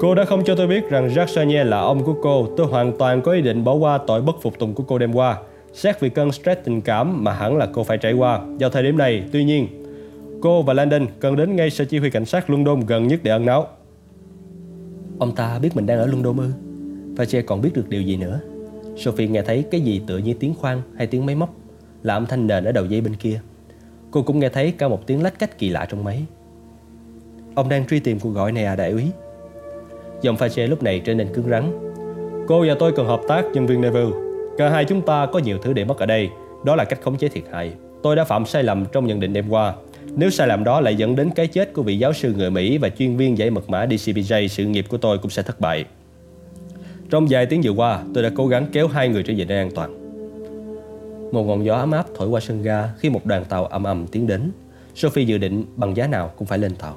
Cô 0.00 0.14
đã 0.14 0.24
không 0.24 0.44
cho 0.44 0.54
tôi 0.54 0.66
biết 0.66 0.90
rằng 0.90 1.08
Jacques 1.08 1.26
Sagnier 1.26 1.66
là 1.66 1.78
ông 1.78 2.04
của 2.04 2.14
cô. 2.22 2.48
Tôi 2.56 2.66
hoàn 2.66 2.98
toàn 2.98 3.22
có 3.22 3.32
ý 3.32 3.40
định 3.40 3.64
bỏ 3.64 3.74
qua 3.74 3.98
tội 4.06 4.22
bất 4.22 4.42
phục 4.42 4.58
tùng 4.58 4.74
của 4.74 4.82
cô 4.82 4.98
đêm 4.98 5.12
qua. 5.12 5.36
Xét 5.72 6.00
vì 6.00 6.08
cơn 6.08 6.32
stress 6.32 6.60
tình 6.64 6.80
cảm 6.80 7.24
mà 7.24 7.32
hẳn 7.32 7.56
là 7.56 7.68
cô 7.72 7.84
phải 7.84 7.98
trải 7.98 8.12
qua. 8.12 8.40
Vào 8.60 8.70
thời 8.70 8.82
điểm 8.82 8.98
này, 8.98 9.22
tuy 9.32 9.44
nhiên 9.44 9.77
Cô 10.40 10.62
và 10.62 10.74
Landon 10.74 11.06
cần 11.20 11.36
đến 11.36 11.56
ngay 11.56 11.70
sở 11.70 11.84
chỉ 11.84 11.98
huy 11.98 12.10
cảnh 12.10 12.24
sát 12.24 12.50
London 12.50 12.80
gần 12.80 13.06
nhất 13.06 13.20
để 13.22 13.30
ẩn 13.30 13.46
náu 13.46 13.66
Ông 15.18 15.34
ta 15.34 15.58
biết 15.58 15.76
mình 15.76 15.86
đang 15.86 15.98
ở 15.98 16.06
London 16.06 16.36
ư? 16.36 17.24
Che 17.24 17.42
còn 17.42 17.60
biết 17.60 17.70
được 17.74 17.88
điều 17.88 18.02
gì 18.02 18.16
nữa? 18.16 18.40
Sophie 18.96 19.28
nghe 19.28 19.42
thấy 19.42 19.64
cái 19.70 19.80
gì 19.80 20.02
tựa 20.06 20.18
như 20.18 20.34
tiếng 20.34 20.54
khoan 20.54 20.82
hay 20.96 21.06
tiếng 21.06 21.26
máy 21.26 21.34
móc, 21.34 21.54
Là 22.02 22.14
âm 22.14 22.26
thanh 22.26 22.46
nền 22.46 22.64
ở 22.64 22.72
đầu 22.72 22.84
dây 22.84 23.00
bên 23.00 23.16
kia. 23.16 23.40
Cô 24.10 24.22
cũng 24.22 24.38
nghe 24.38 24.48
thấy 24.48 24.72
cả 24.72 24.88
một 24.88 25.06
tiếng 25.06 25.22
lách 25.22 25.38
cách 25.38 25.58
kỳ 25.58 25.68
lạ 25.68 25.86
trong 25.90 26.04
máy. 26.04 26.24
Ông 27.54 27.68
đang 27.68 27.86
truy 27.86 28.00
tìm 28.00 28.20
cuộc 28.20 28.30
gọi 28.30 28.52
này 28.52 28.64
à 28.64 28.76
đại 28.76 28.90
úy? 28.90 29.04
Giọng 30.22 30.36
Fache 30.36 30.68
lúc 30.68 30.82
này 30.82 31.00
trở 31.04 31.14
nên 31.14 31.34
cứng 31.34 31.48
rắn. 31.48 31.72
Cô 32.48 32.64
và 32.68 32.74
tôi 32.78 32.92
cần 32.92 33.06
hợp 33.06 33.20
tác 33.28 33.44
nhân 33.52 33.66
viên 33.66 33.80
Neville 33.80 34.10
Cả 34.58 34.68
hai 34.68 34.84
chúng 34.84 35.02
ta 35.02 35.26
có 35.26 35.38
nhiều 35.38 35.58
thứ 35.62 35.72
để 35.72 35.84
mất 35.84 35.98
ở 35.98 36.06
đây. 36.06 36.30
Đó 36.64 36.76
là 36.76 36.84
cách 36.84 37.02
khống 37.02 37.16
chế 37.16 37.28
thiệt 37.28 37.44
hại. 37.52 37.72
Tôi 38.02 38.16
đã 38.16 38.24
phạm 38.24 38.46
sai 38.46 38.62
lầm 38.62 38.84
trong 38.92 39.06
nhận 39.06 39.20
định 39.20 39.32
đêm 39.32 39.48
qua. 39.48 39.74
Nếu 40.16 40.30
sai 40.30 40.48
lầm 40.48 40.64
đó 40.64 40.80
lại 40.80 40.96
dẫn 40.96 41.16
đến 41.16 41.30
cái 41.30 41.46
chết 41.46 41.72
của 41.72 41.82
vị 41.82 41.98
giáo 41.98 42.12
sư 42.12 42.34
người 42.36 42.50
Mỹ 42.50 42.78
và 42.78 42.88
chuyên 42.88 43.16
viên 43.16 43.38
giải 43.38 43.50
mật 43.50 43.70
mã 43.70 43.86
DCBJ, 43.86 44.46
sự 44.46 44.66
nghiệp 44.66 44.86
của 44.88 44.96
tôi 44.96 45.18
cũng 45.18 45.30
sẽ 45.30 45.42
thất 45.42 45.60
bại. 45.60 45.84
Trong 47.10 47.26
vài 47.30 47.46
tiếng 47.46 47.60
vừa 47.64 47.70
qua, 47.70 48.02
tôi 48.14 48.22
đã 48.22 48.30
cố 48.34 48.46
gắng 48.46 48.66
kéo 48.72 48.88
hai 48.88 49.08
người 49.08 49.22
trở 49.22 49.34
về 49.36 49.44
nơi 49.44 49.58
an 49.58 49.70
toàn. 49.74 49.98
Một 51.32 51.44
ngọn 51.44 51.64
gió 51.64 51.74
ấm 51.74 51.90
áp 51.90 52.06
thổi 52.16 52.28
qua 52.28 52.40
sân 52.40 52.62
ga 52.62 52.88
khi 52.98 53.10
một 53.10 53.26
đoàn 53.26 53.44
tàu 53.44 53.66
ầm 53.66 53.84
ầm 53.84 54.06
tiến 54.06 54.26
đến. 54.26 54.50
Sophie 54.94 55.24
dự 55.24 55.38
định 55.38 55.64
bằng 55.76 55.96
giá 55.96 56.06
nào 56.06 56.30
cũng 56.36 56.48
phải 56.48 56.58
lên 56.58 56.74
tàu. 56.74 56.96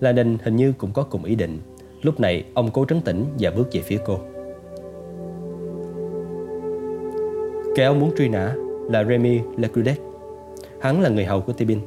Landon 0.00 0.36
hình 0.42 0.56
như 0.56 0.72
cũng 0.78 0.92
có 0.92 1.02
cùng 1.02 1.24
ý 1.24 1.34
định. 1.34 1.58
Lúc 2.02 2.20
này, 2.20 2.44
ông 2.54 2.70
cố 2.70 2.84
trấn 2.84 3.00
tĩnh 3.00 3.24
và 3.38 3.50
bước 3.50 3.68
về 3.72 3.80
phía 3.80 3.98
cô. 4.04 4.20
Kẻ 7.76 7.84
ông 7.84 8.00
muốn 8.00 8.10
truy 8.18 8.28
nã 8.28 8.54
là 8.90 9.04
Remy 9.04 9.40
Lecrudet. 9.56 9.98
Hắn 10.80 11.00
là 11.00 11.08
người 11.08 11.24
hầu 11.24 11.40
của 11.40 11.52
Tibin. 11.52 11.78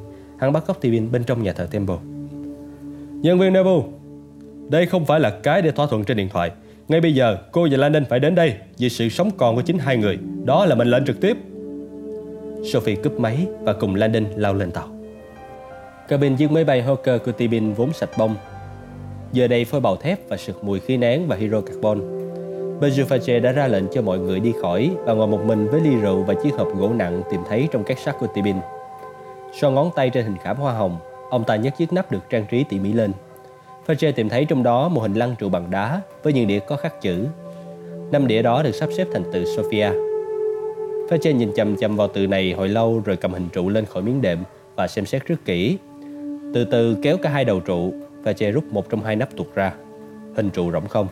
Hắn 0.42 0.52
bắt 0.52 0.66
cóc 0.66 0.80
Tibin 0.80 1.12
bên 1.12 1.24
trong 1.24 1.42
nhà 1.42 1.52
thờ 1.52 1.66
Temple. 1.70 1.96
Nhân 3.22 3.38
viên 3.38 3.52
Neville, 3.52 3.82
đây 4.68 4.86
không 4.86 5.04
phải 5.04 5.20
là 5.20 5.30
cái 5.30 5.62
để 5.62 5.70
thỏa 5.70 5.86
thuận 5.86 6.04
trên 6.04 6.16
điện 6.16 6.28
thoại. 6.28 6.50
Ngay 6.88 7.00
bây 7.00 7.14
giờ, 7.14 7.36
cô 7.52 7.68
và 7.70 7.76
Landon 7.76 8.04
phải 8.04 8.20
đến 8.20 8.34
đây 8.34 8.54
vì 8.78 8.88
sự 8.88 9.08
sống 9.08 9.30
còn 9.36 9.56
của 9.56 9.62
chính 9.62 9.78
hai 9.78 9.96
người. 9.96 10.18
Đó 10.44 10.66
là 10.66 10.74
mệnh 10.74 10.88
lệnh 10.88 11.04
trực 11.04 11.20
tiếp. 11.20 11.36
Sophie 12.72 12.96
cúp 12.96 13.20
máy 13.20 13.46
và 13.60 13.72
cùng 13.72 13.94
Landon 13.94 14.24
lao 14.36 14.54
lên 14.54 14.70
tàu. 14.70 14.88
Cabin 16.08 16.36
chiếc 16.36 16.50
máy 16.50 16.64
bay 16.64 16.84
Hawker 16.86 17.18
của 17.18 17.32
Tibin 17.32 17.72
vốn 17.72 17.92
sạch 17.92 18.10
bông. 18.18 18.36
Giờ 19.32 19.48
đây 19.48 19.64
phơi 19.64 19.80
bào 19.80 19.96
thép 19.96 20.28
và 20.28 20.36
sực 20.36 20.64
mùi 20.64 20.80
khí 20.80 20.96
nén 20.96 21.26
và 21.28 21.36
hydrocarbon. 21.36 22.00
Bejufache 22.80 23.42
đã 23.42 23.52
ra 23.52 23.66
lệnh 23.66 23.84
cho 23.92 24.02
mọi 24.02 24.18
người 24.18 24.40
đi 24.40 24.52
khỏi 24.62 24.90
và 25.04 25.12
ngồi 25.12 25.26
một 25.26 25.44
mình 25.44 25.66
với 25.66 25.80
ly 25.80 25.96
rượu 25.96 26.22
và 26.22 26.34
chiếc 26.42 26.54
hộp 26.54 26.68
gỗ 26.78 26.92
nặng 26.92 27.22
tìm 27.30 27.40
thấy 27.48 27.68
trong 27.72 27.84
các 27.84 27.98
xác 27.98 28.14
của 28.20 28.26
Tibin. 28.34 28.56
So 29.60 29.70
ngón 29.70 29.90
tay 29.96 30.10
trên 30.10 30.24
hình 30.24 30.36
khảm 30.42 30.56
hoa 30.56 30.72
hồng, 30.72 30.98
ông 31.30 31.44
ta 31.44 31.56
nhấc 31.56 31.76
chiếc 31.76 31.92
nắp 31.92 32.12
được 32.12 32.30
trang 32.30 32.46
trí 32.50 32.64
tỉ 32.64 32.78
mỉ 32.78 32.92
lên. 32.92 33.12
Fache 33.86 34.12
tìm 34.12 34.28
thấy 34.28 34.44
trong 34.44 34.62
đó 34.62 34.88
một 34.88 35.00
hình 35.00 35.14
lăng 35.14 35.34
trụ 35.38 35.48
bằng 35.48 35.70
đá 35.70 36.00
với 36.22 36.32
những 36.32 36.46
đĩa 36.46 36.58
có 36.58 36.76
khắc 36.76 37.00
chữ. 37.00 37.26
Năm 38.10 38.26
đĩa 38.26 38.42
đó 38.42 38.62
được 38.62 38.72
sắp 38.72 38.88
xếp 38.96 39.06
thành 39.12 39.22
từ 39.32 39.44
Sophia. 39.56 39.90
Fache 41.08 41.36
nhìn 41.36 41.52
chầm 41.56 41.76
chầm 41.76 41.96
vào 41.96 42.08
từ 42.08 42.26
này 42.26 42.52
hồi 42.52 42.68
lâu 42.68 43.02
rồi 43.04 43.16
cầm 43.16 43.32
hình 43.32 43.48
trụ 43.52 43.68
lên 43.68 43.86
khỏi 43.86 44.02
miếng 44.02 44.22
đệm 44.22 44.38
và 44.76 44.88
xem 44.88 45.06
xét 45.06 45.26
rất 45.26 45.36
kỹ. 45.44 45.78
Từ 46.54 46.64
từ 46.64 46.96
kéo 47.02 47.16
cả 47.16 47.30
hai 47.30 47.44
đầu 47.44 47.60
trụ, 47.60 47.92
Fache 48.24 48.52
rút 48.52 48.64
một 48.64 48.90
trong 48.90 49.04
hai 49.04 49.16
nắp 49.16 49.36
tuột 49.36 49.54
ra. 49.54 49.72
Hình 50.36 50.50
trụ 50.50 50.72
rỗng 50.72 50.88
không. 50.88 51.08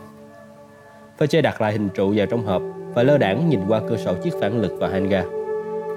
Fache 1.19 1.41
đặt 1.41 1.61
lại 1.61 1.71
hình 1.71 1.89
trụ 1.89 2.13
vào 2.15 2.25
trong 2.25 2.45
hộp 2.45 2.61
và 2.93 3.03
lơ 3.03 3.17
đảng 3.17 3.49
nhìn 3.49 3.59
qua 3.67 3.81
cửa 3.89 3.97
sổ 3.97 4.13
chiếc 4.23 4.33
phản 4.41 4.61
lực 4.61 4.71
và 4.79 4.87
hanga. 4.87 5.23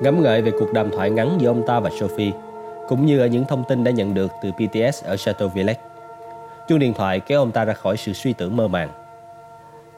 Ngẫm 0.03 0.23
ngợi 0.23 0.43
về 0.43 0.51
cuộc 0.59 0.73
đàm 0.73 0.91
thoại 0.91 1.11
ngắn 1.11 1.39
giữa 1.39 1.49
ông 1.49 1.63
ta 1.67 1.81
và 1.81 1.91
Sophie, 2.01 2.33
cũng 2.89 3.07
như 3.07 3.21
ở 3.21 3.27
những 3.27 3.45
thông 3.49 3.65
tin 3.69 3.85
đã 3.85 3.91
nhận 3.91 4.15
được 4.15 4.31
từ 4.43 4.51
PTS 4.53 5.05
ở 5.05 5.17
Chateau 5.17 5.49
Villette. 5.49 5.83
Chuông 6.69 6.79
điện 6.79 6.95
thoại 6.95 7.21
kéo 7.21 7.39
ông 7.39 7.51
ta 7.51 7.65
ra 7.65 7.73
khỏi 7.73 7.97
sự 7.97 8.13
suy 8.13 8.33
tưởng 8.33 8.57
mơ 8.57 8.69
màng. 8.69 8.89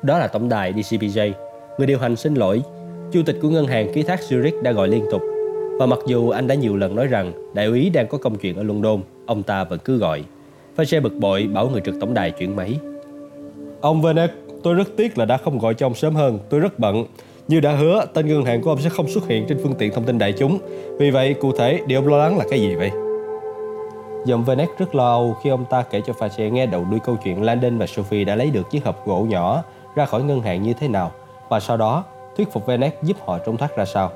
Đó 0.03 0.18
là 0.18 0.28
tổng 0.28 0.49
đài 0.49 0.72
DCBJ. 0.72 1.32
Người 1.78 1.86
điều 1.86 1.99
hành 1.99 2.16
xin 2.16 2.34
lỗi. 2.34 2.62
Chủ 3.12 3.22
tịch 3.26 3.38
của 3.42 3.49
ngân 3.49 3.66
hàng 3.66 3.92
ký 3.94 4.03
thác 4.03 4.20
Zurich 4.20 4.62
đã 4.62 4.72
gọi 4.72 4.88
liên 4.88 5.05
tục. 5.11 5.22
Và 5.78 5.86
mặc 5.86 5.99
dù 6.07 6.30
anh 6.30 6.47
đã 6.47 6.55
nhiều 6.55 6.76
lần 6.76 6.97
nói 6.97 7.07
rằng 7.07 7.32
đại 7.55 7.66
úy 7.66 7.90
đang 7.90 8.09
có 8.09 8.18
công 8.18 8.38
chuyện 8.38 8.57
ở 8.57 8.62
London, 8.62 9.01
ông 9.26 9.42
ta 9.42 9.64
vẫn 9.64 9.78
cứ 9.84 9.99
gọi. 9.99 10.24
Fache 10.76 11.03
bực 11.03 11.12
bội 11.14 11.49
bảo 11.55 11.68
người 11.68 11.80
trực 11.84 11.94
tổng 12.01 12.14
đài 12.14 12.30
chuyển 12.30 12.57
máy. 12.57 12.78
Ông 13.80 14.03
Venek, 14.03 14.30
tôi 14.62 14.74
rất 14.74 14.88
tiếc 14.97 15.18
là 15.18 15.24
đã 15.24 15.36
không 15.36 15.59
gọi 15.59 15.74
cho 15.74 15.86
ông 15.86 15.94
sớm 15.94 16.14
hơn. 16.14 16.38
Tôi 16.49 16.61
rất 16.61 16.78
bận. 16.78 17.05
Như 17.49 17.61
đã 17.61 17.72
hứa, 17.72 18.07
tên 18.14 18.28
ngân 18.28 18.44
hàng 18.44 18.62
của 18.62 18.70
ông 18.70 18.80
sẽ 18.80 18.88
không 18.88 19.09
xuất 19.09 19.28
hiện 19.28 19.47
trên 19.49 19.59
phương 19.62 19.74
tiện 19.74 19.92
thông 19.92 20.05
tin 20.05 20.18
đại 20.18 20.32
chúng. 20.32 20.59
Vì 20.99 21.11
vậy, 21.11 21.34
cụ 21.34 21.53
thể, 21.53 21.80
điều 21.86 22.01
ông 22.01 22.09
lo 22.09 22.16
lắng 22.16 22.38
là 22.38 22.44
cái 22.51 22.61
gì 22.61 22.74
vậy? 22.74 22.90
Giọng 24.26 24.44
Venet 24.44 24.68
rất 24.78 24.94
lo 24.94 25.11
âu 25.11 25.36
khi 25.42 25.51
ông 25.51 25.64
ta 25.64 25.82
kể 25.82 26.01
cho 26.07 26.12
Fache 26.12 26.51
nghe 26.51 26.66
đầu 26.66 26.84
đuôi 26.90 27.01
câu 27.05 27.16
chuyện 27.24 27.42
Landon 27.42 27.78
và 27.78 27.86
Sophie 27.86 28.24
đã 28.24 28.34
lấy 28.34 28.51
được 28.51 28.70
chiếc 28.70 28.84
hộp 28.84 29.07
gỗ 29.07 29.26
nhỏ 29.28 29.62
ra 29.94 30.07
khỏi 30.07 30.22
ngân 30.22 30.40
hàng 30.40 30.62
như 30.62 30.72
thế 30.80 30.88
nào 30.88 31.12
và 31.49 31.61
sau 31.61 31.76
đó 31.76 32.05
thuyết 32.36 32.53
phục 32.53 32.66
Venet 32.66 32.94
giúp 33.03 33.16
họ 33.26 33.38
trốn 33.38 33.57
thoát 33.57 33.76
ra 33.76 33.84
sao. 33.84 34.11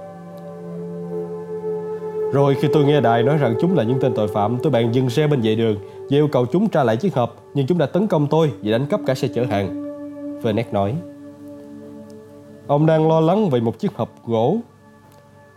Rồi 2.33 2.57
khi 2.61 2.69
tôi 2.73 2.85
nghe 2.85 3.01
đài 3.01 3.23
nói 3.23 3.39
rằng 3.39 3.55
chúng 3.61 3.77
là 3.77 3.83
những 3.83 4.01
tên 4.01 4.15
tội 4.15 4.29
phạm, 4.29 4.59
tôi 4.63 4.73
bèn 4.73 4.93
dừng 4.93 5.11
xe 5.11 5.27
bên 5.27 5.41
vệ 5.41 5.55
đường 5.55 5.77
và 5.97 6.17
yêu 6.17 6.29
cầu 6.29 6.47
chúng 6.47 6.69
trả 6.69 6.85
lại 6.85 6.97
chiếc 6.97 7.15
hộp, 7.15 7.37
nhưng 7.55 7.67
chúng 7.67 7.79
đã 7.79 7.87
tấn 7.87 8.07
công 8.07 8.27
tôi 8.27 8.51
và 8.63 8.73
đánh 8.73 8.87
cắp 8.87 9.01
cả 9.07 9.15
xe 9.15 9.29
chở 9.35 9.45
hàng. 9.45 9.83
Venet 10.43 10.73
nói. 10.73 10.95
Ông 12.71 12.87
đang 12.87 13.09
lo 13.09 13.21
lắng 13.21 13.51
về 13.51 13.61
một 13.61 13.79
chiếc 13.79 13.97
hộp 13.97 14.09
gỗ. 14.27 14.57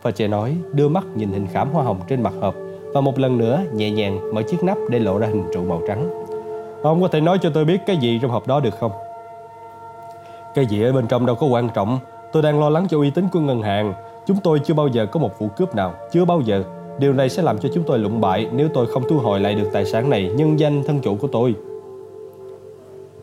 Và 0.02 0.12
trẻ 0.12 0.28
nói, 0.28 0.58
đưa 0.74 0.88
mắt 0.88 1.04
nhìn 1.16 1.30
hình 1.30 1.48
khảm 1.48 1.70
hoa 1.70 1.84
hồng 1.84 2.00
trên 2.08 2.24
mặt 2.24 2.34
hộp 2.42 2.56
và 2.94 3.02
một 3.02 3.20
lần 3.20 3.38
nữa 3.38 3.62
nhẹ 3.74 3.92
nhàng 3.92 4.34
mở 4.34 4.42
chiếc 4.42 4.64
nắp 4.64 4.78
để 4.90 5.00
lộ 5.00 5.18
ra 5.18 5.28
hình 5.28 5.44
trụ 5.54 5.64
màu 5.64 5.82
trắng. 5.88 6.26
Ông 6.84 7.02
có 7.02 7.08
thể 7.08 7.22
nói 7.22 7.38
cho 7.42 7.50
tôi 7.54 7.66
biết 7.66 7.78
cái 7.86 7.98
gì 7.98 8.20
trong 8.22 8.32
hộp 8.32 8.48
đó 8.48 8.60
được 8.60 8.74
không? 8.80 8.92
Cái 10.56 10.66
gì 10.66 10.84
ở 10.84 10.94
bên 10.94 11.08
trong 11.08 11.26
đâu 11.26 11.36
có 11.36 11.48
quan 11.48 11.70
trọng. 11.74 12.00
Tôi 12.32 12.44
đang 12.44 12.60
lo 12.60 12.70
lắng 12.70 12.88
cho 12.90 12.98
uy 12.98 13.10
tín 13.10 13.26
của 13.32 13.40
ngân 13.40 13.62
hàng. 13.62 13.94
Chúng 14.28 14.38
tôi 14.44 14.60
chưa 14.60 14.74
bao 14.74 14.88
giờ 14.88 15.06
có 15.06 15.20
một 15.20 15.40
vụ 15.40 15.48
cướp 15.58 15.76
nào, 15.76 15.94
chưa 16.12 16.26
bao 16.26 16.42
giờ. 16.42 16.64
Điều 17.00 17.14
này 17.14 17.30
sẽ 17.30 17.42
làm 17.42 17.58
cho 17.58 17.70
chúng 17.74 17.84
tôi 17.84 18.00
lụng 18.00 18.22
bại 18.22 18.48
nếu 18.54 18.70
tôi 18.74 18.88
không 18.88 19.04
thu 19.10 19.18
hồi 19.18 19.40
lại 19.40 19.56
được 19.56 19.70
tài 19.74 19.86
sản 19.86 20.10
này 20.10 20.32
nhân 20.36 20.60
danh 20.60 20.84
thân 20.84 21.00
chủ 21.00 21.16
của 21.16 21.28
tôi. 21.28 21.56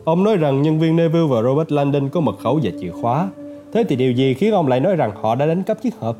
Ông 0.03 0.23
nói 0.23 0.37
rằng 0.37 0.61
nhân 0.61 0.79
viên 0.79 0.95
Neville 0.95 1.27
và 1.29 1.41
Robert 1.41 1.71
Landon 1.71 2.09
có 2.09 2.19
mật 2.19 2.35
khẩu 2.43 2.59
và 2.63 2.71
chìa 2.79 2.91
khóa. 3.01 3.29
Thế 3.73 3.83
thì 3.83 3.95
điều 3.95 4.11
gì 4.11 4.33
khiến 4.33 4.53
ông 4.53 4.67
lại 4.67 4.79
nói 4.79 4.95
rằng 4.95 5.11
họ 5.21 5.35
đã 5.35 5.45
đánh 5.45 5.63
cắp 5.63 5.81
chiếc 5.81 5.95
hộp? 5.99 6.15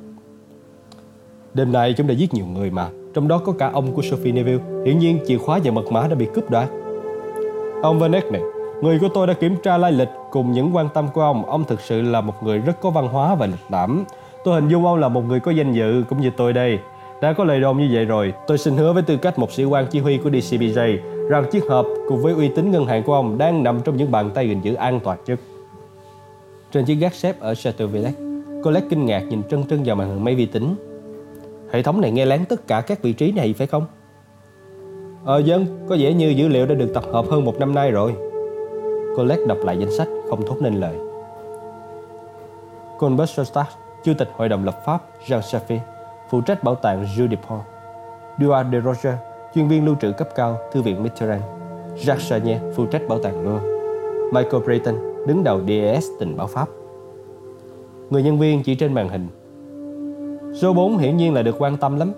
Đêm 1.54 1.72
nay 1.72 1.93
chúng 1.97 2.08
đã 2.08 2.14
giết 2.14 2.34
nhiều 2.34 2.45
người 2.45 2.72
mà 2.72 2.89
trong 3.14 3.28
đó 3.28 3.38
có 3.38 3.52
cả 3.52 3.70
ông 3.74 3.93
của 3.93 4.02
Sophie 4.02 4.34
Neville. 4.34 4.64
Hiển 4.86 4.99
nhiên 4.99 5.20
chìa 5.28 5.38
khóa 5.38 5.60
và 5.64 5.72
mật 5.72 5.91
mã 5.91 6.08
đã 6.08 6.16
bị 6.16 6.28
cướp 6.34 6.49
đoạt. 6.49 6.70
Ông 7.82 7.99
Vanek 7.99 8.32
này, 8.32 8.41
người 8.82 8.99
của 8.99 9.08
tôi 9.14 9.28
đã 9.28 9.34
kiểm 9.34 9.56
tra 9.64 9.78
lai 9.78 9.91
lịch 9.91 10.10
cùng 10.32 10.52
những 10.52 10.76
quan 10.76 10.89
tâm 10.93 11.08
của 11.14 11.22
ông. 11.22 11.45
Ông 11.45 11.64
thực 11.64 11.82
sự 11.82 12.02
là 12.02 12.22
một 12.22 12.43
người 12.43 12.58
rất 12.58 12.82
có 12.82 12.89
văn 12.89 13.08
hóa 13.08 13.36
và 13.36 13.45
lịch 13.45 13.66
lãm. 13.70 14.06
Tôi 14.43 14.62
hình 14.62 14.70
dung 14.70 14.86
ông 14.86 14.99
là 14.99 15.10
một 15.10 15.22
người 15.22 15.39
có 15.39 15.52
danh 15.52 15.74
dự 15.74 16.04
cũng 16.10 16.22
như 16.22 16.32
tôi 16.38 16.54
đây. 16.54 16.80
Đã 17.22 17.34
có 17.34 17.43
lời 17.43 17.60
đồn 17.60 17.78
như 17.78 17.89
vậy 17.93 18.06
rồi, 18.06 18.34
tôi 18.47 18.58
xin 18.58 18.78
hứa 18.78 18.93
với 18.93 19.04
tư 19.04 19.18
cách 19.18 19.39
một 19.39 19.52
sĩ 19.52 19.64
quan 19.64 19.86
chỉ 19.91 19.99
huy 19.99 20.18
của 20.18 20.30
DCBJ 20.30 20.97
rằng 21.30 21.45
chiếc 21.52 21.64
hộp 21.70 21.86
cùng 22.08 22.22
với 22.22 22.34
uy 22.34 22.47
tín 22.56 22.72
ngân 22.72 22.86
hàng 22.86 23.04
của 23.04 23.14
ông 23.14 23.38
đang 23.38 23.64
nằm 23.64 23.80
trong 23.86 23.97
những 23.97 24.12
bàn 24.12 24.30
tay 24.34 24.49
gìn 24.49 24.62
giữ 24.62 24.74
an 24.74 24.99
toàn 25.04 25.18
nhất. 25.26 25.39
Trên 26.72 26.86
chiếc 26.86 26.95
gác 26.95 27.13
xếp 27.13 27.39
ở 27.39 27.55
Chateau 27.55 27.88
Villette, 27.88 28.22
Colette 28.63 28.88
kinh 28.89 29.05
ngạc 29.05 29.24
nhìn 29.30 29.43
trân 29.49 29.63
trân 29.67 29.84
vào 29.84 29.95
màn 29.95 30.09
hình 30.09 30.24
máy 30.24 30.36
vi 30.36 30.45
tính 30.45 30.76
Hệ 31.72 31.84
thống 31.84 32.01
này 32.01 32.11
nghe 32.11 32.26
lén 32.26 32.45
tất 32.45 32.67
cả 32.67 32.82
các 32.82 33.01
vị 33.01 33.13
trí 33.13 33.32
này 33.32 33.53
phải 33.57 33.67
không? 33.67 33.86
Ờ 35.26 35.39
dân, 35.39 35.86
có 35.89 35.95
vẻ 35.99 36.13
như 36.13 36.30
dữ 36.30 36.47
liệu 36.47 36.65
đã 36.65 36.76
được 36.76 36.91
tập 36.93 37.03
hợp 37.11 37.26
hơn 37.30 37.45
một 37.45 37.59
năm 37.59 37.76
nay 37.76 37.91
rồi. 37.91 38.15
Colette 39.17 39.45
đọc 39.45 39.57
lại 39.63 39.78
danh 39.78 39.91
sách, 39.91 40.07
không 40.30 40.47
thốt 40.47 40.55
nên 40.61 40.76
lời. 40.76 40.95
Colbert 42.99 43.30
Sostak, 43.30 43.67
Chủ 44.03 44.13
tịch 44.17 44.30
Hội 44.36 44.49
đồng 44.49 44.65
lập 44.65 44.82
pháp 44.86 45.03
Jean 45.28 45.39
Chaffee, 45.39 45.80
phụ 46.30 46.41
trách 46.41 46.63
bảo 46.63 46.76
tàng 46.76 47.05
Jules 47.05 47.30
Dupont. 47.30 47.61
Duarte 48.39 48.69
de 48.72 48.82
Roger, 48.82 49.13
chuyên 49.55 49.67
viên 49.67 49.86
lưu 49.86 49.95
trữ 50.01 50.11
cấp 50.11 50.30
cao, 50.36 50.57
Thư 50.72 50.82
viện 50.82 51.03
Mitterrand. 51.03 51.43
Jacques 51.97 52.30
Chagnet, 52.30 52.61
phụ 52.76 52.86
trách 52.86 53.01
bảo 53.07 53.19
tàng 53.19 53.43
Louvre. 53.43 53.67
Michael 54.34 54.63
Brayton, 54.63 55.11
đứng 55.28 55.43
đầu 55.43 55.61
DES 55.67 56.07
tình 56.19 56.38
báo 56.38 56.47
Pháp. 56.47 56.69
Người 58.09 58.24
nhân 58.24 58.39
viên 58.39 58.63
chỉ 58.63 58.76
trên 58.76 58.93
màn 58.93 59.09
hình 59.09 59.28
Số 60.53 60.74
4 60.74 60.97
hiển 60.97 61.17
nhiên 61.17 61.34
là 61.34 61.41
được 61.41 61.55
quan 61.59 61.78
tâm 61.78 61.99
lắm. 61.99 62.11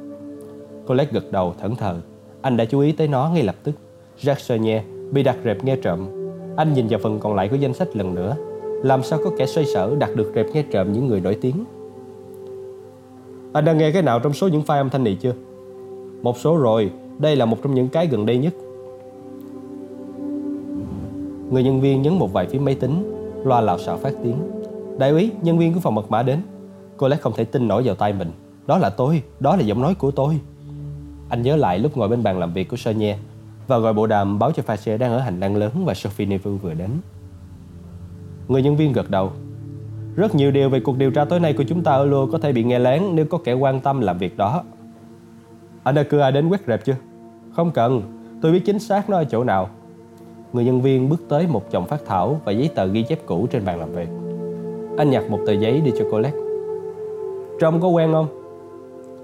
Colette 0.88 1.12
gật 1.14 1.32
đầu 1.32 1.54
thẫn 1.62 1.76
thờ. 1.76 1.95
Anh 2.41 2.58
đã 2.58 2.66
chú 2.66 2.80
ý 2.80 2.91
tới 2.91 3.08
nó 3.08 3.30
ngay 3.34 3.43
lập 3.43 3.56
tức. 3.64 3.72
Jacques 4.22 4.36
Sonnier 4.36 4.82
bị 5.12 5.24
đặt 5.24 5.38
rệp 5.45 5.64
nghe 5.64 5.76
trộm. 5.76 6.08
Anh 6.56 6.74
nhìn 6.74 6.88
vào 6.88 6.99
phần 7.04 7.20
còn 7.20 7.36
lại 7.36 7.49
của 7.49 7.56
danh 7.56 7.74
sách 7.74 7.95
lần 7.95 8.16
nữa. 8.16 8.36
Làm 8.84 9.04
sao 9.04 9.20
có 9.24 9.32
kẻ 9.38 9.45
xoay 9.45 9.66
sở 9.66 9.95
đặt 9.95 10.16
được 10.16 10.32
rệp 10.36 10.45
nghe 10.54 10.64
trộm 10.72 10.93
những 10.93 11.08
người 11.08 11.20
nổi 11.20 11.38
tiếng? 11.41 11.66
Anh 13.54 13.66
đã 13.66 13.74
nghe 13.74 13.91
cái 13.91 14.01
nào 14.01 14.20
trong 14.20 14.34
số 14.34 14.47
những 14.47 14.62
file 14.62 14.78
âm 14.78 14.89
thanh 14.89 15.04
này 15.04 15.18
chưa? 15.22 15.34
Một 16.22 16.38
số 16.38 16.58
rồi, 16.58 16.91
đây 17.20 17.36
là 17.36 17.45
một 17.45 17.58
trong 17.64 17.74
những 17.74 17.89
cái 17.89 18.08
gần 18.08 18.26
đây 18.26 18.38
nhất. 18.38 18.54
Người 21.52 21.64
nhân 21.64 21.82
viên 21.82 22.02
nhấn 22.02 22.14
một 22.14 22.34
vài 22.34 22.48
phím 22.48 22.66
máy 22.66 22.76
tính, 22.76 23.14
loa 23.46 23.62
lào 23.62 23.80
xạo 23.80 23.98
phát 23.98 24.14
tiếng. 24.24 24.38
Đại 24.98 25.10
úy, 25.10 25.32
nhân 25.41 25.58
viên 25.58 25.74
của 25.74 25.80
phòng 25.80 25.96
mật 25.96 26.12
mã 26.12 26.24
đến. 26.24 26.39
Cô 26.98 27.08
lẽ 27.08 27.18
không 27.18 27.34
thể 27.36 27.46
tin 27.46 27.68
nổi 27.68 27.84
vào 27.86 27.96
tay 27.96 28.14
mình 28.14 28.32
Đó 28.68 28.78
là 28.78 28.89
tôi, 28.89 29.24
đó 29.39 29.56
là 29.56 29.62
giọng 29.62 29.82
nói 29.82 29.96
của 29.96 30.12
tôi 30.12 30.39
Anh 31.30 31.41
nhớ 31.41 31.56
lại 31.56 31.80
lúc 31.80 31.98
ngồi 31.98 32.08
bên 32.08 32.24
bàn 32.24 32.39
làm 32.39 32.54
việc 32.54 32.70
của 32.70 32.78
Sonia 32.78 33.16
Và 33.68 33.78
gọi 33.78 33.94
bộ 33.94 34.08
đàm 34.08 34.39
báo 34.39 34.52
cho 34.52 34.64
Fache 34.68 34.98
đang 34.98 35.12
ở 35.12 35.20
hành 35.20 35.39
lang 35.39 35.56
lớn 35.56 35.72
Và 35.86 35.94
Sophie 35.94 36.28
Neville 36.28 36.58
vừa 36.58 36.74
đến 36.74 36.89
Người 38.48 38.62
nhân 38.62 38.76
viên 38.76 38.94
gật 38.94 39.10
đầu 39.10 39.32
Rất 40.16 40.36
nhiều 40.36 40.52
điều 40.52 40.70
về 40.70 40.80
cuộc 40.80 40.98
điều 40.98 41.12
tra 41.12 41.26
tối 41.26 41.39
nay 41.39 41.54
của 41.54 41.64
chúng 41.64 41.84
ta 41.84 41.91
ở 41.91 42.06
Lua 42.06 42.28
Có 42.28 42.38
thể 42.38 42.52
bị 42.52 42.64
nghe 42.64 42.80
lén 42.80 43.04
nếu 43.14 43.26
có 43.26 43.38
kẻ 43.38 43.54
quan 43.54 43.80
tâm 43.80 44.02
làm 44.02 44.18
việc 44.18 44.38
đó 44.38 44.64
Anh 45.84 45.96
đã 45.96 46.04
cử 46.04 46.20
ai 46.20 46.32
đến 46.32 46.50
quét 46.50 46.68
rẹp 46.68 46.86
chưa? 46.86 46.96
Không 47.56 47.72
cần, 47.72 48.02
tôi 48.41 48.52
biết 48.52 48.66
chính 48.66 48.80
xác 48.80 49.10
nó 49.10 49.18
ở 49.18 49.24
chỗ 49.24 49.44
nào 49.44 49.70
Người 50.54 50.66
nhân 50.66 50.82
viên 50.82 51.10
bước 51.10 51.22
tới 51.30 51.47
một 51.47 51.72
chồng 51.72 51.86
phát 51.86 52.06
thảo 52.06 52.41
và 52.45 52.51
giấy 52.51 52.70
tờ 52.76 52.86
ghi 52.86 53.04
chép 53.04 53.20
cũ 53.26 53.47
trên 53.51 53.66
bàn 53.66 53.80
làm 53.80 53.91
việc. 53.91 54.08
Anh 54.97 55.10
nhặt 55.10 55.24
một 55.30 55.39
tờ 55.47 55.54
giấy 55.54 55.82
đi 55.82 55.91
cho 55.99 56.06
Colette. 56.12 56.38
Trông 57.60 57.82
có 57.82 57.88
quen 57.88 58.12
không? 58.12 58.28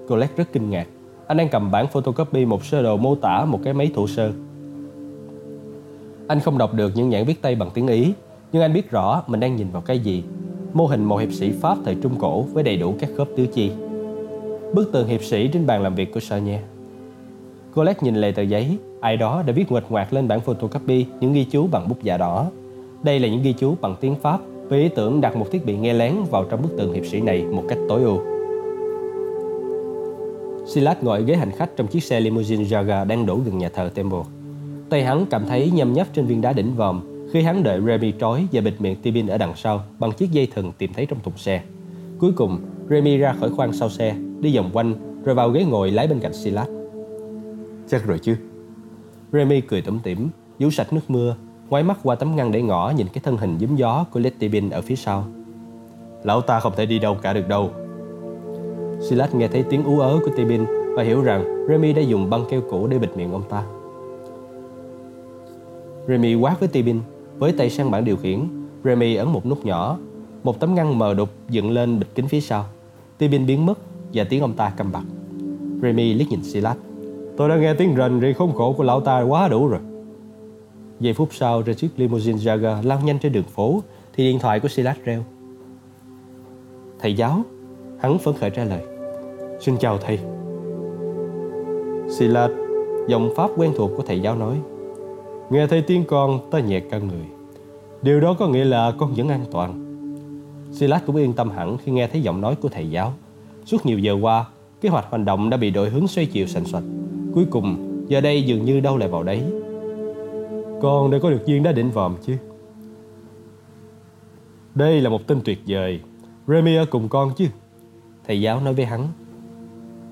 Colette 0.08 0.34
rất 0.36 0.52
kinh 0.52 0.70
ngạc. 0.70 0.86
Anh 1.26 1.36
đang 1.36 1.48
cầm 1.48 1.70
bản 1.70 1.86
photocopy 1.86 2.44
một 2.44 2.64
sơ 2.64 2.82
đồ 2.82 2.96
mô 2.96 3.14
tả 3.14 3.44
một 3.44 3.60
cái 3.64 3.74
máy 3.74 3.90
thủ 3.94 4.06
sơ. 4.06 4.32
Anh 6.26 6.40
không 6.40 6.58
đọc 6.58 6.74
được 6.74 6.92
những 6.94 7.08
nhãn 7.08 7.24
viết 7.24 7.42
tay 7.42 7.54
bằng 7.54 7.70
tiếng 7.74 7.86
Ý, 7.86 8.12
nhưng 8.52 8.62
anh 8.62 8.72
biết 8.72 8.90
rõ 8.90 9.22
mình 9.26 9.40
đang 9.40 9.56
nhìn 9.56 9.66
vào 9.72 9.82
cái 9.82 9.98
gì. 9.98 10.24
Mô 10.72 10.86
hình 10.86 11.04
một 11.04 11.16
hiệp 11.16 11.32
sĩ 11.32 11.50
Pháp 11.50 11.78
thời 11.84 11.96
Trung 12.02 12.12
Cổ 12.18 12.42
với 12.42 12.64
đầy 12.64 12.76
đủ 12.76 12.94
các 12.98 13.10
khớp 13.16 13.28
tứ 13.36 13.46
chi. 13.46 13.70
Bức 14.74 14.92
tường 14.92 15.06
hiệp 15.06 15.22
sĩ 15.22 15.48
trên 15.48 15.66
bàn 15.66 15.82
làm 15.82 15.94
việc 15.94 16.12
của 16.12 16.20
Sonia. 16.20 16.58
Colette 17.74 18.00
nhìn 18.02 18.14
lề 18.14 18.32
tờ 18.32 18.42
giấy, 18.42 18.78
ai 19.00 19.16
đó 19.16 19.42
đã 19.46 19.52
viết 19.52 19.70
nguệch 19.72 19.90
ngoạc 19.90 20.12
lên 20.12 20.28
bản 20.28 20.40
photocopy 20.40 21.06
những 21.20 21.32
ghi 21.32 21.44
chú 21.44 21.66
bằng 21.66 21.88
bút 21.88 22.02
dạ 22.02 22.16
đỏ. 22.16 22.50
Đây 23.02 23.20
là 23.20 23.28
những 23.28 23.42
ghi 23.42 23.52
chú 23.52 23.74
bằng 23.80 23.96
tiếng 24.00 24.14
Pháp 24.14 24.40
với 24.68 24.82
ý 24.82 24.88
tưởng 24.88 25.20
đặt 25.20 25.36
một 25.36 25.50
thiết 25.50 25.66
bị 25.66 25.76
nghe 25.76 25.92
lén 25.92 26.14
vào 26.30 26.44
trong 26.44 26.62
bức 26.62 26.76
tường 26.78 26.92
hiệp 26.92 27.06
sĩ 27.06 27.20
này 27.20 27.44
một 27.44 27.62
cách 27.68 27.78
tối 27.88 28.02
ưu. 28.02 28.18
Silas 30.66 30.96
ngồi 31.02 31.24
ghế 31.24 31.36
hành 31.36 31.50
khách 31.50 31.76
trong 31.76 31.86
chiếc 31.86 32.02
xe 32.02 32.20
limousine 32.20 32.64
Jaguar 32.64 33.06
đang 33.06 33.26
đổ 33.26 33.38
gần 33.44 33.58
nhà 33.58 33.68
thờ 33.68 33.90
Temple. 33.94 34.22
Tay 34.90 35.04
hắn 35.04 35.26
cảm 35.30 35.46
thấy 35.46 35.70
nhâm 35.74 35.92
nhấp 35.92 36.06
trên 36.14 36.26
viên 36.26 36.40
đá 36.40 36.52
đỉnh 36.52 36.74
vòm 36.76 37.00
khi 37.32 37.42
hắn 37.42 37.62
đợi 37.62 37.80
Remy 37.86 38.12
trói 38.20 38.46
và 38.52 38.60
bịt 38.60 38.74
miệng 38.78 38.96
Tibin 39.02 39.26
ở 39.26 39.38
đằng 39.38 39.52
sau 39.56 39.82
bằng 39.98 40.12
chiếc 40.12 40.32
dây 40.32 40.48
thừng 40.54 40.72
tìm 40.78 40.92
thấy 40.92 41.06
trong 41.06 41.18
thùng 41.22 41.36
xe. 41.36 41.62
Cuối 42.18 42.32
cùng, 42.36 42.58
Remy 42.90 43.16
ra 43.16 43.34
khỏi 43.40 43.50
khoang 43.50 43.72
sau 43.72 43.88
xe, 43.88 44.14
đi 44.40 44.56
vòng 44.56 44.70
quanh 44.72 44.94
rồi 45.24 45.34
vào 45.34 45.50
ghế 45.50 45.64
ngồi 45.64 45.90
lái 45.90 46.06
bên 46.06 46.20
cạnh 46.20 46.32
Silas. 46.34 46.68
Chắc 47.88 48.06
rồi 48.06 48.18
chứ. 48.18 48.36
Remy 49.32 49.60
cười 49.60 49.82
tủm 49.82 49.98
tỉm, 49.98 50.28
vú 50.58 50.70
sạch 50.70 50.92
nước 50.92 51.00
mưa, 51.08 51.36
ngoái 51.68 51.82
mắt 51.82 51.98
qua 52.02 52.14
tấm 52.14 52.36
ngăn 52.36 52.52
để 52.52 52.62
ngỏ 52.62 52.92
nhìn 52.96 53.06
cái 53.12 53.22
thân 53.24 53.36
hình 53.36 53.58
giấm 53.60 53.76
gió 53.76 54.04
của 54.12 54.20
Letty 54.20 54.48
Bin 54.48 54.70
ở 54.70 54.82
phía 54.82 54.96
sau. 54.96 55.24
Lão 56.22 56.40
ta 56.40 56.60
không 56.60 56.72
thể 56.76 56.86
đi 56.86 56.98
đâu 56.98 57.16
cả 57.22 57.32
được 57.32 57.48
đâu. 57.48 57.70
Silas 59.00 59.34
nghe 59.34 59.48
thấy 59.48 59.64
tiếng 59.70 59.84
ú 59.84 60.00
ớ 60.00 60.18
của 60.24 60.30
Tibin 60.36 60.64
và 60.96 61.02
hiểu 61.02 61.22
rằng 61.22 61.66
Remy 61.68 61.92
đã 61.92 62.02
dùng 62.02 62.30
băng 62.30 62.44
keo 62.50 62.60
cũ 62.70 62.86
để 62.86 62.98
bịt 62.98 63.16
miệng 63.16 63.32
ông 63.32 63.42
ta. 63.48 63.64
Remy 66.08 66.34
quát 66.34 66.60
với 66.60 66.68
Tibin, 66.68 67.00
với 67.38 67.52
tay 67.52 67.70
sang 67.70 67.90
bảng 67.90 68.04
điều 68.04 68.16
khiển. 68.16 68.40
Remy 68.84 69.14
ấn 69.14 69.28
một 69.28 69.46
nút 69.46 69.66
nhỏ, 69.66 69.98
một 70.42 70.60
tấm 70.60 70.74
ngăn 70.74 70.98
mờ 70.98 71.14
đục 71.14 71.28
dựng 71.48 71.70
lên 71.70 71.98
bịt 71.98 72.06
kính 72.14 72.28
phía 72.28 72.40
sau. 72.40 72.64
Tibin 73.18 73.46
biến 73.46 73.66
mất 73.66 73.78
và 74.14 74.24
tiếng 74.24 74.40
ông 74.40 74.52
ta 74.52 74.72
câm 74.76 74.92
bặt. 74.92 75.04
Remy 75.82 76.14
liếc 76.14 76.28
nhìn 76.30 76.42
Silas. 76.42 76.76
Tôi 77.40 77.48
đã 77.48 77.56
nghe 77.56 77.74
tiếng 77.74 77.94
rền 77.96 78.20
rì 78.20 78.32
khốn 78.32 78.52
khổ 78.52 78.72
của 78.72 78.84
lão 78.84 79.00
ta 79.00 79.20
quá 79.20 79.48
đủ 79.48 79.68
rồi. 79.68 79.80
Giây 81.00 81.14
phút 81.14 81.28
sau, 81.32 81.62
ra 81.62 81.72
chiếc 81.72 81.88
limousine 81.96 82.38
Jaguar 82.38 82.86
lao 82.86 83.00
nhanh 83.04 83.18
trên 83.18 83.32
đường 83.32 83.44
phố 83.44 83.82
thì 84.12 84.24
điện 84.24 84.38
thoại 84.38 84.60
của 84.60 84.68
Silas 84.68 84.96
reo. 85.04 85.24
Thầy 86.98 87.16
giáo, 87.16 87.42
hắn 88.00 88.18
phấn 88.18 88.34
khởi 88.34 88.50
trả 88.50 88.64
lời. 88.64 88.82
Xin 89.60 89.76
chào 89.78 89.98
thầy. 89.98 90.18
Silas, 92.10 92.50
giọng 93.08 93.32
pháp 93.36 93.50
quen 93.56 93.72
thuộc 93.76 93.90
của 93.96 94.02
thầy 94.02 94.20
giáo 94.20 94.36
nói. 94.36 94.56
Nghe 95.50 95.66
thấy 95.66 95.82
tiếng 95.82 96.04
con, 96.04 96.50
ta 96.50 96.60
nhẹ 96.60 96.80
cả 96.80 96.98
người. 96.98 97.26
Điều 98.02 98.20
đó 98.20 98.36
có 98.38 98.48
nghĩa 98.48 98.64
là 98.64 98.92
con 98.98 99.14
vẫn 99.16 99.28
an 99.28 99.44
toàn. 99.50 99.96
Silas 100.72 101.02
cũng 101.06 101.16
yên 101.16 101.32
tâm 101.32 101.50
hẳn 101.50 101.78
khi 101.78 101.92
nghe 101.92 102.06
thấy 102.06 102.22
giọng 102.22 102.40
nói 102.40 102.56
của 102.56 102.68
thầy 102.68 102.90
giáo. 102.90 103.12
Suốt 103.64 103.86
nhiều 103.86 103.98
giờ 103.98 104.16
qua, 104.22 104.44
kế 104.80 104.88
hoạch 104.88 105.06
hành 105.10 105.24
động 105.24 105.50
đã 105.50 105.56
bị 105.56 105.70
đổi 105.70 105.90
hướng 105.90 106.08
xoay 106.08 106.26
chiều 106.26 106.46
sành 106.46 106.64
soạch. 106.64 106.84
Cuối 107.34 107.46
cùng, 107.50 107.76
giờ 108.08 108.20
đây 108.20 108.42
dường 108.42 108.64
như 108.64 108.80
đâu 108.80 108.96
lại 108.96 109.08
vào 109.08 109.22
đấy. 109.22 109.42
Con 110.82 111.10
đã 111.10 111.18
có 111.22 111.30
được 111.30 111.46
duyên 111.46 111.62
đã 111.62 111.72
định 111.72 111.90
vòm 111.90 112.16
chứ? 112.22 112.36
Đây 114.74 115.00
là 115.00 115.10
một 115.10 115.26
tin 115.26 115.40
tuyệt 115.44 115.58
vời. 115.66 116.00
Remy 116.46 116.76
ở 116.76 116.86
cùng 116.90 117.08
con 117.08 117.32
chứ? 117.36 117.46
Thầy 118.26 118.40
giáo 118.40 118.60
nói 118.60 118.74
với 118.74 118.84
hắn. 118.84 119.08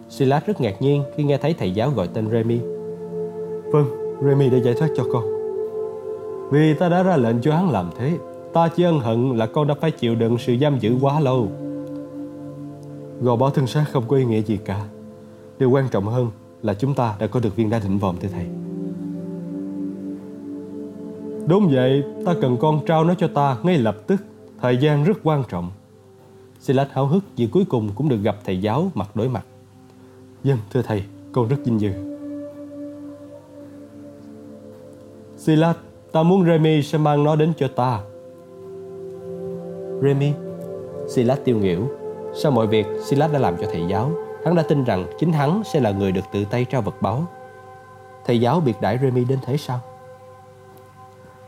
Silas 0.08 0.44
rất 0.46 0.60
ngạc 0.60 0.82
nhiên 0.82 1.02
khi 1.16 1.24
nghe 1.24 1.38
thấy 1.38 1.54
thầy 1.54 1.70
giáo 1.70 1.90
gọi 1.90 2.08
tên 2.14 2.30
Remy. 2.30 2.58
Vâng, 3.72 3.86
Remy 4.22 4.50
đã 4.50 4.58
giải 4.58 4.74
thoát 4.78 4.88
cho 4.96 5.04
con. 5.12 5.24
Vì 6.50 6.74
ta 6.74 6.88
đã 6.88 7.02
ra 7.02 7.16
lệnh 7.16 7.40
cho 7.40 7.54
hắn 7.54 7.70
làm 7.70 7.90
thế. 7.98 8.18
Ta 8.52 8.68
chỉ 8.68 8.82
ân 8.82 9.00
hận 9.00 9.36
là 9.36 9.46
con 9.46 9.66
đã 9.66 9.74
phải 9.80 9.90
chịu 9.90 10.14
đựng 10.14 10.38
sự 10.38 10.56
giam 10.60 10.78
giữ 10.78 10.96
quá 11.00 11.20
lâu. 11.20 11.48
Gò 13.20 13.36
bó 13.36 13.50
thân 13.50 13.66
xác 13.66 13.84
không 13.92 14.04
có 14.08 14.16
ý 14.16 14.24
nghĩa 14.24 14.40
gì 14.40 14.56
cả. 14.64 14.84
Điều 15.58 15.70
quan 15.70 15.88
trọng 15.90 16.04
hơn 16.04 16.30
là 16.62 16.74
chúng 16.74 16.94
ta 16.94 17.16
đã 17.18 17.26
có 17.26 17.40
được 17.40 17.56
viên 17.56 17.70
đá 17.70 17.78
định 17.78 17.98
vòm 17.98 18.16
thưa 18.16 18.28
thầy. 18.28 18.46
Đúng 21.46 21.68
vậy, 21.72 22.02
ta 22.26 22.34
cần 22.40 22.56
con 22.60 22.80
trao 22.86 23.04
nó 23.04 23.14
cho 23.14 23.28
ta 23.28 23.56
ngay 23.62 23.78
lập 23.78 23.96
tức. 24.06 24.16
Thời 24.60 24.76
gian 24.76 25.04
rất 25.04 25.18
quan 25.22 25.42
trọng. 25.48 25.70
Silas 26.60 26.88
háo 26.92 27.06
hức 27.06 27.24
vì 27.36 27.46
cuối 27.46 27.64
cùng 27.68 27.90
cũng 27.94 28.08
được 28.08 28.18
gặp 28.22 28.36
thầy 28.44 28.60
giáo 28.60 28.90
mặt 28.94 29.16
đối 29.16 29.28
mặt. 29.28 29.44
Dân, 30.44 30.58
thưa 30.72 30.82
thầy, 30.82 31.02
con 31.32 31.48
rất 31.48 31.56
vinh 31.64 31.80
dự. 31.80 31.92
Silas, 35.36 35.76
ta 36.12 36.22
muốn 36.22 36.46
Remy 36.46 36.82
sẽ 36.82 36.98
mang 36.98 37.24
nó 37.24 37.36
đến 37.36 37.52
cho 37.58 37.68
ta. 37.68 38.00
Remy? 40.02 40.32
Silas 41.08 41.38
tiêu 41.44 41.58
nghỉu. 41.58 41.88
Sau 42.34 42.52
mọi 42.52 42.66
việc 42.66 42.86
Silas 43.04 43.32
đã 43.32 43.38
làm 43.38 43.56
cho 43.60 43.66
thầy 43.72 43.82
giáo, 43.88 44.12
hắn 44.44 44.54
đã 44.54 44.62
tin 44.62 44.84
rằng 44.84 45.06
chính 45.18 45.32
hắn 45.32 45.62
sẽ 45.64 45.80
là 45.80 45.90
người 45.90 46.12
được 46.12 46.24
tự 46.32 46.44
tay 46.44 46.64
trao 46.64 46.82
vật 46.82 47.02
báu. 47.02 47.26
Thầy 48.26 48.40
giáo 48.40 48.60
biệt 48.60 48.80
đãi 48.80 48.98
Remy 48.98 49.24
đến 49.24 49.38
thế 49.46 49.56
sao? 49.56 49.80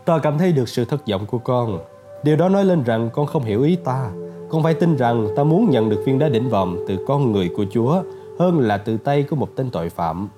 Ta 0.04 0.18
cảm 0.18 0.38
thấy 0.38 0.52
được 0.52 0.68
sự 0.68 0.84
thất 0.84 1.08
vọng 1.10 1.26
của 1.26 1.38
con. 1.38 1.78
Điều 2.22 2.36
đó 2.36 2.48
nói 2.48 2.64
lên 2.64 2.82
rằng 2.82 3.10
con 3.12 3.26
không 3.26 3.42
hiểu 3.42 3.62
ý 3.62 3.76
ta. 3.76 4.10
Con 4.50 4.62
phải 4.62 4.74
tin 4.74 4.96
rằng 4.96 5.28
ta 5.36 5.44
muốn 5.44 5.70
nhận 5.70 5.88
được 5.88 6.02
viên 6.06 6.18
đá 6.18 6.28
đỉnh 6.28 6.50
vòm 6.50 6.76
từ 6.88 7.04
con 7.08 7.32
người 7.32 7.50
của 7.56 7.64
Chúa 7.70 8.02
hơn 8.38 8.60
là 8.60 8.78
từ 8.78 8.96
tay 8.96 9.22
của 9.22 9.36
một 9.36 9.48
tên 9.56 9.70
tội 9.70 9.88
phạm. 9.88 10.28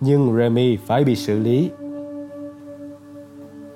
Nhưng 0.00 0.36
Remy 0.36 0.76
phải 0.76 1.04
bị 1.04 1.16
xử 1.16 1.38
lý. 1.38 1.70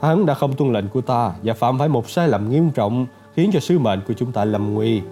Hắn 0.01 0.27
đã 0.27 0.35
không 0.35 0.53
tuân 0.53 0.73
lệnh 0.73 0.89
của 0.89 1.01
ta 1.01 1.33
và 1.43 1.55
phạm 1.55 1.79
phải 1.79 1.89
một 1.89 2.11
sai 2.11 2.29
lầm 2.29 2.51
nghiêm 2.51 2.71
trọng 2.71 3.07
khiến 3.35 3.51
cho 3.53 3.61
sứ 3.61 3.79
mệnh 3.79 4.01
của 4.09 4.15
chúng 4.15 4.33
ta 4.33 4.45
lầm 4.45 4.75
nguy. 4.75 5.03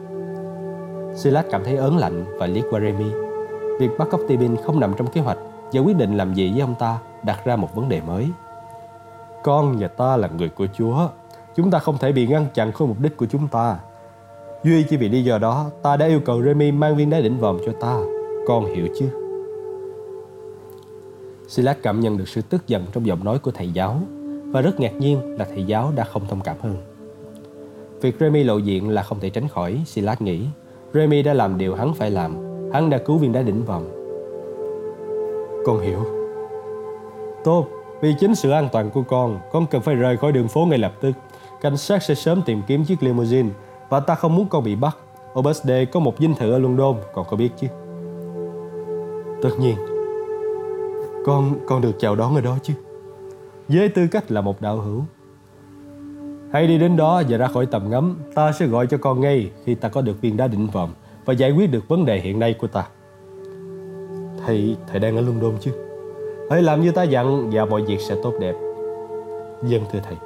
Silas 1.15 1.47
cảm 1.51 1.65
thấy 1.65 1.77
ớn 1.77 1.97
lạnh 1.97 2.25
và 2.39 2.47
liếc 2.47 2.65
qua 2.71 2.81
Remy. 2.81 3.11
Việc 3.81 3.91
bắt 3.99 4.09
cóc 4.11 4.21
Tibin 4.29 4.57
không 4.57 4.81
nằm 4.81 4.95
trong 4.97 5.07
kế 5.07 5.21
hoạch 5.21 5.39
và 5.73 5.81
quyết 5.81 5.97
định 5.97 6.17
làm 6.17 6.35
gì 6.35 6.51
với 6.53 6.61
ông 6.61 6.75
ta 6.79 6.99
đặt 7.23 7.45
ra 7.45 7.57
một 7.57 7.75
vấn 7.75 7.89
đề 7.89 8.01
mới. 8.01 8.29
Con 9.43 9.77
và 9.79 9.89
ta 9.89 10.17
là 10.17 10.29
người 10.39 10.49
của 10.49 10.67
Chúa. 10.79 11.09
Chúng 11.57 11.71
ta 11.71 11.79
không 11.79 11.99
thể 11.99 12.13
bị 12.13 12.27
ngăn 12.27 12.47
chặn 12.55 12.73
khỏi 12.73 12.89
mục 12.89 13.01
đích 13.01 13.17
của 13.17 13.27
chúng 13.27 13.49
ta. 13.49 13.79
Duy 14.65 14.83
chỉ 14.83 14.97
vì 14.97 15.09
lý 15.09 15.25
do 15.25 15.39
đó, 15.39 15.71
ta 15.83 15.97
đã 15.97 16.07
yêu 16.07 16.21
cầu 16.25 16.43
Remy 16.43 16.73
mang 16.73 16.97
viên 16.97 17.11
đá 17.11 17.21
đỉnh 17.21 17.39
vòm 17.39 17.59
cho 17.67 17.73
ta. 17.81 17.99
Con 18.47 18.65
hiểu 18.75 18.89
chứ? 18.99 19.07
Silas 21.49 21.77
cảm 21.83 22.01
nhận 22.01 22.19
được 22.19 22.29
sự 22.29 22.43
tức 22.43 22.67
giận 22.67 22.85
trong 22.93 23.07
giọng 23.07 23.25
nói 23.25 23.39
của 23.39 23.51
thầy 23.51 23.71
giáo 23.73 24.01
và 24.47 24.61
rất 24.61 24.81
ngạc 24.81 24.95
nhiên 24.95 25.39
là 25.39 25.45
thầy 25.45 25.65
giáo 25.65 25.93
đã 25.97 26.05
không 26.05 26.23
thông 26.29 26.41
cảm 26.41 26.57
hơn. 26.61 26.77
Việc 28.01 28.17
Remy 28.21 28.45
lộ 28.45 28.59
diện 28.59 28.89
là 28.89 29.03
không 29.03 29.21
thể 29.21 29.31
tránh 29.31 29.49
khỏi, 29.49 29.83
Silas 29.87 30.21
nghĩ. 30.21 30.47
Remy 30.95 31.23
đã 31.23 31.35
làm 31.35 31.59
điều 31.59 31.75
hắn 31.75 31.95
phải 31.95 32.11
làm. 32.11 32.37
Hắn 32.73 32.91
đã 32.91 32.99
cứu 32.99 33.19
viên 33.19 33.33
đá 33.33 33.43
đỉnh 33.43 33.65
vòm. 33.65 33.83
Con 35.67 35.81
hiểu. 35.81 36.05
Tốt, 37.45 37.67
vì 38.01 38.15
chính 38.21 38.35
sự 38.35 38.51
an 38.51 38.69
toàn 38.73 38.91
của 38.91 39.03
con, 39.03 39.39
con 39.53 39.67
cần 39.67 39.83
phải 39.83 39.95
rời 39.95 40.17
khỏi 40.17 40.33
đường 40.33 40.49
phố 40.49 40.67
ngay 40.67 40.79
lập 40.79 40.93
tức. 41.01 41.13
Cảnh 41.61 41.77
sát 41.77 42.03
sẽ 42.03 42.15
sớm 42.15 42.43
tìm 42.47 42.63
kiếm 42.67 42.85
chiếc 42.85 43.03
limousine 43.03 43.49
và 43.89 44.01
ta 44.01 44.15
không 44.15 44.37
muốn 44.37 44.49
con 44.49 44.65
bị 44.65 44.77
bắt. 44.77 44.97
Obesde 45.39 45.85
có 45.85 46.01
một 46.01 46.19
dinh 46.19 46.35
thự 46.35 46.53
ở 46.53 46.59
London, 46.59 46.97
con 47.15 47.27
có 47.31 47.37
biết 47.37 47.51
chứ? 47.61 47.67
Tất 49.43 49.51
nhiên. 49.61 49.77
Con 51.27 51.55
con 51.67 51.81
được 51.81 51.93
chào 51.99 52.17
đón 52.17 52.35
ở 52.35 52.41
đó 52.41 52.59
chứ. 52.63 52.75
Với 53.69 53.89
tư 53.89 54.07
cách 54.11 54.31
là 54.31 54.41
một 54.41 54.61
đạo 54.61 54.77
hữu. 54.77 55.03
Hãy 56.53 56.67
đi 56.67 56.79
đến 56.79 56.97
đó 56.97 57.23
và 57.29 57.39
ra 57.39 57.47
khỏi 57.47 57.67
tầm 57.67 57.91
ngắm. 57.91 58.19
Ta 58.35 58.53
sẽ 58.53 58.67
gọi 58.67 58.87
cho 58.87 58.99
con 58.99 59.21
ngay 59.21 59.51
khi 59.65 59.75
ta 59.75 59.89
có 59.89 60.01
được 60.01 60.21
viên 60.21 60.37
đá 60.37 60.47
định 60.47 60.67
vọng 60.67 60.91
và 61.25 61.35
giải 61.35 61.51
quyết 61.51 61.71
được 61.71 61.89
vấn 61.89 62.05
đề 62.05 62.21
hiện 62.21 62.39
nay 62.39 62.55
của 62.55 62.67
ta. 62.67 62.87
Thầy, 64.47 64.77
thầy 64.87 65.01
đang 65.01 65.17
ở 65.17 65.23
London 65.23 65.55
chứ? 65.61 65.71
Hãy 66.51 66.63
làm 66.63 66.81
như 66.81 66.93
ta 66.93 67.03
dặn 67.03 67.51
và 67.53 67.65
mọi 67.65 67.83
việc 67.83 68.01
sẽ 68.01 68.15
tốt 68.23 68.35
đẹp. 68.41 68.55
Dân 69.63 69.83
thưa 69.93 70.01
thầy. 70.03 70.17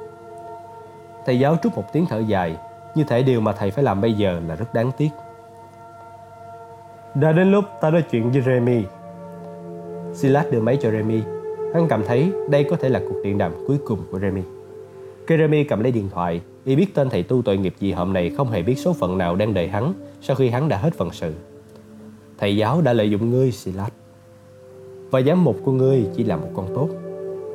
Thầy 1.25 1.39
giáo 1.39 1.57
trút 1.63 1.75
một 1.75 1.93
tiếng 1.93 2.05
thở 2.09 2.19
dài, 2.19 2.57
như 2.95 3.03
thể 3.03 3.23
điều 3.23 3.41
mà 3.41 3.51
thầy 3.51 3.71
phải 3.71 3.83
làm 3.83 4.01
bây 4.01 4.13
giờ 4.13 4.39
là 4.47 4.55
rất 4.55 4.73
đáng 4.73 4.91
tiếc. 4.97 5.09
Đã 7.15 7.31
đến 7.31 7.51
lúc 7.51 7.65
ta 7.81 7.89
nói 7.89 8.03
chuyện 8.11 8.31
với 8.31 8.41
Remy. 8.41 8.83
Silas 10.13 10.45
đưa 10.51 10.59
máy 10.59 10.77
cho 10.81 10.91
Remy. 10.91 11.21
Hắn 11.73 11.87
cảm 11.87 12.03
thấy 12.07 12.31
đây 12.49 12.67
có 12.69 12.75
thể 12.75 12.89
là 12.89 12.99
cuộc 12.99 13.21
điện 13.23 13.37
đàm 13.37 13.51
cuối 13.67 13.77
cùng 13.85 13.99
của 14.11 14.19
Remy. 14.19 14.41
Jeremy 15.27 15.65
cầm 15.69 15.79
lấy 15.79 15.91
điện 15.91 16.09
thoại, 16.13 16.41
y 16.65 16.75
biết 16.75 16.95
tên 16.95 17.09
thầy 17.09 17.23
tu 17.23 17.41
tội 17.41 17.57
nghiệp 17.57 17.73
gì 17.79 17.91
hôm 17.91 18.13
này 18.13 18.29
không 18.29 18.51
hề 18.51 18.61
biết 18.61 18.75
số 18.75 18.93
phận 18.93 19.17
nào 19.17 19.35
đang 19.35 19.53
đợi 19.53 19.67
hắn 19.67 19.93
sau 20.21 20.35
khi 20.35 20.49
hắn 20.49 20.69
đã 20.69 20.77
hết 20.77 20.93
phận 20.93 21.09
sự. 21.11 21.33
Thầy 22.37 22.57
giáo 22.57 22.81
đã 22.81 22.93
lợi 22.93 23.09
dụng 23.09 23.29
ngươi, 23.29 23.51
Silas 23.51 23.91
và 25.11 25.21
giám 25.21 25.43
mục 25.43 25.57
của 25.63 25.71
ngươi 25.71 26.07
chỉ 26.15 26.23
là 26.23 26.35
một 26.35 26.47
con 26.55 26.67
tốt. 26.75 26.89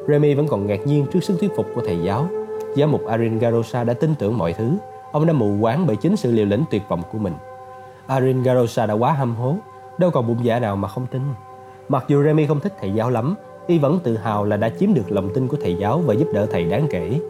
Remy 0.08 0.34
vẫn 0.34 0.48
còn 0.48 0.66
ngạc 0.66 0.86
nhiên 0.86 1.06
trước 1.12 1.24
sức 1.24 1.40
thuyết 1.40 1.50
phục 1.56 1.66
của 1.74 1.82
thầy 1.86 1.98
giáo. 2.04 2.28
Giám 2.76 2.92
mục 2.92 3.06
Arin 3.06 3.38
Garosa 3.38 3.84
đã 3.84 3.94
tin 3.94 4.14
tưởng 4.18 4.38
mọi 4.38 4.52
thứ. 4.52 4.70
Ông 5.12 5.26
đã 5.26 5.32
mù 5.32 5.56
quáng 5.60 5.86
bởi 5.86 5.96
chính 5.96 6.16
sự 6.16 6.32
liều 6.32 6.46
lĩnh 6.46 6.64
tuyệt 6.70 6.82
vọng 6.88 7.02
của 7.12 7.18
mình. 7.18 7.32
Arin 8.06 8.42
Garosa 8.42 8.86
đã 8.86 8.94
quá 8.94 9.12
hâm 9.12 9.36
hố, 9.36 9.56
đâu 9.98 10.10
còn 10.10 10.26
bụng 10.28 10.38
dạ 10.42 10.58
nào 10.58 10.76
mà 10.76 10.88
không 10.88 11.06
tin. 11.10 11.22
Mặc 11.88 12.04
dù 12.08 12.24
Remy 12.24 12.46
không 12.46 12.60
thích 12.60 12.72
thầy 12.80 12.90
giáo 12.90 13.10
lắm, 13.10 13.34
y 13.66 13.78
vẫn 13.78 13.98
tự 14.02 14.16
hào 14.16 14.44
là 14.44 14.56
đã 14.56 14.68
chiếm 14.68 14.94
được 14.94 15.12
lòng 15.12 15.30
tin 15.34 15.48
của 15.48 15.56
thầy 15.60 15.74
giáo 15.74 15.98
và 15.98 16.14
giúp 16.14 16.28
đỡ 16.34 16.46
thầy 16.50 16.64
đáng 16.64 16.86
kể. 16.90 17.20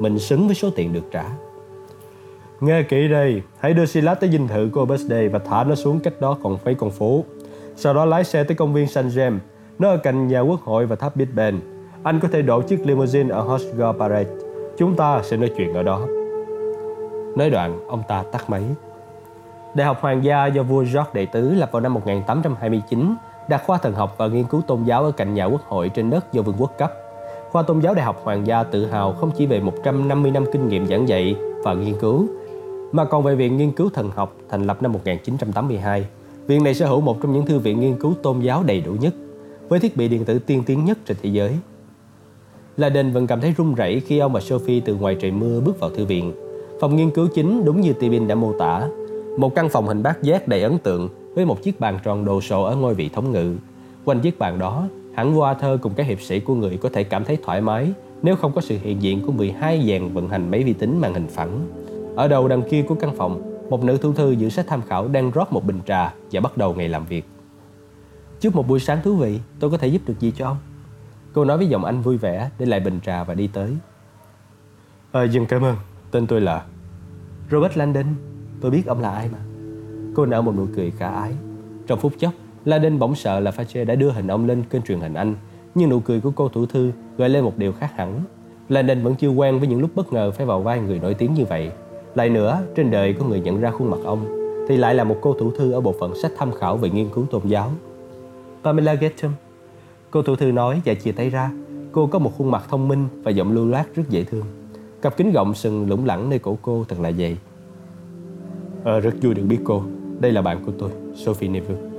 Mình 0.00 0.18
xứng 0.18 0.46
với 0.46 0.54
số 0.54 0.70
tiền 0.70 0.92
được 0.92 1.04
trả. 1.10 1.24
Nghe 2.60 2.82
kỹ 2.82 3.08
đây, 3.08 3.42
hãy 3.58 3.74
đưa 3.74 3.86
Silas 3.86 4.18
tới 4.20 4.30
dinh 4.30 4.48
thự 4.48 4.70
của 4.72 4.86
Birthday 4.86 5.28
và 5.28 5.38
thả 5.38 5.64
nó 5.64 5.74
xuống 5.74 6.00
cách 6.00 6.20
đó 6.20 6.38
còn 6.42 6.58
mấy 6.64 6.74
con 6.74 6.90
phố. 6.90 7.24
Sau 7.76 7.94
đó 7.94 8.04
lái 8.04 8.24
xe 8.24 8.44
tới 8.44 8.54
công 8.54 8.72
viên 8.72 8.86
San 8.86 9.08
James, 9.08 9.38
nó 9.78 9.90
ở 9.90 9.96
cạnh 9.96 10.28
nhà 10.28 10.40
quốc 10.40 10.60
hội 10.60 10.86
và 10.86 10.96
tháp 10.96 11.16
Big 11.16 11.28
Ben. 11.34 11.60
Anh 12.02 12.20
có 12.20 12.28
thể 12.32 12.42
đổ 12.42 12.62
chiếc 12.62 12.86
limousine 12.86 13.34
ở 13.34 13.40
Hosgar 13.40 13.96
Parade. 13.98 14.30
Chúng 14.78 14.96
ta 14.96 15.22
sẽ 15.22 15.36
nói 15.36 15.50
chuyện 15.56 15.74
ở 15.74 15.82
đó. 15.82 16.06
Nói 17.36 17.50
đoạn, 17.50 17.80
ông 17.88 18.02
ta 18.08 18.22
tắt 18.32 18.50
máy. 18.50 18.62
Đại 19.74 19.86
học 19.86 19.98
Hoàng 20.00 20.24
gia 20.24 20.46
do 20.46 20.62
vua 20.62 20.80
George 20.80 21.10
Đệ 21.12 21.26
Tứ 21.26 21.54
lập 21.54 21.68
vào 21.72 21.80
năm 21.80 21.94
1829 21.94 23.14
đặt 23.48 23.62
khoa 23.66 23.78
thần 23.78 23.94
học 23.94 24.14
và 24.18 24.26
nghiên 24.26 24.44
cứu 24.44 24.62
tôn 24.62 24.84
giáo 24.84 25.04
ở 25.04 25.12
cạnh 25.12 25.34
nhà 25.34 25.44
quốc 25.44 25.62
hội 25.68 25.88
trên 25.88 26.10
đất 26.10 26.32
do 26.32 26.42
vương 26.42 26.56
quốc 26.58 26.72
cấp. 26.78 26.92
Khoa 27.50 27.62
tôn 27.62 27.80
giáo 27.80 27.94
Đại 27.94 28.04
học 28.04 28.20
Hoàng 28.24 28.46
gia 28.46 28.62
tự 28.62 28.86
hào 28.86 29.12
không 29.12 29.30
chỉ 29.38 29.46
về 29.46 29.60
150 29.60 30.30
năm 30.30 30.44
kinh 30.52 30.68
nghiệm 30.68 30.86
giảng 30.86 31.08
dạy 31.08 31.36
và 31.64 31.74
nghiên 31.74 31.94
cứu, 32.00 32.26
mà 32.92 33.04
còn 33.04 33.22
về 33.22 33.34
Viện 33.34 33.56
Nghiên 33.56 33.72
cứu 33.72 33.90
Thần 33.90 34.10
học 34.10 34.36
thành 34.48 34.66
lập 34.66 34.82
năm 34.82 34.92
1982. 34.92 36.06
Viện 36.46 36.64
này 36.64 36.74
sở 36.74 36.86
hữu 36.86 37.00
một 37.00 37.22
trong 37.22 37.32
những 37.32 37.46
thư 37.46 37.58
viện 37.58 37.80
nghiên 37.80 37.98
cứu 37.98 38.14
tôn 38.22 38.40
giáo 38.40 38.62
đầy 38.62 38.80
đủ 38.80 38.92
nhất, 38.92 39.14
với 39.68 39.80
thiết 39.80 39.96
bị 39.96 40.08
điện 40.08 40.24
tử 40.24 40.38
tiên 40.38 40.62
tiến 40.66 40.84
nhất 40.84 40.98
trên 41.06 41.16
thế 41.22 41.30
giới. 41.30 41.52
Laden 42.76 43.12
vẫn 43.12 43.26
cảm 43.26 43.40
thấy 43.40 43.54
run 43.56 43.74
rẩy 43.74 44.00
khi 44.00 44.18
ông 44.18 44.32
và 44.32 44.40
Sophie 44.40 44.80
từ 44.80 44.94
ngoài 44.94 45.16
trời 45.20 45.30
mưa 45.30 45.60
bước 45.60 45.80
vào 45.80 45.90
thư 45.90 46.04
viện. 46.04 46.32
Phòng 46.80 46.96
nghiên 46.96 47.10
cứu 47.10 47.28
chính 47.34 47.64
đúng 47.64 47.80
như 47.80 47.92
Tibin 47.92 48.28
đã 48.28 48.34
mô 48.34 48.52
tả, 48.58 48.88
một 49.38 49.54
căn 49.54 49.68
phòng 49.68 49.86
hình 49.86 50.02
bát 50.02 50.22
giác 50.22 50.48
đầy 50.48 50.62
ấn 50.62 50.78
tượng 50.78 51.08
với 51.34 51.44
một 51.44 51.62
chiếc 51.62 51.80
bàn 51.80 51.98
tròn 52.04 52.24
đồ 52.24 52.40
sộ 52.40 52.62
ở 52.62 52.76
ngôi 52.76 52.94
vị 52.94 53.08
thống 53.08 53.32
ngự. 53.32 53.54
Quanh 54.04 54.20
chiếc 54.20 54.38
bàn 54.38 54.58
đó, 54.58 54.88
hẳn 55.20 55.38
qua 55.38 55.54
thơ 55.54 55.78
cùng 55.82 55.94
các 55.94 56.06
hiệp 56.06 56.20
sĩ 56.20 56.40
của 56.40 56.54
người 56.54 56.78
có 56.82 56.88
thể 56.92 57.04
cảm 57.04 57.24
thấy 57.24 57.38
thoải 57.42 57.60
mái 57.60 57.92
nếu 58.22 58.36
không 58.36 58.52
có 58.52 58.60
sự 58.60 58.78
hiện 58.82 59.02
diện 59.02 59.26
của 59.26 59.32
12 59.32 59.88
dàn 59.88 60.12
vận 60.12 60.28
hành 60.28 60.50
máy 60.50 60.64
vi 60.64 60.72
tính 60.72 61.00
màn 61.00 61.14
hình 61.14 61.26
phẳng. 61.28 61.66
Ở 62.16 62.28
đầu 62.28 62.48
đằng 62.48 62.62
kia 62.70 62.82
của 62.88 62.94
căn 62.94 63.16
phòng, 63.16 63.62
một 63.70 63.84
nữ 63.84 63.96
thư 63.96 64.12
thư 64.16 64.30
giữ 64.30 64.48
sách 64.48 64.66
tham 64.68 64.82
khảo 64.82 65.08
đang 65.08 65.30
rót 65.30 65.52
một 65.52 65.64
bình 65.66 65.80
trà 65.86 66.14
và 66.32 66.40
bắt 66.40 66.56
đầu 66.56 66.74
ngày 66.74 66.88
làm 66.88 67.06
việc. 67.06 67.24
Chúc 68.40 68.54
một 68.54 68.68
buổi 68.68 68.80
sáng 68.80 68.98
thú 69.04 69.16
vị, 69.16 69.40
tôi 69.60 69.70
có 69.70 69.76
thể 69.76 69.88
giúp 69.88 70.02
được 70.06 70.20
gì 70.20 70.32
cho 70.36 70.46
ông? 70.46 70.56
Cô 71.32 71.44
nói 71.44 71.56
với 71.56 71.66
giọng 71.66 71.84
anh 71.84 72.02
vui 72.02 72.16
vẻ 72.16 72.50
để 72.58 72.66
lại 72.66 72.80
bình 72.80 73.00
trà 73.06 73.24
và 73.24 73.34
đi 73.34 73.46
tới. 73.46 73.76
Ờ, 75.12 75.22
à, 75.22 75.24
dừng 75.24 75.46
cảm 75.46 75.64
ơn, 75.64 75.76
tên 76.10 76.26
tôi 76.26 76.40
là 76.40 76.64
Robert 77.50 77.76
Landon, 77.76 78.06
tôi 78.60 78.70
biết 78.70 78.86
ông 78.86 79.00
là 79.00 79.10
ai 79.10 79.28
mà. 79.32 79.38
Cô 80.14 80.26
nở 80.26 80.42
một 80.42 80.54
nụ 80.56 80.66
cười 80.76 80.90
khả 80.90 81.08
ái. 81.08 81.32
Trong 81.86 81.98
phút 81.98 82.12
chốc, 82.18 82.32
La 82.64 82.78
đinh 82.78 82.98
bỗng 82.98 83.14
sợ 83.14 83.40
là 83.40 83.50
Fache 83.50 83.84
đã 83.84 83.94
đưa 83.94 84.10
hình 84.10 84.26
ông 84.26 84.46
lên 84.46 84.62
kênh 84.70 84.82
truyền 84.82 85.00
hình 85.00 85.14
Anh, 85.14 85.34
nhưng 85.74 85.88
nụ 85.88 86.00
cười 86.00 86.20
của 86.20 86.30
cô 86.36 86.48
thủ 86.48 86.66
thư 86.66 86.92
gợi 87.18 87.28
lên 87.28 87.44
một 87.44 87.58
điều 87.58 87.72
khác 87.72 87.90
hẳn. 87.96 88.20
La 88.68 88.82
đinh 88.82 89.02
vẫn 89.02 89.14
chưa 89.14 89.28
quen 89.28 89.58
với 89.58 89.68
những 89.68 89.80
lúc 89.80 89.90
bất 89.94 90.12
ngờ 90.12 90.30
phải 90.30 90.46
vào 90.46 90.60
vai 90.60 90.80
người 90.80 90.98
nổi 90.98 91.14
tiếng 91.14 91.34
như 91.34 91.44
vậy. 91.44 91.70
Lại 92.14 92.28
nữa, 92.28 92.62
trên 92.76 92.90
đời 92.90 93.12
có 93.12 93.24
người 93.24 93.40
nhận 93.40 93.60
ra 93.60 93.70
khuôn 93.70 93.90
mặt 93.90 93.98
ông, 94.04 94.26
thì 94.68 94.76
lại 94.76 94.94
là 94.94 95.04
một 95.04 95.16
cô 95.20 95.32
thủ 95.32 95.50
thư 95.50 95.72
ở 95.72 95.80
bộ 95.80 95.94
phận 96.00 96.14
sách 96.22 96.32
tham 96.38 96.52
khảo 96.52 96.76
về 96.76 96.90
nghiên 96.90 97.08
cứu 97.08 97.26
tôn 97.30 97.42
giáo. 97.44 97.72
Pamela 98.64 98.94
Getham, 98.94 99.32
cô 100.10 100.22
thủ 100.22 100.36
thư 100.36 100.52
nói 100.52 100.80
và 100.84 100.94
chia 100.94 101.12
tay 101.12 101.30
ra. 101.30 101.50
Cô 101.92 102.06
có 102.06 102.18
một 102.18 102.32
khuôn 102.38 102.50
mặt 102.50 102.64
thông 102.68 102.88
minh 102.88 103.08
và 103.22 103.30
giọng 103.30 103.52
lưu 103.52 103.66
loát 103.66 103.94
rất 103.94 104.02
dễ 104.08 104.24
thương. 104.24 104.44
Cặp 105.02 105.16
kính 105.16 105.32
gọng 105.32 105.54
sừng 105.54 105.88
lủng 105.88 106.06
lẳng 106.06 106.30
nơi 106.30 106.38
cổ 106.38 106.58
cô 106.62 106.84
thật 106.88 106.96
là 107.00 107.12
dày. 107.12 107.36
À, 108.84 108.98
rất 108.98 109.14
vui 109.22 109.34
được 109.34 109.42
biết 109.48 109.58
cô. 109.64 109.82
Đây 110.20 110.32
là 110.32 110.42
bạn 110.42 110.64
của 110.66 110.72
tôi, 110.78 110.90
Sophie 111.14 111.48
Neville. 111.48 111.89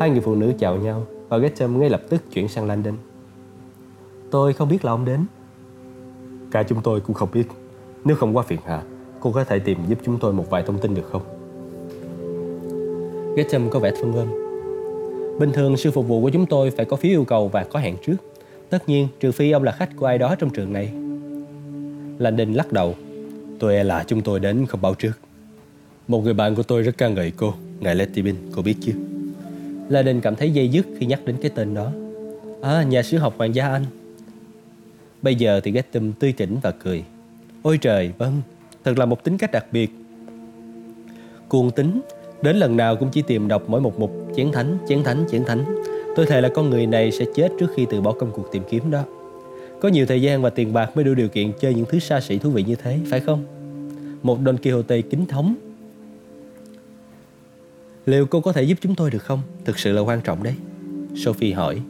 Hai 0.00 0.10
người 0.10 0.20
phụ 0.20 0.34
nữ 0.34 0.52
chào 0.58 0.76
nhau 0.76 1.06
và 1.28 1.38
Gretchen 1.38 1.80
ngay 1.80 1.90
lập 1.90 2.02
tức 2.08 2.22
chuyển 2.32 2.48
sang 2.48 2.66
London. 2.66 2.94
Tôi 4.30 4.52
không 4.52 4.68
biết 4.68 4.84
là 4.84 4.92
ông 4.92 5.04
đến. 5.04 5.26
Cả 6.50 6.62
chúng 6.62 6.82
tôi 6.82 7.00
cũng 7.00 7.14
không 7.14 7.28
biết. 7.32 7.44
Nếu 8.04 8.16
không 8.16 8.36
quá 8.36 8.42
phiền 8.42 8.58
hà, 8.64 8.82
cô 9.20 9.32
có 9.32 9.44
thể 9.44 9.58
tìm 9.58 9.78
giúp 9.88 9.98
chúng 10.04 10.18
tôi 10.18 10.32
một 10.32 10.50
vài 10.50 10.62
thông 10.62 10.78
tin 10.78 10.94
được 10.94 11.10
không? 11.10 11.22
Gretchen 13.34 13.68
có 13.70 13.78
vẻ 13.78 13.92
phân 14.00 14.12
vân. 14.12 14.28
Bình 15.38 15.52
thường 15.52 15.76
sư 15.76 15.90
phục 15.90 16.08
vụ 16.08 16.22
của 16.22 16.30
chúng 16.30 16.46
tôi 16.46 16.70
phải 16.70 16.84
có 16.84 16.96
phiếu 16.96 17.10
yêu 17.10 17.24
cầu 17.24 17.48
và 17.48 17.64
có 17.64 17.78
hẹn 17.78 17.96
trước. 18.06 18.16
Tất 18.70 18.88
nhiên, 18.88 19.08
trừ 19.20 19.32
phi 19.32 19.50
ông 19.50 19.62
là 19.62 19.72
khách 19.72 19.96
của 19.96 20.06
ai 20.06 20.18
đó 20.18 20.34
trong 20.34 20.50
trường 20.50 20.72
này. 20.72 20.92
Landon 22.18 22.52
lắc 22.52 22.72
đầu. 22.72 22.94
Tôi 23.58 23.74
e 23.74 23.84
là 23.84 24.04
chúng 24.06 24.22
tôi 24.22 24.40
đến 24.40 24.66
không 24.66 24.82
báo 24.82 24.94
trước. 24.94 25.12
Một 26.08 26.24
người 26.24 26.34
bạn 26.34 26.54
của 26.54 26.62
tôi 26.62 26.82
rất 26.82 26.98
ca 26.98 27.08
ngợi 27.08 27.32
cô, 27.36 27.54
ngài 27.80 27.94
Letty 27.94 28.22
cô 28.56 28.62
biết 28.62 28.76
chứ? 28.80 28.92
Landon 29.88 30.20
cảm 30.20 30.36
thấy 30.36 30.50
dây 30.50 30.68
dứt 30.68 30.86
khi 30.98 31.06
nhắc 31.06 31.20
đến 31.24 31.36
cái 31.42 31.50
tên 31.54 31.74
đó. 31.74 31.90
À, 32.62 32.82
nhà 32.82 33.02
sử 33.02 33.18
học 33.18 33.34
Hoàng 33.38 33.54
gia 33.54 33.68
Anh. 33.68 33.84
Bây 35.22 35.34
giờ 35.34 35.60
thì 35.60 35.70
Getham 35.70 36.12
tươi 36.12 36.32
tỉnh 36.32 36.56
và 36.62 36.70
cười. 36.70 37.04
Ôi 37.62 37.78
trời, 37.78 38.12
vâng, 38.18 38.42
thật 38.84 38.98
là 38.98 39.06
một 39.06 39.24
tính 39.24 39.38
cách 39.38 39.52
đặc 39.52 39.66
biệt. 39.72 39.90
Cuồng 41.48 41.70
tính, 41.70 42.00
đến 42.42 42.56
lần 42.56 42.76
nào 42.76 42.96
cũng 42.96 43.08
chỉ 43.12 43.22
tìm 43.22 43.48
đọc 43.48 43.62
mỗi 43.66 43.80
một 43.80 43.98
mục 43.98 44.32
chén 44.36 44.52
thánh, 44.52 44.78
chén 44.88 45.02
thánh, 45.02 45.24
chén 45.30 45.44
thánh. 45.44 45.64
Tôi 46.16 46.26
thề 46.26 46.40
là 46.40 46.48
con 46.48 46.70
người 46.70 46.86
này 46.86 47.12
sẽ 47.12 47.24
chết 47.34 47.52
trước 47.60 47.66
khi 47.76 47.86
từ 47.90 48.00
bỏ 48.00 48.12
công 48.12 48.30
cuộc 48.30 48.52
tìm 48.52 48.62
kiếm 48.70 48.90
đó. 48.90 49.02
Có 49.80 49.88
nhiều 49.88 50.06
thời 50.06 50.22
gian 50.22 50.42
và 50.42 50.50
tiền 50.50 50.72
bạc 50.72 50.96
mới 50.96 51.04
đủ 51.04 51.14
điều 51.14 51.28
kiện 51.28 51.52
chơi 51.60 51.74
những 51.74 51.86
thứ 51.88 51.98
xa 51.98 52.20
xỉ 52.20 52.38
thú 52.38 52.50
vị 52.50 52.62
như 52.62 52.74
thế, 52.74 52.98
phải 53.10 53.20
không? 53.20 53.44
Một 54.22 54.38
Don 54.44 54.56
Quixote 54.56 55.00
kính 55.00 55.26
thống. 55.26 55.54
Liệu 58.06 58.26
cô 58.26 58.40
có 58.40 58.52
thể 58.52 58.62
giúp 58.62 58.78
chúng 58.80 58.94
tôi 58.94 59.10
được 59.10 59.22
không? 59.22 59.40
Thực 59.64 59.78
sự 59.78 59.92
là 59.92 60.00
quan 60.00 60.20
trọng 60.20 60.42
đấy. 60.42 60.54
Sophie 61.14 61.52
hỏi. 61.52 61.80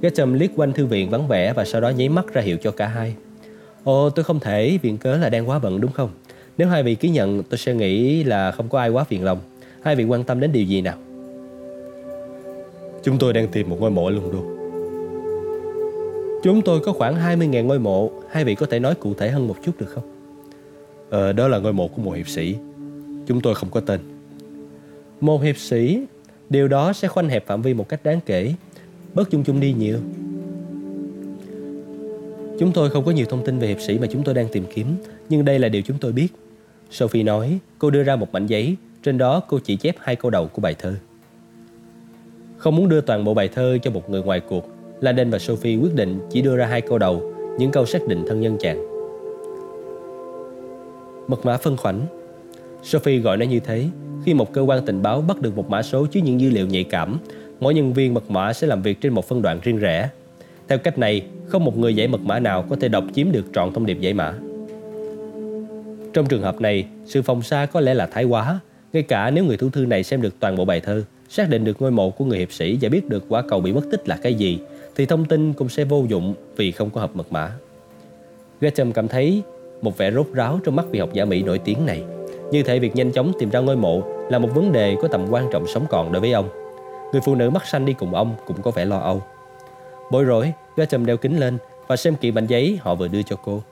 Getham 0.00 0.34
liếc 0.34 0.50
quanh 0.56 0.72
thư 0.72 0.86
viện 0.86 1.10
vắng 1.10 1.28
vẻ 1.28 1.52
và 1.52 1.64
sau 1.64 1.80
đó 1.80 1.88
nháy 1.88 2.08
mắt 2.08 2.34
ra 2.34 2.42
hiệu 2.42 2.56
cho 2.62 2.70
cả 2.70 2.86
hai. 2.86 3.14
Ồ, 3.84 4.10
tôi 4.10 4.24
không 4.24 4.40
thể, 4.40 4.78
viện 4.82 4.98
cớ 4.98 5.16
là 5.16 5.28
đang 5.28 5.48
quá 5.48 5.58
bận 5.58 5.80
đúng 5.80 5.92
không? 5.92 6.10
Nếu 6.58 6.68
hai 6.68 6.82
vị 6.82 6.94
ký 6.94 7.08
nhận, 7.08 7.42
tôi 7.42 7.58
sẽ 7.58 7.74
nghĩ 7.74 8.24
là 8.24 8.52
không 8.52 8.68
có 8.68 8.78
ai 8.78 8.90
quá 8.90 9.04
phiền 9.04 9.24
lòng. 9.24 9.38
Hai 9.82 9.96
vị 9.96 10.04
quan 10.04 10.24
tâm 10.24 10.40
đến 10.40 10.52
điều 10.52 10.64
gì 10.64 10.80
nào? 10.80 10.96
Chúng 13.02 13.18
tôi 13.18 13.32
đang 13.32 13.48
tìm 13.48 13.70
một 13.70 13.76
ngôi 13.80 13.90
mộ 13.90 14.06
ở 14.06 14.10
London. 14.10 14.42
Chúng 16.42 16.62
tôi 16.62 16.80
có 16.80 16.92
khoảng 16.92 17.38
20.000 17.38 17.62
ngôi 17.62 17.78
mộ. 17.78 18.10
Hai 18.30 18.44
vị 18.44 18.54
có 18.54 18.66
thể 18.66 18.78
nói 18.78 18.94
cụ 18.94 19.14
thể 19.14 19.30
hơn 19.30 19.48
một 19.48 19.56
chút 19.64 19.72
được 19.78 19.88
không? 19.88 20.04
Ờ, 21.10 21.32
đó 21.32 21.48
là 21.48 21.58
ngôi 21.58 21.72
mộ 21.72 21.88
của 21.88 22.02
một 22.02 22.12
hiệp 22.12 22.28
sĩ. 22.28 22.56
Chúng 23.26 23.40
tôi 23.40 23.54
không 23.54 23.70
có 23.70 23.80
tên. 23.80 24.11
Một 25.22 25.42
hiệp 25.42 25.56
sĩ, 25.56 26.02
điều 26.50 26.68
đó 26.68 26.92
sẽ 26.92 27.08
khoanh 27.08 27.28
hẹp 27.28 27.46
phạm 27.46 27.62
vi 27.62 27.74
một 27.74 27.88
cách 27.88 28.00
đáng 28.04 28.20
kể. 28.26 28.54
Bớt 29.14 29.30
chung 29.30 29.44
chung 29.44 29.60
đi 29.60 29.72
nhiều. 29.72 29.98
Chúng 32.58 32.72
tôi 32.72 32.90
không 32.90 33.04
có 33.04 33.10
nhiều 33.10 33.26
thông 33.26 33.44
tin 33.44 33.58
về 33.58 33.68
hiệp 33.68 33.80
sĩ 33.80 33.98
mà 33.98 34.06
chúng 34.10 34.22
tôi 34.24 34.34
đang 34.34 34.48
tìm 34.52 34.64
kiếm, 34.74 34.86
nhưng 35.28 35.44
đây 35.44 35.58
là 35.58 35.68
điều 35.68 35.82
chúng 35.82 35.98
tôi 36.00 36.12
biết. 36.12 36.28
Sophie 36.90 37.22
nói, 37.22 37.58
cô 37.78 37.90
đưa 37.90 38.02
ra 38.02 38.16
một 38.16 38.32
mảnh 38.32 38.46
giấy, 38.46 38.76
trên 39.02 39.18
đó 39.18 39.40
cô 39.48 39.58
chỉ 39.64 39.76
chép 39.76 39.96
hai 39.98 40.16
câu 40.16 40.30
đầu 40.30 40.46
của 40.46 40.60
bài 40.62 40.74
thơ. 40.78 40.94
Không 42.56 42.76
muốn 42.76 42.88
đưa 42.88 43.00
toàn 43.00 43.24
bộ 43.24 43.34
bài 43.34 43.48
thơ 43.48 43.78
cho 43.82 43.90
một 43.90 44.10
người 44.10 44.22
ngoài 44.22 44.40
cuộc, 44.40 44.68
Landon 45.00 45.30
và 45.30 45.38
Sophie 45.38 45.76
quyết 45.76 45.94
định 45.94 46.18
chỉ 46.30 46.42
đưa 46.42 46.56
ra 46.56 46.66
hai 46.66 46.80
câu 46.80 46.98
đầu, 46.98 47.32
những 47.58 47.70
câu 47.70 47.86
xác 47.86 48.06
định 48.08 48.24
thân 48.28 48.40
nhân 48.40 48.56
chàng. 48.60 48.86
Mật 51.28 51.44
mã 51.44 51.56
phân 51.56 51.76
khoảnh 51.76 52.06
Sophie 52.82 53.18
gọi 53.18 53.36
nó 53.36 53.46
như 53.46 53.60
thế. 53.60 53.84
Khi 54.24 54.34
một 54.34 54.52
cơ 54.52 54.60
quan 54.60 54.86
tình 54.86 55.02
báo 55.02 55.20
bắt 55.20 55.40
được 55.40 55.56
một 55.56 55.70
mã 55.70 55.82
số 55.82 56.06
chứa 56.06 56.20
những 56.20 56.40
dữ 56.40 56.50
liệu 56.50 56.66
nhạy 56.66 56.84
cảm 56.84 57.18
Mỗi 57.62 57.74
nhân 57.74 57.92
viên 57.92 58.14
mật 58.14 58.30
mã 58.30 58.52
sẽ 58.52 58.66
làm 58.66 58.82
việc 58.82 59.00
trên 59.00 59.12
một 59.12 59.28
phân 59.28 59.42
đoạn 59.42 59.60
riêng 59.62 59.78
rẽ. 59.78 60.08
Theo 60.68 60.78
cách 60.78 60.98
này, 60.98 61.22
không 61.46 61.64
một 61.64 61.78
người 61.78 61.96
giải 61.96 62.08
mật 62.08 62.20
mã 62.20 62.38
nào 62.38 62.64
có 62.70 62.76
thể 62.80 62.88
đọc 62.88 63.04
chiếm 63.14 63.32
được 63.32 63.44
trọn 63.54 63.72
thông 63.72 63.86
điệp 63.86 64.00
giải 64.00 64.14
mã. 64.14 64.34
Trong 66.12 66.26
trường 66.28 66.42
hợp 66.42 66.60
này, 66.60 66.86
sự 67.06 67.22
phòng 67.22 67.42
xa 67.42 67.66
có 67.66 67.80
lẽ 67.80 67.94
là 67.94 68.06
thái 68.06 68.24
quá. 68.24 68.60
Ngay 68.92 69.02
cả 69.02 69.30
nếu 69.30 69.44
người 69.44 69.56
thủ 69.56 69.70
thư 69.70 69.86
này 69.86 70.02
xem 70.02 70.22
được 70.22 70.40
toàn 70.40 70.56
bộ 70.56 70.64
bài 70.64 70.80
thơ 70.80 71.04
Xác 71.28 71.48
định 71.48 71.64
được 71.64 71.82
ngôi 71.82 71.90
mộ 71.90 72.10
của 72.10 72.24
người 72.24 72.38
hiệp 72.38 72.52
sĩ 72.52 72.78
và 72.80 72.88
biết 72.88 73.08
được 73.08 73.24
quả 73.28 73.42
cầu 73.48 73.60
bị 73.60 73.72
mất 73.72 73.82
tích 73.90 74.08
là 74.08 74.18
cái 74.22 74.34
gì 74.34 74.58
Thì 74.96 75.06
thông 75.06 75.24
tin 75.24 75.52
cũng 75.52 75.68
sẽ 75.68 75.84
vô 75.84 76.04
dụng 76.08 76.34
vì 76.56 76.72
không 76.72 76.90
có 76.90 77.00
hợp 77.00 77.16
mật 77.16 77.32
mã. 77.32 77.52
Gretchen 78.60 78.92
cảm 78.92 79.08
thấy 79.08 79.42
một 79.82 79.98
vẻ 79.98 80.10
rốt 80.10 80.26
ráo 80.32 80.60
trong 80.64 80.76
mắt 80.76 80.86
vị 80.90 80.98
học 80.98 81.10
giả 81.12 81.24
Mỹ 81.24 81.42
nổi 81.42 81.58
tiếng 81.58 81.86
này. 81.86 82.02
Như 82.52 82.62
thể 82.62 82.78
việc 82.78 82.96
nhanh 82.96 83.12
chóng 83.12 83.32
tìm 83.38 83.50
ra 83.50 83.60
ngôi 83.60 83.76
mộ 83.76 84.02
là 84.30 84.38
một 84.38 84.48
vấn 84.54 84.72
đề 84.72 84.96
có 85.02 85.08
tầm 85.08 85.26
quan 85.30 85.48
trọng 85.52 85.66
sống 85.66 85.86
còn 85.88 86.12
đối 86.12 86.20
với 86.20 86.32
ông. 86.32 86.48
Người 87.12 87.20
phụ 87.24 87.34
nữ 87.34 87.50
mắt 87.50 87.66
xanh 87.66 87.84
đi 87.84 87.92
cùng 87.92 88.14
ông 88.14 88.34
cũng 88.46 88.62
có 88.62 88.70
vẻ 88.70 88.84
lo 88.84 88.98
âu. 88.98 89.22
Bối 90.10 90.24
rối, 90.24 90.52
Gresham 90.76 91.06
đeo 91.06 91.16
kính 91.16 91.40
lên 91.40 91.58
và 91.86 91.96
xem 91.96 92.16
kỹ 92.16 92.30
bản 92.30 92.46
giấy 92.46 92.78
họ 92.82 92.94
vừa 92.94 93.08
đưa 93.08 93.22
cho 93.22 93.36
cô. 93.36 93.62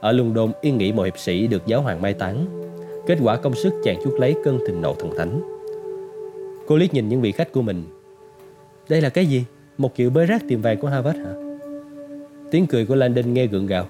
Ở 0.00 0.12
London 0.12 0.52
yên 0.60 0.78
nghỉ 0.78 0.92
một 0.92 1.02
hiệp 1.02 1.18
sĩ 1.18 1.46
được 1.46 1.66
giáo 1.66 1.80
hoàng 1.80 2.02
mai 2.02 2.14
táng. 2.14 2.46
Kết 3.06 3.18
quả 3.22 3.36
công 3.36 3.54
sức 3.54 3.74
chàng 3.84 3.96
chuốt 4.04 4.20
lấy 4.20 4.36
cơn 4.44 4.58
thịnh 4.66 4.82
nộ 4.82 4.94
thần 4.94 5.10
thánh. 5.18 5.40
Cô 6.66 6.76
liếc 6.76 6.94
nhìn 6.94 7.08
những 7.08 7.20
vị 7.20 7.32
khách 7.32 7.52
của 7.52 7.62
mình. 7.62 7.84
Đây 8.88 9.00
là 9.00 9.08
cái 9.08 9.26
gì? 9.26 9.44
Một 9.78 9.94
kiểu 9.94 10.10
bới 10.10 10.26
rác 10.26 10.42
tìm 10.48 10.62
vàng 10.62 10.80
của 10.80 10.88
Harvard 10.88 11.18
hả? 11.18 11.32
Tiếng 12.50 12.66
cười 12.66 12.86
của 12.86 12.94
Landon 12.94 13.34
nghe 13.34 13.46
gượng 13.46 13.66
gạo. 13.66 13.86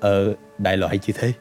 Ờ, 0.00 0.34
đại 0.58 0.76
loại 0.76 0.98
như 1.06 1.12
thế. 1.16 1.32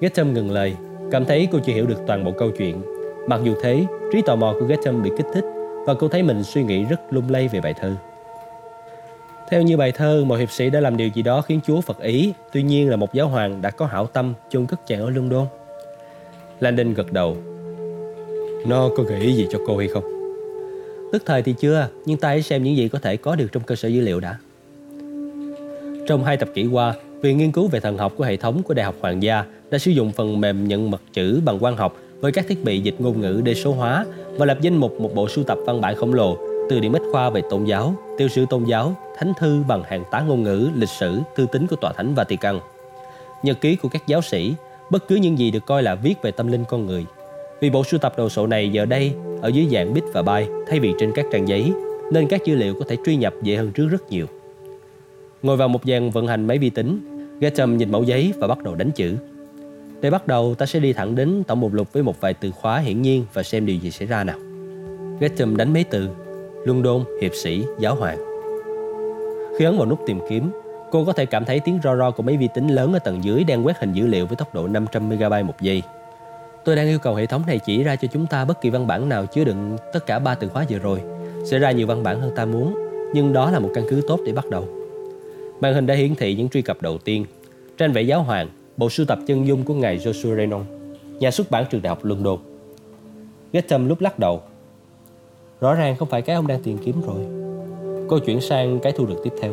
Getham 0.00 0.34
ngừng 0.34 0.50
lời, 0.50 0.76
cảm 1.10 1.24
thấy 1.24 1.48
cô 1.52 1.58
chưa 1.58 1.72
hiểu 1.72 1.86
được 1.86 1.98
toàn 2.06 2.24
bộ 2.24 2.30
câu 2.30 2.50
chuyện. 2.50 2.82
Mặc 3.28 3.40
dù 3.44 3.54
thế, 3.62 3.86
trí 4.12 4.22
tò 4.22 4.36
mò 4.36 4.54
của 4.60 4.66
Getham 4.66 5.02
bị 5.02 5.10
kích 5.16 5.26
thích 5.34 5.44
và 5.86 5.94
cô 5.94 6.08
thấy 6.08 6.22
mình 6.22 6.42
suy 6.42 6.62
nghĩ 6.62 6.84
rất 6.84 7.00
lung 7.10 7.30
lay 7.30 7.48
về 7.48 7.60
bài 7.60 7.74
thơ. 7.80 7.92
Theo 9.50 9.62
như 9.62 9.76
bài 9.76 9.92
thơ, 9.92 10.24
một 10.26 10.34
hiệp 10.34 10.50
sĩ 10.50 10.70
đã 10.70 10.80
làm 10.80 10.96
điều 10.96 11.08
gì 11.08 11.22
đó 11.22 11.40
khiến 11.40 11.60
Chúa 11.66 11.80
phật 11.80 12.00
ý, 12.00 12.32
tuy 12.52 12.62
nhiên 12.62 12.90
là 12.90 12.96
một 12.96 13.14
giáo 13.14 13.28
hoàng 13.28 13.62
đã 13.62 13.70
có 13.70 13.86
hảo 13.86 14.06
tâm 14.06 14.34
chôn 14.50 14.66
cất 14.66 14.86
chàng 14.86 15.00
ở 15.00 15.10
London. 15.10 15.46
Landon 16.60 16.94
gật 16.94 17.12
đầu. 17.12 17.36
Nó 18.66 18.88
có 18.96 19.02
gợi 19.02 19.20
ý 19.20 19.32
gì 19.32 19.46
cho 19.50 19.58
cô 19.66 19.76
hay 19.76 19.88
không? 19.88 20.04
Tức 21.12 21.22
thời 21.26 21.42
thì 21.42 21.54
chưa, 21.58 21.88
nhưng 22.06 22.18
ta 22.18 22.28
hãy 22.28 22.42
xem 22.42 22.62
những 22.62 22.76
gì 22.76 22.88
có 22.88 22.98
thể 22.98 23.16
có 23.16 23.36
được 23.36 23.46
trong 23.52 23.62
cơ 23.62 23.74
sở 23.74 23.88
dữ 23.88 24.00
liệu 24.00 24.20
đã. 24.20 24.38
Trong 26.06 26.24
hai 26.24 26.36
tập 26.36 26.48
kỷ 26.54 26.66
qua, 26.66 26.94
Viện 27.24 27.38
nghiên 27.38 27.52
cứu 27.52 27.68
về 27.68 27.80
thần 27.80 27.98
học 27.98 28.12
của 28.16 28.24
hệ 28.24 28.36
thống 28.36 28.62
của 28.62 28.74
Đại 28.74 28.86
học 28.86 28.94
Hoàng 29.00 29.22
gia 29.22 29.44
đã 29.74 29.78
sử 29.78 29.90
dụng 29.90 30.12
phần 30.12 30.40
mềm 30.40 30.68
nhận 30.68 30.90
mật 30.90 31.02
chữ 31.12 31.40
bằng 31.44 31.58
quang 31.58 31.76
học 31.76 31.96
với 32.20 32.32
các 32.32 32.46
thiết 32.48 32.64
bị 32.64 32.80
dịch 32.80 32.94
ngôn 32.98 33.20
ngữ 33.20 33.40
để 33.44 33.54
số 33.54 33.72
hóa 33.72 34.04
và 34.36 34.46
lập 34.46 34.58
danh 34.60 34.76
mục 34.76 35.00
một 35.00 35.14
bộ 35.14 35.28
sưu 35.28 35.44
tập 35.44 35.58
văn 35.66 35.80
bản 35.80 35.96
khổng 35.96 36.14
lồ 36.14 36.36
từ 36.70 36.80
điểm 36.80 36.92
bách 36.92 37.02
khoa 37.12 37.30
về 37.30 37.42
tôn 37.50 37.64
giáo, 37.64 37.94
tiêu 38.18 38.28
sử 38.28 38.44
tôn 38.50 38.64
giáo, 38.64 38.96
thánh 39.18 39.32
thư 39.38 39.62
bằng 39.68 39.82
hàng 39.82 40.04
tá 40.10 40.20
ngôn 40.20 40.42
ngữ, 40.42 40.68
lịch 40.74 40.88
sử, 40.88 41.20
thư 41.36 41.46
tín 41.52 41.66
của 41.66 41.76
tòa 41.76 41.92
thánh 41.92 42.14
Vatican. 42.14 42.58
Nhật 43.42 43.60
ký 43.60 43.76
của 43.76 43.88
các 43.88 44.06
giáo 44.06 44.22
sĩ, 44.22 44.54
bất 44.90 45.08
cứ 45.08 45.16
những 45.16 45.38
gì 45.38 45.50
được 45.50 45.66
coi 45.66 45.82
là 45.82 45.94
viết 45.94 46.14
về 46.22 46.30
tâm 46.30 46.52
linh 46.52 46.64
con 46.68 46.86
người. 46.86 47.04
Vì 47.60 47.70
bộ 47.70 47.84
sưu 47.84 48.00
tập 48.00 48.14
đồ 48.16 48.28
sộ 48.28 48.46
này 48.46 48.68
giờ 48.68 48.84
đây 48.84 49.12
ở 49.42 49.48
dưới 49.48 49.66
dạng 49.72 49.94
bit 49.94 50.04
và 50.12 50.22
byte 50.22 50.48
thay 50.68 50.80
vì 50.80 50.92
trên 50.98 51.12
các 51.14 51.26
trang 51.32 51.48
giấy, 51.48 51.72
nên 52.12 52.26
các 52.26 52.44
dữ 52.44 52.54
liệu 52.54 52.74
có 52.74 52.84
thể 52.88 52.96
truy 53.06 53.16
nhập 53.16 53.34
dễ 53.42 53.56
hơn 53.56 53.72
trước 53.72 53.88
rất 53.88 54.10
nhiều. 54.10 54.26
Ngồi 55.42 55.56
vào 55.56 55.68
một 55.68 55.84
dàn 55.84 56.10
vận 56.10 56.26
hành 56.26 56.46
máy 56.46 56.58
vi 56.58 56.70
tính, 56.70 57.00
Gatham 57.40 57.76
nhìn 57.76 57.92
mẫu 57.92 58.04
giấy 58.04 58.32
và 58.38 58.46
bắt 58.46 58.62
đầu 58.62 58.74
đánh 58.74 58.90
chữ. 58.90 59.16
Để 60.04 60.10
bắt 60.10 60.26
đầu, 60.26 60.54
ta 60.54 60.66
sẽ 60.66 60.80
đi 60.80 60.92
thẳng 60.92 61.14
đến 61.14 61.42
tổng 61.46 61.60
mục 61.60 61.72
lục 61.72 61.92
với 61.92 62.02
một 62.02 62.20
vài 62.20 62.34
từ 62.34 62.50
khóa 62.50 62.78
hiển 62.78 63.02
nhiên 63.02 63.24
và 63.32 63.42
xem 63.42 63.66
điều 63.66 63.76
gì 63.76 63.90
xảy 63.90 64.08
ra 64.08 64.24
nào. 64.24 64.38
Gatham 65.20 65.56
đánh 65.56 65.72
mấy 65.72 65.84
từ 65.84 66.08
London, 66.64 67.04
hiệp 67.22 67.34
sĩ, 67.34 67.64
giáo 67.78 67.94
hoàng. 67.94 68.18
Khi 69.58 69.64
ấn 69.64 69.76
vào 69.76 69.86
nút 69.86 70.00
tìm 70.06 70.20
kiếm, 70.28 70.50
cô 70.90 71.04
có 71.04 71.12
thể 71.12 71.26
cảm 71.26 71.44
thấy 71.44 71.60
tiếng 71.60 71.78
ro 71.84 71.96
ro 71.96 72.10
của 72.10 72.22
mấy 72.22 72.36
vi 72.36 72.48
tính 72.54 72.68
lớn 72.68 72.92
ở 72.92 72.98
tầng 72.98 73.24
dưới 73.24 73.44
đang 73.44 73.66
quét 73.66 73.78
hình 73.78 73.92
dữ 73.92 74.06
liệu 74.06 74.26
với 74.26 74.36
tốc 74.36 74.54
độ 74.54 74.66
500 74.66 75.08
MB 75.08 75.32
một 75.44 75.60
giây. 75.60 75.82
Tôi 76.64 76.76
đang 76.76 76.86
yêu 76.86 76.98
cầu 76.98 77.14
hệ 77.14 77.26
thống 77.26 77.42
này 77.46 77.60
chỉ 77.66 77.82
ra 77.82 77.96
cho 77.96 78.08
chúng 78.12 78.26
ta 78.26 78.44
bất 78.44 78.60
kỳ 78.60 78.70
văn 78.70 78.86
bản 78.86 79.08
nào 79.08 79.26
chứa 79.26 79.44
đựng 79.44 79.76
tất 79.92 80.06
cả 80.06 80.18
ba 80.18 80.34
từ 80.34 80.48
khóa 80.48 80.64
vừa 80.70 80.78
rồi. 80.78 81.00
Sẽ 81.44 81.58
ra 81.58 81.70
nhiều 81.70 81.86
văn 81.86 82.02
bản 82.02 82.20
hơn 82.20 82.32
ta 82.36 82.44
muốn, 82.44 82.74
nhưng 83.14 83.32
đó 83.32 83.50
là 83.50 83.58
một 83.58 83.70
căn 83.74 83.84
cứ 83.90 84.02
tốt 84.08 84.20
để 84.26 84.32
bắt 84.32 84.50
đầu. 84.50 84.68
Màn 85.60 85.74
hình 85.74 85.86
đã 85.86 85.94
hiển 85.94 86.14
thị 86.14 86.34
những 86.34 86.48
truy 86.48 86.62
cập 86.62 86.82
đầu 86.82 86.98
tiên. 86.98 87.26
Tranh 87.78 87.92
vẽ 87.92 88.02
giáo 88.02 88.22
hoàng, 88.22 88.48
bộ 88.76 88.90
sưu 88.90 89.06
tập 89.06 89.18
chân 89.26 89.46
dung 89.46 89.64
của 89.64 89.74
ngài 89.74 89.98
Joshua 89.98 90.36
Renon, 90.36 90.64
nhà 91.18 91.30
xuất 91.30 91.50
bản 91.50 91.64
trường 91.70 91.82
đại 91.82 91.88
học 91.88 92.04
London. 92.04 92.38
Getham 93.52 93.88
lúc 93.88 94.00
lắc 94.00 94.18
đầu. 94.18 94.42
Rõ 95.60 95.74
ràng 95.74 95.96
không 95.96 96.08
phải 96.08 96.22
cái 96.22 96.36
ông 96.36 96.46
đang 96.46 96.62
tìm 96.62 96.78
kiếm 96.78 97.02
rồi. 97.06 97.26
Cô 98.08 98.18
chuyển 98.18 98.40
sang 98.40 98.80
cái 98.80 98.92
thu 98.92 99.06
được 99.06 99.20
tiếp 99.24 99.32
theo. 99.42 99.52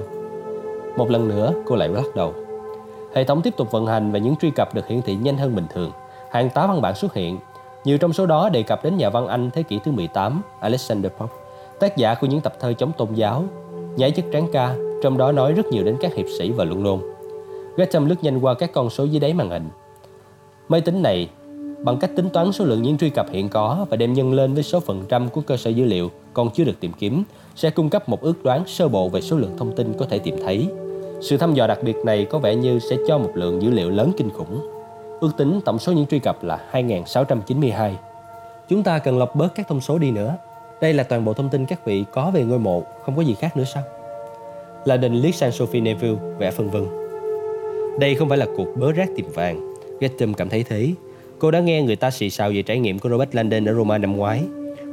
Một 0.97 1.09
lần 1.09 1.28
nữa, 1.28 1.53
cô 1.65 1.76
lại 1.76 1.89
lắc 1.89 2.15
đầu. 2.15 2.34
Hệ 3.15 3.24
thống 3.24 3.41
tiếp 3.41 3.53
tục 3.57 3.72
vận 3.72 3.86
hành 3.86 4.11
và 4.11 4.19
những 4.19 4.36
truy 4.36 4.51
cập 4.55 4.76
được 4.76 4.88
hiển 4.88 5.01
thị 5.01 5.15
nhanh 5.15 5.38
hơn 5.38 5.55
bình 5.55 5.65
thường. 5.74 5.91
Hàng 6.32 6.49
tá 6.49 6.67
văn 6.67 6.82
bản 6.82 6.95
xuất 6.95 7.13
hiện. 7.13 7.38
Nhiều 7.84 7.97
trong 7.97 8.13
số 8.13 8.26
đó 8.26 8.49
đề 8.49 8.63
cập 8.63 8.84
đến 8.84 8.97
nhà 8.97 9.09
văn 9.09 9.28
Anh 9.28 9.49
thế 9.53 9.63
kỷ 9.63 9.80
thứ 9.84 9.91
18, 9.91 10.41
Alexander 10.59 11.11
Pope, 11.11 11.34
tác 11.80 11.97
giả 11.97 12.15
của 12.15 12.28
những 12.28 12.41
tập 12.41 12.53
thơ 12.59 12.74
chống 12.74 12.91
tôn 12.97 13.13
giáo, 13.13 13.43
nhảy 13.95 14.11
chất 14.11 14.26
tráng 14.34 14.47
ca, 14.53 14.76
trong 15.03 15.17
đó 15.17 15.32
nói 15.32 15.53
rất 15.53 15.65
nhiều 15.65 15.84
đến 15.84 15.97
các 16.01 16.13
hiệp 16.13 16.26
sĩ 16.39 16.51
và 16.51 16.63
luận 16.63 16.84
nôn. 16.84 16.99
Gresham 17.76 18.05
lướt 18.05 18.15
nhanh 18.22 18.39
qua 18.39 18.53
các 18.53 18.72
con 18.74 18.89
số 18.89 19.03
dưới 19.03 19.19
đáy 19.19 19.34
màn 19.34 19.49
hình. 19.49 19.69
Máy 20.69 20.82
tính 20.82 21.01
này, 21.01 21.30
bằng 21.84 21.97
cách 21.97 22.11
tính 22.15 22.30
toán 22.30 22.51
số 22.51 22.65
lượng 22.65 22.82
những 22.82 22.97
truy 22.97 23.09
cập 23.09 23.30
hiện 23.32 23.49
có 23.49 23.86
và 23.89 23.97
đem 23.97 24.13
nhân 24.13 24.34
lên 24.34 24.53
với 24.53 24.63
số 24.63 24.80
phần 24.80 25.03
trăm 25.09 25.30
của 25.30 25.41
cơ 25.41 25.57
sở 25.57 25.69
dữ 25.69 25.86
liệu 25.86 26.11
còn 26.34 26.49
chưa 26.49 26.63
được 26.63 26.80
tìm 26.80 26.91
kiếm, 26.99 27.24
sẽ 27.55 27.69
cung 27.69 27.89
cấp 27.89 28.09
một 28.09 28.22
ước 28.22 28.43
đoán 28.43 28.63
sơ 28.67 28.88
bộ 28.88 29.09
về 29.09 29.22
số 29.22 29.38
lượng 29.38 29.57
thông 29.57 29.76
tin 29.76 29.93
có 29.99 30.05
thể 30.05 30.19
tìm 30.19 30.36
thấy. 30.43 30.67
Sự 31.22 31.38
thăm 31.38 31.53
dò 31.53 31.67
đặc 31.67 31.80
biệt 31.84 31.95
này 32.05 32.26
có 32.26 32.39
vẻ 32.39 32.55
như 32.55 32.80
sẽ 32.80 32.95
cho 33.07 33.17
một 33.17 33.32
lượng 33.34 33.61
dữ 33.61 33.69
liệu 33.69 33.89
lớn 33.89 34.11
kinh 34.17 34.30
khủng. 34.30 34.67
Ước 35.22 35.32
tính 35.38 35.59
tổng 35.65 35.80
số 35.80 35.91
những 35.91 36.05
truy 36.05 36.19
cập 36.19 36.43
là 36.43 36.59
2.692. 36.72 37.93
Chúng 38.69 38.84
ta 38.84 38.99
cần 38.99 39.17
lọc 39.17 39.36
bớt 39.36 39.55
các 39.55 39.67
thông 39.67 39.82
số 39.82 39.97
đi 39.97 40.11
nữa. 40.11 40.36
Đây 40.82 40.93
là 40.93 41.03
toàn 41.03 41.26
bộ 41.26 41.34
thông 41.34 41.49
tin 41.49 41.65
các 41.65 41.86
vị 41.86 42.05
có 42.11 42.32
về 42.32 42.43
ngôi 42.43 42.59
mộ, 42.59 42.84
không 43.05 43.15
có 43.15 43.22
gì 43.22 43.34
khác 43.34 43.57
nữa 43.57 43.63
sao? 43.74 43.84
là 44.86 44.97
đình 44.97 45.13
liếc 45.13 45.36
sang 45.36 45.51
Sophie 45.51 45.82
Neville 45.82 46.17
vẻ 46.38 46.51
phân 46.51 46.69
vân. 46.69 47.11
Đây 48.01 48.15
không 48.15 48.29
phải 48.29 48.37
là 48.37 48.45
cuộc 48.55 48.67
bớ 48.79 48.91
rác 48.91 49.09
tìm 49.15 49.25
vàng. 49.33 49.73
Getham 49.99 50.33
cảm 50.33 50.49
thấy 50.49 50.63
thế. 50.63 50.89
Cô 51.39 51.51
đã 51.51 51.59
nghe 51.59 51.81
người 51.81 51.95
ta 51.95 52.11
xì 52.11 52.29
xào 52.29 52.51
về 52.51 52.61
trải 52.61 52.79
nghiệm 52.79 52.99
của 52.99 53.09
Robert 53.09 53.35
Landon 53.35 53.65
ở 53.65 53.73
Roma 53.73 53.97
năm 53.97 54.17
ngoái. 54.17 54.43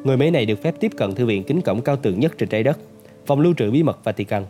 Người 0.05 0.17
Mỹ 0.17 0.31
này 0.31 0.47
được 0.47 0.63
phép 0.63 0.75
tiếp 0.81 0.93
cận 0.97 1.15
thư 1.15 1.27
viện 1.27 1.45
kính 1.45 1.61
cổng 1.61 1.81
cao 1.81 1.97
tường 1.97 2.21
nhất 2.21 2.39
trên 2.39 2.49
trái 2.49 2.63
đất, 2.63 2.79
phòng 3.27 3.41
lưu 3.41 3.55
trữ 3.59 3.71
bí 3.71 3.83
mật 3.83 4.05
Vatican. 4.05 4.45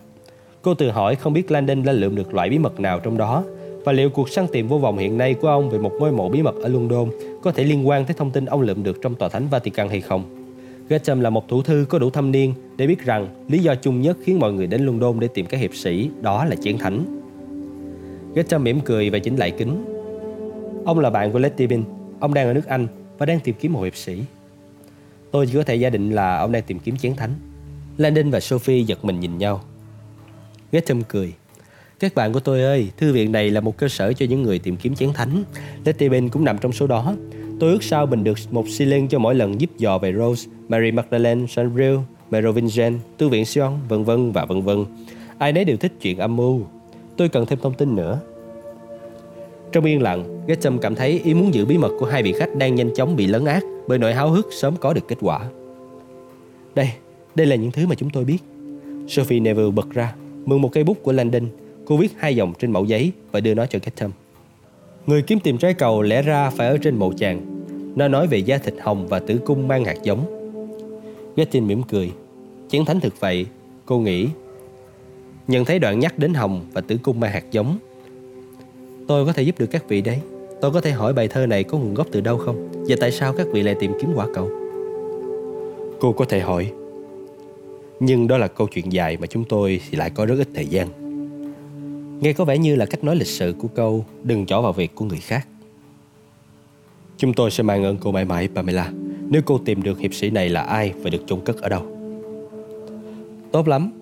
Cô 0.61 0.73
tự 0.73 0.89
hỏi 0.89 1.15
không 1.15 1.33
biết 1.33 1.51
Landon 1.51 1.83
đã 1.83 1.91
lượm 1.91 2.15
được 2.15 2.33
loại 2.33 2.49
bí 2.49 2.57
mật 2.57 2.79
nào 2.79 2.99
trong 2.99 3.17
đó 3.17 3.43
và 3.85 3.91
liệu 3.91 4.09
cuộc 4.09 4.29
săn 4.29 4.45
tìm 4.51 4.67
vô 4.67 4.77
vọng 4.77 4.97
hiện 4.97 5.17
nay 5.17 5.33
của 5.33 5.47
ông 5.47 5.69
về 5.69 5.79
một 5.79 5.91
ngôi 5.99 6.11
mộ 6.11 6.29
bí 6.29 6.41
mật 6.41 6.55
ở 6.55 6.67
London 6.67 7.09
có 7.43 7.51
thể 7.51 7.63
liên 7.63 7.87
quan 7.87 8.05
tới 8.05 8.15
thông 8.17 8.31
tin 8.31 8.45
ông 8.45 8.61
lượm 8.61 8.83
được 8.83 8.97
trong 9.01 9.15
tòa 9.15 9.29
thánh 9.29 9.47
Vatican 9.47 9.89
hay 9.89 10.01
không. 10.01 10.23
Gresham 10.87 11.21
là 11.21 11.29
một 11.29 11.47
thủ 11.47 11.61
thư 11.61 11.85
có 11.89 11.99
đủ 11.99 12.09
thâm 12.09 12.31
niên 12.31 12.53
để 12.77 12.87
biết 12.87 13.05
rằng 13.05 13.27
lý 13.47 13.59
do 13.59 13.75
chung 13.75 14.01
nhất 14.01 14.17
khiến 14.23 14.39
mọi 14.39 14.53
người 14.53 14.67
đến 14.67 14.85
London 14.85 15.19
để 15.19 15.27
tìm 15.33 15.45
các 15.45 15.57
hiệp 15.57 15.75
sĩ 15.75 16.09
đó 16.21 16.45
là 16.45 16.55
chiến 16.55 16.77
thánh. 16.77 17.18
Gresham 18.33 18.63
mỉm 18.63 18.79
cười 18.81 19.09
và 19.09 19.19
chỉnh 19.19 19.35
lại 19.35 19.51
kính. 19.51 19.85
Ông 20.85 20.99
là 20.99 21.09
bạn 21.09 21.31
của 21.31 21.39
Letty 21.39 21.67
Bin, 21.67 21.83
ông 22.19 22.33
đang 22.33 22.47
ở 22.47 22.53
nước 22.53 22.65
Anh 22.67 22.87
và 23.17 23.25
đang 23.25 23.39
tìm 23.39 23.55
kiếm 23.59 23.73
một 23.73 23.81
hiệp 23.81 23.95
sĩ. 23.95 24.23
Tôi 25.31 25.47
chỉ 25.47 25.53
có 25.53 25.63
thể 25.63 25.75
giả 25.75 25.89
định 25.89 26.11
là 26.11 26.37
ông 26.37 26.51
đang 26.51 26.63
tìm 26.63 26.79
kiếm 26.79 26.95
chiến 26.95 27.15
thánh. 27.15 27.33
Landon 27.97 28.29
và 28.29 28.39
Sophie 28.39 28.83
giật 28.83 29.05
mình 29.05 29.19
nhìn 29.19 29.37
nhau. 29.37 29.61
Gresham 30.71 31.03
cười. 31.03 31.33
Các 31.99 32.15
bạn 32.15 32.33
của 32.33 32.39
tôi 32.39 32.61
ơi, 32.61 32.89
thư 32.97 33.13
viện 33.13 33.31
này 33.31 33.49
là 33.49 33.61
một 33.61 33.77
cơ 33.77 33.87
sở 33.87 34.13
cho 34.13 34.25
những 34.25 34.43
người 34.43 34.59
tìm 34.59 34.77
kiếm 34.77 34.95
chén 34.95 35.13
thánh. 35.13 35.43
Letty 35.85 36.09
Bin 36.09 36.29
cũng 36.29 36.45
nằm 36.45 36.57
trong 36.57 36.71
số 36.71 36.87
đó. 36.87 37.15
Tôi 37.59 37.71
ước 37.71 37.83
sao 37.83 38.05
mình 38.05 38.23
được 38.23 38.37
một 38.51 38.65
xi 38.69 38.85
lên 38.85 39.07
cho 39.07 39.19
mỗi 39.19 39.35
lần 39.35 39.61
giúp 39.61 39.69
dò 39.77 39.97
về 39.97 40.13
Rose, 40.13 40.49
Mary 40.67 40.91
Magdalene, 40.91 41.47
Sanrio, 41.47 41.97
Merovingian, 42.29 42.99
Thư 43.17 43.29
viện 43.29 43.45
Sion, 43.45 43.73
vân 43.89 44.03
vân 44.03 44.31
và 44.31 44.45
vân 44.45 44.61
vân. 44.61 44.85
Ai 45.37 45.53
nấy 45.53 45.65
đều 45.65 45.77
thích 45.77 45.91
chuyện 46.01 46.17
âm 46.17 46.35
mưu. 46.35 46.61
Tôi 47.19 47.29
cần 47.29 47.45
thêm 47.45 47.59
thông 47.59 47.73
tin 47.73 47.95
nữa. 47.95 48.19
Trong 49.71 49.85
yên 49.85 50.01
lặng, 50.01 50.45
Gresham 50.45 50.79
cảm 50.79 50.95
thấy 50.95 51.21
ý 51.23 51.33
muốn 51.33 51.53
giữ 51.53 51.65
bí 51.65 51.77
mật 51.77 51.91
của 51.99 52.05
hai 52.05 52.23
vị 52.23 52.33
khách 52.39 52.55
đang 52.55 52.75
nhanh 52.75 52.93
chóng 52.95 53.15
bị 53.15 53.27
lấn 53.27 53.45
át 53.45 53.63
bởi 53.87 53.97
nỗi 53.97 54.13
háo 54.13 54.29
hức 54.29 54.47
sớm 54.51 54.75
có 54.77 54.93
được 54.93 55.07
kết 55.07 55.17
quả. 55.21 55.49
Đây, 56.75 56.89
đây 57.35 57.47
là 57.47 57.55
những 57.55 57.71
thứ 57.71 57.87
mà 57.87 57.95
chúng 57.95 58.09
tôi 58.09 58.25
biết. 58.25 58.37
Sophie 59.07 59.39
Neville 59.39 59.71
bật 59.71 59.89
ra, 59.93 60.15
mượn 60.45 60.61
một 60.61 60.69
cây 60.71 60.83
bút 60.83 61.03
của 61.03 61.11
Landon. 61.11 61.43
Cô 61.85 61.97
viết 61.97 62.11
hai 62.17 62.35
dòng 62.35 62.53
trên 62.59 62.71
mẫu 62.71 62.85
giấy 62.85 63.11
và 63.31 63.39
đưa 63.39 63.53
nó 63.53 63.65
cho 63.65 63.79
Gresham. 63.79 64.11
Người 65.07 65.21
kiếm 65.21 65.39
tìm 65.39 65.57
trái 65.57 65.73
cầu 65.73 66.01
lẽ 66.01 66.21
ra 66.21 66.49
phải 66.49 66.67
ở 66.67 66.77
trên 66.77 66.95
mộ 66.95 67.13
chàng. 67.17 67.65
Nó 67.95 68.07
nói 68.07 68.27
về 68.27 68.37
da 68.37 68.57
thịt 68.57 68.73
hồng 68.81 69.07
và 69.07 69.19
tử 69.19 69.39
cung 69.45 69.67
mang 69.67 69.85
hạt 69.85 69.97
giống. 70.03 70.25
Gettin 71.35 71.67
mỉm 71.67 71.83
cười. 71.83 72.11
Chén 72.69 72.85
thánh 72.85 72.99
thực 72.99 73.19
vậy, 73.19 73.45
cô 73.85 73.99
nghĩ. 73.99 74.27
Nhận 75.49 75.65
thấy 75.65 75.79
đoạn 75.79 75.99
nhắc 75.99 76.19
đến 76.19 76.33
hồng 76.33 76.65
và 76.73 76.81
tử 76.81 76.97
cung 77.03 77.19
mang 77.19 77.31
hạt 77.31 77.43
giống. 77.51 77.77
Tôi 79.07 79.25
có 79.25 79.33
thể 79.33 79.43
giúp 79.43 79.59
được 79.59 79.65
các 79.71 79.89
vị 79.89 80.01
đấy. 80.01 80.19
Tôi 80.61 80.71
có 80.71 80.81
thể 80.81 80.91
hỏi 80.91 81.13
bài 81.13 81.27
thơ 81.27 81.45
này 81.45 81.63
có 81.63 81.77
nguồn 81.77 81.93
gốc 81.93 82.07
từ 82.11 82.21
đâu 82.21 82.37
không? 82.37 82.69
Và 82.87 82.95
tại 82.99 83.11
sao 83.11 83.33
các 83.33 83.47
vị 83.51 83.63
lại 83.63 83.75
tìm 83.79 83.91
kiếm 84.01 84.11
quả 84.15 84.27
cầu? 84.33 84.49
Cô 85.99 86.11
có 86.11 86.25
thể 86.25 86.39
hỏi. 86.39 86.71
Nhưng 87.99 88.27
đó 88.27 88.37
là 88.37 88.47
câu 88.47 88.67
chuyện 88.67 88.93
dài 88.93 89.17
mà 89.17 89.27
chúng 89.27 89.43
tôi 89.43 89.81
thì 89.89 89.97
lại 89.97 90.09
có 90.09 90.25
rất 90.25 90.35
ít 90.37 90.47
thời 90.53 90.65
gian. 90.65 90.87
Nghe 92.21 92.33
có 92.33 92.45
vẻ 92.45 92.57
như 92.57 92.75
là 92.75 92.85
cách 92.85 93.03
nói 93.03 93.15
lịch 93.15 93.27
sự 93.27 93.55
của 93.59 93.67
câu 93.67 94.05
đừng 94.23 94.45
trỏ 94.45 94.61
vào 94.61 94.73
việc 94.73 94.95
của 94.95 95.05
người 95.05 95.19
khác. 95.19 95.47
Chúng 97.17 97.33
tôi 97.33 97.51
sẽ 97.51 97.63
mang 97.63 97.83
ơn 97.83 97.97
cô 97.97 98.11
mãi 98.11 98.25
mãi 98.25 98.49
Pamela 98.55 98.91
nếu 99.29 99.41
cô 99.45 99.57
tìm 99.57 99.83
được 99.83 99.99
hiệp 99.99 100.13
sĩ 100.13 100.29
này 100.29 100.49
là 100.49 100.61
ai 100.61 100.93
và 101.01 101.09
được 101.09 101.21
chôn 101.27 101.39
cất 101.41 101.57
ở 101.57 101.69
đâu. 101.69 101.83
Tốt 103.51 103.67
lắm. 103.67 103.98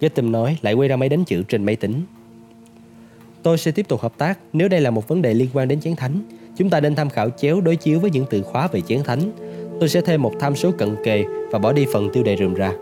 Gatham 0.00 0.32
nói 0.32 0.58
lại 0.62 0.74
quay 0.74 0.88
ra 0.88 0.96
máy 0.96 1.08
đánh 1.08 1.24
chữ 1.24 1.42
trên 1.42 1.64
máy 1.64 1.76
tính. 1.76 2.02
Tôi 3.42 3.58
sẽ 3.58 3.70
tiếp 3.70 3.88
tục 3.88 4.00
hợp 4.00 4.12
tác 4.18 4.38
nếu 4.52 4.68
đây 4.68 4.80
là 4.80 4.90
một 4.90 5.08
vấn 5.08 5.22
đề 5.22 5.34
liên 5.34 5.48
quan 5.52 5.68
đến 5.68 5.80
chén 5.80 5.96
thánh. 5.96 6.20
Chúng 6.56 6.70
ta 6.70 6.80
nên 6.80 6.94
tham 6.94 7.10
khảo 7.10 7.30
chéo 7.30 7.60
đối 7.60 7.76
chiếu 7.76 8.00
với 8.00 8.10
những 8.10 8.24
từ 8.30 8.42
khóa 8.42 8.68
về 8.68 8.80
chén 8.80 9.02
thánh. 9.02 9.20
Tôi 9.80 9.88
sẽ 9.88 10.00
thêm 10.00 10.22
một 10.22 10.32
tham 10.40 10.56
số 10.56 10.72
cận 10.72 10.96
kề 11.04 11.24
và 11.50 11.58
bỏ 11.58 11.72
đi 11.72 11.86
phần 11.92 12.08
tiêu 12.12 12.22
đề 12.22 12.36
rườm 12.36 12.54
ra. 12.54 12.72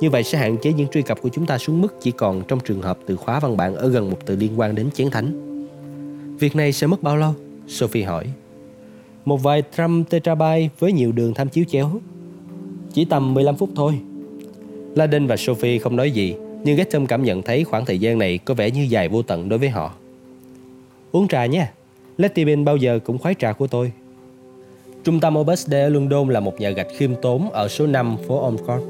Như 0.00 0.10
vậy 0.10 0.22
sẽ 0.22 0.38
hạn 0.38 0.56
chế 0.62 0.72
những 0.72 0.88
truy 0.88 1.02
cập 1.02 1.22
của 1.22 1.28
chúng 1.28 1.46
ta 1.46 1.58
xuống 1.58 1.80
mức 1.80 1.94
chỉ 2.00 2.10
còn 2.10 2.42
trong 2.48 2.60
trường 2.60 2.82
hợp 2.82 2.98
từ 3.06 3.16
khóa 3.16 3.40
văn 3.40 3.56
bản 3.56 3.74
ở 3.74 3.88
gần 3.88 4.10
một 4.10 4.18
từ 4.26 4.36
liên 4.36 4.60
quan 4.60 4.74
đến 4.74 4.90
chén 4.90 5.10
thánh. 5.10 5.52
Việc 6.38 6.56
này 6.56 6.72
sẽ 6.72 6.86
mất 6.86 7.02
bao 7.02 7.16
lâu? 7.16 7.34
Sophie 7.68 8.04
hỏi. 8.04 8.24
Một 9.24 9.42
vài 9.42 9.62
trăm 9.76 10.04
terabyte 10.04 10.68
với 10.78 10.92
nhiều 10.92 11.12
đường 11.12 11.34
tham 11.34 11.48
chiếu 11.48 11.64
chéo. 11.68 11.90
Chỉ 12.92 13.04
tầm 13.04 13.34
15 13.34 13.56
phút 13.56 13.70
thôi. 13.74 13.98
Laden 14.94 15.26
và 15.26 15.36
Sophie 15.36 15.78
không 15.78 15.96
nói 15.96 16.10
gì, 16.10 16.34
nhưng 16.64 16.76
Gatom 16.76 17.06
cảm 17.06 17.22
nhận 17.22 17.42
thấy 17.42 17.64
khoảng 17.64 17.84
thời 17.84 17.98
gian 17.98 18.18
này 18.18 18.38
có 18.38 18.54
vẻ 18.54 18.70
như 18.70 18.82
dài 18.82 19.08
vô 19.08 19.22
tận 19.22 19.48
đối 19.48 19.58
với 19.58 19.68
họ. 19.68 19.94
Uống 21.12 21.28
trà 21.28 21.46
nhé. 21.46 21.66
Letty 22.18 22.44
bean 22.44 22.64
bao 22.64 22.76
giờ 22.76 22.98
cũng 23.04 23.18
khoái 23.18 23.34
trà 23.38 23.52
của 23.52 23.66
tôi. 23.66 23.92
Trung 25.04 25.20
tâm 25.20 25.36
Opus 25.36 25.66
Dei 25.68 25.82
ở 25.82 25.88
London 25.88 26.28
là 26.28 26.40
một 26.40 26.60
nhà 26.60 26.70
gạch 26.70 26.86
khiêm 26.96 27.10
tốn 27.22 27.50
ở 27.50 27.68
số 27.68 27.86
5 27.86 28.16
phố 28.28 28.42
Omcourt 28.42 28.82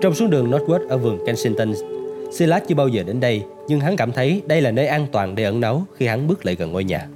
Trong 0.00 0.14
xuống 0.14 0.30
đường 0.30 0.50
Northwood 0.50 0.88
ở 0.88 0.98
vườn 0.98 1.18
Kensington, 1.26 1.72
Silas 2.32 2.62
chưa 2.68 2.74
bao 2.74 2.88
giờ 2.88 3.02
đến 3.02 3.20
đây, 3.20 3.42
nhưng 3.68 3.80
hắn 3.80 3.96
cảm 3.96 4.12
thấy 4.12 4.42
đây 4.46 4.60
là 4.60 4.70
nơi 4.70 4.86
an 4.86 5.06
toàn 5.12 5.34
để 5.34 5.44
ẩn 5.44 5.60
náu 5.60 5.86
khi 5.96 6.06
hắn 6.06 6.26
bước 6.26 6.46
lại 6.46 6.54
gần 6.54 6.72
ngôi 6.72 6.84
nhà. 6.84 7.08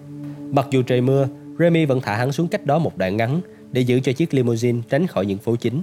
Mặc 0.51 0.67
dù 0.71 0.83
trời 0.83 1.01
mưa, 1.01 1.29
Remy 1.59 1.85
vẫn 1.85 2.01
thả 2.01 2.17
hắn 2.17 2.33
xuống 2.33 2.49
cách 2.49 2.67
đó 2.67 2.79
một 2.79 2.99
đoạn 2.99 3.17
ngắn 3.17 3.41
để 3.73 3.81
giữ 3.81 4.01
cho 4.01 4.13
chiếc 4.13 4.35
limousine 4.35 4.81
tránh 4.89 5.07
khỏi 5.07 5.27
những 5.27 5.39
phố 5.39 5.57
chính. 5.57 5.83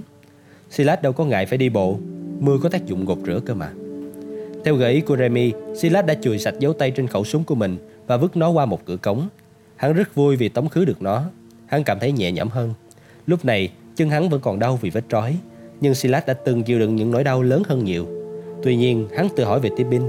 Silas 0.70 1.00
đâu 1.02 1.12
có 1.12 1.24
ngại 1.24 1.46
phải 1.46 1.58
đi 1.58 1.68
bộ, 1.68 1.98
mưa 2.40 2.58
có 2.62 2.68
tác 2.68 2.86
dụng 2.86 3.04
gột 3.04 3.18
rửa 3.26 3.40
cơ 3.46 3.54
mà. 3.54 3.70
Theo 4.64 4.74
gợi 4.74 4.92
ý 4.92 5.00
của 5.00 5.16
Remy, 5.16 5.52
Silas 5.74 6.06
đã 6.06 6.14
chùi 6.22 6.38
sạch 6.38 6.54
dấu 6.58 6.72
tay 6.72 6.90
trên 6.90 7.06
khẩu 7.06 7.24
súng 7.24 7.44
của 7.44 7.54
mình 7.54 7.76
và 8.06 8.16
vứt 8.16 8.36
nó 8.36 8.50
qua 8.50 8.66
một 8.66 8.84
cửa 8.84 8.96
cống. 8.96 9.28
Hắn 9.76 9.92
rất 9.92 10.14
vui 10.14 10.36
vì 10.36 10.48
tống 10.48 10.68
khứ 10.68 10.84
được 10.84 11.02
nó. 11.02 11.22
Hắn 11.66 11.84
cảm 11.84 11.98
thấy 11.98 12.12
nhẹ 12.12 12.32
nhõm 12.32 12.48
hơn. 12.48 12.74
Lúc 13.26 13.44
này, 13.44 13.70
chân 13.96 14.10
hắn 14.10 14.28
vẫn 14.28 14.40
còn 14.40 14.58
đau 14.58 14.78
vì 14.82 14.90
vết 14.90 15.04
trói, 15.08 15.36
nhưng 15.80 15.94
Silas 15.94 16.26
đã 16.26 16.34
từng 16.34 16.62
chịu 16.62 16.78
đựng 16.78 16.96
những 16.96 17.10
nỗi 17.10 17.24
đau 17.24 17.42
lớn 17.42 17.62
hơn 17.66 17.84
nhiều. 17.84 18.06
Tuy 18.62 18.76
nhiên, 18.76 19.08
hắn 19.16 19.28
tự 19.36 19.44
hỏi 19.44 19.60
về 19.60 19.70
Tippin, 19.76 20.02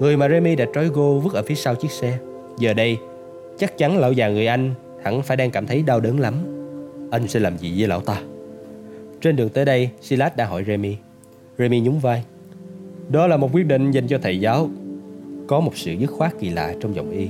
người 0.00 0.16
mà 0.16 0.28
Remy 0.28 0.56
đã 0.56 0.66
trói 0.74 0.88
gô 0.88 1.18
vứt 1.18 1.32
ở 1.34 1.42
phía 1.42 1.54
sau 1.54 1.74
chiếc 1.74 1.90
xe. 1.90 2.18
Giờ 2.58 2.74
đây, 2.74 2.98
chắc 3.58 3.78
chắn 3.78 3.98
lão 3.98 4.12
già 4.12 4.28
người 4.28 4.46
Anh 4.46 4.74
hẳn 5.02 5.22
phải 5.22 5.36
đang 5.36 5.50
cảm 5.50 5.66
thấy 5.66 5.82
đau 5.82 6.00
đớn 6.00 6.20
lắm. 6.20 6.34
Anh 7.10 7.28
sẽ 7.28 7.40
làm 7.40 7.58
gì 7.58 7.74
với 7.78 7.88
lão 7.88 8.00
ta? 8.00 8.22
Trên 9.20 9.36
đường 9.36 9.48
tới 9.48 9.64
đây, 9.64 9.90
Silas 10.00 10.32
đã 10.36 10.46
hỏi 10.46 10.64
Remy. 10.66 10.96
Remy 11.58 11.80
nhún 11.80 11.98
vai. 11.98 12.24
Đó 13.10 13.26
là 13.26 13.36
một 13.36 13.50
quyết 13.52 13.66
định 13.66 13.90
dành 13.90 14.06
cho 14.06 14.18
thầy 14.22 14.40
giáo. 14.40 14.70
Có 15.46 15.60
một 15.60 15.76
sự 15.76 15.92
dứt 15.92 16.06
khoát 16.06 16.32
kỳ 16.40 16.50
lạ 16.50 16.74
trong 16.80 16.94
giọng 16.94 17.10
y. 17.10 17.28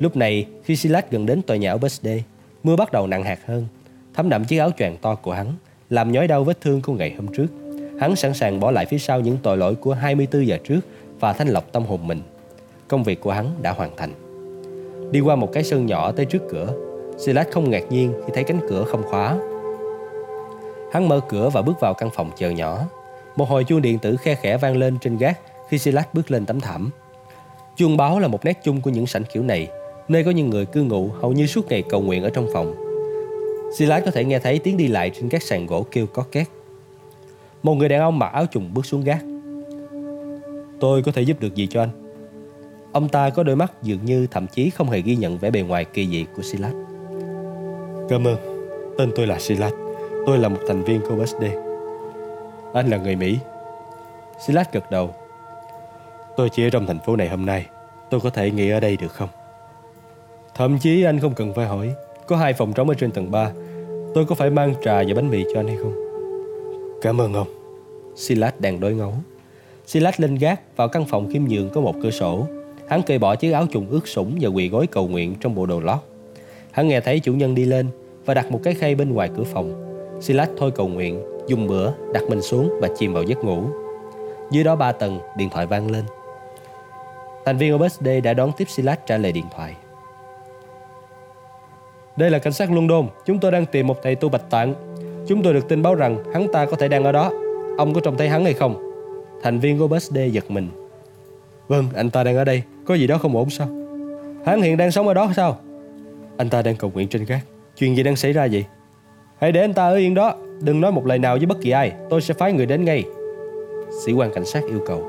Lúc 0.00 0.16
này, 0.16 0.46
khi 0.64 0.76
Silas 0.76 1.04
gần 1.10 1.26
đến 1.26 1.42
tòa 1.42 1.56
nhà 1.56 1.72
ở 1.72 1.78
Birthday, 1.78 2.24
mưa 2.62 2.76
bắt 2.76 2.92
đầu 2.92 3.06
nặng 3.06 3.24
hạt 3.24 3.46
hơn, 3.46 3.66
thấm 4.14 4.28
đậm 4.28 4.44
chiếc 4.44 4.58
áo 4.58 4.70
choàng 4.78 4.96
to 4.96 5.14
của 5.14 5.32
hắn, 5.32 5.46
làm 5.90 6.12
nhói 6.12 6.26
đau 6.26 6.44
vết 6.44 6.60
thương 6.60 6.80
của 6.80 6.92
ngày 6.92 7.14
hôm 7.16 7.26
trước. 7.36 7.46
Hắn 8.00 8.16
sẵn 8.16 8.34
sàng 8.34 8.60
bỏ 8.60 8.70
lại 8.70 8.86
phía 8.86 8.98
sau 8.98 9.20
những 9.20 9.36
tội 9.42 9.56
lỗi 9.56 9.74
của 9.74 9.92
24 9.92 10.46
giờ 10.46 10.58
trước 10.64 10.80
và 11.20 11.32
thanh 11.32 11.48
lọc 11.48 11.72
tâm 11.72 11.84
hồn 11.84 12.06
mình. 12.06 12.20
Công 12.88 13.04
việc 13.04 13.20
của 13.20 13.32
hắn 13.32 13.46
đã 13.62 13.72
hoàn 13.72 13.90
thành. 13.96 14.12
Đi 15.12 15.20
qua 15.20 15.36
một 15.36 15.52
cái 15.52 15.64
sân 15.64 15.86
nhỏ 15.86 16.12
tới 16.12 16.26
trước 16.26 16.42
cửa, 16.50 16.74
Silas 17.18 17.46
không 17.52 17.70
ngạc 17.70 17.82
nhiên 17.90 18.12
khi 18.26 18.32
thấy 18.34 18.44
cánh 18.44 18.60
cửa 18.68 18.84
không 18.84 19.02
khóa. 19.02 19.36
Hắn 20.92 21.08
mở 21.08 21.20
cửa 21.28 21.50
và 21.52 21.62
bước 21.62 21.80
vào 21.80 21.94
căn 21.94 22.10
phòng 22.14 22.30
chờ 22.36 22.50
nhỏ. 22.50 22.84
Một 23.38 23.48
hồi 23.48 23.64
chuông 23.64 23.82
điện 23.82 23.98
tử 23.98 24.16
khe 24.16 24.34
khẽ 24.34 24.56
vang 24.56 24.76
lên 24.76 24.98
trên 24.98 25.18
gác 25.18 25.40
khi 25.68 25.78
Silas 25.78 26.04
bước 26.12 26.30
lên 26.30 26.46
tấm 26.46 26.60
thảm. 26.60 26.90
Chuông 27.76 27.96
báo 27.96 28.18
là 28.18 28.28
một 28.28 28.44
nét 28.44 28.58
chung 28.62 28.80
của 28.80 28.90
những 28.90 29.06
sảnh 29.06 29.24
kiểu 29.32 29.42
này, 29.42 29.68
nơi 30.08 30.24
có 30.24 30.30
những 30.30 30.50
người 30.50 30.66
cư 30.66 30.82
ngụ 30.82 31.08
hầu 31.20 31.32
như 31.32 31.46
suốt 31.46 31.68
ngày 31.68 31.82
cầu 31.88 32.00
nguyện 32.00 32.22
ở 32.22 32.30
trong 32.30 32.46
phòng. 32.52 32.74
Silas 33.76 34.04
có 34.04 34.10
thể 34.10 34.24
nghe 34.24 34.38
thấy 34.38 34.58
tiếng 34.58 34.76
đi 34.76 34.88
lại 34.88 35.10
trên 35.10 35.28
các 35.28 35.42
sàn 35.42 35.66
gỗ 35.66 35.86
kêu 35.90 36.06
có 36.06 36.24
két. 36.32 36.46
Một 37.62 37.74
người 37.74 37.88
đàn 37.88 38.00
ông 38.00 38.18
mặc 38.18 38.32
áo 38.32 38.46
trùng 38.46 38.74
bước 38.74 38.86
xuống 38.86 39.04
gác. 39.04 39.24
Tôi 40.80 41.02
có 41.02 41.12
thể 41.12 41.22
giúp 41.22 41.40
được 41.40 41.54
gì 41.54 41.66
cho 41.70 41.82
anh? 41.82 41.90
Ông 42.92 43.08
ta 43.08 43.30
có 43.30 43.42
đôi 43.42 43.56
mắt 43.56 43.72
dường 43.82 44.04
như 44.04 44.26
thậm 44.30 44.46
chí 44.46 44.70
không 44.70 44.90
hề 44.90 45.00
ghi 45.00 45.16
nhận 45.16 45.38
vẻ 45.38 45.50
bề 45.50 45.60
ngoài 45.60 45.84
kỳ 45.84 46.08
dị 46.08 46.26
của 46.36 46.42
Silas. 46.42 46.72
Cảm 48.08 48.26
ơn, 48.26 48.36
tên 48.98 49.12
tôi 49.16 49.26
là 49.26 49.38
Silas. 49.38 49.72
Tôi 50.26 50.38
là 50.38 50.48
một 50.48 50.60
thành 50.68 50.84
viên 50.84 51.00
của 51.00 51.16
BSD. 51.16 51.67
Anh 52.72 52.90
là 52.90 52.96
người 52.96 53.16
Mỹ. 53.16 53.38
Silas 54.46 54.66
gật 54.72 54.90
đầu. 54.90 55.14
Tôi 56.36 56.48
chỉ 56.52 56.66
ở 56.66 56.70
trong 56.70 56.86
thành 56.86 56.98
phố 57.06 57.16
này 57.16 57.28
hôm 57.28 57.46
nay. 57.46 57.66
Tôi 58.10 58.20
có 58.20 58.30
thể 58.30 58.50
nghỉ 58.50 58.70
ở 58.70 58.80
đây 58.80 58.96
được 58.96 59.12
không? 59.12 59.28
Thậm 60.54 60.78
chí 60.78 61.02
anh 61.02 61.20
không 61.20 61.34
cần 61.34 61.54
phải 61.54 61.66
hỏi. 61.66 61.94
Có 62.26 62.36
hai 62.36 62.52
phòng 62.52 62.72
trống 62.72 62.88
ở 62.88 62.94
trên 62.94 63.10
tầng 63.10 63.30
3. 63.30 63.50
Tôi 64.14 64.24
có 64.24 64.34
phải 64.34 64.50
mang 64.50 64.74
trà 64.84 65.02
và 65.02 65.14
bánh 65.16 65.30
mì 65.30 65.44
cho 65.54 65.60
anh 65.60 65.66
hay 65.66 65.76
không? 65.76 65.94
Cảm 67.02 67.20
ơn 67.20 67.34
ông. 67.34 67.48
Silas 68.16 68.54
đang 68.58 68.80
đối 68.80 68.94
ngấu. 68.94 69.12
Silas 69.86 70.20
lên 70.20 70.34
gác 70.34 70.76
vào 70.76 70.88
căn 70.88 71.04
phòng 71.04 71.30
khiêm 71.32 71.44
nhường 71.44 71.70
có 71.70 71.80
một 71.80 71.94
cửa 72.02 72.10
sổ. 72.10 72.46
Hắn 72.88 73.02
cởi 73.02 73.18
bỏ 73.18 73.36
chiếc 73.36 73.52
áo 73.52 73.66
trùng 73.66 73.88
ướt 73.90 74.08
sũng 74.08 74.38
và 74.40 74.48
quỳ 74.48 74.68
gối 74.68 74.86
cầu 74.86 75.08
nguyện 75.08 75.34
trong 75.40 75.54
bộ 75.54 75.66
đồ 75.66 75.80
lót. 75.80 75.98
Hắn 76.70 76.88
nghe 76.88 77.00
thấy 77.00 77.20
chủ 77.20 77.32
nhân 77.32 77.54
đi 77.54 77.64
lên 77.64 77.86
và 78.24 78.34
đặt 78.34 78.50
một 78.50 78.60
cái 78.62 78.74
khay 78.74 78.94
bên 78.94 79.12
ngoài 79.12 79.30
cửa 79.36 79.44
phòng. 79.44 79.84
Silas 80.20 80.48
thôi 80.58 80.70
cầu 80.70 80.88
nguyện, 80.88 81.22
dùng 81.48 81.66
bữa, 81.66 81.92
đặt 82.12 82.22
mình 82.28 82.42
xuống 82.42 82.70
và 82.80 82.88
chìm 82.96 83.12
vào 83.12 83.22
giấc 83.22 83.44
ngủ. 83.44 83.62
Dưới 84.50 84.64
đó 84.64 84.76
ba 84.76 84.92
tầng, 84.92 85.20
điện 85.36 85.50
thoại 85.50 85.66
vang 85.66 85.90
lên. 85.90 86.04
Thành 87.44 87.56
viên 87.56 87.74
OBSD 87.74 88.08
đã 88.24 88.34
đón 88.34 88.52
tiếp 88.56 88.68
Silas 88.68 88.98
trả 89.06 89.16
lời 89.16 89.32
điện 89.32 89.44
thoại. 89.56 89.74
Đây 92.16 92.30
là 92.30 92.38
cảnh 92.38 92.52
sát 92.52 92.72
London, 92.72 93.08
chúng 93.26 93.38
tôi 93.38 93.52
đang 93.52 93.66
tìm 93.66 93.86
một 93.86 94.02
thầy 94.02 94.14
tu 94.14 94.28
bạch 94.28 94.50
tạng. 94.50 94.74
Chúng 95.28 95.42
tôi 95.42 95.54
được 95.54 95.68
tin 95.68 95.82
báo 95.82 95.94
rằng 95.94 96.24
hắn 96.32 96.46
ta 96.52 96.66
có 96.66 96.76
thể 96.76 96.88
đang 96.88 97.04
ở 97.04 97.12
đó. 97.12 97.32
Ông 97.78 97.94
có 97.94 98.00
trông 98.00 98.16
thấy 98.16 98.28
hắn 98.28 98.44
hay 98.44 98.54
không? 98.54 98.92
Thành 99.42 99.58
viên 99.58 99.84
OBSD 99.84 100.18
giật 100.32 100.50
mình. 100.50 100.68
Vâng, 101.68 101.84
anh 101.94 102.10
ta 102.10 102.24
đang 102.24 102.36
ở 102.36 102.44
đây. 102.44 102.62
Có 102.84 102.94
gì 102.94 103.06
đó 103.06 103.18
không 103.18 103.36
ổn 103.36 103.50
sao? 103.50 103.68
Hắn 104.46 104.62
hiện 104.62 104.76
đang 104.76 104.90
sống 104.90 105.08
ở 105.08 105.14
đó 105.14 105.32
sao? 105.36 105.58
Anh 106.36 106.48
ta 106.48 106.62
đang 106.62 106.76
cầu 106.76 106.90
nguyện 106.94 107.08
trên 107.08 107.24
gác. 107.24 107.40
Chuyện 107.76 107.96
gì 107.96 108.02
đang 108.02 108.16
xảy 108.16 108.32
ra 108.32 108.48
vậy? 108.52 108.64
Hãy 109.40 109.52
để 109.52 109.60
anh 109.60 109.74
ta 109.74 109.88
ở 109.88 109.94
yên 109.94 110.14
đó. 110.14 110.36
Đừng 110.60 110.80
nói 110.80 110.92
một 110.92 111.06
lời 111.06 111.18
nào 111.18 111.36
với 111.36 111.46
bất 111.46 111.60
kỳ 111.60 111.70
ai. 111.70 111.92
Tôi 112.10 112.20
sẽ 112.20 112.34
phái 112.34 112.52
người 112.52 112.66
đến 112.66 112.84
ngay. 112.84 113.04
Sĩ 114.04 114.12
quan 114.12 114.30
cảnh 114.34 114.44
sát 114.44 114.62
yêu 114.68 114.80
cầu. 114.86 115.02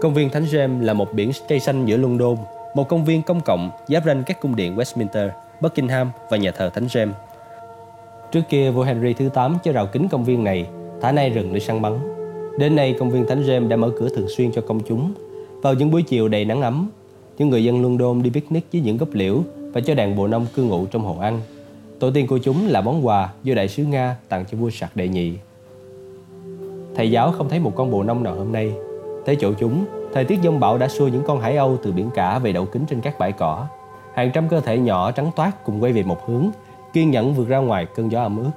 Công 0.00 0.14
viên 0.14 0.30
Thánh 0.30 0.44
James 0.44 0.82
là 0.82 0.92
một 0.92 1.14
biển 1.14 1.30
cây 1.48 1.60
xanh 1.60 1.86
giữa 1.86 1.96
London, 1.96 2.36
một 2.74 2.88
công 2.88 3.04
viên 3.04 3.22
công 3.22 3.40
cộng 3.40 3.70
giáp 3.88 4.04
ranh 4.04 4.22
các 4.26 4.40
cung 4.40 4.56
điện 4.56 4.76
Westminster, 4.76 5.28
Buckingham 5.60 6.10
và 6.30 6.36
nhà 6.36 6.50
thờ 6.50 6.70
Thánh 6.74 6.86
James. 6.86 7.12
Trước 8.32 8.40
kia 8.48 8.70
vua 8.70 8.82
Henry 8.82 9.12
thứ 9.12 9.28
8 9.28 9.56
cho 9.64 9.72
rào 9.72 9.86
kính 9.86 10.08
công 10.08 10.24
viên 10.24 10.44
này, 10.44 10.66
thả 11.00 11.12
nay 11.12 11.30
rừng 11.30 11.54
để 11.54 11.60
săn 11.60 11.82
bắn. 11.82 11.92
Đến 12.58 12.76
nay 12.76 12.96
công 12.98 13.10
viên 13.10 13.26
Thánh 13.26 13.42
James 13.42 13.68
đã 13.68 13.76
mở 13.76 13.90
cửa 13.98 14.08
thường 14.08 14.28
xuyên 14.36 14.52
cho 14.52 14.62
công 14.62 14.80
chúng. 14.80 15.12
Vào 15.62 15.74
những 15.74 15.90
buổi 15.90 16.02
chiều 16.02 16.28
đầy 16.28 16.44
nắng 16.44 16.62
ấm, 16.62 16.90
những 17.38 17.48
người 17.48 17.64
dân 17.64 17.82
London 17.82 18.22
đi 18.22 18.30
picnic 18.30 18.64
với 18.72 18.80
những 18.80 18.96
gốc 18.96 19.08
liễu 19.12 19.42
và 19.72 19.80
cho 19.80 19.94
đàn 19.94 20.16
bồ 20.16 20.26
nông 20.26 20.46
cư 20.54 20.62
ngụ 20.62 20.86
trong 20.86 21.02
hồ 21.02 21.16
ăn. 21.20 21.40
Tổ 22.02 22.10
tiên 22.10 22.26
của 22.26 22.38
chúng 22.38 22.68
là 22.68 22.80
món 22.80 23.06
quà 23.06 23.28
do 23.42 23.54
đại 23.54 23.68
sứ 23.68 23.84
Nga 23.84 24.16
tặng 24.28 24.44
cho 24.50 24.58
vua 24.58 24.70
Sạc 24.70 24.96
đệ 24.96 25.08
nhị. 25.08 25.32
Thầy 26.94 27.10
giáo 27.10 27.32
không 27.32 27.48
thấy 27.48 27.60
một 27.60 27.72
con 27.76 27.90
bồ 27.90 28.02
nông 28.02 28.22
nào 28.22 28.34
hôm 28.34 28.52
nay. 28.52 28.72
Tới 29.24 29.36
chỗ 29.40 29.52
chúng, 29.58 29.84
thời 30.12 30.24
tiết 30.24 30.42
giông 30.42 30.60
bão 30.60 30.78
đã 30.78 30.88
xua 30.88 31.08
những 31.08 31.22
con 31.26 31.40
hải 31.40 31.56
âu 31.56 31.78
từ 31.82 31.92
biển 31.92 32.10
cả 32.14 32.38
về 32.38 32.52
đậu 32.52 32.66
kính 32.66 32.86
trên 32.86 33.00
các 33.00 33.18
bãi 33.18 33.32
cỏ. 33.32 33.66
Hàng 34.14 34.30
trăm 34.34 34.48
cơ 34.48 34.60
thể 34.60 34.78
nhỏ 34.78 35.10
trắng 35.10 35.30
toát 35.36 35.64
cùng 35.64 35.82
quay 35.82 35.92
về 35.92 36.02
một 36.02 36.26
hướng, 36.26 36.46
kiên 36.92 37.10
nhẫn 37.10 37.34
vượt 37.34 37.48
ra 37.48 37.58
ngoài 37.58 37.86
cơn 37.94 38.12
gió 38.12 38.22
ẩm 38.22 38.38
ướt. 38.38 38.50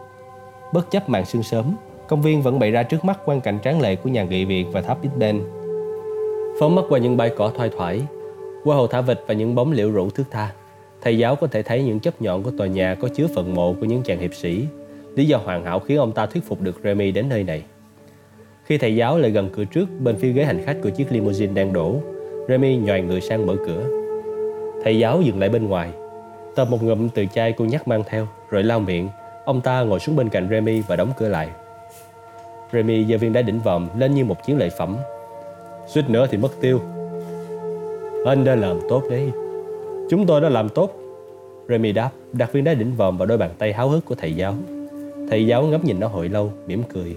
Bất 0.74 0.91
chấp 0.91 1.10
màn 1.10 1.26
sương 1.26 1.44
sớm, 1.44 1.65
công 2.07 2.22
viên 2.22 2.41
vẫn 2.41 2.60
bày 2.60 2.72
ra 2.72 2.84
trước 2.84 3.06
mắt 3.06 3.19
quan 3.26 3.41
cảnh 3.41 3.60
tráng 3.64 3.82
lệ 3.82 3.95
của 3.95 4.10
nhà 4.10 4.24
nghị 4.24 4.45
viện 4.45 4.72
và 4.72 4.82
tháp 4.82 5.02
Big 5.02 5.11
Ben. 5.19 5.41
Phóng 6.60 6.76
mắt 6.76 6.86
qua 6.90 6.99
những 6.99 7.18
bãi 7.18 7.30
cỏ 7.38 7.52
thoai 7.57 7.69
thoải, 7.78 8.02
qua 8.64 8.76
hồ 8.76 8.88
thả 8.88 9.02
vịt 9.02 9.22
và 9.28 9.34
những 9.34 9.56
bóng 9.56 9.72
liễu 9.72 9.91
rủ 9.91 10.10
thước 10.10 10.26
tha 10.32 10.52
thầy 11.06 11.18
giáo 11.18 11.36
có 11.36 11.48
thể 11.48 11.64
thấy 11.64 11.84
những 11.84 11.99
chấp 11.99 12.22
nhọn 12.22 12.44
của 12.44 12.52
tòa 12.57 12.68
nhà 12.68 12.95
có 12.95 13.07
chứa 13.07 13.27
phần 13.36 13.53
mộ 13.53 13.73
của 13.73 13.86
những 13.86 14.03
chàng 14.03 14.19
hiệp 14.19 14.34
sĩ. 14.34 14.65
Lý 15.15 15.26
do 15.26 15.38
hoàn 15.38 15.65
hảo 15.65 15.80
khiến 15.80 15.98
ông 15.98 16.11
ta 16.11 16.26
thuyết 16.26 16.44
phục 16.44 16.61
được 16.61 16.80
Remy 16.84 17.11
đến 17.11 17.30
nơi 17.30 17.44
này. 17.44 17.64
Khi 18.64 18.77
thầy 18.77 18.95
giáo 18.95 19.18
lại 19.18 19.32
gần 19.32 19.49
cửa 19.56 19.65
trước 19.65 19.86
bên 19.99 20.15
phía 20.15 20.32
ghế 20.32 20.44
hành 20.45 20.65
khách 20.65 20.77
của 20.84 20.90
chiếc 20.90 21.11
limousine 21.11 21.53
đang 21.53 21.73
đổ, 21.73 21.95
Remy 22.48 22.77
nhòi 22.77 23.02
người 23.02 23.22
sang 23.22 23.45
mở 23.45 23.56
cửa. 23.68 23.88
Thầy 24.84 24.99
giáo 24.99 25.22
dừng 25.22 25.40
lại 25.40 25.49
bên 25.49 25.68
ngoài, 25.68 25.90
tập 26.56 26.68
một 26.69 26.84
ngụm 26.84 27.10
từ 27.10 27.26
chai 27.34 27.52
cô 27.52 27.65
nhắc 27.65 27.88
mang 27.88 28.03
theo, 28.10 28.27
rồi 28.49 28.64
lau 28.64 28.80
miệng. 28.80 29.10
Ông 29.45 29.61
ta 29.61 29.84
ngồi 29.84 29.99
xuống 29.99 30.15
bên 30.15 30.30
cạnh 30.30 30.48
Remy 30.49 30.82
và 30.82 30.95
đóng 30.95 31.11
cửa 31.18 31.30
lại. 31.30 31.49
Remy 32.73 33.06
giơ 33.06 33.18
viên 33.18 33.34
đá 33.34 33.41
đỉnh 33.41 33.60
vòm 33.60 33.88
lên 33.99 34.15
như 34.15 34.26
một 34.26 34.45
chiến 34.45 34.57
lợi 34.57 34.69
phẩm. 34.77 34.98
Suýt 35.88 36.10
nữa 36.10 36.27
thì 36.32 36.38
mất 36.38 36.52
tiêu. 36.61 36.80
Anh 38.26 38.44
đã 38.45 38.56
làm 38.56 38.80
tốt 38.90 39.03
đấy. 39.10 39.32
Chúng 40.10 40.26
tôi 40.26 40.41
đã 40.41 40.49
làm 40.49 40.69
tốt. 40.69 40.99
Remy 41.69 41.91
đáp, 41.91 42.11
đặt 42.34 42.53
viên 42.53 42.64
đá 42.64 42.73
đỉnh 42.73 42.95
vòm 42.95 43.18
vào 43.18 43.26
đôi 43.26 43.38
bàn 43.38 43.52
tay 43.57 43.73
háo 43.73 43.90
hức 43.90 44.06
của 44.06 44.15
thầy 44.15 44.34
giáo. 44.34 44.56
Thầy 45.30 45.48
giáo 45.48 45.64
ngắm 45.64 45.82
nhìn 45.84 45.99
nó 45.99 46.07
hồi 46.07 46.30
lâu, 46.30 46.52
mỉm 46.68 46.84
cười. 46.94 47.15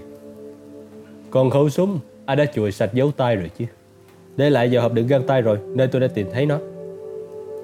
Còn 1.29 1.49
khẩu 1.49 1.69
súng, 1.69 1.99
ai 2.25 2.35
đã 2.35 2.45
chùi 2.45 2.71
sạch 2.71 2.93
dấu 2.93 3.11
tay 3.11 3.35
rồi 3.35 3.49
chứ? 3.57 3.65
Để 4.37 4.49
lại 4.49 4.69
vào 4.71 4.81
hộp 4.81 4.93
đựng 4.93 5.07
găng 5.07 5.23
tay 5.27 5.41
rồi, 5.41 5.57
nơi 5.67 5.87
tôi 5.87 6.01
đã 6.01 6.07
tìm 6.07 6.27
thấy 6.33 6.45
nó. 6.45 6.59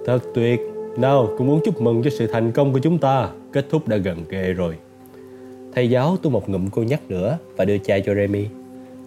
Thật 0.06 0.20
tuyệt. 0.34 0.60
Nào, 0.98 1.30
cũng 1.38 1.48
muốn 1.48 1.60
chúc 1.66 1.82
mừng 1.82 2.04
cho 2.04 2.10
sự 2.10 2.28
thành 2.28 2.52
công 2.52 2.74
của 2.74 2.80
chúng 2.80 2.98
ta. 2.98 3.30
Kết 3.52 3.66
thúc 3.70 3.88
đã 3.88 3.98
gần 3.98 4.26
kề 4.26 4.54
rồi. 4.54 4.76
Thầy 5.74 5.90
giáo 5.90 6.18
tu 6.22 6.30
một 6.30 6.50
ngụm 6.50 6.70
cô 6.70 6.84
nhắc 6.84 7.02
nữa 7.10 7.38
và 7.56 7.66
đưa 7.66 7.78
chai 7.78 8.02
cho 8.02 8.16
Remy. 8.16 8.46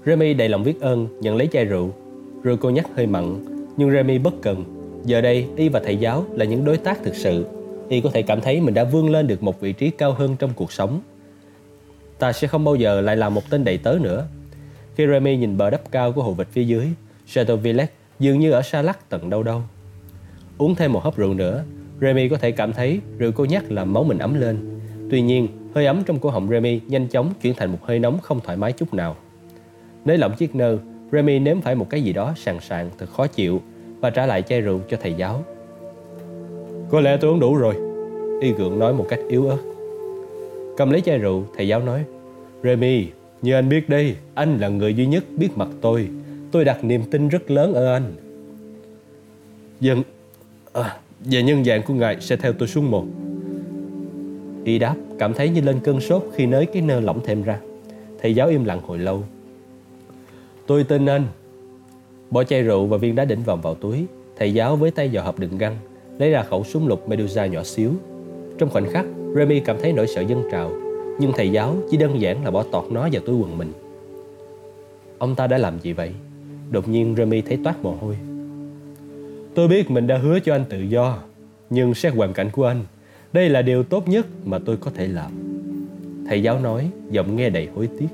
Remy 0.06 0.34
đầy 0.34 0.48
lòng 0.48 0.64
biết 0.64 0.80
ơn 0.80 1.06
nhận 1.20 1.36
lấy 1.36 1.46
chai 1.46 1.64
rượu. 1.64 1.90
Rượu 2.42 2.56
cô 2.60 2.70
nhắc 2.70 2.86
hơi 2.96 3.06
mặn, 3.06 3.44
nhưng 3.76 3.90
Remy 3.90 4.18
bất 4.18 4.34
cần 4.42 4.77
Giờ 5.08 5.20
đây, 5.20 5.46
y 5.56 5.68
và 5.68 5.80
thầy 5.80 5.96
giáo 5.96 6.24
là 6.32 6.44
những 6.44 6.64
đối 6.64 6.76
tác 6.76 7.02
thực 7.02 7.14
sự. 7.14 7.46
Y 7.88 8.00
có 8.00 8.10
thể 8.10 8.22
cảm 8.22 8.40
thấy 8.40 8.60
mình 8.60 8.74
đã 8.74 8.84
vươn 8.84 9.10
lên 9.10 9.26
được 9.26 9.42
một 9.42 9.60
vị 9.60 9.72
trí 9.72 9.90
cao 9.90 10.12
hơn 10.12 10.36
trong 10.38 10.50
cuộc 10.56 10.72
sống. 10.72 11.00
Ta 12.18 12.32
sẽ 12.32 12.46
không 12.46 12.64
bao 12.64 12.74
giờ 12.74 13.00
lại 13.00 13.16
là 13.16 13.28
một 13.28 13.50
tên 13.50 13.64
đầy 13.64 13.78
tớ 13.78 13.98
nữa. 14.00 14.26
Khi 14.94 15.06
Remy 15.06 15.36
nhìn 15.36 15.56
bờ 15.56 15.70
đắp 15.70 15.90
cao 15.90 16.12
của 16.12 16.22
hồ 16.22 16.32
vịt 16.32 16.46
phía 16.52 16.64
dưới, 16.64 16.86
Chateau 17.26 17.56
Villette 17.56 17.92
dường 18.18 18.40
như 18.40 18.50
ở 18.50 18.62
xa 18.62 18.82
lắc 18.82 19.08
tận 19.08 19.30
đâu 19.30 19.42
đâu. 19.42 19.62
Uống 20.58 20.74
thêm 20.74 20.92
một 20.92 21.04
hớp 21.04 21.16
rượu 21.16 21.34
nữa, 21.34 21.64
Remy 22.00 22.28
có 22.28 22.36
thể 22.36 22.50
cảm 22.50 22.72
thấy 22.72 23.00
rượu 23.18 23.32
cô 23.32 23.44
nhắc 23.44 23.72
làm 23.72 23.92
máu 23.92 24.04
mình 24.04 24.18
ấm 24.18 24.40
lên. 24.40 24.80
Tuy 25.10 25.20
nhiên, 25.20 25.48
hơi 25.74 25.86
ấm 25.86 26.02
trong 26.06 26.18
cổ 26.18 26.30
họng 26.30 26.48
Remy 26.48 26.80
nhanh 26.86 27.08
chóng 27.08 27.32
chuyển 27.42 27.54
thành 27.56 27.72
một 27.72 27.78
hơi 27.82 27.98
nóng 27.98 28.18
không 28.20 28.40
thoải 28.40 28.56
mái 28.56 28.72
chút 28.72 28.94
nào. 28.94 29.16
Nới 30.04 30.18
lỏng 30.18 30.34
chiếc 30.36 30.54
nơ, 30.54 30.78
Remy 31.12 31.38
nếm 31.38 31.60
phải 31.60 31.74
một 31.74 31.90
cái 31.90 32.02
gì 32.02 32.12
đó 32.12 32.34
sàn 32.36 32.60
sàn 32.60 32.90
thật 32.98 33.06
khó 33.10 33.26
chịu 33.26 33.62
và 34.00 34.10
trả 34.10 34.26
lại 34.26 34.42
chai 34.42 34.60
rượu 34.60 34.80
cho 34.88 34.96
thầy 35.00 35.14
giáo. 35.14 35.44
Có 36.90 37.00
lẽ 37.00 37.16
tôi 37.20 37.30
uống 37.30 37.40
đủ 37.40 37.56
rồi, 37.56 37.74
Y 38.40 38.52
gượng 38.52 38.78
nói 38.78 38.94
một 38.94 39.06
cách 39.08 39.20
yếu 39.28 39.48
ớt. 39.48 39.58
Cầm 40.76 40.90
lấy 40.90 41.00
chai 41.00 41.18
rượu, 41.18 41.44
thầy 41.56 41.68
giáo 41.68 41.80
nói, 41.80 42.04
Remy, 42.62 43.06
như 43.42 43.54
anh 43.54 43.68
biết 43.68 43.88
đây, 43.88 44.16
anh 44.34 44.58
là 44.58 44.68
người 44.68 44.94
duy 44.94 45.06
nhất 45.06 45.24
biết 45.36 45.48
mặt 45.56 45.68
tôi. 45.80 46.08
Tôi 46.50 46.64
đặt 46.64 46.84
niềm 46.84 47.02
tin 47.10 47.28
rất 47.28 47.50
lớn 47.50 47.74
ở 47.74 47.92
anh. 47.92 48.12
Dân, 49.80 50.02
à, 50.72 50.96
và 51.20 51.40
nhân 51.40 51.64
dạng 51.64 51.82
của 51.82 51.94
ngài 51.94 52.20
sẽ 52.20 52.36
theo 52.36 52.52
tôi 52.52 52.68
xuống 52.68 52.90
một. 52.90 53.04
Y 54.64 54.78
đáp, 54.78 54.94
cảm 55.18 55.34
thấy 55.34 55.48
như 55.48 55.60
lên 55.60 55.80
cơn 55.84 56.00
sốt 56.00 56.24
khi 56.34 56.46
nới 56.46 56.66
cái 56.66 56.82
nơ 56.82 57.00
lỏng 57.00 57.20
thêm 57.24 57.42
ra. 57.42 57.60
Thầy 58.22 58.34
giáo 58.34 58.48
im 58.48 58.64
lặng 58.64 58.80
hồi 58.86 58.98
lâu. 58.98 59.22
Tôi 60.66 60.84
tin 60.84 61.06
anh. 61.06 61.24
Bỏ 62.30 62.44
chai 62.44 62.62
rượu 62.62 62.86
và 62.86 62.96
viên 62.96 63.14
đá 63.14 63.24
đỉnh 63.24 63.42
vòng 63.42 63.60
vào 63.60 63.74
túi. 63.74 64.06
Thầy 64.36 64.54
giáo 64.54 64.76
với 64.76 64.90
tay 64.90 65.10
vào 65.12 65.24
hộp 65.24 65.38
đựng 65.38 65.58
găng, 65.58 65.76
lấy 66.18 66.30
ra 66.30 66.42
khẩu 66.42 66.64
súng 66.64 66.88
lục 66.88 67.08
Medusa 67.08 67.46
nhỏ 67.46 67.62
xíu. 67.62 67.90
Trong 68.58 68.70
khoảnh 68.70 68.90
khắc, 68.90 69.06
Remy 69.36 69.60
cảm 69.60 69.76
thấy 69.82 69.92
nỗi 69.92 70.06
sợ 70.06 70.20
dân 70.20 70.42
trào, 70.52 70.70
nhưng 71.20 71.32
thầy 71.36 71.50
giáo 71.50 71.76
chỉ 71.90 71.96
đơn 71.96 72.20
giản 72.20 72.44
là 72.44 72.50
bỏ 72.50 72.64
tọt 72.72 72.84
nó 72.90 73.08
vào 73.12 73.22
túi 73.26 73.36
quần 73.36 73.58
mình. 73.58 73.72
Ông 75.18 75.34
ta 75.34 75.46
đã 75.46 75.58
làm 75.58 75.78
gì 75.80 75.92
vậy? 75.92 76.10
Đột 76.70 76.88
nhiên 76.88 77.14
Remy 77.16 77.40
thấy 77.40 77.58
toát 77.64 77.82
mồ 77.82 77.94
hôi. 78.00 78.18
Tôi 79.54 79.68
biết 79.68 79.90
mình 79.90 80.06
đã 80.06 80.18
hứa 80.18 80.38
cho 80.40 80.54
anh 80.54 80.64
tự 80.68 80.80
do, 80.80 81.18
nhưng 81.70 81.94
xét 81.94 82.14
hoàn 82.14 82.32
cảnh 82.32 82.50
của 82.52 82.66
anh, 82.66 82.84
đây 83.32 83.48
là 83.48 83.62
điều 83.62 83.82
tốt 83.82 84.08
nhất 84.08 84.26
mà 84.44 84.58
tôi 84.58 84.76
có 84.76 84.90
thể 84.94 85.06
làm. 85.06 85.30
Thầy 86.28 86.42
giáo 86.42 86.60
nói, 86.60 86.90
giọng 87.10 87.36
nghe 87.36 87.50
đầy 87.50 87.68
hối 87.74 87.88
tiếc. 87.98 88.08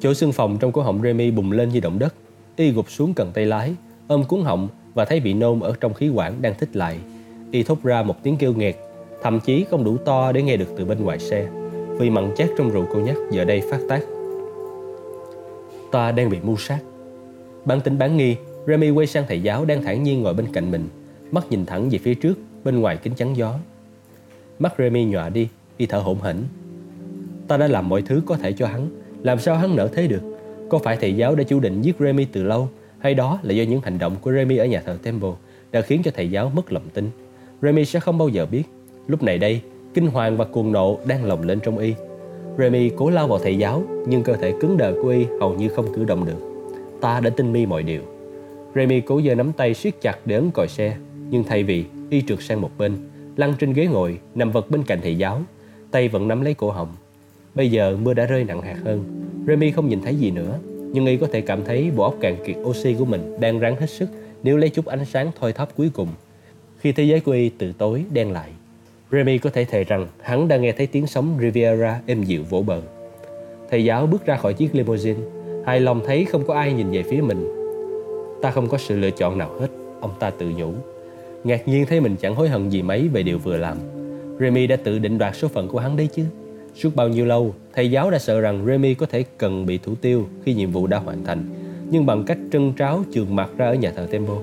Chỗ 0.00 0.14
xương 0.14 0.32
phòng 0.32 0.56
trong 0.60 0.72
cổ 0.72 0.82
họng 0.82 1.02
Remy 1.02 1.30
bùng 1.30 1.52
lên 1.52 1.68
như 1.68 1.80
động 1.80 1.98
đất. 1.98 2.14
Y 2.56 2.70
gục 2.70 2.90
xuống 2.90 3.14
cần 3.14 3.30
tay 3.34 3.46
lái, 3.46 3.74
ôm 4.08 4.24
cuốn 4.24 4.42
họng 4.42 4.68
và 4.94 5.04
thấy 5.04 5.20
bị 5.20 5.34
nôn 5.34 5.60
ở 5.60 5.74
trong 5.80 5.94
khí 5.94 6.08
quản 6.08 6.42
đang 6.42 6.54
thích 6.58 6.76
lại. 6.76 6.98
Y 7.50 7.62
thốt 7.62 7.78
ra 7.82 8.02
một 8.02 8.22
tiếng 8.22 8.36
kêu 8.36 8.54
nghẹt, 8.54 8.76
thậm 9.22 9.40
chí 9.40 9.64
không 9.70 9.84
đủ 9.84 9.96
to 9.96 10.32
để 10.32 10.42
nghe 10.42 10.56
được 10.56 10.74
từ 10.76 10.84
bên 10.84 11.04
ngoài 11.04 11.18
xe, 11.18 11.48
vì 11.98 12.10
mặn 12.10 12.34
chát 12.36 12.48
trong 12.58 12.70
rượu 12.70 12.86
cô 12.92 13.00
nhắc 13.00 13.16
giờ 13.30 13.44
đây 13.44 13.62
phát 13.70 13.80
tác. 13.88 14.00
Ta 15.92 16.12
đang 16.12 16.30
bị 16.30 16.38
mưu 16.42 16.56
sát. 16.56 16.78
Bản 17.64 17.80
tính 17.80 17.98
bán 17.98 18.16
nghi, 18.16 18.36
Remy 18.66 18.90
quay 18.90 19.06
sang 19.06 19.24
thầy 19.28 19.42
giáo 19.42 19.64
đang 19.64 19.82
thản 19.82 20.02
nhiên 20.02 20.22
ngồi 20.22 20.34
bên 20.34 20.46
cạnh 20.52 20.70
mình, 20.70 20.88
mắt 21.30 21.44
nhìn 21.50 21.66
thẳng 21.66 21.88
về 21.90 21.98
phía 21.98 22.14
trước, 22.14 22.38
bên 22.64 22.80
ngoài 22.80 22.96
kính 22.96 23.14
chắn 23.14 23.36
gió. 23.36 23.54
Mắt 24.58 24.74
Remy 24.78 25.04
nhòa 25.04 25.28
đi, 25.28 25.48
y 25.76 25.86
thở 25.86 25.98
hổn 25.98 26.20
hển. 26.20 26.36
Ta 27.48 27.56
đã 27.56 27.66
làm 27.66 27.88
mọi 27.88 28.02
thứ 28.02 28.22
có 28.26 28.36
thể 28.36 28.52
cho 28.52 28.66
hắn, 28.66 28.88
làm 29.22 29.38
sao 29.38 29.56
hắn 29.56 29.76
nỡ 29.76 29.88
thế 29.94 30.06
được? 30.06 30.35
Có 30.68 30.78
phải 30.78 30.96
thầy 30.96 31.16
giáo 31.16 31.34
đã 31.34 31.44
chủ 31.44 31.60
định 31.60 31.82
giết 31.82 31.96
Remy 31.98 32.24
từ 32.24 32.42
lâu, 32.42 32.68
hay 32.98 33.14
đó 33.14 33.38
là 33.42 33.52
do 33.52 33.64
những 33.64 33.80
hành 33.80 33.98
động 33.98 34.16
của 34.20 34.32
Remy 34.32 34.56
ở 34.56 34.66
nhà 34.66 34.82
thờ 34.86 34.98
Temple 35.02 35.30
đã 35.72 35.80
khiến 35.80 36.02
cho 36.04 36.10
thầy 36.14 36.30
giáo 36.30 36.52
mất 36.54 36.72
lòng 36.72 36.82
tin? 36.94 37.10
Remy 37.62 37.84
sẽ 37.84 38.00
không 38.00 38.18
bao 38.18 38.28
giờ 38.28 38.46
biết. 38.46 38.62
Lúc 39.06 39.22
này 39.22 39.38
đây, 39.38 39.60
kinh 39.94 40.06
hoàng 40.06 40.36
và 40.36 40.44
cuồng 40.44 40.72
nộ 40.72 40.98
đang 41.06 41.24
lồng 41.24 41.42
lên 41.42 41.60
trong 41.60 41.78
y. 41.78 41.94
Remy 42.58 42.90
cố 42.96 43.10
lao 43.10 43.28
vào 43.28 43.38
thầy 43.38 43.58
giáo, 43.58 43.82
nhưng 44.06 44.22
cơ 44.22 44.36
thể 44.36 44.52
cứng 44.60 44.76
đờ 44.76 44.92
của 45.02 45.08
y 45.08 45.26
hầu 45.40 45.54
như 45.54 45.68
không 45.68 45.94
cử 45.94 46.04
động 46.04 46.24
được. 46.24 46.70
Ta 47.00 47.20
đã 47.20 47.30
tin 47.30 47.52
mi 47.52 47.66
mọi 47.66 47.82
điều. 47.82 48.00
Remy 48.74 49.00
cố 49.00 49.20
giơ 49.22 49.34
nắm 49.34 49.52
tay 49.52 49.74
siết 49.74 50.00
chặt 50.00 50.18
để 50.24 50.36
ấn 50.36 50.50
còi 50.50 50.68
xe, 50.68 50.96
nhưng 51.30 51.44
thay 51.44 51.62
vì 51.62 51.84
y 52.10 52.22
trượt 52.22 52.38
sang 52.42 52.60
một 52.60 52.70
bên, 52.78 52.96
lăn 53.36 53.54
trên 53.58 53.72
ghế 53.72 53.86
ngồi, 53.86 54.18
nằm 54.34 54.50
vật 54.50 54.70
bên 54.70 54.82
cạnh 54.82 54.98
thầy 55.02 55.18
giáo, 55.18 55.42
tay 55.90 56.08
vẫn 56.08 56.28
nắm 56.28 56.40
lấy 56.40 56.54
cổ 56.54 56.70
họng. 56.70 56.88
Bây 57.54 57.70
giờ 57.70 57.96
mưa 58.02 58.14
đã 58.14 58.26
rơi 58.26 58.44
nặng 58.44 58.62
hạt 58.62 58.76
hơn, 58.84 59.04
Remy 59.46 59.70
không 59.70 59.88
nhìn 59.88 60.00
thấy 60.00 60.14
gì 60.14 60.30
nữa, 60.30 60.58
nhưng 60.92 61.06
y 61.06 61.16
có 61.16 61.26
thể 61.32 61.40
cảm 61.40 61.64
thấy 61.64 61.90
bộ 61.96 62.04
óc 62.04 62.14
cạn 62.20 62.36
kiệt 62.46 62.56
oxy 62.62 62.94
của 62.94 63.04
mình 63.04 63.36
đang 63.40 63.58
ráng 63.58 63.76
hết 63.76 63.90
sức 63.90 64.08
nếu 64.42 64.56
lấy 64.56 64.70
chút 64.70 64.86
ánh 64.86 65.04
sáng 65.04 65.30
thoi 65.40 65.52
thóp 65.52 65.76
cuối 65.76 65.90
cùng 65.94 66.08
khi 66.78 66.92
thế 66.92 67.04
giới 67.04 67.20
của 67.20 67.32
y 67.32 67.48
từ 67.48 67.72
tối 67.78 68.04
đen 68.12 68.32
lại. 68.32 68.50
Remy 69.12 69.38
có 69.38 69.50
thể 69.50 69.64
thề 69.64 69.84
rằng 69.84 70.06
hắn 70.22 70.48
đang 70.48 70.62
nghe 70.62 70.72
thấy 70.72 70.86
tiếng 70.86 71.06
sóng 71.06 71.38
Riviera 71.40 72.00
êm 72.06 72.22
dịu 72.22 72.42
vỗ 72.50 72.62
bờ. 72.62 72.80
Thầy 73.70 73.84
giáo 73.84 74.06
bước 74.06 74.26
ra 74.26 74.36
khỏi 74.36 74.54
chiếc 74.54 74.74
limousine, 74.74 75.20
hài 75.66 75.80
lòng 75.80 76.00
thấy 76.06 76.24
không 76.24 76.44
có 76.46 76.54
ai 76.54 76.72
nhìn 76.72 76.90
về 76.90 77.02
phía 77.02 77.20
mình. 77.20 77.48
Ta 78.42 78.50
không 78.50 78.68
có 78.68 78.78
sự 78.78 78.96
lựa 78.96 79.10
chọn 79.10 79.38
nào 79.38 79.50
hết, 79.60 79.68
ông 80.00 80.10
ta 80.20 80.30
tự 80.30 80.50
nhủ. 80.56 80.72
Ngạc 81.44 81.68
nhiên 81.68 81.86
thấy 81.86 82.00
mình 82.00 82.16
chẳng 82.20 82.34
hối 82.34 82.48
hận 82.48 82.70
gì 82.70 82.82
mấy 82.82 83.08
về 83.08 83.22
điều 83.22 83.38
vừa 83.38 83.56
làm. 83.56 83.76
Remy 84.40 84.66
đã 84.66 84.76
tự 84.76 84.98
định 84.98 85.18
đoạt 85.18 85.36
số 85.36 85.48
phận 85.48 85.68
của 85.68 85.78
hắn 85.78 85.96
đấy 85.96 86.08
chứ. 86.14 86.24
Suốt 86.76 86.96
bao 86.96 87.08
nhiêu 87.08 87.24
lâu, 87.24 87.54
thầy 87.72 87.90
giáo 87.90 88.10
đã 88.10 88.18
sợ 88.18 88.40
rằng 88.40 88.66
Remy 88.66 88.94
có 88.94 89.06
thể 89.06 89.24
cần 89.38 89.66
bị 89.66 89.78
thủ 89.78 89.94
tiêu 89.94 90.26
khi 90.44 90.54
nhiệm 90.54 90.70
vụ 90.70 90.86
đã 90.86 90.98
hoàn 90.98 91.24
thành. 91.24 91.44
Nhưng 91.90 92.06
bằng 92.06 92.24
cách 92.24 92.38
trân 92.52 92.72
tráo 92.78 93.02
trường 93.12 93.36
mặt 93.36 93.50
ra 93.56 93.66
ở 93.66 93.74
nhà 93.74 93.92
thờ 93.96 94.06
Temple, 94.10 94.36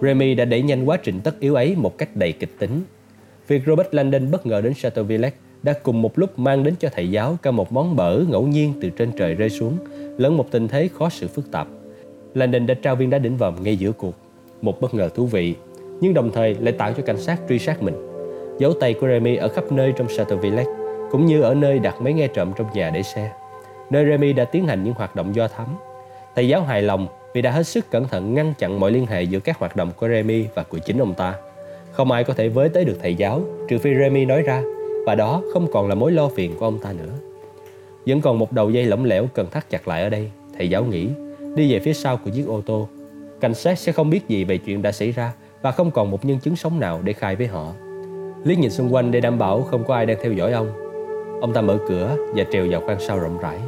Remy 0.00 0.34
đã 0.34 0.44
đẩy 0.44 0.62
nhanh 0.62 0.84
quá 0.84 0.96
trình 0.96 1.20
tất 1.24 1.40
yếu 1.40 1.54
ấy 1.54 1.74
một 1.76 1.98
cách 1.98 2.08
đầy 2.16 2.32
kịch 2.32 2.58
tính. 2.58 2.80
Việc 3.48 3.62
Robert 3.66 3.88
Landon 3.90 4.30
bất 4.30 4.46
ngờ 4.46 4.60
đến 4.60 4.72
Chateau 4.74 5.04
Villette 5.04 5.36
đã 5.62 5.72
cùng 5.82 6.02
một 6.02 6.18
lúc 6.18 6.38
mang 6.38 6.64
đến 6.64 6.74
cho 6.78 6.88
thầy 6.92 7.10
giáo 7.10 7.38
cả 7.42 7.50
một 7.50 7.72
món 7.72 7.96
bở 7.96 8.24
ngẫu 8.28 8.46
nhiên 8.46 8.72
từ 8.80 8.90
trên 8.90 9.12
trời 9.16 9.34
rơi 9.34 9.50
xuống, 9.50 9.76
lẫn 10.18 10.36
một 10.36 10.46
tình 10.50 10.68
thế 10.68 10.88
khó 10.98 11.08
xử 11.08 11.28
phức 11.28 11.50
tạp. 11.50 11.68
Landon 12.34 12.66
đã 12.66 12.74
trao 12.74 12.96
viên 12.96 13.10
đá 13.10 13.18
đỉnh 13.18 13.36
vòm 13.36 13.62
ngay 13.62 13.76
giữa 13.76 13.92
cuộc, 13.92 14.14
một 14.62 14.80
bất 14.80 14.94
ngờ 14.94 15.08
thú 15.14 15.26
vị, 15.26 15.54
nhưng 16.00 16.14
đồng 16.14 16.30
thời 16.32 16.54
lại 16.54 16.72
tạo 16.72 16.92
cho 16.92 17.02
cảnh 17.02 17.18
sát 17.20 17.40
truy 17.48 17.58
sát 17.58 17.82
mình. 17.82 17.94
Dấu 18.58 18.72
tay 18.80 18.94
của 18.94 19.06
Remy 19.06 19.36
ở 19.36 19.48
khắp 19.48 19.72
nơi 19.72 19.92
trong 19.96 20.06
Chateau 20.16 20.38
Villette, 20.38 20.79
cũng 21.10 21.26
như 21.26 21.42
ở 21.42 21.54
nơi 21.54 21.78
đặt 21.78 22.00
máy 22.00 22.12
nghe 22.12 22.28
trộm 22.28 22.52
trong 22.56 22.66
nhà 22.74 22.90
để 22.90 23.02
xe, 23.02 23.30
nơi 23.90 24.06
Remy 24.06 24.32
đã 24.32 24.44
tiến 24.44 24.66
hành 24.66 24.84
những 24.84 24.94
hoạt 24.94 25.16
động 25.16 25.34
do 25.34 25.48
thám. 25.48 25.66
Thầy 26.34 26.48
giáo 26.48 26.62
hài 26.62 26.82
lòng 26.82 27.06
vì 27.34 27.42
đã 27.42 27.50
hết 27.50 27.62
sức 27.62 27.90
cẩn 27.90 28.08
thận 28.08 28.34
ngăn 28.34 28.54
chặn 28.58 28.80
mọi 28.80 28.90
liên 28.90 29.06
hệ 29.06 29.22
giữa 29.22 29.40
các 29.40 29.58
hoạt 29.58 29.76
động 29.76 29.90
của 29.96 30.08
Remy 30.08 30.44
và 30.54 30.62
của 30.62 30.78
chính 30.78 30.98
ông 30.98 31.14
ta. 31.14 31.34
Không 31.92 32.10
ai 32.10 32.24
có 32.24 32.34
thể 32.34 32.48
với 32.48 32.68
tới 32.68 32.84
được 32.84 32.98
thầy 33.02 33.14
giáo 33.14 33.42
trừ 33.68 33.78
phi 33.78 33.90
Remy 33.94 34.24
nói 34.24 34.42
ra 34.42 34.62
và 35.06 35.14
đó 35.14 35.42
không 35.52 35.66
còn 35.72 35.88
là 35.88 35.94
mối 35.94 36.12
lo 36.12 36.28
phiền 36.28 36.54
của 36.58 36.66
ông 36.66 36.78
ta 36.78 36.92
nữa. 36.92 37.12
Vẫn 38.06 38.20
còn 38.20 38.38
một 38.38 38.52
đầu 38.52 38.70
dây 38.70 38.84
lỏng 38.84 39.04
lẻo 39.04 39.26
cần 39.34 39.50
thắt 39.50 39.70
chặt 39.70 39.88
lại 39.88 40.02
ở 40.02 40.08
đây, 40.08 40.30
thầy 40.58 40.70
giáo 40.70 40.84
nghĩ, 40.84 41.08
đi 41.54 41.72
về 41.72 41.78
phía 41.78 41.92
sau 41.92 42.16
của 42.16 42.30
chiếc 42.30 42.46
ô 42.46 42.60
tô. 42.66 42.88
Cảnh 43.40 43.54
sát 43.54 43.78
sẽ 43.78 43.92
không 43.92 44.10
biết 44.10 44.28
gì 44.28 44.44
về 44.44 44.58
chuyện 44.58 44.82
đã 44.82 44.92
xảy 44.92 45.12
ra 45.12 45.32
và 45.62 45.72
không 45.72 45.90
còn 45.90 46.10
một 46.10 46.24
nhân 46.24 46.38
chứng 46.38 46.56
sống 46.56 46.80
nào 46.80 47.00
để 47.04 47.12
khai 47.12 47.36
với 47.36 47.46
họ. 47.46 47.72
Liếc 48.44 48.58
nhìn 48.58 48.70
xung 48.70 48.94
quanh 48.94 49.10
để 49.10 49.20
đảm 49.20 49.38
bảo 49.38 49.62
không 49.62 49.84
có 49.84 49.94
ai 49.94 50.06
đang 50.06 50.16
theo 50.22 50.32
dõi 50.32 50.52
ông. 50.52 50.89
Ông 51.40 51.52
ta 51.52 51.60
mở 51.60 51.78
cửa 51.88 52.16
và 52.34 52.44
trèo 52.52 52.66
vào 52.70 52.80
khoang 52.80 53.00
sau 53.00 53.18
rộng 53.18 53.38
rãi. 53.38 53.58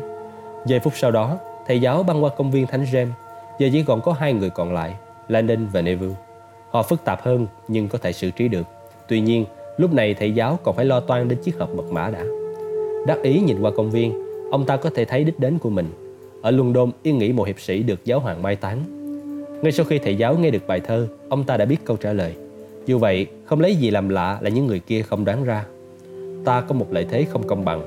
Giây 0.66 0.80
phút 0.80 0.92
sau 0.96 1.10
đó, 1.10 1.38
thầy 1.66 1.80
giáo 1.80 2.02
băng 2.02 2.24
qua 2.24 2.30
công 2.36 2.50
viên 2.50 2.66
Thánh 2.66 2.84
James 2.84 3.10
Giờ 3.58 3.68
chỉ 3.72 3.82
còn 3.82 4.00
có 4.00 4.12
hai 4.12 4.32
người 4.32 4.50
còn 4.50 4.74
lại, 4.74 4.94
Landon 5.28 5.66
và 5.72 5.82
Neville. 5.82 6.14
Họ 6.70 6.82
phức 6.82 7.04
tạp 7.04 7.22
hơn 7.22 7.46
nhưng 7.68 7.88
có 7.88 7.98
thể 7.98 8.12
xử 8.12 8.30
trí 8.30 8.48
được. 8.48 8.66
Tuy 9.08 9.20
nhiên, 9.20 9.44
lúc 9.76 9.92
này 9.94 10.14
thầy 10.14 10.32
giáo 10.32 10.58
còn 10.62 10.76
phải 10.76 10.84
lo 10.84 11.00
toan 11.00 11.28
đến 11.28 11.38
chiếc 11.42 11.58
hộp 11.58 11.70
mật 11.70 11.90
mã 11.90 12.10
đã. 12.10 12.24
Đắc 13.06 13.22
ý 13.22 13.40
nhìn 13.40 13.60
qua 13.60 13.70
công 13.76 13.90
viên, 13.90 14.12
ông 14.50 14.64
ta 14.64 14.76
có 14.76 14.90
thể 14.94 15.04
thấy 15.04 15.24
đích 15.24 15.40
đến 15.40 15.58
của 15.58 15.70
mình. 15.70 15.86
Ở 16.42 16.50
London 16.50 16.90
yên 17.02 17.18
nghỉ 17.18 17.32
một 17.32 17.44
hiệp 17.44 17.60
sĩ 17.60 17.82
được 17.82 18.04
giáo 18.04 18.20
hoàng 18.20 18.42
mai 18.42 18.56
táng. 18.56 18.78
Ngay 19.62 19.72
sau 19.72 19.86
khi 19.86 19.98
thầy 19.98 20.16
giáo 20.16 20.34
nghe 20.38 20.50
được 20.50 20.66
bài 20.66 20.80
thơ, 20.80 21.08
ông 21.28 21.44
ta 21.44 21.56
đã 21.56 21.64
biết 21.64 21.76
câu 21.84 21.96
trả 21.96 22.12
lời. 22.12 22.34
Dù 22.86 22.98
vậy, 22.98 23.26
không 23.44 23.60
lấy 23.60 23.76
gì 23.76 23.90
làm 23.90 24.08
lạ 24.08 24.38
là 24.40 24.50
những 24.50 24.66
người 24.66 24.78
kia 24.78 25.02
không 25.02 25.24
đoán 25.24 25.44
ra. 25.44 25.64
Ta 26.44 26.60
có 26.60 26.74
một 26.74 26.86
lợi 26.90 27.06
thế 27.10 27.24
không 27.24 27.46
công 27.46 27.64
bằng. 27.64 27.82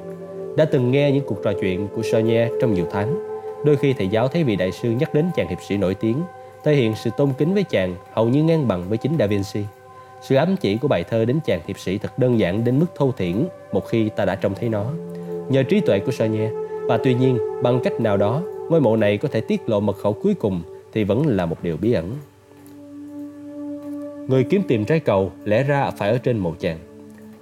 Đã 0.57 0.65
từng 0.65 0.91
nghe 0.91 1.11
những 1.11 1.23
cuộc 1.27 1.43
trò 1.43 1.53
chuyện 1.61 1.87
của 1.95 2.01
Sonia 2.01 2.47
trong 2.61 2.73
nhiều 2.73 2.85
tháng 2.91 3.35
Đôi 3.65 3.77
khi 3.77 3.93
thầy 3.93 4.07
giáo 4.07 4.27
thấy 4.27 4.43
vị 4.43 4.55
đại 4.55 4.71
sư 4.71 4.91
nhắc 4.91 5.13
đến 5.13 5.25
chàng 5.35 5.47
hiệp 5.47 5.57
sĩ 5.61 5.77
nổi 5.77 5.95
tiếng, 5.95 6.17
thể 6.63 6.75
hiện 6.75 6.93
sự 6.95 7.09
tôn 7.17 7.29
kính 7.37 7.53
với 7.53 7.63
chàng 7.63 7.95
hầu 8.13 8.29
như 8.29 8.43
ngang 8.43 8.67
bằng 8.67 8.83
với 8.89 8.97
chính 8.97 9.17
Da 9.19 9.25
Vinci. 9.27 9.63
Sự 10.21 10.35
ám 10.35 10.55
chỉ 10.61 10.77
của 10.77 10.87
bài 10.87 11.03
thơ 11.03 11.25
đến 11.25 11.39
chàng 11.45 11.59
hiệp 11.67 11.79
sĩ 11.79 11.97
thật 11.97 12.19
đơn 12.19 12.39
giản 12.39 12.63
đến 12.63 12.79
mức 12.79 12.85
thô 12.95 13.11
thiển 13.11 13.45
một 13.71 13.87
khi 13.87 14.09
ta 14.09 14.25
đã 14.25 14.35
trông 14.35 14.53
thấy 14.55 14.69
nó. 14.69 14.85
Nhờ 15.49 15.63
trí 15.63 15.79
tuệ 15.79 15.99
của 15.99 16.11
Sonia, 16.11 16.49
và 16.81 16.97
tuy 16.97 17.13
nhiên 17.13 17.37
bằng 17.63 17.79
cách 17.83 17.93
nào 18.01 18.17
đó, 18.17 18.41
ngôi 18.69 18.81
mộ 18.81 18.95
này 18.95 19.17
có 19.17 19.27
thể 19.27 19.41
tiết 19.41 19.69
lộ 19.69 19.79
mật 19.79 19.97
khẩu 19.97 20.13
cuối 20.13 20.33
cùng 20.33 20.61
thì 20.93 21.03
vẫn 21.03 21.27
là 21.27 21.45
một 21.45 21.57
điều 21.63 21.77
bí 21.77 21.93
ẩn. 21.93 22.11
Người 24.27 24.43
kiếm 24.43 24.61
tìm 24.67 24.85
trái 24.85 24.99
cầu 24.99 25.31
lẽ 25.45 25.63
ra 25.63 25.91
phải 25.97 26.09
ở 26.09 26.17
trên 26.17 26.37
mộ 26.37 26.53
chàng. 26.59 26.77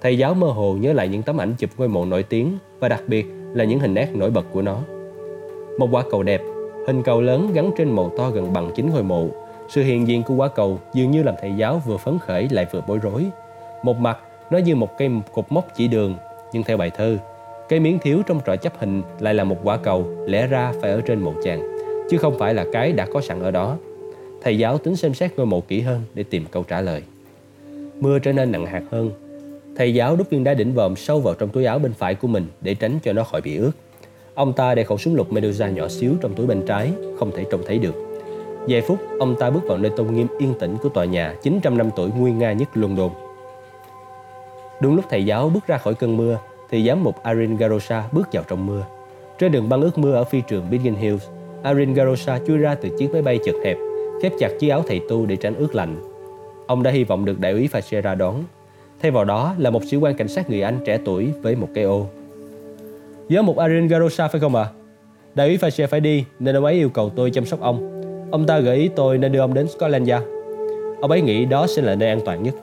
Thầy 0.04 0.18
giáo 0.18 0.34
mơ 0.34 0.46
hồ 0.46 0.76
nhớ 0.80 0.92
lại 0.92 1.08
những 1.08 1.22
tấm 1.22 1.40
ảnh 1.40 1.54
chụp 1.58 1.70
ngôi 1.76 1.88
mộ 1.88 2.04
nổi 2.04 2.22
tiếng 2.22 2.58
và 2.80 2.88
đặc 2.88 3.02
biệt 3.06 3.26
là 3.54 3.64
những 3.64 3.78
hình 3.78 3.94
nét 3.94 4.08
nổi 4.14 4.30
bật 4.30 4.46
của 4.52 4.62
nó. 4.62 4.80
Một 5.78 5.88
quả 5.92 6.02
cầu 6.10 6.22
đẹp, 6.22 6.40
hình 6.86 7.02
cầu 7.02 7.20
lớn 7.20 7.50
gắn 7.54 7.70
trên 7.78 7.90
mộ 7.90 8.10
to 8.18 8.30
gần 8.30 8.52
bằng 8.52 8.70
chính 8.76 8.90
ngôi 8.90 9.02
mộ. 9.02 9.28
Sự 9.68 9.82
hiện 9.82 10.08
diện 10.08 10.22
của 10.22 10.34
quả 10.34 10.48
cầu 10.48 10.78
dường 10.94 11.10
như 11.10 11.22
làm 11.22 11.34
thầy 11.40 11.52
giáo 11.56 11.82
vừa 11.86 11.96
phấn 11.96 12.18
khởi 12.18 12.48
lại 12.50 12.66
vừa 12.72 12.82
bối 12.88 12.98
rối. 12.98 13.26
Một 13.82 13.98
mặt, 13.98 14.18
nó 14.50 14.58
như 14.58 14.76
một 14.76 14.98
cây 14.98 15.10
cột 15.34 15.44
mốc 15.48 15.66
chỉ 15.76 15.88
đường, 15.88 16.14
nhưng 16.52 16.62
theo 16.62 16.76
bài 16.76 16.90
thơ, 16.96 17.16
cây 17.68 17.80
miếng 17.80 17.98
thiếu 17.98 18.22
trong 18.26 18.40
trò 18.44 18.56
chấp 18.56 18.72
hình 18.78 19.02
lại 19.20 19.34
là 19.34 19.44
một 19.44 19.56
quả 19.62 19.76
cầu 19.76 20.06
lẽ 20.26 20.46
ra 20.46 20.72
phải 20.80 20.90
ở 20.90 21.00
trên 21.00 21.20
mộ 21.20 21.32
chàng, 21.44 21.76
chứ 22.10 22.18
không 22.18 22.38
phải 22.38 22.54
là 22.54 22.64
cái 22.72 22.92
đã 22.92 23.06
có 23.12 23.20
sẵn 23.20 23.42
ở 23.42 23.50
đó. 23.50 23.76
Thầy 24.42 24.58
giáo 24.58 24.78
tính 24.78 24.96
xem 24.96 25.14
xét 25.14 25.36
ngôi 25.36 25.46
mộ 25.46 25.60
kỹ 25.60 25.80
hơn 25.80 26.00
để 26.14 26.22
tìm 26.22 26.44
câu 26.50 26.62
trả 26.62 26.80
lời. 26.80 27.02
Mưa 28.00 28.18
trở 28.18 28.32
nên 28.32 28.52
nặng 28.52 28.66
hạt 28.66 28.82
hơn. 28.90 29.10
Thầy 29.76 29.94
giáo 29.94 30.16
đút 30.16 30.30
viên 30.30 30.44
đá 30.44 30.54
đỉnh 30.54 30.74
vòm 30.74 30.96
sâu 30.96 31.20
vào 31.20 31.34
trong 31.34 31.48
túi 31.48 31.64
áo 31.64 31.78
bên 31.78 31.92
phải 31.92 32.14
của 32.14 32.28
mình 32.28 32.46
để 32.60 32.74
tránh 32.74 32.98
cho 33.04 33.12
nó 33.12 33.24
khỏi 33.24 33.40
bị 33.40 33.56
ướt. 33.56 33.72
Ông 34.34 34.52
ta 34.52 34.74
để 34.74 34.84
khẩu 34.84 34.98
súng 34.98 35.14
lục 35.14 35.32
Medusa 35.32 35.68
nhỏ 35.68 35.88
xíu 35.88 36.12
trong 36.20 36.34
túi 36.34 36.46
bên 36.46 36.62
trái, 36.66 36.92
không 37.18 37.30
thể 37.36 37.44
trông 37.50 37.62
thấy 37.66 37.78
được. 37.78 37.94
Vài 38.68 38.80
phút, 38.80 38.98
ông 39.18 39.36
ta 39.38 39.50
bước 39.50 39.60
vào 39.66 39.78
nơi 39.78 39.92
tôn 39.96 40.14
nghiêm 40.14 40.26
yên 40.38 40.54
tĩnh 40.60 40.76
của 40.82 40.88
tòa 40.88 41.04
nhà 41.04 41.34
900 41.42 41.78
năm 41.78 41.90
tuổi 41.96 42.10
nguy 42.18 42.32
nga 42.32 42.52
nhất 42.52 42.68
London. 42.74 43.10
Đúng 44.80 44.96
lúc 44.96 45.04
thầy 45.10 45.24
giáo 45.26 45.48
bước 45.54 45.66
ra 45.66 45.78
khỏi 45.78 45.94
cơn 45.94 46.16
mưa, 46.16 46.38
thì 46.70 46.86
giám 46.86 47.04
mục 47.04 47.22
Arin 47.22 47.56
Garosa 47.56 48.08
bước 48.12 48.28
vào 48.32 48.44
trong 48.48 48.66
mưa. 48.66 48.84
Trên 49.38 49.52
đường 49.52 49.68
băng 49.68 49.82
ướt 49.82 49.98
mưa 49.98 50.14
ở 50.14 50.24
phi 50.24 50.40
trường 50.40 50.70
Biggin 50.70 50.94
Hills, 50.94 51.26
Arin 51.62 51.94
Garosa 51.94 52.38
chui 52.46 52.58
ra 52.58 52.74
từ 52.74 52.88
chiếc 52.98 53.12
máy 53.12 53.22
bay 53.22 53.38
chật 53.44 53.54
hẹp, 53.64 53.76
khép 54.22 54.32
chặt 54.38 54.50
chiếc 54.60 54.68
áo 54.68 54.84
thầy 54.88 55.00
tu 55.08 55.26
để 55.26 55.36
tránh 55.36 55.54
ướt 55.54 55.74
lạnh. 55.74 55.96
Ông 56.66 56.82
đã 56.82 56.90
hy 56.90 57.04
vọng 57.04 57.24
được 57.24 57.40
đại 57.40 57.52
úy 57.52 57.68
Fache 57.72 58.16
đón. 58.16 58.44
Thay 59.04 59.10
vào 59.10 59.24
đó 59.24 59.54
là 59.58 59.70
một 59.70 59.84
sĩ 59.84 59.96
quan 59.96 60.14
cảnh 60.14 60.28
sát 60.28 60.50
người 60.50 60.62
Anh 60.62 60.78
trẻ 60.84 60.98
tuổi 61.04 61.32
với 61.42 61.56
một 61.56 61.68
cây 61.74 61.84
ô. 61.84 62.06
Giám 63.30 63.46
mục 63.46 63.56
Arin 63.56 63.88
Garosa 63.88 64.28
phải 64.28 64.40
không 64.40 64.54
ạ? 64.54 64.62
À? 64.62 64.72
Đại 65.34 65.48
úy 65.48 65.56
Fache 65.56 65.86
phải 65.86 66.00
đi 66.00 66.24
nên 66.38 66.56
ông 66.56 66.64
ấy 66.64 66.74
yêu 66.74 66.88
cầu 66.88 67.10
tôi 67.16 67.30
chăm 67.30 67.46
sóc 67.46 67.60
ông. 67.60 68.02
Ông 68.30 68.46
ta 68.46 68.58
gợi 68.58 68.76
ý 68.76 68.88
tôi 68.96 69.18
nên 69.18 69.32
đưa 69.32 69.40
ông 69.40 69.54
đến 69.54 69.68
Scotland 69.68 70.10
Yard. 70.10 70.24
Ông 71.00 71.10
ấy 71.10 71.20
nghĩ 71.20 71.44
đó 71.44 71.66
sẽ 71.66 71.82
là 71.82 71.94
nơi 71.94 72.08
an 72.08 72.20
toàn 72.24 72.42
nhất. 72.42 72.54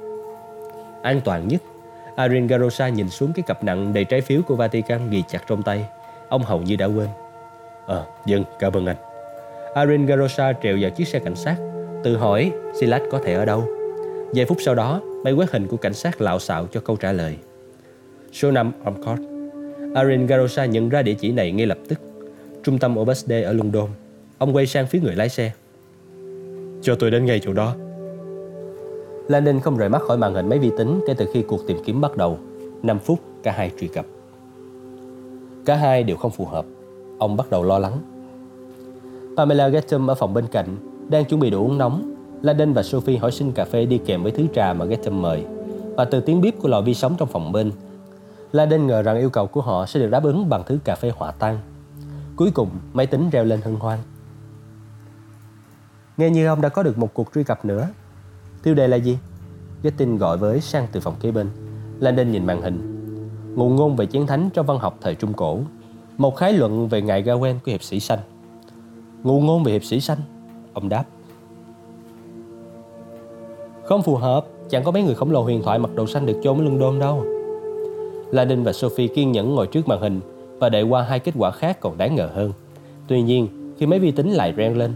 An 1.01 1.21
toàn 1.23 1.47
nhất? 1.47 1.61
Arin 2.15 2.47
Garosa 2.47 2.89
nhìn 2.89 3.09
xuống 3.09 3.31
cái 3.35 3.43
cặp 3.47 3.63
nặng 3.63 3.93
đầy 3.93 4.03
trái 4.03 4.21
phiếu 4.21 4.41
của 4.41 4.55
Vatican 4.55 5.09
ghi 5.09 5.23
chặt 5.27 5.43
trong 5.47 5.63
tay. 5.63 5.85
Ông 6.29 6.43
hầu 6.43 6.61
như 6.61 6.75
đã 6.75 6.85
quên. 6.85 7.07
Ờ, 7.85 8.05
dân, 8.25 8.43
cảm 8.59 8.73
ơn 8.73 8.85
anh. 8.85 8.97
Arin 9.73 10.05
Garosa 10.05 10.53
trèo 10.63 10.77
vào 10.81 10.89
chiếc 10.89 11.07
xe 11.07 11.19
cảnh 11.19 11.35
sát, 11.35 11.55
tự 12.03 12.17
hỏi 12.17 12.51
Silas 12.79 13.01
có 13.11 13.19
thể 13.25 13.33
ở 13.33 13.45
đâu. 13.45 13.80
Vài 14.33 14.45
phút 14.45 14.57
sau 14.61 14.75
đó, 14.75 15.01
máy 15.23 15.33
quét 15.33 15.51
hình 15.51 15.67
của 15.67 15.77
cảnh 15.77 15.93
sát 15.93 16.21
lạo 16.21 16.39
xạo 16.39 16.67
cho 16.71 16.79
câu 16.79 16.95
trả 16.95 17.11
lời. 17.11 17.37
Số 18.31 18.51
5 18.51 18.71
Ormcourt. 18.87 19.21
Arin 19.95 20.27
Garosa 20.27 20.65
nhận 20.65 20.89
ra 20.89 21.01
địa 21.01 21.13
chỉ 21.13 21.31
này 21.31 21.51
ngay 21.51 21.65
lập 21.65 21.77
tức. 21.87 21.99
Trung 22.63 22.79
tâm 22.79 22.97
Obasde 22.97 23.41
ở 23.41 23.53
London. 23.53 23.89
Ông 24.37 24.55
quay 24.55 24.65
sang 24.65 24.87
phía 24.87 24.99
người 24.99 25.15
lái 25.15 25.29
xe. 25.29 25.51
Cho 26.81 26.95
tôi 26.95 27.11
đến 27.11 27.25
ngay 27.25 27.39
chỗ 27.43 27.53
đó. 27.53 27.75
Landon 29.27 29.59
không 29.59 29.77
rời 29.77 29.89
mắt 29.89 30.01
khỏi 30.01 30.17
màn 30.17 30.33
hình 30.33 30.49
máy 30.49 30.59
vi 30.59 30.71
tính 30.77 31.01
kể 31.07 31.13
từ 31.17 31.25
khi 31.33 31.43
cuộc 31.47 31.67
tìm 31.67 31.77
kiếm 31.85 32.01
bắt 32.01 32.17
đầu. 32.17 32.37
5 32.83 32.99
phút, 32.99 33.19
cả 33.43 33.51
hai 33.51 33.71
truy 33.79 33.87
cập. 33.87 34.05
Cả 35.65 35.75
hai 35.75 36.03
đều 36.03 36.17
không 36.17 36.31
phù 36.31 36.45
hợp. 36.45 36.65
Ông 37.17 37.37
bắt 37.37 37.49
đầu 37.49 37.63
lo 37.63 37.79
lắng. 37.79 37.97
Pamela 39.37 39.67
Getham 39.67 40.09
ở 40.09 40.15
phòng 40.15 40.33
bên 40.33 40.45
cạnh 40.51 40.67
đang 41.09 41.25
chuẩn 41.25 41.39
bị 41.39 41.49
đồ 41.49 41.59
uống 41.59 41.77
nóng. 41.77 42.10
Laden 42.41 42.73
và 42.73 42.83
Sophie 42.83 43.17
hỏi 43.17 43.31
xin 43.31 43.51
cà 43.51 43.65
phê 43.65 43.85
đi 43.85 43.97
kèm 43.97 44.23
với 44.23 44.31
thứ 44.31 44.47
trà 44.55 44.73
mà 44.73 44.85
Gatham 44.85 45.21
mời. 45.21 45.45
Và 45.97 46.05
từ 46.05 46.19
tiếng 46.19 46.41
bíp 46.41 46.55
của 46.61 46.67
lò 46.67 46.81
vi 46.81 46.93
sóng 46.93 47.15
trong 47.17 47.27
phòng 47.27 47.51
bên, 47.51 47.71
Laden 48.51 48.87
ngờ 48.87 49.01
rằng 49.01 49.17
yêu 49.17 49.29
cầu 49.29 49.47
của 49.47 49.61
họ 49.61 49.85
sẽ 49.85 49.99
được 49.99 50.09
đáp 50.09 50.23
ứng 50.23 50.49
bằng 50.49 50.63
thứ 50.65 50.79
cà 50.83 50.95
phê 50.95 51.11
hỏa 51.15 51.31
tan. 51.31 51.59
Cuối 52.35 52.51
cùng, 52.51 52.69
máy 52.93 53.07
tính 53.07 53.29
reo 53.29 53.43
lên 53.43 53.61
hân 53.61 53.75
hoan. 53.75 53.99
Nghe 56.17 56.29
như 56.29 56.47
ông 56.47 56.61
đã 56.61 56.69
có 56.69 56.83
được 56.83 56.97
một 56.97 57.13
cuộc 57.13 57.33
truy 57.35 57.43
cập 57.43 57.65
nữa. 57.65 57.87
Tiêu 58.63 58.73
đề 58.73 58.87
là 58.87 58.97
gì? 58.97 59.17
Gettin 59.83 60.17
gọi 60.17 60.37
với 60.37 60.61
sang 60.61 60.87
từ 60.91 60.99
phòng 60.99 61.15
kế 61.19 61.31
bên. 61.31 61.49
Landon 61.99 62.31
nhìn 62.31 62.45
màn 62.45 62.61
hình. 62.61 62.97
Ngụ 63.55 63.69
ngôn 63.69 63.95
về 63.95 64.05
chiến 64.05 64.27
thánh 64.27 64.49
trong 64.53 64.65
văn 64.65 64.79
học 64.79 64.97
thời 65.01 65.15
Trung 65.15 65.33
Cổ. 65.33 65.59
Một 66.17 66.35
khái 66.35 66.53
luận 66.53 66.87
về 66.87 67.01
ngài 67.01 67.23
Gawain 67.23 67.53
của 67.53 67.71
hiệp 67.71 67.83
sĩ 67.83 67.99
xanh. 67.99 68.19
Ngụ 69.23 69.41
ngôn 69.41 69.63
về 69.63 69.71
hiệp 69.71 69.83
sĩ 69.83 70.01
xanh. 70.01 70.17
Ông 70.73 70.89
đáp. 70.89 71.03
Không 73.91 74.03
phù 74.03 74.15
hợp, 74.15 74.45
chẳng 74.69 74.83
có 74.83 74.91
mấy 74.91 75.03
người 75.03 75.15
khổng 75.15 75.31
lồ 75.31 75.41
huyền 75.41 75.61
thoại 75.63 75.79
mặc 75.79 75.95
đồ 75.95 76.07
xanh 76.07 76.25
được 76.25 76.39
chôn 76.43 76.57
ở 76.57 76.63
London 76.63 76.99
đâu. 76.99 77.25
Ladin 78.31 78.63
và 78.63 78.73
Sophie 78.73 79.07
kiên 79.07 79.31
nhẫn 79.31 79.55
ngồi 79.55 79.67
trước 79.67 79.87
màn 79.87 80.01
hình 80.01 80.19
và 80.59 80.69
đợi 80.69 80.83
qua 80.83 81.03
hai 81.03 81.19
kết 81.19 81.31
quả 81.37 81.51
khác 81.51 81.79
còn 81.79 81.97
đáng 81.97 82.15
ngờ 82.15 82.29
hơn. 82.33 82.51
Tuy 83.07 83.21
nhiên, 83.21 83.47
khi 83.77 83.85
máy 83.85 83.99
vi 83.99 84.11
tính 84.11 84.31
lại 84.31 84.53
reng 84.57 84.77
lên, 84.77 84.93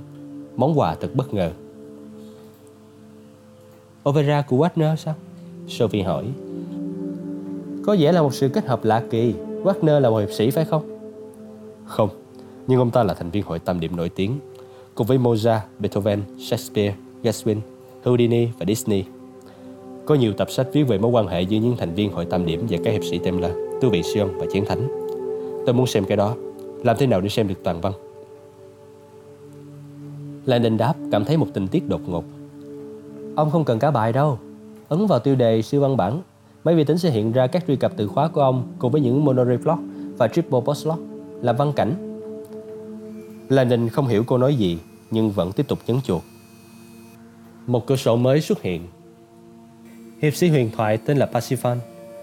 món 0.56 0.80
quà 0.80 0.96
thật 0.96 1.10
bất 1.14 1.34
ngờ. 1.34 1.52
Opera 4.10 4.42
của 4.42 4.58
Wagner 4.58 4.96
sao? 4.96 5.14
Sophie 5.68 6.04
hỏi. 6.04 6.26
Có 7.86 7.96
vẻ 8.00 8.12
là 8.12 8.22
một 8.22 8.34
sự 8.34 8.50
kết 8.50 8.66
hợp 8.66 8.86
lạ 8.86 9.04
kỳ. 9.10 9.34
Wagner 9.64 10.00
là 10.00 10.10
một 10.10 10.18
hiệp 10.18 10.32
sĩ 10.32 10.52
phải 10.52 10.66
không? 10.66 11.00
Không, 11.86 12.10
nhưng 12.68 12.80
ông 12.80 12.92
ta 12.92 13.04
là 13.04 13.14
thành 13.14 13.30
viên 13.30 13.44
hội 13.44 13.60
tam 13.60 13.80
điểm 13.80 13.96
nổi 13.96 14.10
tiếng, 14.10 14.40
cùng 14.96 15.08
với 15.08 15.18
Mozart, 15.18 15.60
Beethoven, 15.80 16.22
Shakespeare, 16.40 16.96
Gershwin, 17.24 17.58
Houdini 18.06 18.48
và 18.60 18.66
Disney. 18.68 19.04
Có 20.06 20.16
nhiều 20.16 20.34
tập 20.34 20.52
sách 20.52 20.68
viết 20.74 20.84
về 20.84 20.98
mối 20.98 21.12
quan 21.12 21.28
hệ 21.28 21.42
giữa 21.42 21.60
những 21.60 21.78
thành 21.78 21.94
viên 21.94 22.12
hội 22.12 22.26
tam 22.26 22.46
điểm 22.46 22.66
và 22.70 22.78
các 22.84 22.92
hiệp 22.92 23.04
sĩ 23.04 23.18
Templar, 23.18 23.52
Tứ 23.82 23.90
vị 23.90 24.04
Sion 24.04 24.38
và 24.38 24.46
Chiến 24.54 24.66
Thánh. 24.66 24.88
Tôi 25.66 25.74
muốn 25.74 25.88
xem 25.88 26.06
cái 26.06 26.18
đó. 26.18 26.36
Làm 26.84 26.96
thế 27.00 27.08
nào 27.08 27.22
để 27.22 27.30
xem 27.30 27.48
được 27.48 27.64
toàn 27.64 27.82
văn? 27.82 27.94
Landon 30.46 30.78
đáp 30.78 30.94
cảm 31.12 31.26
thấy 31.26 31.38
một 31.38 31.48
tình 31.54 31.68
tiết 31.68 31.90
đột 31.90 32.02
ngột. 32.10 32.24
Ông 33.36 33.52
không 33.52 33.66
cần 33.66 33.80
cả 33.80 33.92
bài 33.92 34.14
đâu. 34.14 34.40
Ấn 34.90 35.08
vào 35.08 35.20
tiêu 35.20 35.36
đề 35.36 35.62
siêu 35.62 35.82
văn 35.82 35.98
bản, 35.98 36.22
máy 36.64 36.76
vi 36.76 36.84
tính 36.84 36.98
sẽ 36.98 37.10
hiện 37.10 37.32
ra 37.32 37.48
các 37.48 37.64
truy 37.68 37.76
cập 37.76 37.94
từ 37.98 38.08
khóa 38.08 38.28
của 38.28 38.42
ông 38.42 38.64
cùng 38.80 38.92
với 38.92 39.02
những 39.02 39.26
monoreflog 39.26 39.78
và 40.18 40.28
triple 40.28 40.60
postlock 40.66 41.02
là 41.42 41.54
văn 41.54 41.74
cảnh. 41.76 42.20
Landon 43.50 43.90
không 43.90 44.08
hiểu 44.08 44.24
cô 44.28 44.38
nói 44.38 44.56
gì 44.56 44.78
nhưng 45.12 45.32
vẫn 45.32 45.52
tiếp 45.52 45.68
tục 45.68 45.80
nhấn 45.88 46.02
chuột. 46.02 46.22
Một 47.68 47.86
cửa 47.86 47.96
sổ 47.96 48.16
mới 48.16 48.42
xuất 48.42 48.62
hiện. 48.62 48.88
Hiệp 50.22 50.36
sĩ 50.36 50.48
huyền 50.48 50.70
thoại 50.76 50.98
tên 50.98 51.18
là 51.18 51.26
Pasiphan, 51.26 51.78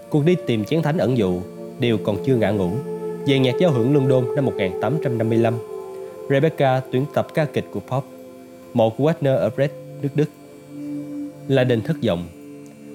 cuộc 0.09 0.25
đi 0.25 0.35
tìm 0.47 0.63
chiến 0.63 0.81
thánh 0.81 0.97
ẩn 0.97 1.17
dụ 1.17 1.41
đều 1.79 1.97
còn 1.97 2.17
chưa 2.25 2.35
ngã 2.35 2.49
ngủ. 2.49 2.71
Dàn 3.27 3.41
nhạc 3.41 3.55
giao 3.59 3.71
hưởng 3.71 3.93
London 3.93 4.35
năm 4.35 4.45
1855 4.45 5.53
Rebecca 6.29 6.81
tuyển 6.91 7.05
tập 7.13 7.27
ca 7.33 7.45
kịch 7.45 7.65
của 7.71 7.79
Pop 7.79 8.03
Mộ 8.73 8.89
của 8.89 9.11
Wagner 9.11 9.37
ở 9.37 9.49
Brest, 9.49 9.71
nước 10.01 10.09
Đức 10.15 10.29
Landon 11.47 11.81
thất 11.81 11.97
vọng 12.03 12.27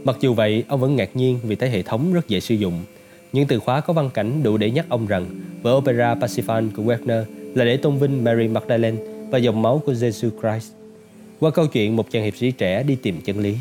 Mặc 0.04 0.16
dù 0.20 0.34
vậy, 0.34 0.64
ông 0.68 0.80
vẫn 0.80 0.96
ngạc 0.96 1.16
nhiên 1.16 1.38
vì 1.42 1.56
thấy 1.56 1.70
hệ 1.70 1.82
thống 1.82 2.12
rất 2.12 2.28
dễ 2.28 2.40
sử 2.40 2.54
dụng 2.54 2.84
những 3.32 3.46
từ 3.46 3.58
khóa 3.58 3.80
có 3.80 3.92
văn 3.92 4.10
cảnh 4.14 4.42
đủ 4.42 4.56
để 4.56 4.70
nhắc 4.70 4.86
ông 4.88 5.06
rằng 5.06 5.26
vở 5.62 5.72
opera 5.76 6.14
Parsifal 6.14 6.68
của 6.76 6.82
Wagner 6.82 7.24
là 7.54 7.64
để 7.64 7.76
tôn 7.76 7.98
vinh 7.98 8.24
Mary 8.24 8.48
Magdalene 8.48 8.96
và 9.30 9.38
dòng 9.38 9.62
máu 9.62 9.82
của 9.86 9.92
Jesus 9.92 10.30
Christ. 10.40 10.77
Qua 11.40 11.50
câu 11.50 11.66
chuyện 11.66 11.96
một 11.96 12.10
chàng 12.10 12.24
hiệp 12.24 12.36
sĩ 12.36 12.50
trẻ 12.50 12.82
đi 12.82 12.96
tìm 12.96 13.20
chân 13.24 13.38
lý. 13.38 13.56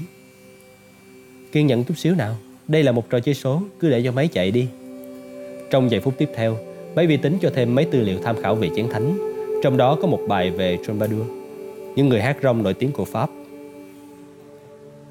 Kiên 1.52 1.68
nhẫn 1.68 1.84
chút 1.84 1.98
xíu 1.98 2.16
nào, 2.16 2.36
đây 2.68 2.84
là 2.84 2.91
một 2.91 3.10
trò 3.10 3.20
chơi 3.20 3.36
số, 3.36 3.62
cứ 3.80 3.90
để 3.90 4.02
cho 4.04 4.12
máy 4.12 4.28
chạy 4.28 4.52
đi. 4.52 4.68
Trong 5.72 5.90
vài 5.90 5.99
phút 5.99 6.14
tiếp 6.18 6.30
theo, 6.36 6.58
máy 6.95 7.08
vi 7.08 7.18
tính 7.18 7.38
cho 7.41 7.52
thêm 7.56 7.76
mấy 7.76 7.86
tư 7.86 8.02
liệu 8.02 8.20
tham 8.24 8.36
khảo 8.41 8.56
về 8.56 8.70
chén 8.76 8.90
thánh, 8.90 9.18
trong 9.64 9.78
đó 9.78 9.98
có 10.02 10.08
một 10.08 10.20
bài 10.28 10.52
về 10.52 10.78
Troubadour, 10.86 11.28
những 11.95 12.10
người 12.10 12.22
hát 12.22 12.38
rong 12.44 12.64
nổi 12.64 12.74
tiếng 12.74 12.91
của 12.91 13.06
Pháp. 13.06 13.30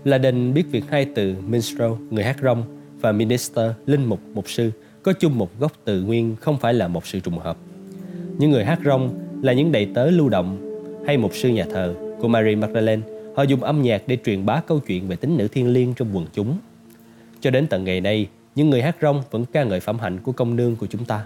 Laden 0.05 0.55
biết 0.55 0.65
việc 0.71 0.85
hai 0.89 1.05
từ 1.15 1.35
minstrel, 1.49 1.91
người 2.11 2.25
hát 2.25 2.37
rong, 2.43 2.63
và 3.01 3.13
minister, 3.13 3.71
linh 3.87 4.05
mục, 4.05 4.21
mục 4.35 4.51
sư 4.51 4.71
có 5.03 5.13
chung 5.13 5.39
một 5.39 5.61
gốc 5.61 5.73
từ 5.85 6.03
nguyên 6.03 6.37
không 6.41 6.59
phải 6.59 6.75
là 6.75 6.89
một 6.89 7.07
sự 7.07 7.21
trùng 7.21 7.39
hợp. 7.39 7.57
Những 8.39 8.51
người 8.51 8.65
hát 8.65 8.79
rong 8.85 9.19
là 9.43 9.53
những 9.53 9.73
đầy 9.73 9.89
tớ 9.95 10.11
lưu 10.11 10.29
động 10.29 10.59
hay 11.07 11.17
mục 11.17 11.35
sư 11.35 11.49
nhà 11.49 11.67
thờ 11.71 11.95
của 12.21 12.29
Mary 12.29 12.57
Magdalene. 12.57 13.03
Họ 13.37 13.43
dùng 13.43 13.63
âm 13.63 13.83
nhạc 13.83 14.03
để 14.07 14.19
truyền 14.25 14.47
bá 14.47 14.61
câu 14.67 14.79
chuyện 14.79 15.09
về 15.09 15.17
tính 15.17 15.37
nữ 15.37 15.49
thiên 15.49 15.69
liêng 15.69 15.95
trong 15.95 16.09
quần 16.13 16.27
chúng. 16.35 16.59
Cho 17.41 17.51
đến 17.51 17.67
tận 17.67 17.85
ngày 17.85 18.01
nay, 18.01 18.29
những 18.55 18.71
người 18.71 18.83
hát 18.83 18.97
rong 19.03 19.23
vẫn 19.31 19.45
ca 19.53 19.65
ngợi 19.65 19.81
phẩm 19.81 19.99
hạnh 19.99 20.19
của 20.23 20.33
công 20.33 20.57
nương 20.57 20.77
của 20.77 20.87
chúng 20.87 21.05
ta. 21.05 21.25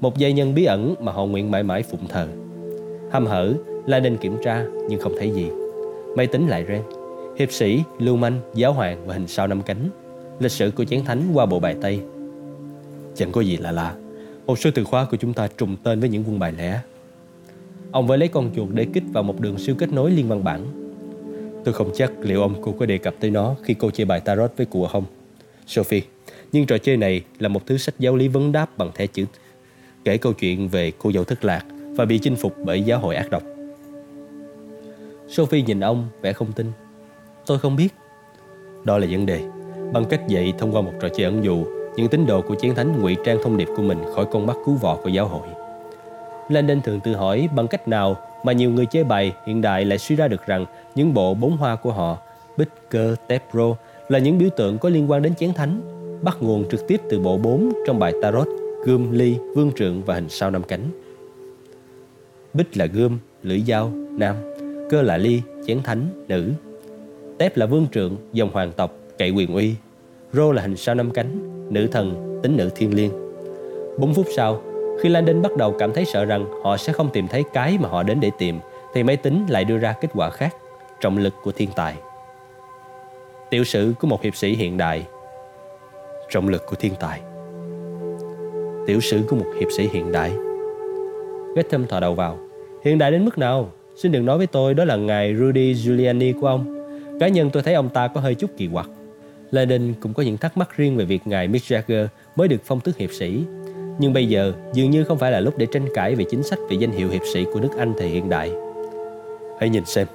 Một 0.00 0.18
giai 0.18 0.32
nhân 0.32 0.54
bí 0.54 0.64
ẩn 0.64 0.94
mà 1.00 1.12
họ 1.12 1.26
nguyện 1.26 1.50
mãi 1.50 1.62
mãi 1.62 1.82
phụng 1.82 2.08
thờ. 2.08 2.28
Hăm 3.12 3.26
hở, 3.26 3.54
la 3.86 4.00
nên 4.00 4.16
kiểm 4.16 4.36
tra 4.44 4.64
nhưng 4.88 5.00
không 5.00 5.14
thấy 5.18 5.30
gì. 5.30 5.46
Máy 6.16 6.26
tính 6.26 6.48
lại 6.48 6.64
ren, 6.68 6.82
Hiệp 7.38 7.52
sĩ, 7.52 7.82
lưu 7.98 8.16
manh, 8.16 8.40
giáo 8.54 8.72
hoàng 8.72 9.06
và 9.06 9.14
hình 9.14 9.26
sao 9.26 9.46
năm 9.46 9.62
cánh 9.62 9.90
lịch 10.40 10.52
sử 10.52 10.70
của 10.70 10.84
chén 10.84 11.04
thánh 11.04 11.22
qua 11.34 11.46
bộ 11.46 11.60
bài 11.60 11.76
Tây. 11.80 12.00
Chẳng 13.14 13.32
có 13.32 13.40
gì 13.40 13.56
lạ 13.56 13.72
lạ, 13.72 13.94
một 14.46 14.58
số 14.58 14.70
từ 14.74 14.84
khóa 14.84 15.06
của 15.10 15.16
chúng 15.16 15.34
ta 15.34 15.48
trùng 15.58 15.76
tên 15.82 16.00
với 16.00 16.08
những 16.08 16.24
quân 16.26 16.38
bài 16.38 16.52
lẻ. 16.58 16.80
Ông 17.92 18.06
vẫn 18.06 18.20
lấy 18.20 18.28
con 18.28 18.50
chuột 18.56 18.68
để 18.72 18.86
kích 18.92 19.04
vào 19.12 19.22
một 19.22 19.40
đường 19.40 19.58
siêu 19.58 19.74
kết 19.78 19.92
nối 19.92 20.10
liên 20.10 20.28
văn 20.28 20.44
bản. 20.44 20.60
Tôi 21.64 21.74
không 21.74 21.90
chắc 21.94 22.12
liệu 22.20 22.42
ông 22.42 22.62
cô 22.62 22.72
có 22.78 22.86
đề 22.86 22.98
cập 22.98 23.14
tới 23.20 23.30
nó 23.30 23.54
khi 23.62 23.74
cô 23.74 23.90
chơi 23.90 24.04
bài 24.04 24.20
tarot 24.20 24.52
với 24.56 24.66
cụ 24.66 24.86
không. 24.86 25.04
Sophie, 25.66 26.02
nhưng 26.52 26.66
trò 26.66 26.78
chơi 26.78 26.96
này 26.96 27.22
là 27.38 27.48
một 27.48 27.66
thứ 27.66 27.76
sách 27.76 27.94
giáo 27.98 28.16
lý 28.16 28.28
vấn 28.28 28.52
đáp 28.52 28.78
bằng 28.78 28.90
thẻ 28.94 29.06
chữ 29.06 29.24
kể 30.04 30.16
câu 30.16 30.32
chuyện 30.32 30.68
về 30.68 30.92
cô 30.98 31.12
dâu 31.12 31.24
thất 31.24 31.44
lạc 31.44 31.64
và 31.96 32.04
bị 32.04 32.18
chinh 32.18 32.36
phục 32.36 32.54
bởi 32.64 32.82
giáo 32.82 32.98
hội 32.98 33.14
ác 33.14 33.30
độc. 33.30 33.42
Sophie 35.28 35.62
nhìn 35.62 35.80
ông 35.80 36.08
vẻ 36.22 36.32
không 36.32 36.52
tin. 36.52 36.72
Tôi 37.46 37.58
không 37.58 37.76
biết. 37.76 37.88
Đó 38.84 38.98
là 38.98 39.06
vấn 39.10 39.26
đề. 39.26 39.40
Bằng 39.92 40.04
cách 40.04 40.28
dạy 40.28 40.52
thông 40.58 40.72
qua 40.72 40.82
một 40.82 40.92
trò 41.00 41.08
chơi 41.08 41.24
ẩn 41.24 41.44
dụ, 41.44 41.64
những 41.96 42.08
tín 42.08 42.26
đồ 42.26 42.42
của 42.42 42.54
chiến 42.54 42.74
thánh 42.74 43.00
ngụy 43.00 43.16
trang 43.24 43.38
thông 43.42 43.56
điệp 43.56 43.68
của 43.76 43.82
mình 43.82 43.98
khỏi 44.14 44.26
con 44.32 44.46
mắt 44.46 44.56
cứu 44.64 44.74
vọ 44.74 44.96
của 44.96 45.08
giáo 45.08 45.28
hội. 45.28 45.57
Landon 46.48 46.80
thường 46.82 47.00
tự 47.00 47.14
hỏi 47.14 47.48
bằng 47.54 47.68
cách 47.68 47.88
nào 47.88 48.16
mà 48.44 48.52
nhiều 48.52 48.70
người 48.70 48.86
chơi 48.86 49.04
bài 49.04 49.32
hiện 49.46 49.62
đại 49.62 49.84
lại 49.84 49.98
suy 49.98 50.16
ra 50.16 50.28
được 50.28 50.46
rằng 50.46 50.66
những 50.94 51.14
bộ 51.14 51.34
bốn 51.34 51.56
hoa 51.56 51.76
của 51.76 51.92
họ, 51.92 52.18
bích, 52.56 52.68
cơ, 52.90 53.16
tép, 53.28 53.42
rô 53.52 53.76
là 54.08 54.18
những 54.18 54.38
biểu 54.38 54.48
tượng 54.56 54.78
có 54.78 54.88
liên 54.88 55.10
quan 55.10 55.22
đến 55.22 55.34
chén 55.34 55.52
thánh, 55.54 55.80
bắt 56.22 56.36
nguồn 56.40 56.68
trực 56.70 56.88
tiếp 56.88 57.00
từ 57.10 57.20
bộ 57.20 57.38
bốn 57.38 57.72
trong 57.86 57.98
bài 57.98 58.12
Tarot 58.22 58.48
gươm, 58.84 59.12
ly, 59.12 59.36
vương 59.54 59.72
trượng 59.76 60.02
và 60.02 60.14
hình 60.14 60.28
sao 60.28 60.50
năm 60.50 60.62
cánh. 60.62 60.82
Bích 62.54 62.76
là 62.76 62.86
gươm, 62.86 63.18
lưỡi 63.42 63.60
dao, 63.60 63.92
nam, 64.10 64.36
cơ 64.90 65.02
là 65.02 65.16
ly, 65.16 65.42
chén 65.66 65.82
thánh, 65.82 66.24
nữ. 66.28 66.52
Tép 67.38 67.56
là 67.56 67.66
vương 67.66 67.86
trượng, 67.92 68.16
dòng 68.32 68.50
hoàng 68.52 68.72
tộc, 68.76 68.92
cậy 69.18 69.30
quyền 69.30 69.54
uy. 69.54 69.74
Rô 70.32 70.52
là 70.52 70.62
hình 70.62 70.76
sao 70.76 70.94
năm 70.94 71.10
cánh, 71.10 71.38
nữ 71.72 71.86
thần, 71.86 72.38
tính 72.42 72.56
nữ 72.56 72.70
thiên 72.74 72.94
liêng. 72.94 73.10
4 73.98 74.14
phút 74.14 74.26
sau, 74.36 74.62
khi 75.02 75.08
Landon 75.08 75.42
bắt 75.42 75.56
đầu 75.56 75.74
cảm 75.78 75.92
thấy 75.92 76.04
sợ 76.04 76.24
rằng 76.24 76.46
họ 76.62 76.76
sẽ 76.76 76.92
không 76.92 77.10
tìm 77.12 77.28
thấy 77.28 77.44
cái 77.52 77.78
mà 77.80 77.88
họ 77.88 78.02
đến 78.02 78.20
để 78.20 78.30
tìm, 78.38 78.58
thì 78.94 79.02
máy 79.02 79.16
tính 79.16 79.46
lại 79.48 79.64
đưa 79.64 79.78
ra 79.78 79.92
kết 79.92 80.08
quả 80.14 80.30
khác, 80.30 80.56
trọng 81.00 81.18
lực 81.18 81.34
của 81.42 81.52
thiên 81.52 81.68
tài. 81.76 81.94
Tiểu 83.50 83.64
sử 83.64 83.92
của 84.00 84.06
một 84.06 84.22
hiệp 84.22 84.36
sĩ 84.36 84.54
hiện 84.54 84.76
đại 84.76 85.06
Trọng 86.30 86.48
lực 86.48 86.66
của 86.66 86.76
thiên 86.76 86.94
tài. 87.00 87.20
Tiểu 88.86 89.00
sử 89.00 89.22
của 89.28 89.36
một 89.36 89.46
hiệp 89.60 89.68
sĩ 89.76 89.88
hiện 89.92 90.12
đại. 90.12 90.32
Getham 91.56 91.86
thò 91.86 92.00
đầu 92.00 92.14
vào. 92.14 92.38
Hiện 92.84 92.98
đại 92.98 93.10
đến 93.10 93.24
mức 93.24 93.38
nào? 93.38 93.70
Xin 93.96 94.12
đừng 94.12 94.24
nói 94.24 94.38
với 94.38 94.46
tôi 94.46 94.74
đó 94.74 94.84
là 94.84 94.96
ngài 94.96 95.36
Rudy 95.36 95.74
Giuliani 95.74 96.32
của 96.32 96.46
ông. 96.46 96.88
Cá 97.20 97.28
nhân 97.28 97.50
tôi 97.50 97.62
thấy 97.62 97.74
ông 97.74 97.88
ta 97.88 98.08
có 98.08 98.20
hơi 98.20 98.34
chút 98.34 98.50
kỳ 98.56 98.68
quặc. 98.72 98.88
Lenin 99.50 99.94
cũng 100.00 100.14
có 100.14 100.22
những 100.22 100.36
thắc 100.36 100.56
mắc 100.56 100.76
riêng 100.76 100.96
về 100.96 101.04
việc 101.04 101.26
ngài 101.26 101.48
Mick 101.48 101.66
Jagger 101.66 102.06
mới 102.36 102.48
được 102.48 102.60
phong 102.64 102.80
tước 102.80 102.96
hiệp 102.96 103.10
sĩ 103.12 103.42
nhưng 103.98 104.12
bây 104.12 104.28
giờ 104.28 104.52
dường 104.72 104.90
như 104.90 105.04
không 105.04 105.18
phải 105.18 105.32
là 105.32 105.40
lúc 105.40 105.58
để 105.58 105.66
tranh 105.72 105.86
cãi 105.94 106.14
về 106.14 106.24
chính 106.30 106.42
sách 106.42 106.58
về 106.70 106.76
danh 106.80 106.90
hiệu 106.90 107.08
hiệp 107.08 107.22
sĩ 107.32 107.44
của 107.52 107.60
nước 107.60 107.70
Anh 107.78 107.92
thời 107.98 108.08
hiện 108.08 108.28
đại. 108.28 108.52
Hãy 109.60 109.68
nhìn 109.68 109.84
xem. 109.84 110.06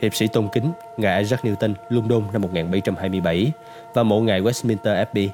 Hiệp 0.00 0.14
sĩ 0.14 0.26
tôn 0.26 0.48
kính 0.52 0.72
ngài 0.96 1.18
Isaac 1.18 1.44
Newton, 1.44 1.74
London 1.88 2.22
năm 2.32 2.42
1727 2.42 3.52
và 3.94 4.02
mộ 4.02 4.20
ngài 4.20 4.42
Westminster 4.42 4.94
Abbey, 4.94 5.28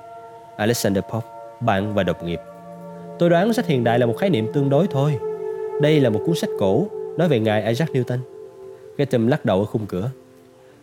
Alexander 0.56 1.05
Pope, 1.05 1.28
bạn 1.60 1.94
và 1.94 2.02
đồng 2.02 2.26
nghiệp. 2.26 2.40
Tôi 3.18 3.30
đoán 3.30 3.52
sách 3.52 3.66
hiện 3.66 3.84
đại 3.84 3.98
là 3.98 4.06
một 4.06 4.16
khái 4.18 4.30
niệm 4.30 4.47
tương 4.52 4.70
đối 4.70 4.86
thôi. 4.86 5.18
Đây 5.80 6.01
là 6.01 6.10
một 6.10 6.20
cuốn 6.26 6.34
sách 6.34 6.51
cổ 6.59 6.86
nói 7.16 7.28
về 7.28 7.40
ngài 7.40 7.66
Isaac 7.66 7.88
Newton. 7.88 8.18
Gatham 8.97 9.26
lắc 9.26 9.44
đầu 9.44 9.59
ở 9.59 9.64
khung 9.64 9.86
cửa. 9.86 10.10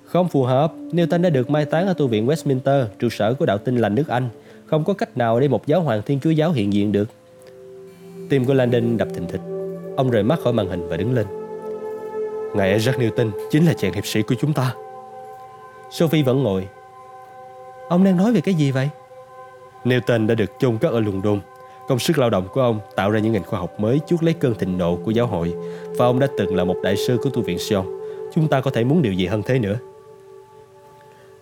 Không 0.06 0.28
phù 0.28 0.44
hợp, 0.44 0.74
Newton 0.92 1.22
đã 1.22 1.30
được 1.30 1.50
mai 1.50 1.66
táng 1.66 1.88
ở 1.88 1.94
tu 1.94 2.08
viện 2.08 2.28
Westminster, 2.28 2.86
trụ 3.00 3.10
sở 3.10 3.34
của 3.34 3.46
đạo 3.46 3.58
tin 3.58 3.78
lành 3.78 3.96
nước 3.96 4.08
Anh, 4.08 4.30
không 4.68 4.84
có 4.84 4.94
cách 4.94 5.18
nào 5.18 5.40
để 5.40 5.48
một 5.48 5.68
giáo 5.68 5.82
hoàng 5.82 6.02
thiên 6.06 6.20
chúa 6.20 6.30
giáo 6.30 6.52
hiện 6.52 6.74
diện 6.74 6.92
được 6.92 7.10
Tim 8.30 8.46
của 8.46 8.54
Landon 8.54 8.98
đập 8.98 9.08
thình 9.14 9.28
thịch 9.28 9.42
Ông 9.98 10.10
rời 10.10 10.24
mắt 10.24 10.40
khỏi 10.44 10.54
màn 10.54 10.68
hình 10.68 10.88
và 10.90 10.98
đứng 10.98 11.14
lên 11.14 11.26
Ngài 12.56 12.74
Isaac 12.74 12.96
Newton 12.96 13.32
chính 13.52 13.66
là 13.66 13.74
chàng 13.74 13.94
hiệp 13.94 14.06
sĩ 14.06 14.22
của 14.22 14.36
chúng 14.40 14.54
ta 14.54 14.74
Sophie 15.92 16.24
vẫn 16.24 16.44
ngồi 16.44 16.68
Ông 17.90 18.04
đang 18.04 18.18
nói 18.18 18.34
về 18.34 18.42
cái 18.42 18.54
gì 18.54 18.72
vậy? 18.72 18.90
Newton 19.84 20.28
đã 20.28 20.36
được 20.36 20.52
chôn 20.60 20.78
cất 20.78 20.92
ở 20.92 21.00
London 21.00 21.40
Công 21.88 22.00
sức 22.00 22.18
lao 22.18 22.30
động 22.30 22.48
của 22.54 22.62
ông 22.62 22.80
tạo 22.96 23.12
ra 23.12 23.20
những 23.20 23.34
ngành 23.34 23.44
khoa 23.44 23.60
học 23.60 23.80
mới 23.80 24.00
chuốt 24.08 24.24
lấy 24.24 24.34
cơn 24.34 24.56
thịnh 24.56 24.78
nộ 24.78 24.96
của 24.96 25.12
giáo 25.12 25.28
hội 25.28 25.54
và 25.98 26.06
ông 26.06 26.20
đã 26.20 26.28
từng 26.38 26.56
là 26.56 26.64
một 26.64 26.76
đại 26.84 26.98
sư 26.98 27.18
của 27.24 27.30
tu 27.30 27.42
viện 27.42 27.58
Sion. 27.60 27.86
Chúng 28.34 28.48
ta 28.48 28.62
có 28.62 28.72
thể 28.72 28.84
muốn 28.84 29.02
điều 29.02 29.14
gì 29.14 29.26
hơn 29.26 29.44
thế 29.44 29.60
nữa? 29.60 29.76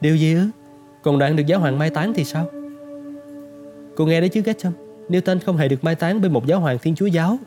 Điều 0.01 0.15
gì 0.15 0.33
ư? 0.33 0.47
Còn 1.01 1.19
đoạn 1.19 1.35
được 1.35 1.43
giáo 1.47 1.59
hoàng 1.59 1.79
mai 1.79 1.89
táng 1.89 2.13
thì 2.13 2.23
sao? 2.23 2.45
Cô 3.95 4.05
nghe 4.05 4.19
đấy 4.19 4.29
chứ 4.29 4.41
Getham 4.45 4.73
Newton 5.09 5.39
không 5.45 5.57
hề 5.57 5.67
được 5.67 5.83
mai 5.83 5.95
táng 5.95 6.21
bên 6.21 6.33
một 6.33 6.45
giáo 6.45 6.59
hoàng 6.59 6.77
thiên 6.81 6.95
chúa 6.95 7.05
giáo 7.05 7.37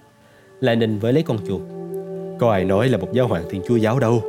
Lenin 0.61 0.99
với 0.99 1.13
lấy 1.13 1.23
con 1.23 1.39
chuột 1.49 1.61
Có 2.39 2.53
ai 2.53 2.65
nói 2.65 2.89
là 2.89 2.99
một 2.99 3.13
giáo 3.13 3.29
hoàng 3.29 3.45
thiên 3.51 3.63
chúa 3.69 3.77
giáo 3.77 3.99
đâu 3.99 4.23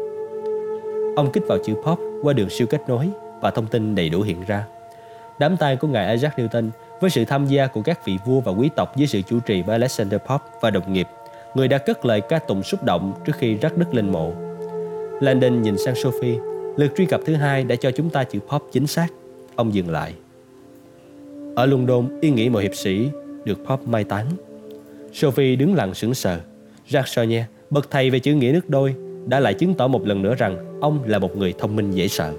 Ông 1.15 1.31
kích 1.33 1.43
vào 1.47 1.57
chữ 1.65 1.73
pop 1.85 1.99
qua 2.23 2.33
đường 2.33 2.49
siêu 2.49 2.67
kết 2.67 2.81
nối 2.87 3.09
Và 3.41 3.51
thông 3.51 3.67
tin 3.67 3.95
đầy 3.95 4.09
đủ 4.09 4.21
hiện 4.21 4.43
ra 4.47 4.65
Đám 5.39 5.57
tang 5.57 5.77
của 5.77 5.87
ngài 5.87 6.11
Isaac 6.11 6.39
Newton 6.39 6.69
với 6.99 7.09
sự 7.09 7.25
tham 7.25 7.47
gia 7.47 7.67
của 7.67 7.81
các 7.81 8.05
vị 8.05 8.17
vua 8.25 8.39
và 8.39 8.51
quý 8.51 8.69
tộc 8.75 8.97
dưới 8.97 9.07
sự 9.07 9.21
chủ 9.21 9.39
trì 9.39 9.63
bởi 9.63 9.73
Alexander 9.73 10.19
Pope 10.21 10.45
và 10.61 10.69
đồng 10.69 10.93
nghiệp, 10.93 11.07
người 11.55 11.67
đã 11.67 11.77
cất 11.77 12.05
lời 12.05 12.21
ca 12.21 12.39
tụng 12.39 12.63
xúc 12.63 12.83
động 12.83 13.13
trước 13.25 13.33
khi 13.35 13.55
rắc 13.55 13.77
đất 13.77 13.93
lên 13.93 14.11
mộ. 14.11 14.33
Landon 15.21 15.61
nhìn 15.61 15.77
sang 15.77 15.95
Sophie, 15.95 16.39
lượt 16.77 16.91
truy 16.97 17.05
cập 17.05 17.21
thứ 17.25 17.35
hai 17.35 17.63
đã 17.63 17.75
cho 17.75 17.91
chúng 17.91 18.09
ta 18.09 18.23
chữ 18.23 18.39
Pope 18.39 18.65
chính 18.71 18.87
xác. 18.87 19.07
Ông 19.55 19.73
dừng 19.73 19.89
lại. 19.89 20.13
Ở 21.59 21.65
London, 21.65 22.19
ý 22.21 22.29
nghĩ 22.29 22.49
một 22.49 22.59
hiệp 22.59 22.75
sĩ 22.75 23.09
được 23.45 23.59
Pop 23.67 23.87
mai 23.87 24.03
táng. 24.03 24.25
Sophie 25.13 25.55
đứng 25.55 25.75
lặng 25.75 25.93
sững 25.93 26.13
sờ. 26.13 26.39
Jacques 26.89 27.15
Chonier, 27.15 27.43
bậc 27.69 27.91
thầy 27.91 28.09
về 28.09 28.19
chữ 28.19 28.33
nghĩa 28.33 28.51
nước 28.51 28.69
đôi, 28.69 28.95
đã 29.25 29.39
lại 29.39 29.53
chứng 29.53 29.73
tỏ 29.73 29.87
một 29.87 30.07
lần 30.07 30.21
nữa 30.21 30.35
rằng 30.35 30.79
ông 30.81 30.99
là 31.05 31.19
một 31.19 31.37
người 31.37 31.53
thông 31.59 31.75
minh 31.75 31.91
dễ 31.91 32.07
sợ. 32.07 32.33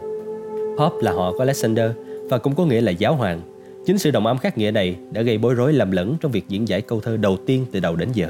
Pop 0.78 0.92
là 1.02 1.12
họ 1.12 1.32
của 1.32 1.38
Alexander 1.38 1.90
và 2.28 2.38
cũng 2.38 2.54
có 2.54 2.64
nghĩa 2.64 2.80
là 2.80 2.90
giáo 2.90 3.14
hoàng. 3.14 3.40
Chính 3.86 3.98
sự 3.98 4.10
đồng 4.10 4.26
âm 4.26 4.38
khác 4.38 4.58
nghĩa 4.58 4.70
này 4.70 4.96
đã 5.12 5.22
gây 5.22 5.38
bối 5.38 5.54
rối 5.54 5.72
lầm 5.72 5.90
lẫn 5.90 6.16
trong 6.20 6.32
việc 6.32 6.44
diễn 6.48 6.68
giải 6.68 6.80
câu 6.80 7.00
thơ 7.00 7.16
đầu 7.16 7.36
tiên 7.46 7.66
từ 7.72 7.80
đầu 7.80 7.96
đến 7.96 8.08
giờ. 8.14 8.28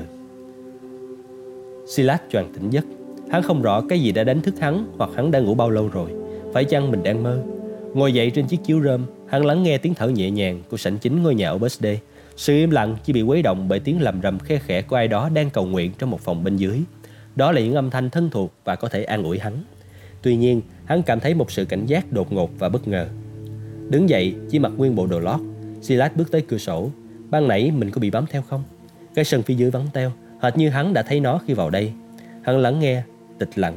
Silas 1.86 2.20
choàng 2.32 2.52
tỉnh 2.52 2.70
giấc. 2.70 2.84
Hắn 3.30 3.42
không 3.42 3.62
rõ 3.62 3.82
cái 3.88 4.00
gì 4.00 4.12
đã 4.12 4.24
đánh 4.24 4.40
thức 4.40 4.54
hắn 4.60 4.86
hoặc 4.98 5.10
hắn 5.14 5.30
đã 5.30 5.40
ngủ 5.40 5.54
bao 5.54 5.70
lâu 5.70 5.88
rồi. 5.92 6.10
Phải 6.52 6.64
chăng 6.64 6.90
mình 6.90 7.02
đang 7.02 7.22
mơ? 7.22 7.42
Ngồi 7.94 8.12
dậy 8.12 8.30
trên 8.30 8.46
chiếc 8.46 8.58
chiếu 8.64 8.80
rơm, 8.82 9.04
hắn 9.30 9.44
lắng 9.46 9.62
nghe 9.62 9.78
tiếng 9.78 9.94
thở 9.94 10.08
nhẹ 10.08 10.30
nhàng 10.30 10.62
của 10.70 10.76
sảnh 10.76 10.98
chính 10.98 11.22
ngôi 11.22 11.34
nhà 11.34 11.48
ở 11.48 11.58
bsd. 11.58 11.86
Sự 12.36 12.54
im 12.54 12.70
lặng 12.70 12.96
chỉ 13.04 13.12
bị 13.12 13.22
quấy 13.22 13.42
động 13.42 13.68
bởi 13.68 13.80
tiếng 13.80 14.02
lầm 14.02 14.22
rầm 14.22 14.38
khe 14.38 14.58
khẽ 14.58 14.82
của 14.82 14.96
ai 14.96 15.08
đó 15.08 15.28
đang 15.28 15.50
cầu 15.50 15.66
nguyện 15.66 15.92
trong 15.98 16.10
một 16.10 16.20
phòng 16.20 16.44
bên 16.44 16.56
dưới. 16.56 16.80
Đó 17.36 17.52
là 17.52 17.60
những 17.60 17.74
âm 17.74 17.90
thanh 17.90 18.10
thân 18.10 18.30
thuộc 18.30 18.52
và 18.64 18.76
có 18.76 18.88
thể 18.88 19.04
an 19.04 19.22
ủi 19.22 19.38
hắn. 19.38 19.52
Tuy 20.22 20.36
nhiên, 20.36 20.62
hắn 20.84 21.02
cảm 21.02 21.20
thấy 21.20 21.34
một 21.34 21.50
sự 21.50 21.64
cảnh 21.64 21.86
giác 21.86 22.12
đột 22.12 22.32
ngột 22.32 22.50
và 22.58 22.68
bất 22.68 22.88
ngờ. 22.88 23.06
Đứng 23.88 24.08
dậy, 24.08 24.34
chỉ 24.50 24.58
mặc 24.58 24.72
nguyên 24.76 24.94
bộ 24.94 25.06
đồ 25.06 25.20
lót, 25.20 25.40
Silas 25.82 26.12
bước 26.14 26.30
tới 26.30 26.40
cửa 26.40 26.58
sổ. 26.58 26.90
Ban 27.30 27.48
nãy 27.48 27.70
mình 27.70 27.90
có 27.90 28.00
bị 28.00 28.10
bám 28.10 28.24
theo 28.30 28.42
không? 28.42 28.62
Cái 29.14 29.24
sân 29.24 29.42
phía 29.42 29.54
dưới 29.54 29.70
vắng 29.70 29.86
teo, 29.92 30.12
hệt 30.42 30.56
như 30.56 30.68
hắn 30.68 30.94
đã 30.94 31.02
thấy 31.02 31.20
nó 31.20 31.40
khi 31.46 31.54
vào 31.54 31.70
đây. 31.70 31.92
Hắn 32.42 32.58
lắng 32.58 32.80
nghe, 32.80 33.02
tịch 33.38 33.58
lặng. 33.58 33.76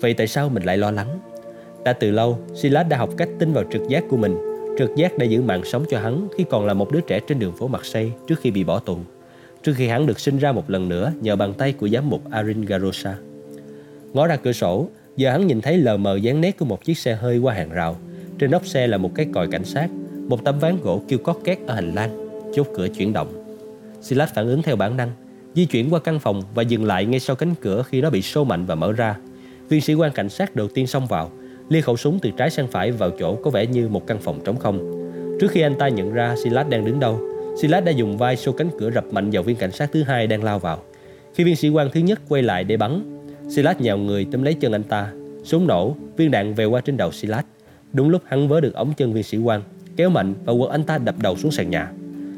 Vậy 0.00 0.14
tại 0.14 0.26
sao 0.26 0.48
mình 0.48 0.62
lại 0.62 0.76
lo 0.76 0.90
lắng? 0.90 1.18
Đã 1.84 1.92
từ 1.92 2.10
lâu, 2.10 2.38
Silas 2.54 2.86
đã 2.88 2.96
học 2.96 3.10
cách 3.16 3.28
tin 3.38 3.52
vào 3.52 3.64
trực 3.72 3.82
giác 3.88 4.04
của 4.08 4.16
mình. 4.16 4.49
Trực 4.80 4.96
giác 4.96 5.18
đã 5.18 5.24
giữ 5.24 5.42
mạng 5.42 5.64
sống 5.64 5.84
cho 5.90 6.00
hắn 6.00 6.28
khi 6.36 6.44
còn 6.50 6.66
là 6.66 6.74
một 6.74 6.92
đứa 6.92 7.00
trẻ 7.00 7.20
trên 7.20 7.38
đường 7.38 7.52
phố 7.56 7.68
Marseille 7.68 8.12
trước 8.26 8.40
khi 8.40 8.50
bị 8.50 8.64
bỏ 8.64 8.78
tù. 8.78 8.98
Trước 9.62 9.72
khi 9.76 9.88
hắn 9.88 10.06
được 10.06 10.20
sinh 10.20 10.38
ra 10.38 10.52
một 10.52 10.70
lần 10.70 10.88
nữa 10.88 11.12
nhờ 11.20 11.36
bàn 11.36 11.54
tay 11.54 11.72
của 11.72 11.88
giám 11.88 12.10
mục 12.10 12.30
Arin 12.30 12.64
Garosa. 12.64 13.16
Ngó 14.12 14.26
ra 14.26 14.36
cửa 14.36 14.52
sổ, 14.52 14.88
giờ 15.16 15.30
hắn 15.30 15.46
nhìn 15.46 15.60
thấy 15.60 15.78
lờ 15.78 15.96
mờ 15.96 16.16
dáng 16.16 16.40
nét 16.40 16.58
của 16.58 16.64
một 16.64 16.84
chiếc 16.84 16.98
xe 16.98 17.14
hơi 17.14 17.38
qua 17.38 17.54
hàng 17.54 17.70
rào. 17.70 17.96
Trên 18.38 18.50
nóc 18.50 18.66
xe 18.66 18.86
là 18.86 18.98
một 18.98 19.14
cái 19.14 19.26
còi 19.32 19.48
cảnh 19.48 19.64
sát, 19.64 19.88
một 20.28 20.44
tấm 20.44 20.58
ván 20.58 20.76
gỗ 20.82 21.02
kêu 21.08 21.18
cót 21.18 21.36
két 21.44 21.58
ở 21.66 21.74
hành 21.74 21.94
lang, 21.94 22.28
chốt 22.54 22.66
cửa 22.76 22.88
chuyển 22.88 23.12
động. 23.12 23.58
Silas 24.02 24.30
phản 24.34 24.46
ứng 24.46 24.62
theo 24.62 24.76
bản 24.76 24.96
năng, 24.96 25.10
di 25.54 25.64
chuyển 25.64 25.90
qua 25.90 26.00
căn 26.00 26.18
phòng 26.18 26.42
và 26.54 26.62
dừng 26.62 26.84
lại 26.84 27.04
ngay 27.04 27.20
sau 27.20 27.36
cánh 27.36 27.54
cửa 27.60 27.82
khi 27.82 28.00
nó 28.00 28.10
bị 28.10 28.22
sô 28.22 28.44
mạnh 28.44 28.66
và 28.66 28.74
mở 28.74 28.92
ra. 28.92 29.16
Viên 29.68 29.80
sĩ 29.80 29.94
quan 29.94 30.12
cảnh 30.12 30.28
sát 30.28 30.56
đầu 30.56 30.68
tiên 30.68 30.86
xông 30.86 31.06
vào, 31.06 31.30
lia 31.70 31.80
khẩu 31.80 31.96
súng 31.96 32.18
từ 32.18 32.30
trái 32.30 32.50
sang 32.50 32.68
phải 32.68 32.90
vào 32.92 33.10
chỗ 33.10 33.34
có 33.34 33.50
vẻ 33.50 33.66
như 33.66 33.88
một 33.88 34.06
căn 34.06 34.18
phòng 34.18 34.40
trống 34.44 34.56
không. 34.56 34.78
Trước 35.40 35.50
khi 35.50 35.60
anh 35.60 35.74
ta 35.74 35.88
nhận 35.88 36.12
ra 36.12 36.34
Silas 36.44 36.68
đang 36.68 36.84
đứng 36.84 37.00
đâu, 37.00 37.20
Silas 37.60 37.84
đã 37.84 37.92
dùng 37.92 38.18
vai 38.18 38.36
xô 38.36 38.52
cánh 38.52 38.70
cửa 38.78 38.90
rập 38.90 39.04
mạnh 39.12 39.30
vào 39.30 39.42
viên 39.42 39.56
cảnh 39.56 39.72
sát 39.72 39.90
thứ 39.92 40.02
hai 40.02 40.26
đang 40.26 40.44
lao 40.44 40.58
vào. 40.58 40.82
Khi 41.34 41.44
viên 41.44 41.56
sĩ 41.56 41.68
quan 41.68 41.90
thứ 41.92 42.00
nhất 42.00 42.20
quay 42.28 42.42
lại 42.42 42.64
để 42.64 42.76
bắn, 42.76 43.02
Silas 43.48 43.76
nhào 43.78 43.98
người 43.98 44.26
tóm 44.32 44.42
lấy 44.42 44.54
chân 44.54 44.72
anh 44.72 44.82
ta. 44.82 45.12
Súng 45.44 45.66
nổ, 45.66 45.96
viên 46.16 46.30
đạn 46.30 46.54
về 46.54 46.64
qua 46.64 46.80
trên 46.80 46.96
đầu 46.96 47.12
Silas. 47.12 47.44
Đúng 47.92 48.08
lúc 48.08 48.22
hắn 48.26 48.48
vớ 48.48 48.60
được 48.60 48.74
ống 48.74 48.92
chân 48.96 49.12
viên 49.12 49.22
sĩ 49.22 49.38
quan, 49.38 49.62
kéo 49.96 50.10
mạnh 50.10 50.34
và 50.44 50.52
quật 50.58 50.70
anh 50.70 50.84
ta 50.84 50.98
đập 50.98 51.14
đầu 51.22 51.36
xuống 51.36 51.52
sàn 51.52 51.70
nhà. 51.70 51.92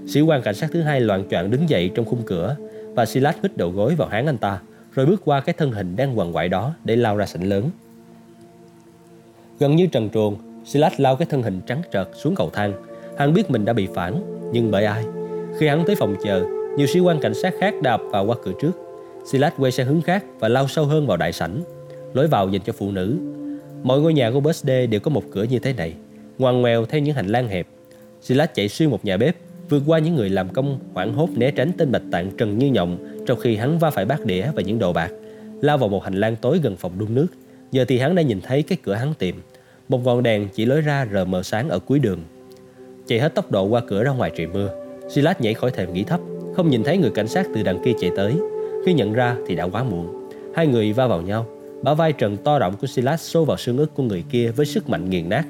Sĩ 0.07 0.21
quan 0.21 0.43
cảnh 0.43 0.55
sát 0.55 0.71
thứ 0.73 0.83
hai 0.83 1.01
loạn 1.01 1.25
choạng 1.31 1.51
đứng 1.51 1.69
dậy 1.69 1.91
trong 1.95 2.05
khung 2.05 2.23
cửa 2.27 2.57
và 2.95 3.07
Silas 3.07 3.37
hít 3.43 3.57
đầu 3.57 3.71
gối 3.71 3.95
vào 3.95 4.09
háng 4.09 4.27
anh 4.27 4.39
ta, 4.39 4.59
rồi 4.95 5.07
bước 5.07 5.23
qua 5.25 5.41
cái 5.41 5.55
thân 5.59 5.73
hình 5.73 5.97
đang 5.97 6.19
quằn 6.19 6.37
quại 6.37 6.49
đó 6.49 6.75
để 6.85 6.97
lao 6.97 7.17
ra 7.17 7.27
sảnh 7.27 7.49
lớn. 7.49 7.71
Gần 9.59 9.77
như 9.77 9.87
trần 9.87 10.11
truồng, 10.11 10.37
Silas 10.65 10.93
lao 10.97 11.17
cái 11.17 11.27
thân 11.31 11.43
hình 11.43 11.61
trắng 11.67 11.83
trợt 11.93 12.09
xuống 12.15 12.35
cầu 12.35 12.51
thang. 12.51 12.73
Hắn 13.19 13.35
biết 13.35 13.51
mình 13.51 13.65
đã 13.65 13.73
bị 13.73 13.89
phản, 13.95 14.41
nhưng 14.53 14.71
bởi 14.71 14.85
ai? 14.85 15.05
Khi 15.59 15.69
hắn 15.69 15.85
tới 15.87 15.97
phòng 15.97 16.17
chờ, 16.25 16.45
nhiều 16.77 16.87
sĩ 16.87 17.01
quan 17.01 17.21
cảnh 17.21 17.35
sát 17.35 17.55
khác 17.61 17.75
đạp 17.83 18.01
vào 18.11 18.27
qua 18.27 18.37
cửa 18.45 18.53
trước. 18.61 18.73
Silas 19.27 19.53
quay 19.59 19.73
sang 19.73 19.87
hướng 19.87 20.03
khác 20.03 20.25
và 20.39 20.49
lao 20.49 20.69
sâu 20.69 20.85
hơn 20.85 21.07
vào 21.07 21.17
đại 21.17 21.33
sảnh. 21.33 21.63
Lối 22.15 22.29
vào 22.29 22.49
dành 22.49 22.63
cho 22.63 22.73
phụ 22.73 22.91
nữ. 22.91 23.17
Mọi 23.83 24.01
ngôi 24.01 24.15
nhà 24.15 24.31
của 24.31 24.41
BSD 24.41 24.71
đều 24.91 25.01
có 25.01 25.11
một 25.11 25.23
cửa 25.31 25.43
như 25.43 25.59
thế 25.59 25.73
này, 25.73 25.95
ngoằn 26.39 26.61
ngoèo 26.61 26.85
theo 26.85 27.01
những 27.01 27.15
hành 27.15 27.27
lang 27.27 27.49
hẹp. 27.49 27.67
Silas 28.21 28.49
chạy 28.55 28.69
xuyên 28.69 28.91
một 28.91 29.05
nhà 29.05 29.17
bếp, 29.17 29.37
vượt 29.69 29.83
qua 29.87 29.99
những 29.99 30.15
người 30.15 30.31
làm 30.31 30.49
công 30.49 30.79
hoảng 30.95 31.15
hốt 31.15 31.31
né 31.37 31.51
tránh 31.51 31.73
tên 31.79 31.93
bạch 31.93 32.03
tạng 32.13 32.31
trần 32.39 32.59
như 32.59 32.67
nhộng 32.67 33.25
trong 33.27 33.41
khi 33.41 33.57
hắn 33.57 33.79
va 33.79 33.91
phải 33.91 34.05
bát 34.05 34.27
đĩa 34.27 34.47
và 34.55 34.63
những 34.63 34.79
đồ 34.79 34.93
bạc, 34.93 35.11
lao 35.61 35.79
vào 35.79 35.89
một 35.89 36.05
hành 36.05 36.15
lang 36.15 36.37
tối 36.37 36.61
gần 36.63 36.77
phòng 36.77 36.99
đun 36.99 37.15
nước. 37.15 37.27
Giờ 37.73 37.85
thì 37.85 37.99
hắn 37.99 38.15
đã 38.15 38.23
nhìn 38.23 38.41
thấy 38.41 38.63
cái 38.63 38.79
cửa 38.83 38.95
hắn 38.95 39.15
tìm. 39.19 39.37
Một 39.89 40.05
ngọn 40.05 40.23
đèn 40.23 40.49
chỉ 40.55 40.65
lối 40.65 40.81
ra 40.81 41.07
rờ 41.13 41.25
mờ 41.25 41.43
sáng 41.43 41.69
ở 41.69 41.79
cuối 41.79 41.99
đường. 41.99 42.19
Chạy 43.07 43.21
hết 43.21 43.35
tốc 43.35 43.51
độ 43.51 43.65
qua 43.65 43.81
cửa 43.89 44.05
ra 44.05 44.11
ngoài 44.11 44.33
trời 44.37 44.47
mưa. 44.47 44.71
Silas 45.11 45.41
nhảy 45.41 45.55
khỏi 45.55 45.71
thềm 45.71 45.93
nghỉ 45.93 46.05
thấp, 46.05 46.21
không 46.57 46.71
nhìn 46.71 46.85
thấy 46.85 46.99
người 46.99 47.11
cảnh 47.11 47.29
sát 47.29 47.47
từ 47.55 47.63
đằng 47.63 47.83
kia 47.85 47.93
chạy 48.01 48.11
tới. 48.17 48.35
Khi 48.87 48.93
nhận 48.93 49.13
ra 49.13 49.37
thì 49.47 49.55
đã 49.55 49.65
quá 49.65 49.85
muộn. 49.85 50.29
Hai 50.55 50.67
người 50.67 50.93
va 50.93 51.07
vào 51.07 51.23
nhau. 51.23 51.47
Bả 51.83 51.95
vai 51.95 52.13
trần 52.13 52.37
to 52.37 52.59
rộng 52.59 52.77
của 52.77 52.87
Silas 52.87 53.21
xô 53.21 53.45
vào 53.45 53.57
xương 53.57 53.79
ức 53.79 53.95
của 53.95 54.03
người 54.03 54.25
kia 54.31 54.51
với 54.57 54.67
sức 54.67 54.89
mạnh 54.89 55.11
nghiền 55.11 55.29
nát. 55.29 55.45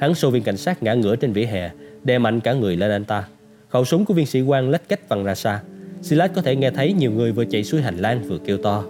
Hắn 0.00 0.14
xô 0.14 0.30
viên 0.30 0.42
cảnh 0.42 0.56
sát 0.56 0.82
ngã 0.82 0.94
ngửa 0.94 1.16
trên 1.16 1.32
vỉa 1.32 1.44
hè, 1.44 1.70
đè 2.04 2.18
mạnh 2.18 2.40
cả 2.40 2.52
người 2.52 2.76
lên 2.76 2.90
anh 2.90 3.04
ta. 3.04 3.28
Khẩu 3.68 3.84
súng 3.84 4.04
của 4.04 4.14
viên 4.14 4.26
sĩ 4.26 4.40
quan 4.40 4.70
lách 4.70 4.88
cách 4.88 5.08
văng 5.08 5.24
ra 5.24 5.34
xa. 5.34 5.60
Silas 6.02 6.30
có 6.34 6.42
thể 6.42 6.56
nghe 6.56 6.70
thấy 6.70 6.92
nhiều 6.92 7.10
người 7.10 7.32
vừa 7.32 7.44
chạy 7.44 7.64
xuôi 7.64 7.82
hành 7.82 7.96
lang 7.96 8.22
vừa 8.22 8.38
kêu 8.38 8.56
to. 8.56 8.84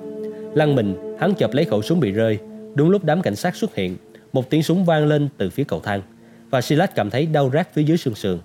Lăn 0.54 0.74
mình, 0.74 1.16
hắn 1.20 1.34
chập 1.34 1.54
lấy 1.54 1.64
khẩu 1.64 1.82
súng 1.82 2.00
bị 2.00 2.10
rơi. 2.10 2.38
Đúng 2.78 2.90
lúc 2.90 3.04
đám 3.04 3.22
cảnh 3.22 3.36
sát 3.36 3.56
xuất 3.56 3.74
hiện, 3.74 3.96
một 4.32 4.50
tiếng 4.50 4.62
súng 4.62 4.84
vang 4.84 5.06
lên 5.06 5.28
từ 5.36 5.50
phía 5.50 5.64
cầu 5.64 5.80
thang 5.80 6.02
và 6.50 6.60
Silas 6.60 6.90
cảm 6.94 7.10
thấy 7.10 7.26
đau 7.26 7.50
rát 7.54 7.74
phía 7.74 7.82
dưới 7.82 7.96
xương 7.96 8.14
sườn. 8.14 8.38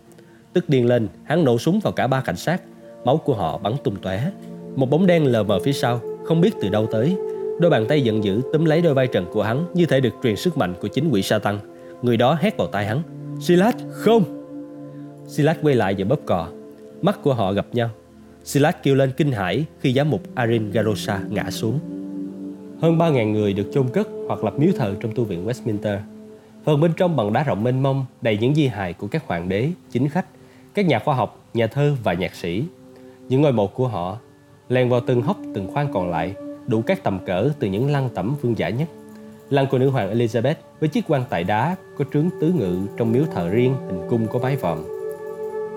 Tức 0.54 0.70
điên 0.70 0.88
lên, 0.88 1.08
hắn 1.24 1.44
nổ 1.44 1.58
súng 1.58 1.80
vào 1.80 1.94
cả 1.94 2.08
ba 2.08 2.22
cảnh 2.22 2.36
sát. 2.36 2.62
Máu 3.06 3.18
của 3.18 3.34
họ 3.34 3.58
bắn 3.58 3.74
tung 3.84 3.96
tóe. 4.02 4.32
Một 4.76 4.90
bóng 4.90 5.08
đen 5.08 5.26
lờ 5.26 5.44
mờ 5.44 5.60
phía 5.64 5.74
sau, 5.74 6.02
không 6.26 6.42
biết 6.42 6.54
từ 6.62 6.70
đâu 6.70 6.88
tới. 6.92 7.16
Đôi 7.60 7.72
bàn 7.72 7.86
tay 7.90 8.02
giận 8.02 8.24
dữ 8.24 8.42
túm 8.54 8.66
lấy 8.66 8.82
đôi 8.82 8.94
vai 8.94 9.08
trần 9.08 9.26
của 9.32 9.44
hắn 9.44 9.66
như 9.74 9.86
thể 9.86 10.00
được 10.00 10.14
truyền 10.24 10.36
sức 10.36 10.58
mạnh 10.58 10.74
của 10.82 10.88
chính 10.88 11.10
quỷ 11.10 11.22
sa 11.22 11.40
tăng. 11.40 11.60
Người 12.02 12.18
đó 12.18 12.38
hét 12.42 12.58
vào 12.58 12.68
tai 12.68 12.86
hắn. 12.86 13.02
Silas, 13.42 13.76
không! 13.92 14.24
Silas 15.28 15.58
quay 15.62 15.76
lại 15.76 15.96
và 15.98 16.06
bóp 16.06 16.20
cò. 16.26 16.48
Mắt 17.02 17.20
của 17.24 17.34
họ 17.34 17.54
gặp 17.54 17.66
nhau. 17.72 17.90
Silas 18.44 18.76
kêu 18.84 18.96
lên 18.96 19.12
kinh 19.18 19.32
hãi 19.32 19.66
khi 19.80 19.94
giám 19.94 20.10
mục 20.10 20.22
Arin 20.36 20.72
Garosa 20.72 21.22
ngã 21.30 21.52
xuống. 21.52 21.80
Hơn 22.84 22.98
3.000 22.98 23.32
người 23.32 23.54
được 23.54 23.72
chôn 23.74 23.90
cất 23.90 24.08
hoặc 24.28 24.44
lập 24.44 24.54
miếu 24.58 24.70
thờ 24.78 24.96
trong 25.00 25.12
tu 25.16 25.24
viện 25.24 25.48
Westminster. 25.48 25.98
Phần 26.64 26.82
bên 26.82 26.92
trong 26.98 27.16
bằng 27.16 27.34
đá 27.34 27.44
rộng 27.44 27.64
mênh 27.64 27.84
mông 27.84 28.06
đầy 28.22 28.38
những 28.38 28.56
di 28.56 28.68
hài 28.68 28.94
của 28.94 29.08
các 29.08 29.28
hoàng 29.28 29.50
đế, 29.50 29.70
chính 29.92 30.10
khách, 30.10 30.26
các 30.74 30.86
nhà 30.86 31.00
khoa 31.00 31.16
học, 31.16 31.40
nhà 31.54 31.68
thơ 31.68 31.96
và 32.04 32.14
nhạc 32.14 32.36
sĩ. 32.36 32.64
Những 33.30 33.42
ngôi 33.42 33.52
mộ 33.52 33.68
của 33.68 33.88
họ 33.88 34.18
len 34.70 34.90
vào 34.90 35.00
từng 35.08 35.22
hốc 35.22 35.38
từng 35.54 35.68
khoang 35.74 35.94
còn 35.94 36.10
lại, 36.10 36.34
đủ 36.68 36.82
các 36.82 37.04
tầm 37.04 37.20
cỡ 37.26 37.50
từ 37.60 37.68
những 37.68 37.92
lăng 37.92 38.10
tẩm 38.16 38.36
vương 38.42 38.58
giả 38.58 38.70
nhất. 38.70 38.88
Lăng 39.50 39.68
của 39.68 39.78
nữ 39.78 39.90
hoàng 39.90 40.18
Elizabeth 40.18 40.56
với 40.80 40.90
chiếc 40.90 41.06
quan 41.08 41.24
tài 41.30 41.44
đá 41.44 41.76
có 41.98 42.06
trướng 42.14 42.30
tứ 42.42 42.54
ngự 42.58 42.88
trong 42.98 43.12
miếu 43.12 43.24
thờ 43.34 43.50
riêng 43.50 43.76
hình 43.88 44.02
cung 44.10 44.28
có 44.28 44.40
mái 44.40 44.56
vòm. 44.56 44.78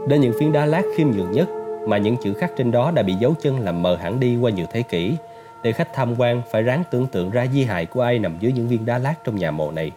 Đến 0.09 0.21
những 0.21 0.33
phiến 0.41 0.53
đá 0.53 0.67
lát 0.67 0.83
khiêm 0.97 1.11
nhường 1.11 1.33
nhất 1.33 1.49
mà 1.89 1.99
những 1.99 2.17
chữ 2.23 2.35
khắc 2.35 2.53
trên 2.57 2.71
đó 2.71 2.91
đã 2.91 3.03
bị 3.03 3.15
dấu 3.15 3.35
chân 3.43 3.61
làm 3.61 3.83
mờ 3.83 3.97
hẳn 3.97 4.21
đi 4.21 4.37
qua 4.37 4.51
nhiều 4.51 4.67
thế 4.73 4.83
kỷ 4.83 5.17
để 5.63 5.73
khách 5.73 5.89
tham 5.95 6.15
quan 6.19 6.43
phải 6.53 6.63
ráng 6.63 6.83
tưởng 6.91 7.07
tượng 7.07 7.31
ra 7.31 7.47
di 7.53 7.65
hài 7.65 7.87
của 7.87 8.01
ai 8.01 8.19
nằm 8.19 8.37
dưới 8.41 8.53
những 8.53 8.69
viên 8.69 8.87
đá 8.87 8.99
lát 8.99 9.15
trong 9.25 9.37
nhà 9.37 9.51
mộ 9.51 9.71
này. 9.71 9.91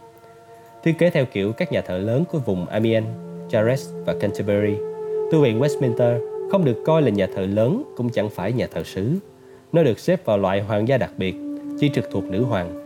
Thiết 0.83 0.97
kế 0.99 1.09
theo 1.09 1.25
kiểu 1.25 1.51
các 1.51 1.71
nhà 1.71 1.81
thờ 1.81 1.97
lớn 1.97 2.23
của 2.31 2.39
vùng 2.39 2.65
Amiens, 2.65 3.07
Chartres 3.49 3.89
và 4.05 4.15
Canterbury, 4.19 4.75
tu 5.31 5.41
viện 5.41 5.59
Westminster 5.59 6.19
không 6.51 6.65
được 6.65 6.83
coi 6.85 7.01
là 7.01 7.09
nhà 7.09 7.27
thờ 7.35 7.45
lớn 7.45 7.83
cũng 7.97 8.09
chẳng 8.09 8.29
phải 8.29 8.53
nhà 8.53 8.67
thờ 8.73 8.83
xứ. 8.83 9.15
Nó 9.73 9.83
được 9.83 9.99
xếp 9.99 10.25
vào 10.25 10.37
loại 10.37 10.61
hoàng 10.61 10.87
gia 10.87 10.97
đặc 10.97 11.11
biệt, 11.17 11.35
chỉ 11.79 11.89
trực 11.93 12.11
thuộc 12.11 12.23
nữ 12.23 12.43
hoàng. 12.43 12.79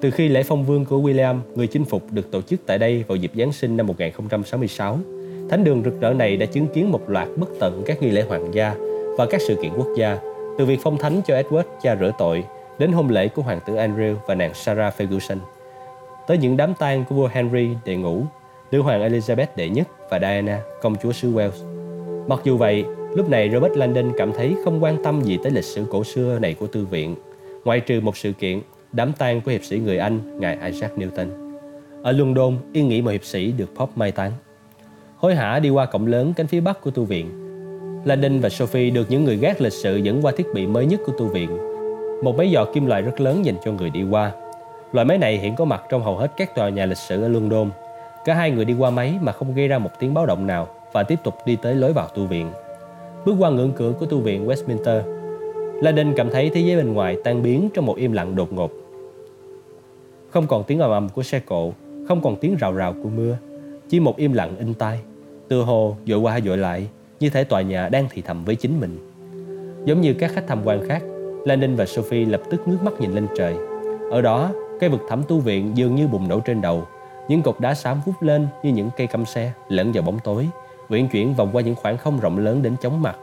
Từ 0.00 0.10
khi 0.10 0.28
lễ 0.28 0.42
phong 0.42 0.64
vương 0.64 0.84
của 0.84 0.96
William, 0.96 1.38
người 1.54 1.66
chinh 1.66 1.84
phục 1.84 2.12
được 2.12 2.30
tổ 2.30 2.42
chức 2.42 2.60
tại 2.66 2.78
đây 2.78 3.04
vào 3.08 3.16
dịp 3.16 3.30
Giáng 3.34 3.52
sinh 3.52 3.76
năm 3.76 3.86
1066, 3.86 4.98
thánh 5.50 5.64
đường 5.64 5.82
rực 5.84 6.00
rỡ 6.00 6.12
này 6.12 6.36
đã 6.36 6.46
chứng 6.46 6.66
kiến 6.66 6.90
một 6.92 7.10
loạt 7.10 7.28
bất 7.36 7.48
tận 7.60 7.82
các 7.86 8.02
nghi 8.02 8.10
lễ 8.10 8.22
hoàng 8.22 8.54
gia 8.54 8.74
và 9.18 9.26
các 9.26 9.40
sự 9.40 9.56
kiện 9.62 9.72
quốc 9.76 9.88
gia, 9.96 10.18
từ 10.58 10.64
việc 10.64 10.80
phong 10.82 10.98
thánh 10.98 11.20
cho 11.26 11.34
Edward 11.34 11.64
cha 11.82 11.96
rửa 11.96 12.12
tội 12.18 12.44
đến 12.78 12.92
hôn 12.92 13.08
lễ 13.08 13.28
của 13.28 13.42
hoàng 13.42 13.60
tử 13.66 13.74
Andrew 13.74 14.14
và 14.26 14.34
nàng 14.34 14.54
Sarah 14.54 14.94
Ferguson, 14.98 15.36
tới 16.26 16.38
những 16.38 16.56
đám 16.56 16.74
tang 16.74 17.04
của 17.04 17.14
vua 17.14 17.28
Henry 17.32 17.68
đệ 17.84 17.96
ngũ, 17.96 18.22
nữ 18.70 18.82
hoàng 18.82 19.12
Elizabeth 19.12 19.46
đệ 19.56 19.68
nhất 19.68 19.88
và 20.10 20.18
Diana, 20.18 20.60
công 20.82 20.96
chúa 21.02 21.12
xứ 21.12 21.32
Wales. 21.32 21.50
Mặc 22.28 22.40
dù 22.44 22.56
vậy, 22.56 22.84
lúc 23.14 23.28
này 23.28 23.50
Robert 23.50 23.76
Landon 23.76 24.12
cảm 24.18 24.32
thấy 24.32 24.56
không 24.64 24.82
quan 24.82 25.02
tâm 25.02 25.22
gì 25.22 25.38
tới 25.42 25.52
lịch 25.52 25.64
sử 25.64 25.84
cổ 25.90 26.04
xưa 26.04 26.38
này 26.38 26.54
của 26.54 26.66
thư 26.66 26.84
viện, 26.84 27.16
ngoại 27.64 27.80
trừ 27.80 28.00
một 28.00 28.16
sự 28.16 28.32
kiện 28.32 28.60
đám 28.92 29.12
tang 29.12 29.40
của 29.40 29.50
hiệp 29.50 29.64
sĩ 29.64 29.78
người 29.78 29.98
Anh, 29.98 30.40
ngài 30.40 30.58
Isaac 30.72 30.98
Newton. 30.98 31.26
Ở 32.02 32.12
London, 32.12 32.56
yên 32.72 32.88
nghỉ 32.88 33.02
một 33.02 33.10
hiệp 33.10 33.24
sĩ 33.24 33.52
được 33.52 33.70
Pope 33.76 33.92
mai 33.96 34.12
táng. 34.12 34.32
Hối 35.16 35.34
hả 35.34 35.58
đi 35.58 35.70
qua 35.70 35.86
cổng 35.86 36.06
lớn 36.06 36.32
cánh 36.36 36.46
phía 36.46 36.60
bắc 36.60 36.80
của 36.80 36.90
tu 36.90 37.04
viện. 37.04 37.41
Landon 38.04 38.40
và 38.40 38.48
Sophie 38.48 38.90
được 38.90 39.10
những 39.10 39.24
người 39.24 39.36
gác 39.36 39.60
lịch 39.60 39.72
sự 39.72 39.96
dẫn 39.96 40.22
qua 40.22 40.32
thiết 40.36 40.46
bị 40.54 40.66
mới 40.66 40.86
nhất 40.86 41.00
của 41.06 41.12
tu 41.18 41.26
viện. 41.26 41.58
Một 42.22 42.36
máy 42.36 42.50
dò 42.50 42.64
kim 42.64 42.86
loại 42.86 43.02
rất 43.02 43.20
lớn 43.20 43.44
dành 43.44 43.54
cho 43.64 43.72
người 43.72 43.90
đi 43.90 44.02
qua. 44.02 44.32
Loại 44.92 45.04
máy 45.04 45.18
này 45.18 45.38
hiện 45.38 45.56
có 45.56 45.64
mặt 45.64 45.82
trong 45.90 46.02
hầu 46.02 46.16
hết 46.16 46.32
các 46.36 46.54
tòa 46.54 46.68
nhà 46.68 46.86
lịch 46.86 46.98
sử 46.98 47.22
ở 47.22 47.28
London. 47.28 47.70
Cả 48.24 48.34
hai 48.34 48.50
người 48.50 48.64
đi 48.64 48.74
qua 48.78 48.90
máy 48.90 49.14
mà 49.20 49.32
không 49.32 49.54
gây 49.54 49.68
ra 49.68 49.78
một 49.78 49.90
tiếng 49.98 50.14
báo 50.14 50.26
động 50.26 50.46
nào 50.46 50.68
và 50.92 51.02
tiếp 51.02 51.18
tục 51.24 51.34
đi 51.46 51.56
tới 51.62 51.74
lối 51.74 51.92
vào 51.92 52.08
tu 52.08 52.26
viện. 52.26 52.50
Bước 53.26 53.34
qua 53.38 53.50
ngưỡng 53.50 53.72
cửa 53.76 53.92
của 54.00 54.06
tu 54.06 54.20
viện 54.20 54.46
Westminster, 54.46 55.02
Landon 55.82 56.14
cảm 56.16 56.30
thấy 56.30 56.50
thế 56.54 56.60
giới 56.60 56.76
bên 56.76 56.92
ngoài 56.92 57.16
tan 57.24 57.42
biến 57.42 57.68
trong 57.74 57.86
một 57.86 57.96
im 57.96 58.12
lặng 58.12 58.36
đột 58.36 58.52
ngột. 58.52 58.70
Không 60.30 60.46
còn 60.46 60.64
tiếng 60.64 60.78
ầm 60.78 60.90
ầm 60.90 61.08
của 61.08 61.22
xe 61.22 61.40
cộ, 61.40 61.72
không 62.08 62.20
còn 62.20 62.36
tiếng 62.36 62.56
rào 62.56 62.72
rào 62.72 62.94
của 63.02 63.08
mưa, 63.08 63.36
chỉ 63.88 64.00
một 64.00 64.16
im 64.16 64.32
lặng 64.32 64.56
in 64.58 64.74
tai, 64.74 65.00
từ 65.48 65.62
hồ 65.62 65.96
dội 66.06 66.18
qua 66.18 66.40
dội 66.40 66.56
lại, 66.56 66.88
như 67.22 67.30
thể 67.30 67.44
tòa 67.44 67.62
nhà 67.62 67.88
đang 67.88 68.06
thì 68.10 68.22
thầm 68.22 68.44
với 68.44 68.56
chính 68.56 68.80
mình. 68.80 68.98
Giống 69.84 70.00
như 70.00 70.14
các 70.14 70.32
khách 70.34 70.44
tham 70.48 70.62
quan 70.64 70.88
khác, 70.88 71.02
Lenin 71.44 71.76
và 71.76 71.86
Sophie 71.86 72.26
lập 72.26 72.40
tức 72.50 72.68
ngước 72.68 72.82
mắt 72.82 72.92
nhìn 73.00 73.12
lên 73.14 73.26
trời. 73.36 73.54
Ở 74.10 74.22
đó, 74.22 74.50
cây 74.80 74.90
vực 74.90 75.00
thẳm 75.08 75.22
tu 75.28 75.40
viện 75.40 75.70
dường 75.74 75.94
như 75.94 76.08
bùng 76.08 76.28
nổ 76.28 76.40
trên 76.40 76.60
đầu, 76.60 76.86
những 77.28 77.42
cột 77.42 77.60
đá 77.60 77.74
xám 77.74 78.00
vút 78.06 78.22
lên 78.22 78.46
như 78.62 78.72
những 78.72 78.90
cây 78.96 79.06
căm 79.06 79.24
xe 79.24 79.52
lẫn 79.68 79.92
vào 79.92 80.02
bóng 80.02 80.18
tối, 80.24 80.48
uyển 80.88 81.08
chuyển 81.08 81.34
vòng 81.34 81.50
qua 81.52 81.62
những 81.62 81.74
khoảng 81.74 81.96
không 81.96 82.20
rộng 82.20 82.38
lớn 82.38 82.62
đến 82.62 82.76
chóng 82.82 83.02
mặt, 83.02 83.16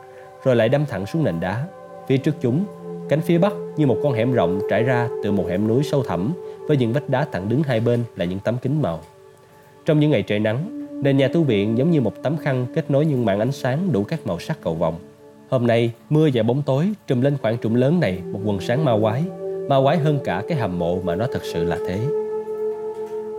rồi 0.44 0.56
lại 0.56 0.70
đâm 0.70 0.86
thẳng 0.86 1.06
xuống 1.06 1.24
nền 1.24 1.40
đá. 1.40 1.66
Phía 2.08 2.18
trước 2.18 2.36
chúng, 2.42 2.66
cánh 3.10 3.22
phía 3.22 3.38
bắc 3.38 3.54
như 3.78 3.88
một 3.88 3.98
con 4.04 4.14
hẻm 4.14 4.34
rộng 4.34 4.60
trải 4.70 4.84
ra 4.84 5.10
từ 5.24 5.32
một 5.32 5.46
hẻm 5.50 5.68
núi 5.68 5.84
sâu 5.84 6.04
thẳm 6.04 6.34
với 6.68 6.78
những 6.78 6.94
vách 6.94 7.10
đá 7.10 7.26
thẳng 7.32 7.50
đứng 7.50 7.64
hai 7.64 7.80
bên 7.80 8.04
là 8.16 8.26
những 8.26 8.40
tấm 8.40 8.58
kính 8.62 8.82
màu. 8.82 9.00
Trong 9.86 10.00
những 10.00 10.12
ngày 10.12 10.22
trời 10.22 10.40
nắng, 10.40 10.79
nền 11.02 11.18
nhà 11.18 11.28
tu 11.28 11.44
viện 11.44 11.78
giống 11.78 11.92
như 11.92 12.02
một 12.02 12.14
tấm 12.24 12.38
khăn 12.38 12.66
kết 12.76 12.92
nối 12.92 13.06
những 13.06 13.26
mảng 13.26 13.40
ánh 13.40 13.52
sáng 13.52 13.92
đủ 13.92 14.04
các 14.04 14.28
màu 14.28 14.40
sắc 14.40 14.58
cầu 14.62 14.74
vồng. 14.74 14.96
Hôm 15.50 15.68
nay, 15.68 15.92
mưa 16.10 16.30
và 16.34 16.44
bóng 16.44 16.62
tối 16.62 16.92
trùm 17.08 17.22
lên 17.22 17.38
khoảng 17.42 17.58
trũng 17.58 17.76
lớn 17.76 18.00
này 18.00 18.20
một 18.32 18.40
quần 18.46 18.60
sáng 18.60 18.86
ma 18.86 18.94
quái, 19.02 19.24
ma 19.70 19.82
quái 19.84 19.98
hơn 19.98 20.20
cả 20.24 20.44
cái 20.48 20.58
hầm 20.58 20.80
mộ 20.80 21.00
mà 21.04 21.16
nó 21.16 21.26
thật 21.34 21.42
sự 21.44 21.64
là 21.64 21.78
thế. 21.88 21.98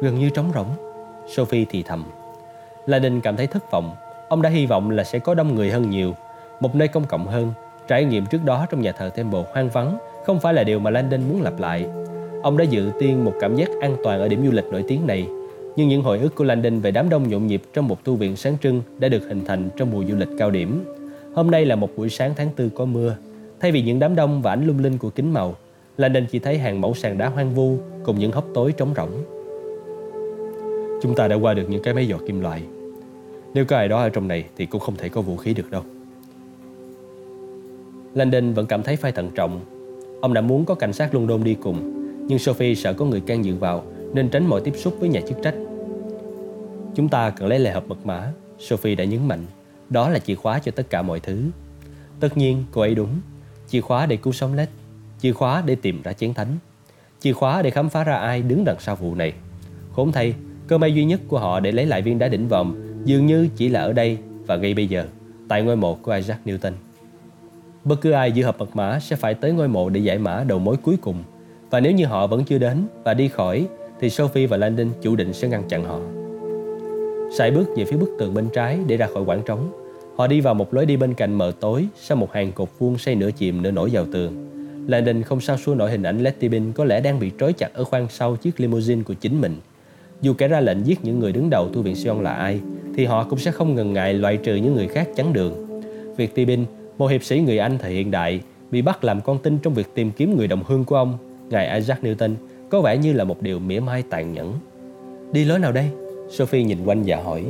Gần 0.03 0.19
như 0.19 0.31
trống 0.31 0.51
rỗng, 0.55 0.67
Sophie 1.29 1.65
thì 1.71 1.83
thầm. 1.83 2.05
La 2.87 2.99
Đình 2.99 3.21
cảm 3.21 3.37
thấy 3.37 3.47
thất 3.47 3.71
vọng. 3.71 3.95
Ông 4.29 4.43
đã 4.43 4.51
hy 4.51 4.67
vọng 4.67 4.91
là 4.91 5.05
sẽ 5.05 5.19
có 5.19 5.35
đông 5.35 5.55
người 5.55 5.71
hơn 5.71 5.91
nhiều, 5.91 6.15
một 6.61 6.75
nơi 6.75 6.89
công 6.89 7.05
cộng 7.05 7.27
hơn. 7.27 7.53
Trải 7.89 8.05
nghiệm 8.05 8.27
trước 8.27 8.45
đó 8.45 8.67
trong 8.71 8.83
nhà 8.83 8.93
thờ 8.93 9.11
Temple 9.15 9.45
hoang 9.53 9.69
vắng 9.69 9.99
không 10.27 10.41
phải 10.41 10.55
là 10.55 10.65
điều 10.65 10.79
mà 10.79 10.91
Landon 10.91 11.21
muốn 11.29 11.43
lặp 11.43 11.61
lại. 11.61 11.87
Ông 12.43 12.57
đã 12.57 12.65
dự 12.65 12.91
tiên 13.01 13.25
một 13.25 13.33
cảm 13.41 13.57
giác 13.57 13.69
an 13.81 13.97
toàn 14.05 14.21
ở 14.21 14.29
điểm 14.29 14.45
du 14.45 14.51
lịch 14.51 14.65
nổi 14.65 14.85
tiếng 14.89 15.07
này 15.07 15.27
nhưng 15.77 15.89
những 15.89 16.03
hồi 16.03 16.19
ức 16.19 16.35
của 16.35 16.45
Landon 16.45 16.81
về 16.81 16.91
đám 16.91 17.09
đông 17.09 17.29
nhộn 17.29 17.47
nhịp 17.47 17.63
trong 17.73 17.89
một 17.89 18.05
tu 18.05 18.17
viện 18.17 18.37
sáng 18.37 18.57
trưng 18.63 18.83
đã 18.99 19.09
được 19.09 19.29
hình 19.29 19.45
thành 19.45 19.69
trong 19.77 19.91
mùa 19.91 20.05
du 20.09 20.17
lịch 20.17 20.29
cao 20.39 20.51
điểm. 20.51 20.85
Hôm 21.35 21.51
nay 21.51 21.65
là 21.65 21.77
một 21.77 21.91
buổi 21.97 22.09
sáng 22.09 22.33
tháng 22.37 22.49
tư 22.57 22.71
có 22.75 22.85
mưa. 22.85 23.17
Thay 23.61 23.73
vì 23.73 23.83
những 23.83 23.99
đám 23.99 24.15
đông 24.15 24.43
và 24.43 24.53
ánh 24.53 24.67
lung 24.67 24.79
linh 24.79 24.99
của 24.99 25.11
kính 25.11 25.33
màu, 25.33 25.57
Landon 25.97 26.27
chỉ 26.31 26.39
thấy 26.39 26.59
hàng 26.59 26.81
mẫu 26.81 26.95
sàn 26.95 27.19
đá 27.19 27.29
hoang 27.29 27.55
vu 27.55 27.79
cùng 28.05 28.19
những 28.19 28.33
hốc 28.33 28.45
tối 28.55 28.73
trống 28.73 28.95
rỗng. 28.97 29.11
Chúng 31.03 31.15
ta 31.15 31.29
đã 31.29 31.37
qua 31.37 31.55
được 31.55 31.71
những 31.71 31.83
cái 31.83 31.95
máy 31.95 32.09
giọt 32.09 32.21
kim 32.27 32.41
loại. 32.41 32.63
Nếu 33.55 33.65
có 33.65 33.77
ai 33.77 33.89
đó 33.89 34.01
ở 34.01 34.09
trong 34.09 34.29
này 34.29 34.45
thì 34.57 34.67
cũng 34.67 34.81
không 34.81 34.97
thể 34.97 35.09
có 35.09 35.21
vũ 35.21 35.37
khí 35.37 35.55
được 35.55 35.71
đâu. 35.71 35.83
Landon 38.15 38.53
vẫn 38.53 38.67
cảm 38.67 38.83
thấy 38.83 38.97
phải 38.97 39.13
thận 39.13 39.31
trọng. 39.35 39.61
Ông 40.21 40.35
đã 40.35 40.41
muốn 40.41 40.65
có 40.65 40.75
cảnh 40.75 40.93
sát 40.93 41.15
London 41.15 41.45
đi 41.45 41.55
cùng, 41.55 41.77
nhưng 42.29 42.39
Sophie 42.39 42.75
sợ 42.75 42.93
có 42.93 43.05
người 43.05 43.21
can 43.21 43.45
dự 43.45 43.55
vào 43.57 43.85
nên 44.15 44.29
tránh 44.29 44.47
mọi 44.47 44.61
tiếp 44.61 44.75
xúc 44.77 44.97
với 45.01 45.09
nhà 45.09 45.21
chức 45.29 45.39
trách. 45.43 45.55
Chúng 46.95 47.09
ta 47.09 47.31
cần 47.31 47.49
lấy 47.49 47.59
lại 47.59 47.75
hộp 47.75 47.89
mật 47.89 48.07
mã, 48.07 48.33
Sophie 48.59 48.95
đã 48.95 49.05
nhấn 49.05 49.29
mạnh. 49.29 49.47
Đó 49.91 50.09
là 50.09 50.19
chìa 50.19 50.35
khóa 50.35 50.59
cho 50.59 50.73
tất 50.73 50.91
cả 50.91 51.03
mọi 51.03 51.21
thứ. 51.21 51.43
Tất 52.21 52.37
nhiên, 52.37 52.65
cô 52.73 52.81
ấy 52.81 52.95
đúng. 52.95 53.21
Chìa 53.69 53.81
khóa 53.81 54.07
để 54.07 54.17
cứu 54.17 54.33
sống 54.33 54.55
Led, 54.55 54.69
Chìa 55.21 55.33
khóa 55.33 55.63
để 55.67 55.75
tìm 55.75 56.03
ra 56.03 56.13
chiến 56.13 56.35
thánh. 56.35 56.57
Chìa 57.21 57.33
khóa 57.33 57.63
để 57.63 57.71
khám 57.71 57.89
phá 57.89 58.05
ra 58.05 58.15
ai 58.15 58.43
đứng 58.43 58.65
đằng 58.65 58.81
sau 58.81 58.97
vụ 58.97 59.15
này. 59.15 59.33
Khốn 59.93 60.13
thay, 60.13 60.35
cơ 60.67 60.79
may 60.79 60.95
duy 60.95 61.05
nhất 61.05 61.21
của 61.29 61.39
họ 61.39 61.61
để 61.61 61.73
lấy 61.73 61.87
lại 61.87 62.03
viên 62.03 62.19
đá 62.19 62.29
đỉnh 62.29 62.49
vòm 62.49 62.75
dường 63.05 63.27
như 63.27 63.49
chỉ 63.57 63.69
là 63.69 63.81
ở 63.81 63.93
đây 63.93 64.19
và 64.47 64.57
ngay 64.57 64.75
bây 64.75 64.87
giờ, 64.87 65.07
tại 65.49 65.63
ngôi 65.63 65.77
mộ 65.77 65.95
của 65.95 66.13
Isaac 66.13 66.39
Newton. 66.45 66.73
Bất 67.85 68.01
cứ 68.01 68.11
ai 68.11 68.33
giữ 68.33 68.45
hộp 68.45 68.59
mật 68.59 68.77
mã 68.77 69.01
sẽ 69.01 69.17
phải 69.17 69.35
tới 69.35 69.53
ngôi 69.53 69.69
mộ 69.69 69.89
để 69.89 70.01
giải 70.01 70.19
mã 70.19 70.45
đầu 70.47 70.59
mối 70.59 70.77
cuối 70.77 70.97
cùng. 70.97 71.23
Và 71.71 71.81
nếu 71.81 71.93
như 71.93 72.07
họ 72.07 72.27
vẫn 72.27 72.45
chưa 72.45 72.59
đến 72.59 72.87
và 73.05 73.15
đi 73.15 73.29
khỏi 73.29 73.67
thì 74.01 74.11
Sophie 74.11 74.47
và 74.47 74.57
Landon 74.57 74.89
chủ 75.03 75.17
định 75.17 75.33
sẽ 75.33 75.49
ngăn 75.49 75.63
chặn 75.69 75.85
họ. 75.85 76.01
Sải 77.39 77.51
bước 77.51 77.65
về 77.77 77.85
phía 77.85 77.97
bức 77.97 78.17
tường 78.19 78.35
bên 78.35 78.49
trái 78.53 78.79
để 78.87 78.97
ra 78.97 79.07
khỏi 79.07 79.23
quảng 79.23 79.43
trống. 79.47 79.73
Họ 80.17 80.27
đi 80.27 80.41
vào 80.41 80.55
một 80.55 80.75
lối 80.75 80.87
đi 80.87 80.97
bên 80.97 81.15
cạnh 81.15 81.35
mờ 81.35 81.53
tối 81.61 81.87
sau 81.97 82.17
một 82.17 82.33
hàng 82.33 82.53
cột 82.53 82.69
vuông 82.79 82.99
xây 82.99 83.15
nửa 83.15 83.31
chìm 83.31 83.63
nửa 83.63 83.71
nổi 83.71 83.91
vào 83.93 84.07
tường. 84.13 84.47
Landon 84.87 85.23
không 85.23 85.41
sao 85.41 85.57
xua 85.57 85.75
nổi 85.75 85.91
hình 85.91 86.03
ảnh 86.03 86.23
Letty 86.23 86.49
Bin 86.49 86.73
có 86.73 86.85
lẽ 86.85 87.01
đang 87.01 87.21
bị 87.21 87.31
trói 87.41 87.53
chặt 87.53 87.75
ở 87.75 87.85
khoang 87.85 88.07
sau 88.11 88.37
chiếc 88.37 88.61
limousine 88.61 89.03
của 89.03 89.15
chính 89.15 89.41
mình. 89.41 89.57
Dù 90.21 90.35
kẻ 90.35 90.49
ra 90.49 90.61
lệnh 90.61 90.87
giết 90.87 91.05
những 91.05 91.19
người 91.19 91.33
đứng 91.33 91.51
đầu 91.51 91.69
tu 91.73 91.83
viện 91.83 91.97
Sion 91.97 92.23
là 92.23 92.33
ai, 92.33 92.61
thì 92.97 93.05
họ 93.05 93.25
cũng 93.25 93.39
sẽ 93.39 93.51
không 93.51 93.75
ngần 93.75 93.93
ngại 93.93 94.15
loại 94.15 94.37
trừ 94.37 94.55
những 94.55 94.75
người 94.75 94.89
khác 94.89 95.09
chắn 95.17 95.33
đường. 95.33 95.83
Việc 96.17 96.35
Tibin, 96.35 96.65
một 96.99 97.07
hiệp 97.07 97.25
sĩ 97.25 97.41
người 97.41 97.59
Anh 97.59 97.79
thời 97.79 97.93
hiện 97.93 98.11
đại, 98.11 98.41
bị 98.71 98.83
bắt 98.83 99.05
làm 99.05 99.21
con 99.21 99.39
tin 99.39 99.59
trong 99.59 99.75
việc 99.75 99.95
tìm 99.95 100.11
kiếm 100.11 100.37
người 100.37 100.47
đồng 100.47 100.63
hương 100.67 100.85
của 100.85 100.97
ông, 100.97 101.19
ngài 101.51 101.75
Isaac 101.79 102.05
Newton, 102.05 102.35
có 102.71 102.81
vẻ 102.81 102.99
như 102.99 103.13
là 103.13 103.25
một 103.25 103.43
điều 103.43 103.59
mỉa 103.59 103.81
mai 103.81 104.03
tàn 104.11 104.33
nhẫn. 104.33 104.53
Đi 105.33 105.45
lối 105.45 105.59
nào 105.59 105.73
đây? 105.73 105.87
Sophie 106.31 106.65
nhìn 106.65 106.79
quanh 106.85 107.03
và 107.07 107.23
hỏi. 107.23 107.45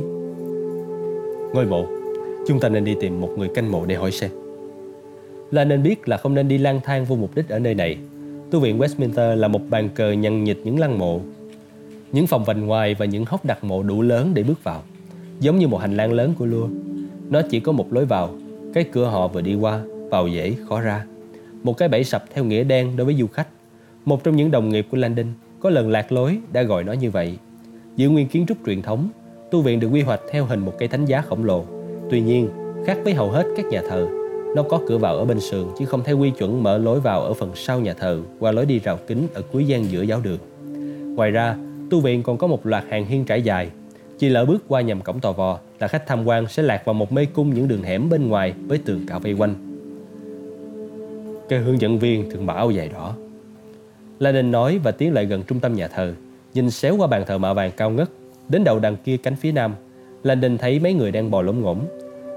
Ngôi 1.53 1.65
mộ. 1.65 2.01
Chúng 2.47 2.59
ta 2.59 2.69
nên 2.69 2.83
đi 2.83 2.95
tìm 3.01 3.21
một 3.21 3.29
người 3.37 3.49
canh 3.55 3.71
mộ 3.71 3.85
để 3.85 3.95
hỏi 3.95 4.11
xem 4.11 4.31
Là 5.51 5.63
nên 5.63 5.83
biết 5.83 6.07
là 6.09 6.17
không 6.17 6.33
nên 6.33 6.47
đi 6.47 6.57
lang 6.57 6.79
thang 6.83 7.05
vô 7.05 7.15
mục 7.15 7.35
đích 7.35 7.49
ở 7.49 7.59
nơi 7.59 7.75
này 7.75 7.97
Tu 8.51 8.59
viện 8.59 8.79
Westminster 8.79 9.35
là 9.35 9.47
một 9.47 9.61
bàn 9.69 9.89
cờ 9.95 10.11
nhằn 10.11 10.43
nhịt 10.43 10.57
những 10.63 10.79
lăng 10.79 10.99
mộ 10.99 11.19
Những 12.11 12.27
phòng 12.27 12.43
vành 12.43 12.65
ngoài 12.65 12.95
và 12.95 13.05
những 13.05 13.25
hốc 13.25 13.45
đặt 13.45 13.63
mộ 13.63 13.83
đủ 13.83 14.01
lớn 14.01 14.31
để 14.33 14.43
bước 14.43 14.63
vào 14.63 14.83
Giống 15.39 15.59
như 15.59 15.67
một 15.67 15.77
hành 15.77 15.97
lang 15.97 16.13
lớn 16.13 16.33
của 16.39 16.45
lua 16.45 16.67
Nó 17.29 17.41
chỉ 17.49 17.59
có 17.59 17.71
một 17.71 17.93
lối 17.93 18.05
vào 18.05 18.29
Cái 18.73 18.83
cửa 18.83 19.05
họ 19.05 19.27
vừa 19.27 19.41
đi 19.41 19.55
qua, 19.55 19.81
Vào 20.09 20.27
dễ, 20.27 20.53
khó 20.69 20.81
ra 20.81 21.05
Một 21.63 21.77
cái 21.77 21.89
bẫy 21.89 22.03
sập 22.03 22.25
theo 22.33 22.43
nghĩa 22.43 22.63
đen 22.63 22.97
đối 22.97 23.05
với 23.05 23.15
du 23.15 23.27
khách 23.27 23.47
một 24.05 24.23
trong 24.23 24.35
những 24.35 24.51
đồng 24.51 24.69
nghiệp 24.69 24.87
của 24.91 24.97
Landon 24.97 25.27
Có 25.59 25.69
lần 25.69 25.89
lạc 25.89 26.11
lối 26.11 26.37
đã 26.51 26.63
gọi 26.63 26.83
nó 26.83 26.93
như 26.93 27.11
vậy 27.11 27.37
Giữ 27.95 28.09
nguyên 28.09 28.27
kiến 28.27 28.45
trúc 28.47 28.57
truyền 28.65 28.81
thống 28.81 29.09
Tu 29.51 29.61
viện 29.61 29.79
được 29.79 29.87
quy 29.87 30.01
hoạch 30.01 30.21
theo 30.31 30.45
hình 30.45 30.59
một 30.59 30.73
cây 30.79 30.87
thánh 30.87 31.05
giá 31.05 31.21
khổng 31.21 31.45
lồ 31.45 31.65
Tuy 32.09 32.21
nhiên, 32.21 32.49
khác 32.85 32.97
với 33.03 33.13
hầu 33.13 33.31
hết 33.31 33.45
các 33.57 33.65
nhà 33.65 33.81
thờ, 33.89 34.07
nó 34.55 34.63
có 34.63 34.79
cửa 34.87 34.97
vào 34.97 35.17
ở 35.17 35.25
bên 35.25 35.39
sườn 35.39 35.65
chứ 35.79 35.85
không 35.85 36.03
theo 36.03 36.17
quy 36.17 36.29
chuẩn 36.29 36.63
mở 36.63 36.77
lối 36.77 36.99
vào 36.99 37.21
ở 37.21 37.33
phần 37.33 37.51
sau 37.55 37.79
nhà 37.79 37.93
thờ 37.93 38.21
qua 38.39 38.51
lối 38.51 38.65
đi 38.65 38.79
rào 38.79 38.99
kính 39.07 39.27
ở 39.33 39.41
cuối 39.51 39.65
gian 39.65 39.85
giữa 39.85 40.01
giáo 40.01 40.21
đường. 40.23 40.39
Ngoài 41.15 41.31
ra, 41.31 41.55
tu 41.89 41.99
viện 41.99 42.23
còn 42.23 42.37
có 42.37 42.47
một 42.47 42.65
loạt 42.65 42.83
hàng 42.89 43.05
hiên 43.05 43.25
trải 43.25 43.41
dài. 43.41 43.69
Chỉ 44.17 44.29
lỡ 44.29 44.45
bước 44.45 44.63
qua 44.67 44.81
nhầm 44.81 45.01
cổng 45.01 45.19
tò 45.19 45.31
vò 45.31 45.59
là 45.79 45.87
khách 45.87 46.07
tham 46.07 46.25
quan 46.25 46.47
sẽ 46.47 46.63
lạc 46.63 46.85
vào 46.85 46.93
một 46.93 47.11
mê 47.11 47.25
cung 47.25 47.53
những 47.53 47.67
đường 47.67 47.83
hẻm 47.83 48.09
bên 48.09 48.27
ngoài 48.27 48.53
với 48.67 48.77
tường 48.77 49.05
cạo 49.07 49.19
vây 49.19 49.33
quanh. 49.33 49.55
Cái 51.49 51.59
hướng 51.59 51.81
dẫn 51.81 51.99
viên 51.99 52.31
thường 52.31 52.45
mặc 52.45 52.53
áo 52.53 52.71
dài 52.71 52.89
đỏ. 52.93 53.15
Lenin 54.21 54.51
nói 54.51 54.79
và 54.83 54.91
tiến 54.91 55.13
lại 55.13 55.25
gần 55.25 55.43
trung 55.43 55.59
tâm 55.59 55.73
nhà 55.73 55.87
thờ, 55.87 56.13
nhìn 56.53 56.71
xéo 56.71 56.97
qua 56.97 57.07
bàn 57.07 57.23
thờ 57.27 57.37
mạ 57.37 57.53
vàng 57.53 57.71
cao 57.77 57.89
ngất, 57.89 58.09
đến 58.49 58.63
đầu 58.63 58.79
đằng 58.79 58.95
kia 59.03 59.17
cánh 59.17 59.35
phía 59.35 59.51
nam. 59.51 59.75
Landon 60.23 60.57
thấy 60.57 60.79
mấy 60.79 60.93
người 60.93 61.11
đang 61.11 61.31
bò 61.31 61.41
lỗm 61.41 61.61
ngỗng 61.61 61.87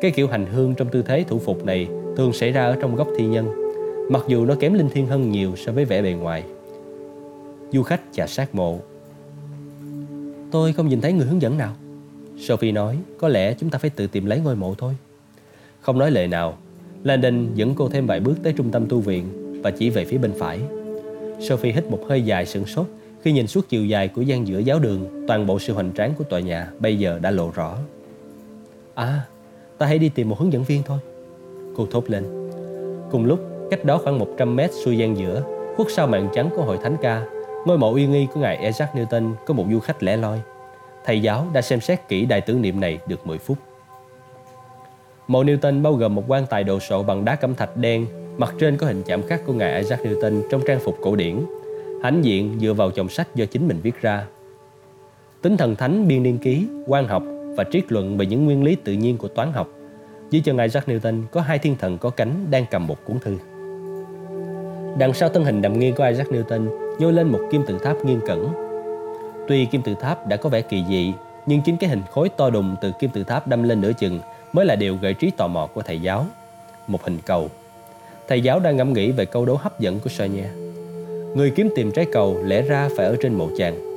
cái 0.00 0.10
kiểu 0.10 0.28
hành 0.28 0.46
hương 0.46 0.74
trong 0.74 0.88
tư 0.88 1.02
thế 1.02 1.24
thủ 1.28 1.38
phục 1.38 1.64
này 1.64 1.88
thường 2.16 2.32
xảy 2.32 2.52
ra 2.52 2.64
ở 2.64 2.76
trong 2.80 2.96
góc 2.96 3.08
thi 3.16 3.26
nhân, 3.26 3.48
mặc 4.10 4.22
dù 4.28 4.44
nó 4.44 4.54
kém 4.60 4.74
linh 4.74 4.88
thiêng 4.88 5.06
hơn 5.06 5.30
nhiều 5.30 5.56
so 5.56 5.72
với 5.72 5.84
vẻ 5.84 6.02
bề 6.02 6.12
ngoài. 6.12 6.44
Du 7.72 7.82
khách 7.82 8.00
chà 8.12 8.26
sát 8.26 8.54
mộ 8.54 8.78
Tôi 10.50 10.72
không 10.72 10.88
nhìn 10.88 11.00
thấy 11.00 11.12
người 11.12 11.26
hướng 11.26 11.42
dẫn 11.42 11.58
nào. 11.58 11.74
Sophie 12.38 12.72
nói, 12.72 12.98
có 13.18 13.28
lẽ 13.28 13.54
chúng 13.54 13.70
ta 13.70 13.78
phải 13.78 13.90
tự 13.90 14.06
tìm 14.06 14.26
lấy 14.26 14.40
ngôi 14.40 14.56
mộ 14.56 14.74
thôi. 14.78 14.92
Không 15.80 15.98
nói 15.98 16.10
lời 16.10 16.28
nào, 16.28 16.58
Landon 17.02 17.54
dẫn 17.54 17.74
cô 17.74 17.88
thêm 17.88 18.06
vài 18.06 18.20
bước 18.20 18.34
tới 18.42 18.52
trung 18.52 18.70
tâm 18.70 18.86
tu 18.88 19.00
viện 19.00 19.24
và 19.62 19.70
chỉ 19.70 19.90
về 19.90 20.04
phía 20.04 20.18
bên 20.18 20.32
phải. 20.38 20.60
Sophie 21.40 21.72
hít 21.72 21.90
một 21.90 22.00
hơi 22.08 22.22
dài 22.22 22.46
sửng 22.46 22.66
sốt 22.66 22.86
khi 23.22 23.32
nhìn 23.32 23.46
suốt 23.46 23.68
chiều 23.68 23.84
dài 23.84 24.08
của 24.08 24.22
gian 24.22 24.46
giữa 24.46 24.58
giáo 24.58 24.78
đường, 24.78 25.24
toàn 25.28 25.46
bộ 25.46 25.58
sự 25.58 25.72
hoành 25.72 25.92
tráng 25.92 26.14
của 26.18 26.24
tòa 26.24 26.40
nhà 26.40 26.68
bây 26.78 26.98
giờ 26.98 27.18
đã 27.22 27.30
lộ 27.30 27.50
rõ. 27.54 27.78
À, 28.94 29.20
ta 29.78 29.86
hãy 29.86 29.98
đi 29.98 30.08
tìm 30.08 30.28
một 30.28 30.38
hướng 30.38 30.52
dẫn 30.52 30.64
viên 30.64 30.82
thôi. 30.82 30.98
Cô 31.76 31.86
thốt 31.90 32.10
lên. 32.10 32.50
Cùng 33.10 33.24
lúc, 33.24 33.40
cách 33.70 33.84
đó 33.84 33.98
khoảng 34.04 34.18
100 34.18 34.56
mét 34.56 34.70
xuôi 34.84 34.98
gian 34.98 35.16
giữa, 35.16 35.42
khuất 35.76 35.88
sau 35.90 36.06
màn 36.06 36.28
trắng 36.34 36.50
của 36.56 36.62
hội 36.62 36.78
thánh 36.82 36.96
ca, 37.02 37.24
ngôi 37.66 37.78
mộ 37.78 37.92
uy 37.92 38.06
nghi 38.06 38.26
của 38.34 38.40
ngài 38.40 38.56
Isaac 38.56 38.94
Newton 38.94 39.34
có 39.46 39.54
một 39.54 39.66
du 39.70 39.80
khách 39.80 40.02
lẻ 40.02 40.16
loi. 40.16 40.40
Thầy 41.04 41.22
giáo 41.22 41.46
đã 41.52 41.62
xem 41.62 41.80
xét 41.80 42.08
kỹ 42.08 42.26
đài 42.26 42.40
tưởng 42.40 42.62
niệm 42.62 42.80
này 42.80 42.98
được 43.06 43.26
10 43.26 43.38
phút. 43.38 43.58
Mộ 45.26 45.44
Newton 45.44 45.82
bao 45.82 45.92
gồm 45.92 46.14
một 46.14 46.24
quan 46.28 46.46
tài 46.46 46.64
đồ 46.64 46.80
sộ 46.80 47.02
bằng 47.02 47.24
đá 47.24 47.36
cẩm 47.36 47.54
thạch 47.54 47.76
đen, 47.76 48.06
mặt 48.38 48.54
trên 48.58 48.76
có 48.76 48.86
hình 48.86 49.02
chạm 49.02 49.22
khắc 49.22 49.46
của 49.46 49.52
ngài 49.52 49.80
Isaac 49.80 50.00
Newton 50.06 50.42
trong 50.50 50.60
trang 50.66 50.80
phục 50.80 50.98
cổ 51.02 51.16
điển. 51.16 51.36
Hãnh 52.02 52.24
diện 52.24 52.58
dựa 52.60 52.72
vào 52.72 52.90
chồng 52.90 53.08
sách 53.08 53.34
do 53.34 53.44
chính 53.44 53.68
mình 53.68 53.80
viết 53.82 54.00
ra. 54.00 54.26
Tính 55.42 55.56
thần 55.56 55.76
thánh 55.76 56.08
biên 56.08 56.22
niên 56.22 56.38
ký, 56.38 56.66
quan 56.86 57.08
học 57.08 57.22
và 57.56 57.64
triết 57.72 57.92
luận 57.92 58.18
về 58.18 58.26
những 58.26 58.44
nguyên 58.44 58.64
lý 58.64 58.74
tự 58.74 58.92
nhiên 58.92 59.18
của 59.18 59.28
toán 59.28 59.52
học. 59.52 59.68
Dưới 60.30 60.42
chân 60.44 60.58
Isaac 60.58 60.88
Newton 60.88 61.22
có 61.32 61.40
hai 61.40 61.58
thiên 61.58 61.76
thần 61.76 61.98
có 61.98 62.10
cánh 62.10 62.46
đang 62.50 62.64
cầm 62.70 62.86
một 62.86 63.04
cuốn 63.04 63.18
thư. 63.18 63.36
Đằng 64.98 65.12
sau 65.14 65.28
thân 65.28 65.44
hình 65.44 65.62
nằm 65.62 65.78
nghiêng 65.78 65.94
của 65.94 66.04
Isaac 66.04 66.28
Newton 66.28 66.68
nhô 66.98 67.10
lên 67.10 67.28
một 67.28 67.40
kim 67.50 67.62
tự 67.66 67.78
tháp 67.78 68.04
nghiêng 68.04 68.20
cẩn. 68.26 68.48
Tuy 69.48 69.64
kim 69.64 69.82
tự 69.82 69.94
tháp 70.00 70.26
đã 70.26 70.36
có 70.36 70.48
vẻ 70.48 70.60
kỳ 70.60 70.84
dị, 70.88 71.12
nhưng 71.46 71.60
chính 71.62 71.76
cái 71.76 71.90
hình 71.90 72.02
khối 72.10 72.28
to 72.28 72.50
đùng 72.50 72.76
từ 72.80 72.92
kim 73.00 73.10
tự 73.10 73.24
tháp 73.24 73.48
đâm 73.48 73.62
lên 73.62 73.80
nửa 73.80 73.92
chừng 73.92 74.20
mới 74.52 74.66
là 74.66 74.76
điều 74.76 74.96
gợi 74.96 75.14
trí 75.14 75.30
tò 75.30 75.46
mò 75.46 75.68
của 75.74 75.82
thầy 75.82 76.00
giáo. 76.00 76.26
Một 76.86 77.04
hình 77.04 77.18
cầu. 77.26 77.50
Thầy 78.28 78.40
giáo 78.40 78.60
đang 78.60 78.76
ngẫm 78.76 78.92
nghĩ 78.92 79.10
về 79.10 79.24
câu 79.24 79.44
đố 79.44 79.54
hấp 79.54 79.80
dẫn 79.80 80.00
của 80.00 80.10
Sonia. 80.10 80.46
Người 81.34 81.50
kiếm 81.50 81.68
tìm 81.76 81.92
trái 81.92 82.06
cầu 82.12 82.42
lẽ 82.44 82.62
ra 82.62 82.88
phải 82.96 83.06
ở 83.06 83.16
trên 83.20 83.34
mộ 83.34 83.48
chàng 83.58 83.94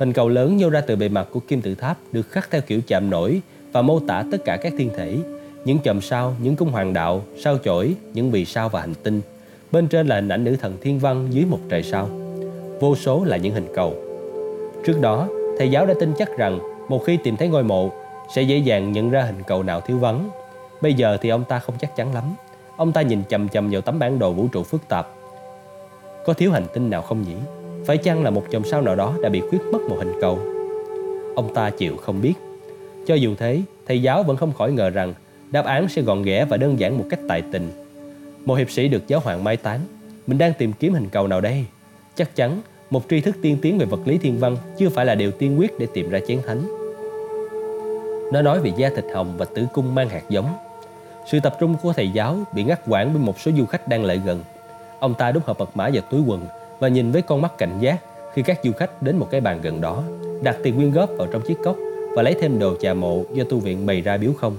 Hình 0.00 0.12
cầu 0.12 0.28
lớn 0.28 0.56
nhô 0.56 0.70
ra 0.70 0.80
từ 0.80 0.96
bề 0.96 1.08
mặt 1.08 1.28
của 1.32 1.40
kim 1.40 1.60
tự 1.60 1.74
tháp 1.74 1.98
được 2.12 2.30
khắc 2.30 2.50
theo 2.50 2.60
kiểu 2.60 2.80
chạm 2.86 3.10
nổi 3.10 3.40
và 3.72 3.82
mô 3.82 4.00
tả 4.00 4.24
tất 4.32 4.44
cả 4.44 4.56
các 4.56 4.72
thiên 4.78 4.90
thể, 4.96 5.16
những 5.64 5.78
chòm 5.84 6.00
sao, 6.00 6.34
những 6.42 6.56
cung 6.56 6.70
hoàng 6.70 6.92
đạo, 6.92 7.22
sao 7.38 7.58
chổi, 7.64 7.94
những 8.14 8.30
vì 8.30 8.44
sao 8.44 8.68
và 8.68 8.80
hành 8.80 8.94
tinh. 9.02 9.20
Bên 9.72 9.88
trên 9.88 10.06
là 10.06 10.14
hình 10.14 10.28
ảnh 10.28 10.44
nữ 10.44 10.56
thần 10.56 10.76
thiên 10.80 10.98
văn 10.98 11.28
dưới 11.30 11.44
một 11.44 11.58
trời 11.68 11.82
sao. 11.82 12.08
Vô 12.80 12.96
số 12.96 13.24
là 13.24 13.36
những 13.36 13.54
hình 13.54 13.66
cầu. 13.74 13.94
Trước 14.84 15.00
đó, 15.00 15.28
thầy 15.58 15.70
giáo 15.70 15.86
đã 15.86 15.94
tin 16.00 16.12
chắc 16.18 16.38
rằng 16.38 16.58
một 16.88 17.04
khi 17.06 17.18
tìm 17.24 17.36
thấy 17.36 17.48
ngôi 17.48 17.62
mộ, 17.62 17.90
sẽ 18.34 18.42
dễ 18.42 18.56
dàng 18.56 18.92
nhận 18.92 19.10
ra 19.10 19.22
hình 19.22 19.42
cầu 19.46 19.62
nào 19.62 19.80
thiếu 19.80 19.98
vắng. 19.98 20.30
Bây 20.82 20.94
giờ 20.94 21.18
thì 21.20 21.28
ông 21.28 21.44
ta 21.44 21.58
không 21.58 21.74
chắc 21.80 21.96
chắn 21.96 22.14
lắm. 22.14 22.24
Ông 22.80 22.92
ta 22.92 23.02
nhìn 23.02 23.22
chầm 23.28 23.48
chầm 23.48 23.70
vào 23.70 23.80
tấm 23.80 23.98
bản 23.98 24.18
đồ 24.18 24.32
vũ 24.32 24.48
trụ 24.52 24.62
phức 24.62 24.88
tạp. 24.88 25.08
Có 26.26 26.32
thiếu 26.32 26.52
hành 26.52 26.66
tinh 26.74 26.90
nào 26.90 27.02
không 27.02 27.22
nhỉ? 27.22 27.34
Phải 27.86 27.96
chăng 27.96 28.24
là 28.24 28.30
một 28.30 28.44
chòm 28.50 28.64
sao 28.64 28.82
nào 28.82 28.96
đó 28.96 29.14
đã 29.22 29.28
bị 29.28 29.40
khuyết 29.50 29.60
mất 29.72 29.78
một 29.88 29.96
hình 29.98 30.12
cầu? 30.20 30.38
Ông 31.36 31.54
ta 31.54 31.70
chịu 31.70 31.96
không 31.96 32.20
biết. 32.20 32.34
Cho 33.06 33.14
dù 33.14 33.34
thế, 33.38 33.62
thầy 33.86 34.02
giáo 34.02 34.22
vẫn 34.22 34.36
không 34.36 34.52
khỏi 34.52 34.72
ngờ 34.72 34.90
rằng 34.90 35.14
đáp 35.50 35.64
án 35.64 35.88
sẽ 35.88 36.02
gọn 36.02 36.22
ghẽ 36.22 36.44
và 36.44 36.56
đơn 36.56 36.80
giản 36.80 36.98
một 36.98 37.04
cách 37.10 37.20
tài 37.28 37.42
tình. 37.52 37.70
Một 38.44 38.54
hiệp 38.54 38.70
sĩ 38.70 38.88
được 38.88 39.08
giáo 39.08 39.20
hoàng 39.20 39.44
mai 39.44 39.56
tán. 39.56 39.80
Mình 40.26 40.38
đang 40.38 40.52
tìm 40.58 40.72
kiếm 40.72 40.94
hình 40.94 41.08
cầu 41.12 41.26
nào 41.26 41.40
đây? 41.40 41.64
Chắc 42.14 42.36
chắn, 42.36 42.60
một 42.90 43.02
tri 43.10 43.20
thức 43.20 43.36
tiên 43.42 43.58
tiến 43.62 43.78
về 43.78 43.86
vật 43.86 44.00
lý 44.04 44.18
thiên 44.18 44.38
văn 44.38 44.56
chưa 44.78 44.88
phải 44.88 45.06
là 45.06 45.14
điều 45.14 45.30
tiên 45.30 45.58
quyết 45.58 45.78
để 45.78 45.86
tìm 45.94 46.10
ra 46.10 46.20
chén 46.28 46.38
thánh. 46.46 46.62
Nó 48.32 48.42
nói 48.42 48.60
về 48.60 48.72
da 48.76 48.90
thịt 48.96 49.04
hồng 49.14 49.34
và 49.38 49.44
tử 49.54 49.66
cung 49.72 49.94
mang 49.94 50.08
hạt 50.08 50.22
giống. 50.28 50.46
Sự 51.30 51.40
tập 51.40 51.56
trung 51.60 51.76
của 51.82 51.92
thầy 51.92 52.08
giáo 52.08 52.38
bị 52.52 52.64
ngắt 52.64 52.80
quãng 52.86 53.10
bởi 53.14 53.22
một 53.22 53.40
số 53.40 53.50
du 53.58 53.66
khách 53.66 53.88
đang 53.88 54.04
lại 54.04 54.20
gần. 54.24 54.40
Ông 54.98 55.14
ta 55.14 55.32
đút 55.32 55.44
hộp 55.44 55.58
mật 55.58 55.76
mã 55.76 55.90
vào 55.92 56.02
túi 56.10 56.20
quần 56.26 56.40
và 56.78 56.88
nhìn 56.88 57.10
với 57.10 57.22
con 57.22 57.42
mắt 57.42 57.58
cảnh 57.58 57.78
giác 57.80 57.98
khi 58.34 58.42
các 58.42 58.60
du 58.64 58.72
khách 58.72 59.02
đến 59.02 59.16
một 59.16 59.28
cái 59.30 59.40
bàn 59.40 59.60
gần 59.62 59.80
đó, 59.80 60.02
đặt 60.42 60.56
tiền 60.62 60.76
quyên 60.76 60.92
góp 60.92 61.10
vào 61.18 61.28
trong 61.32 61.42
chiếc 61.42 61.58
cốc 61.64 61.76
và 62.16 62.22
lấy 62.22 62.34
thêm 62.40 62.58
đồ 62.58 62.76
trà 62.80 62.94
mộ 62.94 63.24
do 63.34 63.44
tu 63.44 63.58
viện 63.58 63.86
bày 63.86 64.00
ra 64.00 64.16
biếu 64.16 64.32
không. 64.32 64.56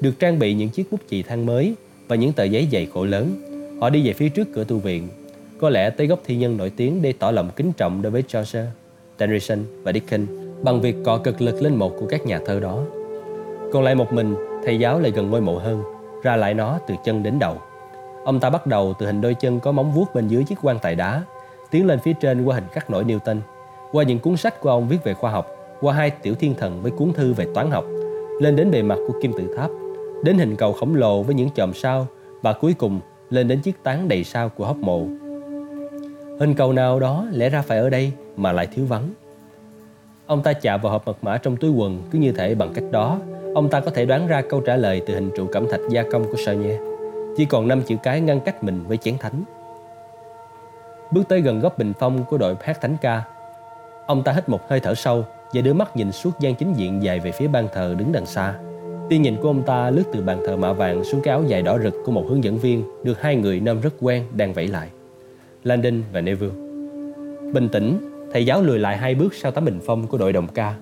Được 0.00 0.12
trang 0.18 0.38
bị 0.38 0.54
những 0.54 0.68
chiếc 0.68 0.90
bút 0.90 1.00
chì 1.10 1.22
than 1.22 1.46
mới 1.46 1.74
và 2.08 2.16
những 2.16 2.32
tờ 2.32 2.44
giấy 2.44 2.68
dày 2.72 2.86
khổ 2.94 3.04
lớn, 3.04 3.34
họ 3.80 3.90
đi 3.90 4.06
về 4.06 4.12
phía 4.12 4.28
trước 4.28 4.48
cửa 4.54 4.64
tu 4.64 4.78
viện, 4.78 5.08
có 5.60 5.70
lẽ 5.70 5.90
tới 5.90 6.06
góc 6.06 6.20
thi 6.26 6.36
nhân 6.36 6.56
nổi 6.56 6.70
tiếng 6.70 7.02
để 7.02 7.12
tỏ 7.18 7.30
lòng 7.30 7.50
kính 7.56 7.72
trọng 7.72 8.02
đối 8.02 8.12
với 8.12 8.22
Chaucer, 8.28 8.66
Tennyson 9.16 9.58
và 9.82 9.92
Dickens 9.92 10.30
bằng 10.62 10.80
việc 10.80 10.96
cọ 11.04 11.18
cực 11.18 11.42
lực 11.42 11.62
lên 11.62 11.74
một 11.74 11.92
của 12.00 12.06
các 12.06 12.26
nhà 12.26 12.40
thơ 12.46 12.60
đó. 12.60 12.82
Còn 13.72 13.82
lại 13.82 13.94
một 13.94 14.12
mình, 14.12 14.34
thầy 14.64 14.78
giáo 14.78 15.00
lại 15.00 15.10
gần 15.10 15.30
ngôi 15.30 15.40
mộ 15.40 15.58
hơn, 15.58 15.82
ra 16.26 16.36
lại 16.36 16.54
nó 16.54 16.78
từ 16.86 16.94
chân 17.04 17.22
đến 17.22 17.38
đầu. 17.38 17.56
Ông 18.24 18.40
ta 18.40 18.50
bắt 18.50 18.66
đầu 18.66 18.94
từ 18.98 19.06
hình 19.06 19.20
đôi 19.20 19.34
chân 19.34 19.60
có 19.60 19.72
móng 19.72 19.92
vuốt 19.92 20.14
bên 20.14 20.28
dưới 20.28 20.44
chiếc 20.44 20.58
quan 20.62 20.78
tài 20.78 20.94
đá 20.94 21.22
tiến 21.70 21.86
lên 21.86 21.98
phía 21.98 22.12
trên 22.12 22.44
qua 22.44 22.54
hình 22.54 22.64
khắc 22.72 22.90
nổi 22.90 23.04
Newton, 23.04 23.40
qua 23.92 24.04
những 24.04 24.18
cuốn 24.18 24.36
sách 24.36 24.60
của 24.60 24.70
ông 24.70 24.88
viết 24.88 25.04
về 25.04 25.14
khoa 25.14 25.30
học, 25.30 25.46
qua 25.80 25.94
hai 25.94 26.10
tiểu 26.10 26.34
thiên 26.34 26.54
thần 26.54 26.82
với 26.82 26.90
cuốn 26.90 27.12
thư 27.12 27.32
về 27.32 27.46
toán 27.54 27.70
học, 27.70 27.84
lên 28.40 28.56
đến 28.56 28.70
bề 28.70 28.82
mặt 28.82 28.98
của 29.08 29.14
kim 29.22 29.32
tự 29.32 29.54
tháp, 29.56 29.70
đến 30.24 30.38
hình 30.38 30.56
cầu 30.56 30.72
khổng 30.72 30.94
lồ 30.94 31.22
với 31.22 31.34
những 31.34 31.50
chòm 31.50 31.74
sao 31.74 32.06
và 32.42 32.52
cuối 32.52 32.74
cùng 32.74 33.00
lên 33.30 33.48
đến 33.48 33.60
chiếc 33.60 33.82
tán 33.82 34.08
đầy 34.08 34.24
sao 34.24 34.48
của 34.48 34.66
hốc 34.66 34.76
mộ. 34.76 35.06
Hình 36.40 36.54
cầu 36.56 36.72
nào 36.72 37.00
đó 37.00 37.26
lẽ 37.32 37.48
ra 37.48 37.62
phải 37.62 37.78
ở 37.78 37.90
đây 37.90 38.12
mà 38.36 38.52
lại 38.52 38.66
thiếu 38.66 38.84
vắng. 38.84 39.10
Ông 40.26 40.42
ta 40.42 40.52
chạm 40.52 40.80
vào 40.80 40.92
hộp 40.92 41.06
mật 41.06 41.24
mã 41.24 41.38
trong 41.38 41.56
túi 41.56 41.70
quần 41.70 42.02
cứ 42.10 42.18
như 42.18 42.32
thể 42.32 42.54
bằng 42.54 42.72
cách 42.74 42.84
đó, 42.90 43.18
ông 43.56 43.68
ta 43.68 43.80
có 43.80 43.90
thể 43.90 44.04
đoán 44.04 44.26
ra 44.26 44.42
câu 44.42 44.60
trả 44.60 44.76
lời 44.76 45.02
từ 45.06 45.14
hình 45.14 45.30
trụ 45.36 45.46
cẩm 45.52 45.70
thạch 45.70 45.80
gia 45.90 46.02
công 46.12 46.24
của 46.24 46.36
Sonya. 46.46 46.78
Chỉ 47.36 47.44
còn 47.44 47.68
năm 47.68 47.82
chữ 47.82 47.96
cái 48.02 48.20
ngăn 48.20 48.40
cách 48.40 48.64
mình 48.64 48.84
với 48.88 48.96
chén 48.96 49.18
thánh. 49.18 49.44
Bước 51.10 51.28
tới 51.28 51.40
gần 51.40 51.60
góc 51.60 51.78
bình 51.78 51.92
phong 51.98 52.24
của 52.24 52.38
đội 52.38 52.56
hát 52.60 52.80
thánh 52.80 52.96
ca 53.00 53.22
Ông 54.06 54.22
ta 54.22 54.32
hít 54.32 54.48
một 54.48 54.68
hơi 54.68 54.80
thở 54.80 54.94
sâu 54.94 55.24
Và 55.52 55.60
đưa 55.60 55.72
mắt 55.72 55.96
nhìn 55.96 56.12
suốt 56.12 56.30
gian 56.40 56.54
chính 56.54 56.72
diện 56.72 57.02
dài 57.02 57.20
về 57.20 57.32
phía 57.32 57.48
ban 57.48 57.68
thờ 57.74 57.94
đứng 57.98 58.12
đằng 58.12 58.26
xa 58.26 58.54
Tiên 59.08 59.22
nhìn 59.22 59.36
của 59.36 59.48
ông 59.48 59.62
ta 59.62 59.90
lướt 59.90 60.04
từ 60.12 60.22
bàn 60.22 60.42
thờ 60.46 60.56
mạ 60.56 60.72
vàng 60.72 61.04
xuống 61.04 61.20
cái 61.20 61.32
áo 61.32 61.42
dài 61.46 61.62
đỏ 61.62 61.78
rực 61.78 61.94
của 62.04 62.12
một 62.12 62.24
hướng 62.28 62.44
dẫn 62.44 62.58
viên 62.58 62.84
được 63.04 63.20
hai 63.20 63.36
người 63.36 63.60
nam 63.60 63.80
rất 63.80 63.94
quen 64.00 64.24
đang 64.34 64.52
vẫy 64.52 64.66
lại. 64.68 64.88
Landon 65.64 66.02
và 66.12 66.20
Neville. 66.20 66.54
Bình 67.52 67.68
tĩnh, 67.68 67.98
thầy 68.32 68.46
giáo 68.46 68.62
lùi 68.62 68.78
lại 68.78 68.96
hai 68.96 69.14
bước 69.14 69.34
sau 69.34 69.52
tấm 69.52 69.64
bình 69.64 69.80
phong 69.86 70.06
của 70.06 70.18
đội 70.18 70.32
đồng 70.32 70.48
ca. 70.48 70.74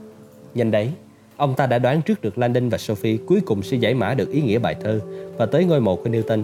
Nhanh 0.54 0.70
đấy, 0.70 0.92
ông 1.36 1.54
ta 1.54 1.66
đã 1.66 1.78
đoán 1.78 2.02
trước 2.02 2.22
được 2.22 2.38
Landon 2.38 2.68
và 2.68 2.78
Sophie 2.78 3.16
cuối 3.26 3.40
cùng 3.40 3.62
sẽ 3.62 3.76
giải 3.76 3.94
mã 3.94 4.14
được 4.14 4.30
ý 4.30 4.42
nghĩa 4.42 4.58
bài 4.58 4.76
thơ 4.80 5.00
và 5.36 5.46
tới 5.46 5.64
ngôi 5.64 5.80
mộ 5.80 5.96
của 5.96 6.10
Newton. 6.10 6.42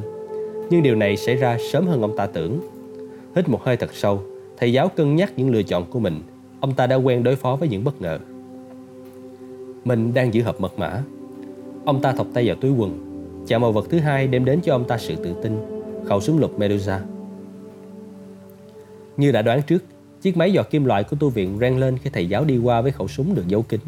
Nhưng 0.70 0.82
điều 0.82 0.94
này 0.94 1.16
xảy 1.16 1.36
ra 1.36 1.56
sớm 1.72 1.86
hơn 1.86 2.02
ông 2.02 2.16
ta 2.16 2.26
tưởng 2.26 2.60
Hít 3.36 3.48
một 3.48 3.64
hơi 3.64 3.76
thật 3.76 3.94
sâu, 3.94 4.22
thầy 4.56 4.72
giáo 4.72 4.88
cân 4.88 5.16
nhắc 5.16 5.32
những 5.36 5.50
lựa 5.50 5.62
chọn 5.62 5.90
của 5.90 5.98
mình. 5.98 6.20
Ông 6.60 6.74
ta 6.74 6.86
đã 6.86 6.96
quen 6.96 7.22
đối 7.22 7.36
phó 7.36 7.56
với 7.56 7.68
những 7.68 7.84
bất 7.84 8.02
ngờ. 8.02 8.18
Mình 9.84 10.14
đang 10.14 10.34
giữ 10.34 10.42
hộp 10.42 10.60
mật 10.60 10.78
mã. 10.78 11.02
Ông 11.84 12.00
ta 12.02 12.12
thọc 12.12 12.26
tay 12.34 12.46
vào 12.46 12.56
túi 12.56 12.72
quần 12.72 13.10
Chạm 13.46 13.62
vào 13.62 13.72
vật 13.72 13.86
thứ 13.90 13.98
hai 13.98 14.26
đem 14.26 14.44
đến 14.44 14.60
cho 14.62 14.74
ông 14.74 14.84
ta 14.84 14.98
sự 14.98 15.14
tự 15.14 15.34
tin 15.42 15.58
Khẩu 16.04 16.20
súng 16.20 16.38
lục 16.38 16.58
Medusa 16.58 17.00
Như 19.16 19.32
đã 19.32 19.42
đoán 19.42 19.62
trước 19.62 19.84
Chiếc 20.20 20.36
máy 20.36 20.52
dò 20.52 20.62
kim 20.62 20.84
loại 20.84 21.04
của 21.04 21.16
tu 21.20 21.28
viện 21.28 21.58
rang 21.60 21.78
lên 21.78 21.98
khi 21.98 22.10
thầy 22.10 22.28
giáo 22.28 22.44
đi 22.44 22.58
qua 22.58 22.80
với 22.80 22.92
khẩu 22.92 23.08
súng 23.08 23.34
được 23.34 23.48
giấu 23.48 23.62
kín. 23.62 23.80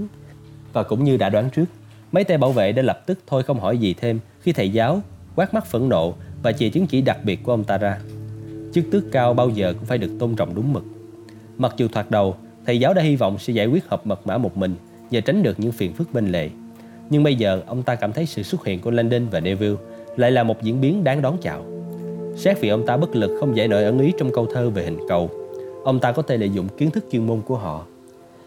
Và 0.72 0.82
cũng 0.82 1.04
như 1.04 1.16
đã 1.16 1.28
đoán 1.28 1.50
trước, 1.50 1.64
mấy 2.12 2.24
tay 2.24 2.38
bảo 2.38 2.52
vệ 2.52 2.72
đã 2.72 2.82
lập 2.82 3.02
tức 3.06 3.18
thôi 3.26 3.42
không 3.42 3.60
hỏi 3.60 3.78
gì 3.78 3.94
thêm 3.94 4.18
khi 4.40 4.52
thầy 4.52 4.70
giáo 4.70 5.02
quát 5.36 5.54
mắt 5.54 5.66
phẫn 5.66 5.88
nộ 5.88 6.14
và 6.42 6.52
chỉ 6.52 6.70
chứng 6.70 6.86
chỉ 6.86 7.00
đặc 7.00 7.18
biệt 7.24 7.42
của 7.42 7.52
ông 7.52 7.64
ta 7.64 7.78
ra. 7.78 7.98
Chức 8.74 8.84
tước 8.90 9.12
cao 9.12 9.34
bao 9.34 9.48
giờ 9.48 9.74
cũng 9.78 9.84
phải 9.84 9.98
được 9.98 10.10
tôn 10.18 10.36
trọng 10.36 10.54
đúng 10.54 10.72
mực. 10.72 10.84
Mặc 11.58 11.74
dù 11.76 11.88
thoạt 11.88 12.10
đầu, 12.10 12.36
thầy 12.66 12.80
giáo 12.80 12.94
đã 12.94 13.02
hy 13.02 13.16
vọng 13.16 13.38
sẽ 13.38 13.52
giải 13.52 13.66
quyết 13.66 13.88
hộp 13.88 14.06
mật 14.06 14.26
mã 14.26 14.38
một 14.38 14.56
mình 14.56 14.74
và 15.10 15.20
tránh 15.20 15.42
được 15.42 15.60
những 15.60 15.72
phiền 15.72 15.92
phức 15.92 16.14
bên 16.14 16.32
lề. 16.32 16.50
Nhưng 17.10 17.22
bây 17.22 17.34
giờ, 17.34 17.62
ông 17.66 17.82
ta 17.82 17.94
cảm 17.94 18.12
thấy 18.12 18.26
sự 18.26 18.42
xuất 18.42 18.66
hiện 18.66 18.80
của 18.80 18.90
Landon 18.90 19.28
và 19.28 19.40
Neville 19.40 19.76
lại 20.16 20.30
là 20.30 20.42
một 20.42 20.62
diễn 20.62 20.80
biến 20.80 21.04
đáng 21.04 21.22
đón 21.22 21.36
chào. 21.42 21.64
Xét 22.36 22.60
vì 22.60 22.68
ông 22.68 22.86
ta 22.86 22.96
bất 22.96 23.16
lực 23.16 23.36
không 23.40 23.56
giải 23.56 23.68
nổi 23.68 23.84
ẩn 23.84 23.98
ý 23.98 24.12
trong 24.18 24.30
câu 24.34 24.46
thơ 24.54 24.70
về 24.70 24.84
hình 24.84 24.98
cầu 25.08 25.30
ông 25.84 26.00
ta 26.00 26.12
có 26.12 26.22
thể 26.22 26.36
lợi 26.36 26.50
dụng 26.50 26.68
kiến 26.68 26.90
thức 26.90 27.04
chuyên 27.12 27.26
môn 27.26 27.40
của 27.40 27.56
họ. 27.56 27.86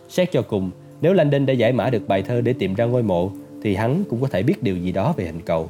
Xét 0.10 0.32
cho 0.32 0.42
cùng, 0.42 0.72
nếu 1.02 1.14
Landon 1.14 1.46
đã 1.46 1.54
giải 1.54 1.74
mã 1.74 1.90
được 1.90 2.08
bài 2.08 2.22
thơ 2.22 2.42
để 2.42 2.54
tìm 2.54 2.74
ra 2.74 2.86
ngôi 2.86 3.04
mộ, 3.04 3.32
thì 3.62 3.76
hắn 3.76 4.04
cũng 4.10 4.22
có 4.22 4.28
thể 4.28 4.44
biết 4.44 4.64
điều 4.64 4.78
gì 4.78 4.92
đó 4.92 5.14
về 5.18 5.26
hình 5.26 5.42
cầu. 5.46 5.70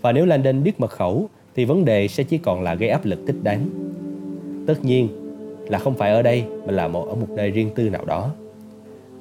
Và 0.00 0.12
nếu 0.12 0.26
Landon 0.26 0.62
biết 0.62 0.80
mật 0.80 0.90
khẩu, 0.90 1.28
thì 1.56 1.64
vấn 1.64 1.84
đề 1.84 2.08
sẽ 2.08 2.24
chỉ 2.24 2.38
còn 2.38 2.62
là 2.62 2.74
gây 2.74 2.88
áp 2.88 3.04
lực 3.04 3.18
thích 3.26 3.36
đáng. 3.42 3.66
Tất 4.66 4.84
nhiên 4.84 5.08
là 5.68 5.78
không 5.78 5.94
phải 5.94 6.10
ở 6.10 6.22
đây 6.22 6.44
mà 6.66 6.72
là 6.72 6.88
một 6.88 7.08
ở 7.08 7.14
một 7.14 7.30
nơi 7.30 7.50
riêng 7.50 7.70
tư 7.74 7.90
nào 7.90 8.04
đó. 8.04 8.30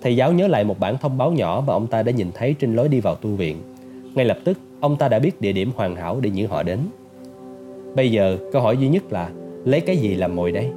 Thầy 0.01 0.15
giáo 0.15 0.33
nhớ 0.33 0.47
lại 0.47 0.63
một 0.63 0.79
bản 0.79 0.97
thông 1.01 1.17
báo 1.17 1.31
nhỏ 1.31 1.63
mà 1.67 1.73
ông 1.73 1.87
ta 1.87 2.03
đã 2.03 2.11
nhìn 2.11 2.27
thấy 2.33 2.55
trên 2.59 2.75
lối 2.75 2.89
đi 2.89 2.99
vào 2.99 3.15
tu 3.15 3.29
viện. 3.29 3.57
Ngay 4.15 4.25
lập 4.25 4.37
tức, 4.43 4.57
ông 4.79 4.97
ta 4.97 5.07
đã 5.07 5.19
biết 5.19 5.41
địa 5.41 5.51
điểm 5.51 5.71
hoàn 5.75 5.95
hảo 5.95 6.19
để 6.21 6.29
những 6.29 6.47
họ 6.47 6.63
đến. 6.63 6.79
Bây 7.95 8.11
giờ, 8.11 8.37
câu 8.51 8.61
hỏi 8.61 8.77
duy 8.77 8.87
nhất 8.87 9.03
là 9.11 9.29
lấy 9.65 9.81
cái 9.81 9.97
gì 9.97 10.15
làm 10.15 10.35
mồi 10.35 10.51
đây? 10.51 10.69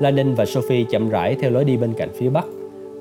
Landon 0.00 0.34
và 0.34 0.44
Sophie 0.44 0.84
chậm 0.90 1.08
rãi 1.08 1.36
theo 1.40 1.50
lối 1.50 1.64
đi 1.64 1.76
bên 1.76 1.94
cạnh 1.96 2.08
phía 2.18 2.30
bắc, 2.30 2.44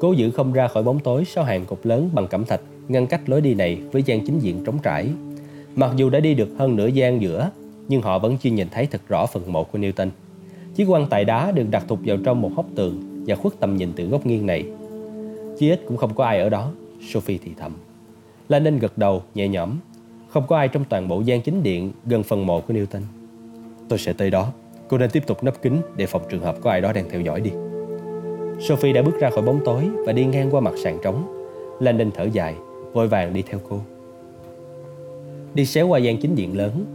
cố 0.03 0.11
giữ 0.11 0.31
không 0.31 0.53
ra 0.53 0.67
khỏi 0.67 0.83
bóng 0.83 0.99
tối 0.99 1.25
sau 1.25 1.43
hàng 1.43 1.65
cột 1.65 1.79
lớn 1.83 2.09
bằng 2.13 2.27
cẩm 2.27 2.45
thạch 2.45 2.61
ngăn 2.87 3.07
cách 3.07 3.21
lối 3.29 3.41
đi 3.41 3.53
này 3.53 3.81
với 3.91 4.03
gian 4.03 4.25
chính 4.25 4.39
diện 4.39 4.63
trống 4.65 4.79
trải. 4.83 5.09
Mặc 5.75 5.91
dù 5.95 6.09
đã 6.09 6.19
đi 6.19 6.33
được 6.33 6.49
hơn 6.57 6.75
nửa 6.75 6.87
gian 6.87 7.21
giữa, 7.21 7.49
nhưng 7.87 8.01
họ 8.01 8.19
vẫn 8.19 8.37
chưa 8.37 8.49
nhìn 8.49 8.67
thấy 8.71 8.85
thật 8.85 9.01
rõ 9.07 9.25
phần 9.25 9.53
mộ 9.53 9.63
của 9.63 9.79
Newton. 9.79 10.09
Chiếc 10.75 10.85
quan 10.85 11.05
tài 11.09 11.25
đá 11.25 11.51
được 11.51 11.65
đặt 11.71 11.83
thụt 11.87 11.99
vào 12.05 12.17
trong 12.25 12.41
một 12.41 12.51
hốc 12.55 12.65
tường 12.75 13.23
và 13.27 13.35
khuất 13.35 13.53
tầm 13.59 13.77
nhìn 13.77 13.93
từ 13.95 14.05
góc 14.05 14.25
nghiêng 14.25 14.45
này. 14.45 14.65
Chí 15.59 15.69
ít 15.69 15.81
cũng 15.87 15.97
không 15.97 16.15
có 16.15 16.25
ai 16.25 16.39
ở 16.39 16.49
đó, 16.49 16.71
Sophie 17.13 17.39
thì 17.45 17.51
thầm. 17.59 17.71
Lenin 18.49 18.79
gật 18.79 18.97
đầu, 18.97 19.23
nhẹ 19.35 19.47
nhõm. 19.47 19.69
Không 20.27 20.47
có 20.47 20.57
ai 20.57 20.67
trong 20.67 20.85
toàn 20.85 21.07
bộ 21.07 21.21
gian 21.21 21.41
chính 21.41 21.63
điện 21.63 21.91
gần 22.05 22.23
phần 22.23 22.45
mộ 22.45 22.61
của 22.61 22.73
Newton. 22.73 23.01
Tôi 23.89 23.99
sẽ 23.99 24.13
tới 24.13 24.29
đó, 24.29 24.51
Cô 24.87 24.97
nên 24.97 25.09
tiếp 25.09 25.23
tục 25.27 25.43
nấp 25.43 25.61
kín 25.61 25.73
để 25.95 26.05
phòng 26.05 26.21
trường 26.29 26.41
hợp 26.41 26.55
có 26.61 26.71
ai 26.71 26.81
đó 26.81 26.93
đang 26.93 27.09
theo 27.09 27.21
dõi 27.21 27.41
đi. 27.41 27.51
Sophie 28.59 28.93
đã 28.93 29.01
bước 29.01 29.19
ra 29.19 29.29
khỏi 29.29 29.43
bóng 29.43 29.59
tối 29.65 29.89
và 30.05 30.13
đi 30.13 30.25
ngang 30.25 30.49
qua 30.51 30.61
mặt 30.61 30.73
sàn 30.83 30.99
trống. 31.03 31.45
Landon 31.79 32.11
thở 32.11 32.23
dài, 32.23 32.55
vội 32.93 33.07
vàng 33.07 33.33
đi 33.33 33.41
theo 33.41 33.59
cô. 33.69 33.79
Đi 35.53 35.65
xéo 35.65 35.87
qua 35.87 35.99
gian 35.99 36.17
chính 36.17 36.35
điện 36.35 36.57
lớn, 36.57 36.85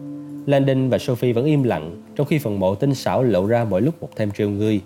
Landon 0.47 0.89
và 0.89 0.99
Sophie 0.99 1.33
vẫn 1.33 1.45
im 1.45 1.63
lặng 1.63 2.03
trong 2.17 2.27
khi 2.27 2.39
phần 2.39 2.61
mộ 2.61 2.75
tinh 2.75 2.95
xảo 2.95 3.23
lộ 3.23 3.47
ra 3.47 3.65
mỗi 3.65 3.83
lúc 3.83 3.95
một 4.01 4.09
thêm 4.17 4.31
trêu 4.31 4.51
ngươi. 4.51 4.81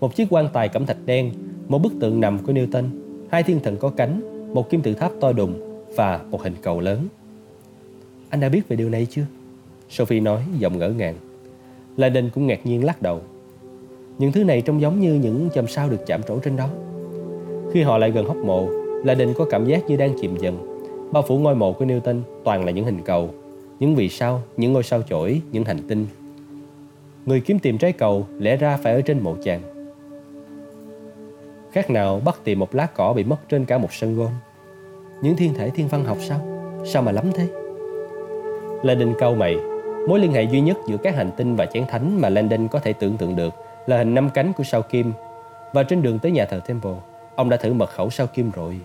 Một 0.00 0.16
chiếc 0.16 0.26
quan 0.30 0.48
tài 0.52 0.68
cẩm 0.68 0.86
thạch 0.86 1.06
đen, 1.06 1.32
một 1.68 1.78
bức 1.78 1.92
tượng 2.00 2.20
nằm 2.20 2.38
của 2.38 2.52
Newton, 2.52 2.84
hai 3.30 3.42
thiên 3.42 3.60
thần 3.60 3.76
có 3.76 3.90
cánh, 3.90 4.20
một 4.54 4.70
kim 4.70 4.80
tự 4.80 4.94
tháp 4.94 5.12
to 5.20 5.32
đùng 5.32 5.84
và 5.96 6.20
một 6.30 6.42
hình 6.42 6.54
cầu 6.62 6.80
lớn. 6.80 7.08
Anh 8.30 8.40
đã 8.40 8.48
biết 8.48 8.68
về 8.68 8.76
điều 8.76 8.88
này 8.88 9.06
chưa? 9.10 9.24
Sophie 9.88 10.20
nói 10.20 10.42
giọng 10.58 10.78
ngỡ 10.78 10.88
ngàng. 10.88 11.14
Landon 11.96 12.30
cũng 12.34 12.46
ngạc 12.46 12.66
nhiên 12.66 12.84
lắc 12.84 13.02
đầu. 13.02 13.20
Những 14.18 14.32
thứ 14.32 14.44
này 14.44 14.60
trông 14.60 14.80
giống 14.80 15.00
như 15.00 15.14
những 15.14 15.48
chòm 15.54 15.66
sao 15.66 15.88
được 15.88 16.06
chạm 16.06 16.22
trổ 16.22 16.38
trên 16.38 16.56
đó. 16.56 16.68
Khi 17.72 17.82
họ 17.82 17.98
lại 17.98 18.10
gần 18.10 18.26
hốc 18.26 18.36
mộ, 18.36 18.68
là 19.04 19.14
đình 19.14 19.34
có 19.34 19.44
cảm 19.50 19.64
giác 19.64 19.86
như 19.86 19.96
đang 19.96 20.14
chìm 20.20 20.36
dần. 20.36 20.80
Bao 21.12 21.22
phủ 21.22 21.38
ngôi 21.38 21.54
mộ 21.54 21.72
của 21.72 21.84
Newton 21.84 22.20
toàn 22.44 22.64
là 22.64 22.72
những 22.72 22.84
hình 22.84 23.02
cầu, 23.04 23.30
những 23.80 23.94
vì 23.94 24.08
sao, 24.08 24.42
những 24.56 24.72
ngôi 24.72 24.82
sao 24.82 25.02
chổi, 25.08 25.40
những 25.52 25.64
hành 25.64 25.78
tinh. 25.88 26.06
Người 27.26 27.40
kiếm 27.40 27.58
tìm 27.58 27.78
trái 27.78 27.92
cầu 27.92 28.26
lẽ 28.38 28.56
ra 28.56 28.78
phải 28.82 28.94
ở 28.94 29.00
trên 29.00 29.20
mộ 29.20 29.36
chàng. 29.44 29.60
Khác 31.72 31.90
nào 31.90 32.20
bắt 32.24 32.40
tìm 32.44 32.58
một 32.58 32.74
lá 32.74 32.86
cỏ 32.86 33.12
bị 33.12 33.24
mất 33.24 33.36
trên 33.48 33.64
cả 33.64 33.78
một 33.78 33.92
sân 33.92 34.16
gôn. 34.16 34.30
Những 35.22 35.36
thiên 35.36 35.54
thể 35.54 35.70
thiên 35.70 35.88
văn 35.88 36.04
học 36.04 36.18
sao? 36.20 36.40
Sao 36.84 37.02
mà 37.02 37.12
lắm 37.12 37.24
thế? 37.34 37.46
La 38.82 38.94
câu 39.18 39.34
mày 39.34 39.56
Mối 40.08 40.20
liên 40.20 40.32
hệ 40.32 40.42
duy 40.42 40.60
nhất 40.60 40.76
giữa 40.88 40.96
các 40.96 41.14
hành 41.14 41.30
tinh 41.36 41.56
và 41.56 41.66
chén 41.66 41.84
thánh 41.86 42.20
mà 42.20 42.28
Landon 42.28 42.68
có 42.68 42.78
thể 42.78 42.92
tưởng 42.92 43.16
tượng 43.16 43.36
được 43.36 43.54
là 43.88 43.98
hình 43.98 44.14
năm 44.14 44.30
cánh 44.34 44.52
của 44.52 44.64
sao 44.64 44.82
kim. 44.82 45.12
Và 45.72 45.82
trên 45.82 46.02
đường 46.02 46.18
tới 46.18 46.32
nhà 46.32 46.44
thờ 46.44 46.60
Temple, 46.66 46.94
ông 47.36 47.48
đã 47.48 47.56
thử 47.56 47.72
mật 47.72 47.90
khẩu 47.90 48.10
sao 48.10 48.26
kim 48.26 48.50
rồi. 48.50 48.76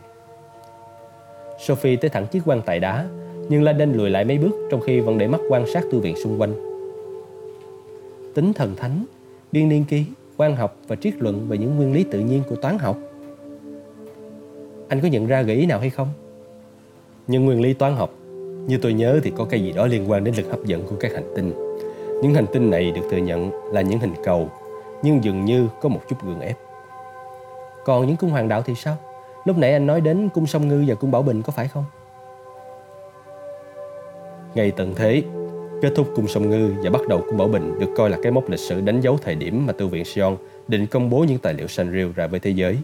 Sophie 1.60 1.96
tới 1.96 2.10
thẳng 2.10 2.28
chiếc 2.28 2.42
quan 2.46 2.62
tài 2.62 2.80
đá, 2.80 3.06
nhưng 3.50 3.64
Landon 3.64 3.94
lùi 3.94 4.10
lại 4.10 4.26
mấy 4.26 4.38
bước 4.38 4.68
trong 4.72 4.82
khi 4.82 5.00
vẫn 5.00 5.18
để 5.18 5.28
mắt 5.28 5.42
quan 5.50 5.66
sát 5.74 5.84
tu 5.92 6.00
viện 6.00 6.16
xung 6.24 6.42
quanh. 6.42 6.54
Tính 8.36 8.54
thần 8.54 8.76
thánh, 8.76 9.06
biên 9.52 9.70
niên 9.70 9.86
ký, 9.86 10.06
quan 10.38 10.56
học 10.56 10.78
và 10.88 10.96
triết 10.96 11.14
luận 11.20 11.46
về 11.50 11.58
những 11.58 11.76
nguyên 11.76 11.94
lý 11.94 12.04
tự 12.04 12.20
nhiên 12.20 12.42
của 12.50 12.56
toán 12.56 12.78
học. 12.78 12.98
Anh 14.88 15.02
có 15.02 15.08
nhận 15.08 15.28
ra 15.28 15.42
gợi 15.42 15.56
ý 15.56 15.66
nào 15.66 15.80
hay 15.80 15.90
không? 15.90 16.08
Nhưng 17.28 17.46
nguyên 17.46 17.62
lý 17.62 17.74
toán 17.74 17.96
học 17.96 18.10
như 18.68 18.78
tôi 18.78 18.94
nhớ 18.94 19.20
thì 19.24 19.32
có 19.38 19.46
cái 19.46 19.62
gì 19.62 19.72
đó 19.72 19.86
liên 19.86 20.12
quan 20.12 20.24
đến 20.24 20.36
lực 20.38 20.50
hấp 20.50 20.66
dẫn 20.66 20.84
của 20.90 20.96
các 21.00 21.14
hành 21.14 21.34
tinh. 21.36 21.54
Những 22.22 22.34
hành 22.34 22.46
tinh 22.54 22.70
này 22.70 22.92
được 22.92 23.02
thừa 23.12 23.18
nhận 23.18 23.52
là 23.74 23.82
những 23.82 24.00
hình 24.00 24.14
cầu, 24.24 24.50
nhưng 25.04 25.24
dường 25.24 25.46
như 25.46 25.68
có 25.82 25.90
một 25.90 26.02
chút 26.10 26.26
gượng 26.26 26.40
ép. 26.40 26.58
Còn 27.86 28.08
những 28.08 28.18
cung 28.18 28.30
hoàng 28.30 28.48
đạo 28.48 28.62
thì 28.62 28.76
sao? 28.76 28.98
Lúc 29.46 29.58
nãy 29.58 29.74
anh 29.74 29.88
nói 29.88 30.02
đến 30.02 30.30
cung 30.30 30.48
sông 30.48 30.68
Ngư 30.68 30.84
và 30.88 30.96
cung 30.96 31.12
Bảo 31.12 31.22
Bình 31.22 31.42
có 31.42 31.54
phải 31.54 31.68
không? 31.68 31.86
Ngày 34.56 34.72
tận 34.72 34.94
thế, 34.96 35.24
kết 35.82 35.92
thúc 35.96 36.08
cung 36.16 36.28
sông 36.28 36.50
Ngư 36.50 36.74
và 36.84 36.90
bắt 36.90 37.02
đầu 37.10 37.22
cung 37.26 37.38
Bảo 37.38 37.48
Bình 37.48 37.80
được 37.80 37.94
coi 37.98 38.10
là 38.10 38.18
cái 38.24 38.32
mốc 38.32 38.50
lịch 38.50 38.60
sử 38.60 38.82
đánh 38.82 39.02
dấu 39.02 39.18
thời 39.18 39.36
điểm 39.36 39.66
mà 39.66 39.74
tu 39.74 39.88
viện 39.88 40.06
Sion 40.06 40.38
định 40.68 40.88
công 40.88 41.10
bố 41.10 41.20
những 41.20 41.40
tài 41.40 41.54
liệu 41.54 41.68
Sanrio 41.68 42.06
ra 42.16 42.28
với 42.28 42.40
thế 42.40 42.52
giới. 42.52 42.78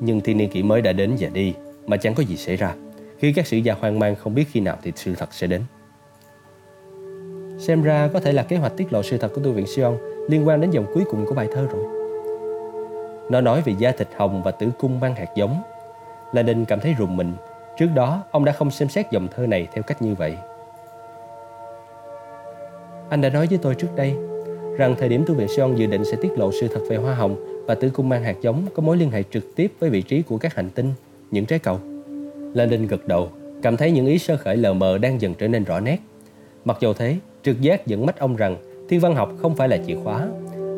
Nhưng 0.00 0.20
thiên 0.20 0.38
niên 0.38 0.50
kỷ 0.50 0.62
mới 0.62 0.82
đã 0.82 0.92
đến 0.92 1.16
và 1.20 1.28
đi 1.28 1.54
mà 1.86 1.96
chẳng 1.96 2.14
có 2.14 2.22
gì 2.22 2.36
xảy 2.36 2.56
ra 2.56 2.74
khi 3.18 3.32
các 3.32 3.46
sử 3.46 3.56
gia 3.56 3.74
hoang 3.74 3.98
mang 3.98 4.16
không 4.16 4.34
biết 4.34 4.44
khi 4.52 4.60
nào 4.60 4.76
thì 4.82 4.92
sự 4.96 5.14
thật 5.14 5.34
sẽ 5.34 5.46
đến. 5.46 5.62
Xem 7.58 7.82
ra 7.82 8.10
có 8.12 8.20
thể 8.20 8.32
là 8.32 8.42
kế 8.42 8.56
hoạch 8.56 8.76
tiết 8.76 8.92
lộ 8.92 9.02
sự 9.02 9.18
thật 9.18 9.32
của 9.34 9.40
tu 9.40 9.52
viện 9.52 9.66
Sion 9.66 9.96
liên 10.28 10.48
quan 10.48 10.60
đến 10.60 10.70
dòng 10.70 10.86
cuối 10.94 11.04
cùng 11.10 11.26
của 11.26 11.34
bài 11.34 11.48
thơ 11.52 11.66
rồi. 11.72 11.84
Nó 13.30 13.40
nói 13.40 13.62
về 13.64 13.74
da 13.78 13.90
thịt 13.90 14.08
hồng 14.16 14.42
và 14.42 14.50
tử 14.50 14.68
cung 14.78 15.00
mang 15.00 15.14
hạt 15.14 15.28
giống. 15.34 15.62
Là 16.32 16.42
Đình 16.42 16.64
cảm 16.64 16.80
thấy 16.80 16.94
rùng 16.98 17.16
mình. 17.16 17.32
Trước 17.78 17.88
đó, 17.94 18.22
ông 18.30 18.44
đã 18.44 18.52
không 18.52 18.70
xem 18.70 18.88
xét 18.88 19.06
dòng 19.10 19.28
thơ 19.36 19.46
này 19.46 19.68
theo 19.72 19.82
cách 19.82 20.02
như 20.02 20.14
vậy. 20.14 20.36
Anh 23.08 23.20
đã 23.20 23.28
nói 23.28 23.46
với 23.46 23.58
tôi 23.62 23.74
trước 23.74 23.88
đây 23.96 24.14
rằng 24.78 24.94
thời 24.98 25.08
điểm 25.08 25.24
tu 25.26 25.34
viện 25.34 25.48
Sion 25.56 25.76
dự 25.76 25.86
định 25.86 26.04
sẽ 26.04 26.16
tiết 26.22 26.38
lộ 26.38 26.52
sự 26.60 26.68
thật 26.68 26.80
về 26.88 26.96
hoa 26.96 27.14
hồng 27.14 27.64
và 27.66 27.74
tử 27.74 27.90
cung 27.90 28.08
mang 28.08 28.24
hạt 28.24 28.36
giống 28.40 28.66
có 28.74 28.82
mối 28.82 28.96
liên 28.96 29.10
hệ 29.10 29.22
trực 29.22 29.56
tiếp 29.56 29.72
với 29.78 29.90
vị 29.90 30.02
trí 30.02 30.22
của 30.22 30.38
các 30.38 30.54
hành 30.54 30.70
tinh, 30.70 30.92
những 31.30 31.46
trái 31.46 31.58
cầu. 31.58 31.78
Landon 32.54 32.86
gật 32.86 33.06
đầu, 33.06 33.28
cảm 33.62 33.76
thấy 33.76 33.90
những 33.90 34.06
ý 34.06 34.18
sơ 34.18 34.36
khởi 34.36 34.56
lờ 34.56 34.72
mờ 34.72 34.98
đang 34.98 35.20
dần 35.20 35.34
trở 35.34 35.48
nên 35.48 35.64
rõ 35.64 35.80
nét. 35.80 35.98
Mặc 36.64 36.76
dù 36.80 36.92
thế, 36.92 37.16
trực 37.42 37.60
giác 37.60 37.86
dẫn 37.86 38.06
mách 38.06 38.18
ông 38.18 38.36
rằng 38.36 38.56
thiên 38.88 39.00
văn 39.00 39.14
học 39.14 39.32
không 39.42 39.54
phải 39.54 39.68
là 39.68 39.78
chìa 39.86 39.96
khóa. 40.04 40.28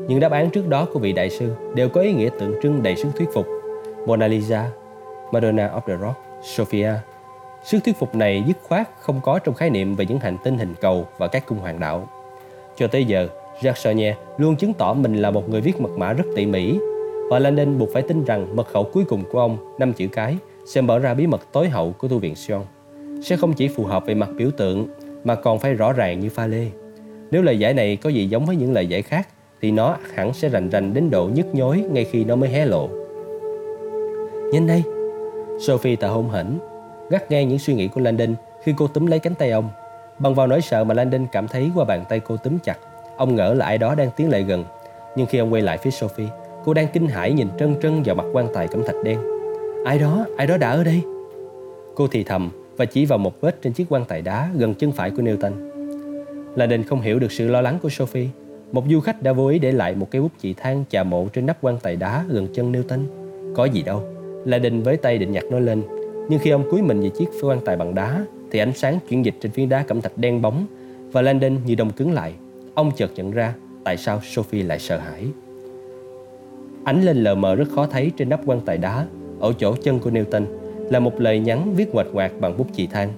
Những 0.08 0.20
đáp 0.20 0.32
án 0.32 0.50
trước 0.50 0.68
đó 0.68 0.86
của 0.92 0.98
vị 0.98 1.12
đại 1.12 1.30
sư 1.30 1.52
đều 1.74 1.88
có 1.88 2.00
ý 2.00 2.12
nghĩa 2.12 2.28
tượng 2.40 2.54
trưng 2.62 2.82
đầy 2.82 2.96
sức 2.96 3.08
thuyết 3.16 3.28
phục. 3.34 3.46
Mona 4.06 4.26
Lisa, 4.26 4.70
Madonna 5.32 5.68
of 5.68 5.80
the 5.80 5.96
Rock, 5.96 6.16
Sophia. 6.42 6.92
Sức 7.64 7.78
thuyết 7.84 7.98
phục 7.98 8.14
này 8.14 8.44
dứt 8.46 8.56
khoát 8.62 8.88
không 9.00 9.20
có 9.22 9.38
trong 9.38 9.54
khái 9.54 9.70
niệm 9.70 9.94
về 9.94 10.06
những 10.06 10.18
hành 10.18 10.36
tinh 10.44 10.58
hình 10.58 10.74
cầu 10.80 11.06
và 11.18 11.28
các 11.28 11.46
cung 11.46 11.58
hoàng 11.58 11.80
đạo. 11.80 12.08
Cho 12.76 12.86
tới 12.86 13.04
giờ, 13.04 13.28
Jacques 13.60 13.74
Sonnier 13.74 14.14
luôn 14.38 14.56
chứng 14.56 14.72
tỏ 14.72 14.94
mình 14.94 15.16
là 15.16 15.30
một 15.30 15.48
người 15.48 15.60
viết 15.60 15.80
mật 15.80 15.90
mã 15.96 16.12
rất 16.12 16.24
tỉ 16.36 16.46
mỉ 16.46 16.78
và 17.30 17.38
Landon 17.38 17.78
buộc 17.78 17.88
phải 17.92 18.02
tin 18.02 18.24
rằng 18.24 18.56
mật 18.56 18.66
khẩu 18.66 18.84
cuối 18.84 19.04
cùng 19.04 19.24
của 19.32 19.40
ông, 19.40 19.74
năm 19.78 19.92
chữ 19.92 20.08
cái, 20.12 20.36
sẽ 20.66 20.80
mở 20.80 20.98
ra 20.98 21.14
bí 21.14 21.26
mật 21.26 21.40
tối 21.52 21.68
hậu 21.68 21.92
của 21.98 22.08
tu 22.08 22.18
viện 22.18 22.34
Sion 22.34 22.62
sẽ 23.22 23.36
không 23.36 23.52
chỉ 23.52 23.68
phù 23.68 23.84
hợp 23.84 24.06
về 24.06 24.14
mặt 24.14 24.28
biểu 24.36 24.50
tượng 24.50 24.88
mà 25.24 25.34
còn 25.34 25.58
phải 25.58 25.74
rõ 25.74 25.92
ràng 25.92 26.20
như 26.20 26.28
pha 26.28 26.46
lê. 26.46 26.66
Nếu 27.30 27.42
lời 27.42 27.58
giải 27.58 27.74
này 27.74 27.96
có 27.96 28.10
gì 28.10 28.26
giống 28.26 28.46
với 28.46 28.56
những 28.56 28.72
lời 28.72 28.86
giải 28.86 29.02
khác 29.02 29.28
thì 29.60 29.70
nó 29.70 29.96
hẳn 30.14 30.32
sẽ 30.32 30.48
rành 30.48 30.70
rành 30.70 30.94
đến 30.94 31.10
độ 31.10 31.28
nhức 31.34 31.54
nhối 31.54 31.84
ngay 31.90 32.04
khi 32.04 32.24
nó 32.24 32.36
mới 32.36 32.48
hé 32.48 32.66
lộ. 32.66 32.88
Nhanh 34.52 34.66
đây! 34.66 34.82
Sophie 35.60 35.96
tà 35.96 36.08
hôn 36.08 36.28
hỉnh, 36.28 36.58
gắt 37.10 37.30
ngang 37.30 37.48
những 37.48 37.58
suy 37.58 37.74
nghĩ 37.74 37.88
của 37.88 38.00
Landon 38.00 38.34
khi 38.62 38.74
cô 38.76 38.86
túm 38.86 39.06
lấy 39.06 39.18
cánh 39.18 39.34
tay 39.34 39.50
ông. 39.50 39.68
Bằng 40.18 40.34
vào 40.34 40.46
nỗi 40.46 40.60
sợ 40.60 40.84
mà 40.84 40.94
Landon 40.94 41.26
cảm 41.32 41.48
thấy 41.48 41.70
qua 41.74 41.84
bàn 41.84 42.04
tay 42.08 42.20
cô 42.20 42.36
túm 42.36 42.58
chặt, 42.58 42.78
ông 43.16 43.36
ngỡ 43.36 43.54
là 43.54 43.66
ai 43.66 43.78
đó 43.78 43.94
đang 43.94 44.10
tiến 44.16 44.30
lại 44.30 44.42
gần. 44.42 44.64
Nhưng 45.16 45.26
khi 45.26 45.38
ông 45.38 45.52
quay 45.52 45.62
lại 45.62 45.78
phía 45.78 45.90
Sophie, 45.90 46.28
cô 46.64 46.74
đang 46.74 46.86
kinh 46.92 47.06
hãi 47.06 47.32
nhìn 47.32 47.48
trân 47.58 47.74
trân 47.82 48.02
vào 48.02 48.14
mặt 48.14 48.24
quan 48.32 48.48
tài 48.54 48.68
cẩm 48.68 48.82
thạch 48.86 48.96
đen 49.04 49.18
Ai 49.84 49.98
đó, 49.98 50.26
ai 50.36 50.46
đó 50.46 50.56
đã 50.56 50.70
ở 50.70 50.84
đây 50.84 51.02
Cô 51.94 52.06
thì 52.06 52.24
thầm 52.24 52.50
và 52.76 52.84
chỉ 52.84 53.06
vào 53.06 53.18
một 53.18 53.40
vết 53.40 53.62
trên 53.62 53.72
chiếc 53.72 53.86
quan 53.88 54.04
tài 54.04 54.22
đá 54.22 54.50
gần 54.54 54.74
chân 54.74 54.92
phải 54.92 55.10
của 55.10 55.22
Newton. 55.22 55.69
Landon 56.56 56.82
không 56.82 57.00
hiểu 57.00 57.18
được 57.18 57.32
sự 57.32 57.48
lo 57.48 57.60
lắng 57.60 57.78
của 57.82 57.88
Sophie. 57.88 58.28
Một 58.72 58.84
du 58.90 59.00
khách 59.00 59.22
đã 59.22 59.32
vô 59.32 59.46
ý 59.46 59.58
để 59.58 59.72
lại 59.72 59.94
một 59.94 60.10
cái 60.10 60.22
bút 60.22 60.32
chỉ 60.38 60.54
than 60.54 60.84
chà 60.90 61.02
mộ 61.02 61.28
trên 61.32 61.46
nắp 61.46 61.58
quan 61.60 61.78
tài 61.82 61.96
đá 61.96 62.24
gần 62.28 62.48
chân 62.54 62.72
Newton. 62.72 63.04
Có 63.54 63.64
gì 63.64 63.82
đâu. 63.82 64.02
Landon 64.44 64.82
với 64.82 64.96
tay 64.96 65.18
định 65.18 65.32
nhặt 65.32 65.44
nó 65.50 65.58
lên. 65.58 65.82
Nhưng 66.28 66.38
khi 66.38 66.50
ông 66.50 66.70
cúi 66.70 66.82
mình 66.82 67.00
về 67.00 67.08
chiếc 67.08 67.28
quan 67.42 67.60
tài 67.64 67.76
bằng 67.76 67.94
đá 67.94 68.26
thì 68.50 68.58
ánh 68.58 68.72
sáng 68.74 68.98
chuyển 69.08 69.24
dịch 69.24 69.34
trên 69.40 69.52
phiến 69.52 69.68
đá 69.68 69.82
cẩm 69.82 70.00
thạch 70.00 70.18
đen 70.18 70.42
bóng 70.42 70.66
và 71.12 71.22
Landon 71.22 71.56
như 71.66 71.74
đông 71.74 71.90
cứng 71.90 72.12
lại. 72.12 72.32
Ông 72.74 72.90
chợt 72.96 73.10
nhận 73.16 73.30
ra 73.30 73.54
tại 73.84 73.96
sao 73.96 74.20
Sophie 74.24 74.62
lại 74.62 74.78
sợ 74.78 74.98
hãi. 74.98 75.26
Ánh 76.84 77.02
lên 77.02 77.16
lờ 77.16 77.34
mờ 77.34 77.54
rất 77.54 77.68
khó 77.74 77.86
thấy 77.86 78.12
trên 78.16 78.28
nắp 78.28 78.40
quan 78.46 78.60
tài 78.60 78.78
đá 78.78 79.06
ở 79.40 79.52
chỗ 79.58 79.74
chân 79.82 79.98
của 79.98 80.10
Newton 80.10 80.44
là 80.90 81.00
một 81.00 81.20
lời 81.20 81.38
nhắn 81.38 81.74
viết 81.74 81.94
ngoạch 81.94 82.06
ngoạc 82.12 82.32
bằng 82.40 82.56
bút 82.56 82.66
chì 82.72 82.86
than. 82.86 83.12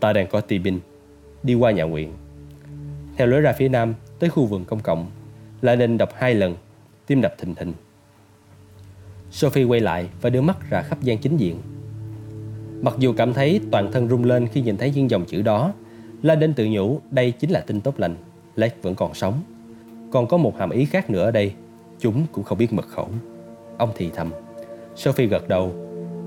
Ta 0.00 0.12
đang 0.12 0.26
có 0.26 0.40
tì 0.40 0.58
binh, 0.58 0.80
đi 1.46 1.54
qua 1.54 1.70
nhà 1.70 1.84
nguyện. 1.84 2.12
Theo 3.16 3.26
lối 3.26 3.40
ra 3.40 3.52
phía 3.52 3.68
nam 3.68 3.94
tới 4.18 4.30
khu 4.30 4.46
vườn 4.46 4.64
công 4.64 4.80
cộng, 4.80 5.06
La 5.62 5.76
nên 5.76 5.98
đọc 5.98 6.10
hai 6.14 6.34
lần, 6.34 6.56
tim 7.06 7.20
đập 7.20 7.34
thình 7.38 7.54
thình. 7.54 7.72
Sophie 9.30 9.64
quay 9.64 9.80
lại 9.80 10.08
và 10.20 10.30
đưa 10.30 10.40
mắt 10.40 10.70
ra 10.70 10.82
khắp 10.82 11.02
gian 11.02 11.18
chính 11.18 11.36
diện. 11.36 11.56
Mặc 12.82 12.94
dù 12.98 13.12
cảm 13.12 13.34
thấy 13.34 13.60
toàn 13.70 13.92
thân 13.92 14.08
rung 14.08 14.24
lên 14.24 14.48
khi 14.48 14.60
nhìn 14.60 14.76
thấy 14.76 14.92
những 14.94 15.10
dòng 15.10 15.24
chữ 15.24 15.42
đó, 15.42 15.72
La 16.22 16.34
Ninh 16.34 16.52
tự 16.52 16.66
nhủ 16.66 17.00
đây 17.10 17.30
chính 17.30 17.50
là 17.50 17.60
tin 17.60 17.80
tốt 17.80 17.94
lành. 17.98 18.16
Lake 18.56 18.76
vẫn 18.82 18.94
còn 18.94 19.14
sống. 19.14 19.42
Còn 20.10 20.26
có 20.26 20.36
một 20.36 20.58
hàm 20.58 20.70
ý 20.70 20.84
khác 20.84 21.10
nữa 21.10 21.24
ở 21.24 21.30
đây, 21.30 21.52
chúng 22.00 22.26
cũng 22.32 22.44
không 22.44 22.58
biết 22.58 22.72
mật 22.72 22.88
khẩu. 22.88 23.08
Ông 23.78 23.90
thì 23.96 24.10
thầm. 24.14 24.30
Sophie 24.96 25.26
gật 25.26 25.48
đầu. 25.48 25.72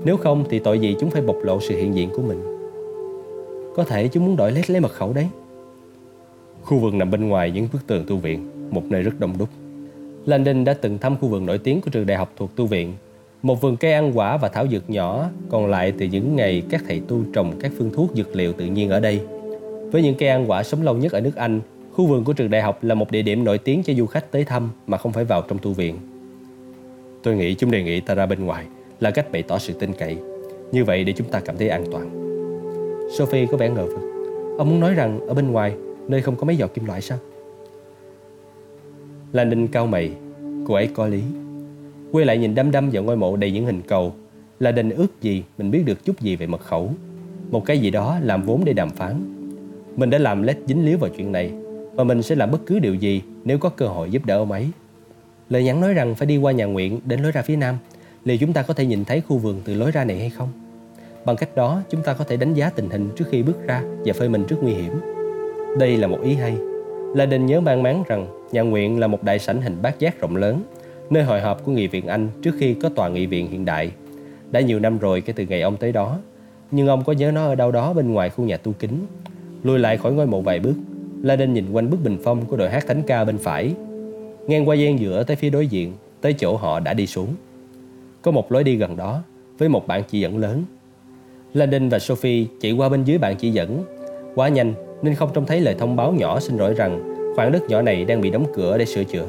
Nếu 0.04 0.16
không 0.16 0.44
thì 0.50 0.58
tội 0.58 0.78
gì 0.78 0.96
chúng 1.00 1.10
phải 1.10 1.22
bộc 1.22 1.36
lộ 1.42 1.60
sự 1.60 1.76
hiện 1.76 1.94
diện 1.94 2.10
của 2.16 2.22
mình. 2.22 2.49
Có 3.76 3.84
thể 3.84 4.08
chúng 4.08 4.26
muốn 4.26 4.36
đổi 4.36 4.52
lét 4.52 4.70
lấy 4.70 4.80
mật 4.80 4.92
khẩu 4.92 5.12
đấy. 5.12 5.28
Khu 6.62 6.78
vườn 6.78 6.98
nằm 6.98 7.10
bên 7.10 7.28
ngoài 7.28 7.50
những 7.50 7.68
bức 7.72 7.86
tường 7.86 8.04
tu 8.08 8.16
viện, 8.16 8.50
một 8.70 8.82
nơi 8.90 9.02
rất 9.02 9.12
đông 9.18 9.38
đúc. 9.38 9.48
Landon 10.26 10.64
đã 10.64 10.74
từng 10.74 10.98
thăm 10.98 11.16
khu 11.16 11.28
vườn 11.28 11.46
nổi 11.46 11.58
tiếng 11.58 11.80
của 11.80 11.90
trường 11.90 12.06
đại 12.06 12.18
học 12.18 12.32
thuộc 12.36 12.56
tu 12.56 12.66
viện. 12.66 12.92
Một 13.42 13.60
vườn 13.60 13.76
cây 13.76 13.92
ăn 13.92 14.12
quả 14.14 14.36
và 14.36 14.48
thảo 14.48 14.66
dược 14.68 14.90
nhỏ 14.90 15.28
còn 15.48 15.66
lại 15.66 15.92
từ 15.98 16.06
những 16.06 16.36
ngày 16.36 16.62
các 16.70 16.82
thầy 16.88 17.00
tu 17.08 17.22
trồng 17.32 17.52
các 17.60 17.72
phương 17.78 17.90
thuốc 17.94 18.10
dược 18.14 18.36
liệu 18.36 18.52
tự 18.52 18.66
nhiên 18.66 18.90
ở 18.90 19.00
đây. 19.00 19.20
Với 19.92 20.02
những 20.02 20.14
cây 20.18 20.28
ăn 20.28 20.50
quả 20.50 20.62
sống 20.62 20.82
lâu 20.82 20.96
nhất 20.96 21.12
ở 21.12 21.20
nước 21.20 21.36
Anh, 21.36 21.60
khu 21.92 22.06
vườn 22.06 22.24
của 22.24 22.32
trường 22.32 22.50
đại 22.50 22.62
học 22.62 22.84
là 22.84 22.94
một 22.94 23.10
địa 23.10 23.22
điểm 23.22 23.44
nổi 23.44 23.58
tiếng 23.58 23.82
cho 23.82 23.94
du 23.94 24.06
khách 24.06 24.32
tới 24.32 24.44
thăm 24.44 24.70
mà 24.86 24.98
không 24.98 25.12
phải 25.12 25.24
vào 25.24 25.42
trong 25.48 25.58
tu 25.58 25.72
viện. 25.72 25.98
Tôi 27.22 27.36
nghĩ 27.36 27.54
chúng 27.54 27.70
đề 27.70 27.82
nghị 27.82 28.00
ta 28.00 28.14
ra 28.14 28.26
bên 28.26 28.44
ngoài 28.44 28.64
là 29.00 29.10
cách 29.10 29.32
bày 29.32 29.42
tỏ 29.42 29.58
sự 29.58 29.72
tin 29.72 29.92
cậy. 29.92 30.16
Như 30.72 30.84
vậy 30.84 31.04
để 31.04 31.12
chúng 31.12 31.28
ta 31.28 31.40
cảm 31.40 31.56
thấy 31.56 31.68
an 31.68 31.84
toàn. 31.92 32.29
Sophie 33.18 33.46
có 33.46 33.56
vẻ 33.56 33.70
ngờ 33.70 33.86
vực. 33.86 34.00
Ông 34.58 34.70
muốn 34.70 34.80
nói 34.80 34.94
rằng 34.94 35.20
ở 35.28 35.34
bên 35.34 35.52
ngoài, 35.52 35.74
nơi 36.08 36.22
không 36.22 36.36
có 36.36 36.44
mấy 36.44 36.56
giọt 36.56 36.74
kim 36.74 36.84
loại 36.84 37.00
sao? 37.00 37.18
Landon 39.32 39.66
cao 39.66 39.86
mày, 39.86 40.10
cô 40.66 40.74
ấy 40.74 40.88
có 40.94 41.06
lý. 41.06 41.22
Quay 42.12 42.24
lại 42.24 42.38
nhìn 42.38 42.54
đăm 42.54 42.70
đăm 42.70 42.90
vào 42.90 43.02
ngôi 43.02 43.16
mộ 43.16 43.36
đầy 43.36 43.50
những 43.50 43.66
hình 43.66 43.82
cầu, 43.88 44.14
là 44.60 44.72
đình 44.72 44.90
ước 44.90 45.22
gì 45.22 45.42
mình 45.58 45.70
biết 45.70 45.82
được 45.86 46.04
chút 46.04 46.20
gì 46.20 46.36
về 46.36 46.46
mật 46.46 46.60
khẩu. 46.60 46.90
Một 47.50 47.64
cái 47.64 47.78
gì 47.78 47.90
đó 47.90 48.18
làm 48.22 48.42
vốn 48.42 48.64
để 48.64 48.72
đàm 48.72 48.90
phán. 48.90 49.20
Mình 49.96 50.10
đã 50.10 50.18
làm 50.18 50.42
lết 50.42 50.56
dính 50.66 50.84
líu 50.86 50.98
vào 50.98 51.10
chuyện 51.16 51.32
này 51.32 51.52
và 51.94 52.04
mình 52.04 52.22
sẽ 52.22 52.34
làm 52.34 52.50
bất 52.50 52.60
cứ 52.66 52.78
điều 52.78 52.94
gì 52.94 53.22
nếu 53.44 53.58
có 53.58 53.68
cơ 53.68 53.86
hội 53.86 54.10
giúp 54.10 54.26
đỡ 54.26 54.36
ông 54.36 54.52
ấy. 54.52 54.66
Lời 55.48 55.64
nhắn 55.64 55.80
nói 55.80 55.94
rằng 55.94 56.14
phải 56.14 56.26
đi 56.26 56.36
qua 56.36 56.52
nhà 56.52 56.64
nguyện 56.64 57.00
đến 57.04 57.22
lối 57.22 57.32
ra 57.32 57.42
phía 57.42 57.56
nam. 57.56 57.76
Liệu 58.24 58.36
chúng 58.36 58.52
ta 58.52 58.62
có 58.62 58.74
thể 58.74 58.86
nhìn 58.86 59.04
thấy 59.04 59.20
khu 59.20 59.38
vườn 59.38 59.60
từ 59.64 59.74
lối 59.74 59.90
ra 59.90 60.04
này 60.04 60.18
hay 60.18 60.30
không? 60.30 60.48
Bằng 61.24 61.36
cách 61.36 61.56
đó, 61.56 61.82
chúng 61.90 62.02
ta 62.02 62.12
có 62.12 62.24
thể 62.24 62.36
đánh 62.36 62.54
giá 62.54 62.70
tình 62.70 62.90
hình 62.90 63.08
trước 63.16 63.24
khi 63.30 63.42
bước 63.42 63.66
ra 63.66 63.82
và 64.04 64.12
phơi 64.12 64.28
mình 64.28 64.44
trước 64.48 64.56
nguy 64.62 64.72
hiểm. 64.72 65.00
Đây 65.78 65.96
là 65.96 66.06
một 66.06 66.18
ý 66.22 66.34
hay. 66.34 66.56
La 67.14 67.26
Đình 67.26 67.46
nhớ 67.46 67.60
mang 67.60 67.82
máng 67.82 68.04
rằng 68.08 68.26
nhà 68.52 68.62
nguyện 68.62 69.00
là 69.00 69.06
một 69.06 69.22
đại 69.22 69.38
sảnh 69.38 69.62
hình 69.62 69.76
bát 69.82 69.98
giác 69.98 70.20
rộng 70.20 70.36
lớn, 70.36 70.62
nơi 71.10 71.22
hội 71.22 71.40
họp 71.40 71.64
của 71.64 71.72
nghị 71.72 71.86
viện 71.86 72.06
Anh 72.06 72.28
trước 72.42 72.54
khi 72.58 72.74
có 72.74 72.88
tòa 72.88 73.08
nghị 73.08 73.26
viện 73.26 73.50
hiện 73.50 73.64
đại. 73.64 73.90
Đã 74.50 74.60
nhiều 74.60 74.78
năm 74.78 74.98
rồi 74.98 75.20
kể 75.20 75.32
từ 75.32 75.44
ngày 75.48 75.62
ông 75.62 75.76
tới 75.76 75.92
đó, 75.92 76.18
nhưng 76.70 76.88
ông 76.88 77.04
có 77.04 77.12
nhớ 77.12 77.32
nó 77.32 77.46
ở 77.46 77.54
đâu 77.54 77.72
đó 77.72 77.92
bên 77.92 78.12
ngoài 78.12 78.30
khu 78.30 78.44
nhà 78.44 78.56
tu 78.56 78.72
kính. 78.72 79.06
Lùi 79.62 79.78
lại 79.78 79.96
khỏi 79.96 80.12
ngôi 80.12 80.26
mộ 80.26 80.40
vài 80.40 80.58
bước, 80.58 80.74
La 81.22 81.36
Đinh 81.36 81.54
nhìn 81.54 81.72
quanh 81.72 81.90
bức 81.90 82.04
bình 82.04 82.18
phong 82.24 82.46
của 82.46 82.56
đội 82.56 82.70
hát 82.70 82.86
thánh 82.86 83.02
ca 83.06 83.24
bên 83.24 83.38
phải 83.38 83.74
Ngang 84.46 84.68
qua 84.68 84.74
gian 84.74 84.98
giữa 85.00 85.24
tới 85.24 85.36
phía 85.36 85.50
đối 85.50 85.66
diện 85.66 85.92
Tới 86.20 86.32
chỗ 86.32 86.56
họ 86.56 86.80
đã 86.80 86.94
đi 86.94 87.06
xuống 87.06 87.34
Có 88.22 88.30
một 88.30 88.52
lối 88.52 88.64
đi 88.64 88.76
gần 88.76 88.96
đó 88.96 89.22
Với 89.58 89.68
một 89.68 89.86
bảng 89.86 90.02
chỉ 90.10 90.20
dẫn 90.20 90.38
lớn 90.38 90.64
Landon 91.54 91.88
và 91.88 91.98
Sophie 91.98 92.46
chạy 92.60 92.72
qua 92.72 92.88
bên 92.88 93.04
dưới 93.04 93.18
bạn 93.18 93.36
chỉ 93.36 93.50
dẫn 93.50 93.84
Quá 94.34 94.48
nhanh 94.48 94.74
nên 95.02 95.14
không 95.14 95.30
trông 95.34 95.46
thấy 95.46 95.60
lời 95.60 95.74
thông 95.78 95.96
báo 95.96 96.12
nhỏ 96.12 96.40
xin 96.40 96.56
lỗi 96.56 96.74
rằng 96.74 97.16
khoảng 97.36 97.52
đất 97.52 97.62
nhỏ 97.68 97.82
này 97.82 98.04
đang 98.04 98.20
bị 98.20 98.30
đóng 98.30 98.46
cửa 98.54 98.78
để 98.78 98.84
sửa 98.84 99.04
chữa. 99.04 99.26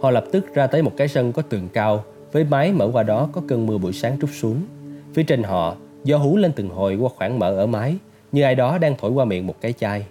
Họ 0.00 0.10
lập 0.10 0.24
tức 0.32 0.54
ra 0.54 0.66
tới 0.66 0.82
một 0.82 0.92
cái 0.96 1.08
sân 1.08 1.32
có 1.32 1.42
tường 1.42 1.68
cao 1.72 2.04
với 2.32 2.44
mái 2.44 2.72
mở 2.72 2.90
qua 2.92 3.02
đó 3.02 3.28
có 3.32 3.42
cơn 3.48 3.66
mưa 3.66 3.78
buổi 3.78 3.92
sáng 3.92 4.16
trút 4.20 4.30
xuống. 4.32 4.56
Phía 5.14 5.22
trên 5.22 5.42
họ, 5.42 5.76
gió 6.04 6.16
hú 6.16 6.36
lên 6.36 6.52
từng 6.52 6.68
hồi 6.68 6.96
qua 6.96 7.08
khoảng 7.16 7.38
mở 7.38 7.56
ở 7.56 7.66
mái 7.66 7.96
như 8.32 8.42
ai 8.42 8.54
đó 8.54 8.78
đang 8.78 8.94
thổi 8.98 9.10
qua 9.10 9.24
miệng 9.24 9.46
một 9.46 9.54
cái 9.60 9.72
chai. 9.72 10.06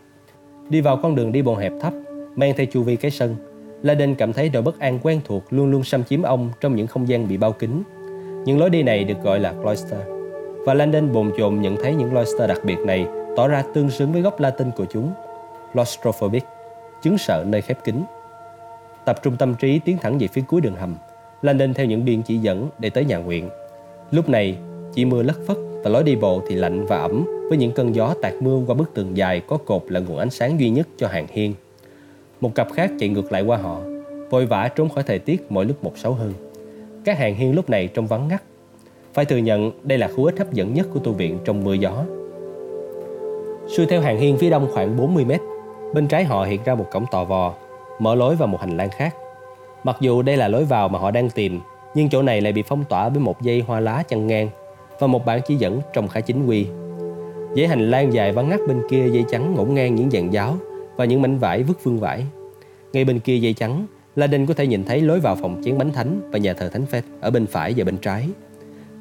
Đi 0.70 0.82
vào 0.82 1.00
con 1.04 1.16
đường 1.16 1.32
đi 1.32 1.42
bộ 1.42 1.56
hẹp 1.56 1.72
thấp, 1.82 1.94
mang 2.36 2.54
theo 2.58 2.66
chu 2.66 2.84
vi 2.84 2.96
cái 2.96 3.12
sân, 3.12 3.36
Laden 3.84 4.16
cảm 4.16 4.34
thấy 4.34 4.50
nỗi 4.54 4.62
bất 4.62 4.80
an 4.80 5.00
quen 5.04 5.22
thuộc 5.26 5.44
luôn 5.50 5.72
luôn 5.72 5.84
xâm 5.84 6.04
chiếm 6.04 6.22
ông 6.22 6.50
trong 6.62 6.76
những 6.76 6.88
không 6.88 7.08
gian 7.08 7.28
bị 7.28 7.38
bao 7.38 7.52
kín. 7.52 7.84
Những 8.46 8.60
lối 8.60 8.70
đi 8.70 8.84
này 8.84 9.04
được 9.04 9.24
gọi 9.24 9.40
là 9.40 9.54
cloister. 9.54 10.13
Và 10.66 10.74
Landon 10.74 11.12
bồn 11.12 11.32
chồn 11.38 11.62
nhận 11.62 11.78
thấy 11.84 11.96
những 11.96 12.14
Loister 12.14 12.50
đặc 12.50 12.60
biệt 12.64 12.80
này 12.80 13.08
tỏ 13.36 13.48
ra 13.48 13.64
tương 13.74 13.90
xứng 13.90 14.12
với 14.12 14.22
gốc 14.22 14.40
Latin 14.40 14.72
của 14.72 14.86
chúng, 14.86 15.12
claustrophobic, 15.74 16.44
chứng 17.02 17.18
sợ 17.18 17.44
nơi 17.48 17.62
khép 17.62 17.84
kín. 17.84 17.96
Tập 19.06 19.24
trung 19.24 19.38
tâm 19.38 19.56
trí 19.56 19.80
tiến 19.80 19.98
thẳng 19.98 20.18
về 20.18 20.28
phía 20.28 20.42
cuối 20.48 20.62
đường 20.62 20.76
hầm, 20.76 20.96
Landon 21.42 21.74
theo 21.74 21.86
những 21.86 22.06
biên 22.06 22.22
chỉ 22.22 22.38
dẫn 22.38 22.70
để 22.80 22.90
tới 22.90 23.06
nhà 23.06 23.18
nguyện. 23.18 23.50
Lúc 24.12 24.30
này, 24.30 24.58
chỉ 24.94 25.06
mưa 25.06 25.24
lất 25.24 25.38
phất 25.48 25.58
và 25.84 25.90
lối 25.90 26.04
đi 26.04 26.16
bộ 26.16 26.42
thì 26.48 26.56
lạnh 26.56 26.86
và 26.86 26.98
ẩm 26.98 27.26
với 27.50 27.58
những 27.58 27.72
cơn 27.72 27.96
gió 27.96 28.14
tạt 28.22 28.34
mưa 28.40 28.62
qua 28.68 28.76
bức 28.76 28.94
tường 28.94 29.18
dài 29.18 29.42
có 29.48 29.58
cột 29.58 29.84
là 29.88 30.00
nguồn 30.00 30.18
ánh 30.18 30.30
sáng 30.30 30.60
duy 30.60 30.70
nhất 30.70 30.88
cho 30.98 31.08
hàng 31.08 31.28
hiên. 31.30 31.54
Một 32.42 32.56
cặp 32.56 32.68
khác 32.74 32.92
chạy 33.00 33.10
ngược 33.10 33.32
lại 33.32 33.42
qua 33.42 33.58
họ, 33.58 33.82
vội 34.30 34.46
vã 34.46 34.70
trốn 34.76 34.90
khỏi 34.90 35.04
thời 35.04 35.20
tiết 35.20 35.46
mỗi 35.50 35.66
lúc 35.66 35.84
một 35.84 35.98
xấu 35.98 36.14
hơn. 36.14 36.34
Các 37.06 37.18
hàng 37.18 37.36
hiên 37.36 37.56
lúc 37.56 37.70
này 37.70 37.88
trông 37.88 38.08
vắng 38.08 38.28
ngắt. 38.28 38.44
Phải 39.14 39.26
thừa 39.26 39.38
nhận 39.38 39.72
đây 39.84 39.98
là 39.98 40.08
khu 40.08 40.26
ích 40.26 40.38
hấp 40.38 40.54
dẫn 40.54 40.74
nhất 40.74 40.88
của 40.94 41.00
tu 41.00 41.12
viện 41.12 41.38
trong 41.46 41.64
mưa 41.64 41.74
gió. 41.74 42.06
Xuôi 43.68 43.86
theo 43.86 44.02
hàng 44.02 44.18
hiên 44.18 44.38
phía 44.38 44.50
đông 44.50 44.68
khoảng 44.74 44.98
40 44.98 45.26
mét, 45.26 45.42
bên 45.94 46.08
trái 46.08 46.24
họ 46.24 46.44
hiện 46.44 46.62
ra 46.66 46.76
một 46.76 46.86
cổng 46.92 47.06
tò 47.12 47.24
vò, 47.24 47.54
mở 48.00 48.16
lối 48.16 48.36
vào 48.36 48.48
một 48.48 48.62
hành 48.62 48.78
lang 48.78 48.90
khác. 48.90 49.16
Mặc 49.84 49.98
dù 50.00 50.22
đây 50.22 50.38
là 50.38 50.48
lối 50.48 50.66
vào 50.66 50.90
mà 50.90 51.00
họ 51.00 51.12
đang 51.12 51.30
tìm, 51.30 51.60
nhưng 51.96 52.10
chỗ 52.10 52.22
này 52.22 52.42
lại 52.42 52.54
bị 52.54 52.64
phong 52.64 52.84
tỏa 52.90 53.10
với 53.10 53.20
một 53.20 53.42
dây 53.42 53.64
hoa 53.68 53.80
lá 53.80 54.04
chăn 54.08 54.28
ngang 54.28 54.50
và 55.00 55.08
một 55.08 55.26
bản 55.26 55.42
chỉ 55.48 55.56
dẫn 55.56 55.82
trông 55.94 56.08
khá 56.08 56.20
chính 56.20 56.46
quy. 56.46 56.68
Dãy 57.56 57.68
hành 57.68 57.92
lang 57.92 58.14
dài 58.14 58.32
vắng 58.32 58.50
ngắt 58.50 58.60
bên 58.68 58.82
kia 58.90 59.10
dây 59.10 59.26
trắng 59.32 59.54
ngổn 59.56 59.74
ngang 59.74 59.96
những 59.96 60.12
dàn 60.12 60.30
giáo 60.30 60.58
và 60.96 61.06
những 61.06 61.22
mảnh 61.22 61.38
vải 61.38 61.64
vứt 61.64 61.84
vương 61.84 62.00
vải. 62.00 62.26
Ngay 62.94 63.06
bên 63.06 63.20
kia 63.20 63.38
dây 63.38 63.54
trắng, 63.54 63.86
La 64.16 64.28
Đinh 64.28 64.46
có 64.46 64.54
thể 64.54 64.68
nhìn 64.68 64.84
thấy 64.84 65.02
lối 65.02 65.20
vào 65.20 65.36
phòng 65.36 65.62
chén 65.66 65.78
bánh 65.78 65.92
thánh 65.92 66.30
và 66.32 66.40
nhà 66.40 66.54
thờ 66.54 66.70
thánh 66.70 66.86
phép 66.86 67.02
ở 67.22 67.32
bên 67.32 67.48
phải 67.48 67.74
và 67.78 67.84
bên 67.84 67.98
trái. 67.98 68.30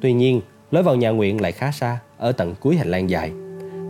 Tuy 0.03 0.13
nhiên, 0.13 0.41
lối 0.71 0.83
vào 0.83 0.95
nhà 0.95 1.09
nguyện 1.09 1.41
lại 1.41 1.51
khá 1.51 1.71
xa, 1.71 1.99
ở 2.17 2.31
tận 2.31 2.55
cuối 2.59 2.75
hành 2.75 2.91
lang 2.91 3.09
dài. 3.09 3.31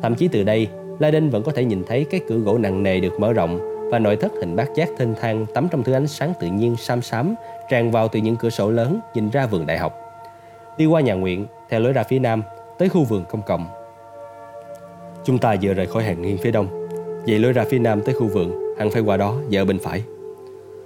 Thậm 0.02 0.15
chí 0.15 0.27
từ 0.27 0.44
đây, 0.44 0.68
La 0.99 1.11
Đinh 1.11 1.30
vẫn 1.30 1.44
có 1.44 1.52
thể 1.52 1.65
nhìn 1.65 1.84
thấy 1.88 2.06
cái 2.10 2.22
cửa 2.27 2.38
gỗ 2.38 2.57
nặng 2.57 2.84
nề 2.84 2.99
được 2.99 3.19
mở 3.19 3.34
rộng 3.34 3.60
và 3.91 3.99
nội 3.99 4.15
thất 4.15 4.31
hình 4.40 4.56
bát 4.56 4.69
giác 4.76 4.90
thênh 4.98 5.15
thang 5.22 5.45
tắm 5.53 5.68
trong 5.72 5.84
thứ 5.84 5.94
ánh 5.94 6.07
sáng 6.07 6.34
tự 6.40 6.48
nhiên 6.48 6.76
xám 6.76 7.02
xám 7.02 7.35
tràn 7.69 7.91
vào 7.91 8.07
từ 8.07 8.19
những 8.19 8.35
cửa 8.35 8.49
sổ 8.49 8.72
lớn 8.72 8.99
nhìn 9.14 9.30
ra 9.30 9.45
vườn 9.45 9.65
đại 9.65 9.77
học. 9.77 9.94
Đi 10.77 10.85
qua 10.85 11.02
nhà 11.02 11.14
nguyện, 11.14 11.45
theo 11.69 11.80
lối 11.80 11.94
ra 11.94 12.03
phía 12.03 12.19
nam, 12.19 12.44
tới 12.77 12.90
khu 12.90 13.03
vườn 13.03 13.26
công 13.30 13.41
cộng. 13.41 13.65
Chúng 15.26 15.38
ta 15.38 15.56
vừa 15.61 15.73
rời 15.73 15.85
khỏi 15.85 16.03
hàng 16.03 16.22
nghiêng 16.22 16.38
phía 16.38 16.52
đông, 16.52 16.88
vậy 17.27 17.40
lối 17.40 17.53
ra 17.53 17.65
phía 17.69 17.80
nam 17.80 18.02
tới 18.02 18.15
khu 18.15 18.27
vườn, 18.27 18.76
hẳn 18.80 18.91
phải 18.91 19.02
qua 19.02 19.18
đó 19.18 19.35
và 19.52 19.61
ở 19.61 19.65
bên 19.65 19.80
phải. 19.80 20.03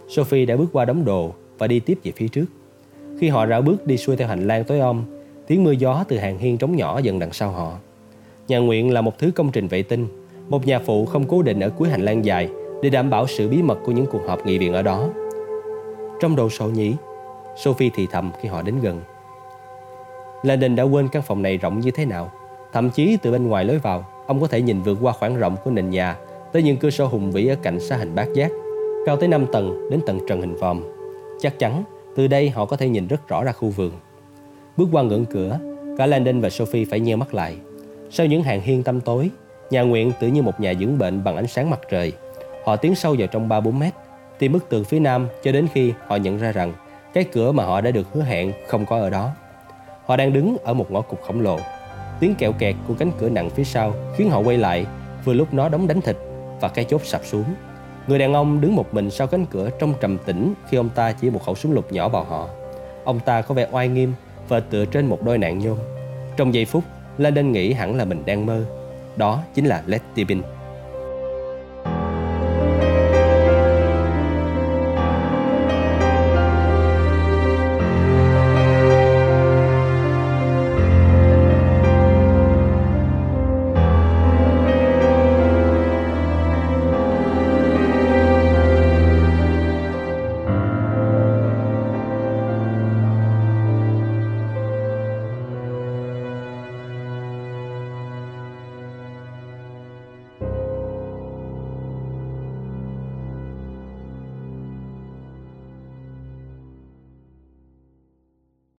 Sophie 0.07 0.45
đã 0.45 0.55
bước 0.55 0.67
qua 0.73 0.85
đống 0.85 1.05
đồ 1.05 1.33
và 1.57 1.67
đi 1.67 1.79
tiếp 1.79 1.97
về 2.03 2.11
phía 2.15 2.27
trước. 2.27 2.45
Khi 3.19 3.29
họ 3.29 3.47
rảo 3.47 3.61
bước 3.61 3.87
đi 3.87 3.97
xuôi 3.97 4.15
theo 4.15 4.27
hành 4.27 4.47
lang 4.47 4.63
tối 4.63 4.79
om, 4.79 5.16
tiếng 5.47 5.63
mưa 5.63 5.71
gió 5.71 6.03
từ 6.07 6.17
hàng 6.17 6.37
hiên 6.37 6.57
trống 6.57 6.75
nhỏ 6.75 6.99
dần 6.99 7.19
đằng 7.19 7.33
sau 7.33 7.51
họ. 7.51 7.73
Nhà 8.47 8.57
nguyện 8.57 8.93
là 8.93 9.01
một 9.01 9.19
thứ 9.19 9.31
công 9.35 9.51
trình 9.51 9.67
vệ 9.67 9.83
tinh, 9.83 10.07
một 10.49 10.67
nhà 10.67 10.79
phụ 10.79 11.05
không 11.05 11.25
cố 11.27 11.41
định 11.41 11.59
ở 11.59 11.69
cuối 11.69 11.89
hành 11.89 12.05
lang 12.05 12.25
dài 12.25 12.49
để 12.81 12.89
đảm 12.89 13.09
bảo 13.09 13.27
sự 13.27 13.47
bí 13.47 13.61
mật 13.61 13.77
của 13.85 13.91
những 13.91 14.05
cuộc 14.11 14.21
họp 14.27 14.45
nghị 14.45 14.57
viện 14.57 14.73
ở 14.73 14.81
đó. 14.81 15.09
Trong 16.19 16.35
đồ 16.35 16.49
sổ 16.49 16.65
nhí 16.65 16.93
Sophie 17.57 17.89
thì 17.95 18.07
thầm 18.11 18.31
khi 18.41 18.49
họ 18.49 18.61
đến 18.61 18.75
gần. 18.81 19.01
Landon 20.43 20.75
đã 20.75 20.83
quên 20.83 21.07
căn 21.07 21.21
phòng 21.21 21.41
này 21.41 21.57
rộng 21.57 21.79
như 21.79 21.91
thế 21.91 22.05
nào. 22.05 22.31
Thậm 22.73 22.89
chí 22.89 23.17
từ 23.21 23.31
bên 23.31 23.47
ngoài 23.47 23.65
lối 23.65 23.79
vào, 23.79 24.05
ông 24.27 24.41
có 24.41 24.47
thể 24.47 24.61
nhìn 24.61 24.81
vượt 24.81 24.97
qua 25.01 25.13
khoảng 25.13 25.37
rộng 25.37 25.55
của 25.63 25.71
nền 25.71 25.89
nhà 25.89 26.17
tới 26.53 26.63
những 26.63 26.77
cửa 26.77 26.89
sổ 26.89 27.07
hùng 27.07 27.31
vĩ 27.31 27.47
ở 27.47 27.55
cạnh 27.61 27.79
xa 27.79 27.97
hình 27.97 28.15
bát 28.15 28.27
giác, 28.33 28.51
cao 29.05 29.17
tới 29.17 29.27
5 29.27 29.45
tầng 29.51 29.89
đến 29.91 29.99
tận 30.05 30.19
trần 30.27 30.41
hình 30.41 30.55
vòm. 30.55 30.83
Chắc 31.39 31.59
chắn 31.59 31.83
từ 32.15 32.27
đây 32.27 32.49
họ 32.49 32.65
có 32.65 32.77
thể 32.77 32.89
nhìn 32.89 33.07
rất 33.07 33.27
rõ 33.27 33.43
ra 33.43 33.51
khu 33.51 33.69
vườn. 33.69 33.91
Bước 34.77 34.89
qua 34.91 35.03
ngưỡng 35.03 35.25
cửa, 35.25 35.59
Cả 35.97 36.05
Landon 36.05 36.41
và 36.41 36.49
Sophie 36.49 36.85
phải 36.85 36.99
nheo 36.99 37.17
mắt 37.17 37.33
lại. 37.33 37.55
Sau 38.09 38.25
những 38.25 38.43
hàng 38.43 38.61
hiên 38.61 38.83
tăm 38.83 39.01
tối, 39.01 39.29
nhà 39.69 39.81
nguyện 39.81 40.11
tự 40.19 40.27
như 40.27 40.41
một 40.41 40.59
nhà 40.59 40.73
dưỡng 40.79 40.97
bệnh 40.97 41.23
bằng 41.23 41.35
ánh 41.35 41.47
sáng 41.47 41.69
mặt 41.69 41.79
trời. 41.89 42.13
Họ 42.65 42.75
tiến 42.75 42.95
sâu 42.95 43.15
vào 43.19 43.27
trong 43.27 43.49
3-4 43.49 43.71
mét, 43.71 43.93
tìm 44.39 44.51
bức 44.51 44.69
tường 44.69 44.83
phía 44.83 44.99
nam 44.99 45.27
cho 45.43 45.51
đến 45.51 45.67
khi 45.73 45.93
họ 46.07 46.15
nhận 46.15 46.37
ra 46.37 46.51
rằng 46.51 46.73
cái 47.13 47.23
cửa 47.23 47.51
mà 47.51 47.63
họ 47.65 47.81
đã 47.81 47.91
được 47.91 48.07
hứa 48.13 48.21
hẹn 48.21 48.53
không 48.67 48.85
có 48.85 48.99
ở 48.99 49.09
đó. 49.09 49.31
Họ 50.05 50.17
đang 50.17 50.33
đứng 50.33 50.57
ở 50.63 50.73
một 50.73 50.91
ngõ 50.91 51.01
cụt 51.01 51.19
khổng 51.21 51.41
lồ. 51.41 51.59
Tiếng 52.19 52.35
kẹo 52.35 52.51
kẹt 52.51 52.75
của 52.87 52.93
cánh 52.93 53.11
cửa 53.19 53.29
nặng 53.29 53.49
phía 53.49 53.63
sau 53.63 53.93
khiến 54.17 54.29
họ 54.29 54.39
quay 54.39 54.57
lại 54.57 54.85
vừa 55.25 55.33
lúc 55.33 55.53
nó 55.53 55.69
đóng 55.69 55.87
đánh 55.87 56.01
thịt 56.01 56.17
và 56.61 56.67
cái 56.67 56.85
chốt 56.85 57.01
sập 57.05 57.25
xuống. 57.25 57.45
Người 58.07 58.19
đàn 58.19 58.33
ông 58.33 58.61
đứng 58.61 58.75
một 58.75 58.93
mình 58.93 59.09
sau 59.09 59.27
cánh 59.27 59.45
cửa 59.45 59.69
trong 59.79 59.93
trầm 60.01 60.17
tĩnh 60.25 60.53
khi 60.69 60.77
ông 60.77 60.89
ta 60.89 61.11
chỉ 61.11 61.29
một 61.29 61.43
khẩu 61.45 61.55
súng 61.55 61.71
lục 61.71 61.91
nhỏ 61.91 62.09
vào 62.09 62.23
họ. 62.23 62.49
Ông 63.03 63.19
ta 63.19 63.41
có 63.41 63.53
vẻ 63.53 63.67
oai 63.71 63.87
nghiêm 63.87 64.13
và 64.47 64.59
tựa 64.59 64.85
trên 64.85 65.05
một 65.05 65.23
đôi 65.23 65.37
nạn 65.37 65.59
nhôm. 65.59 65.77
Trong 66.37 66.53
giây 66.53 66.65
phút, 66.65 66.83
Landon 67.17 67.51
nghĩ 67.51 67.73
hẳn 67.73 67.95
là 67.95 68.05
mình 68.05 68.23
đang 68.25 68.45
mơ. 68.45 68.65
Đó 69.15 69.43
chính 69.53 69.65
là 69.65 69.83
Letty 69.87 70.23
Bean. 70.23 70.41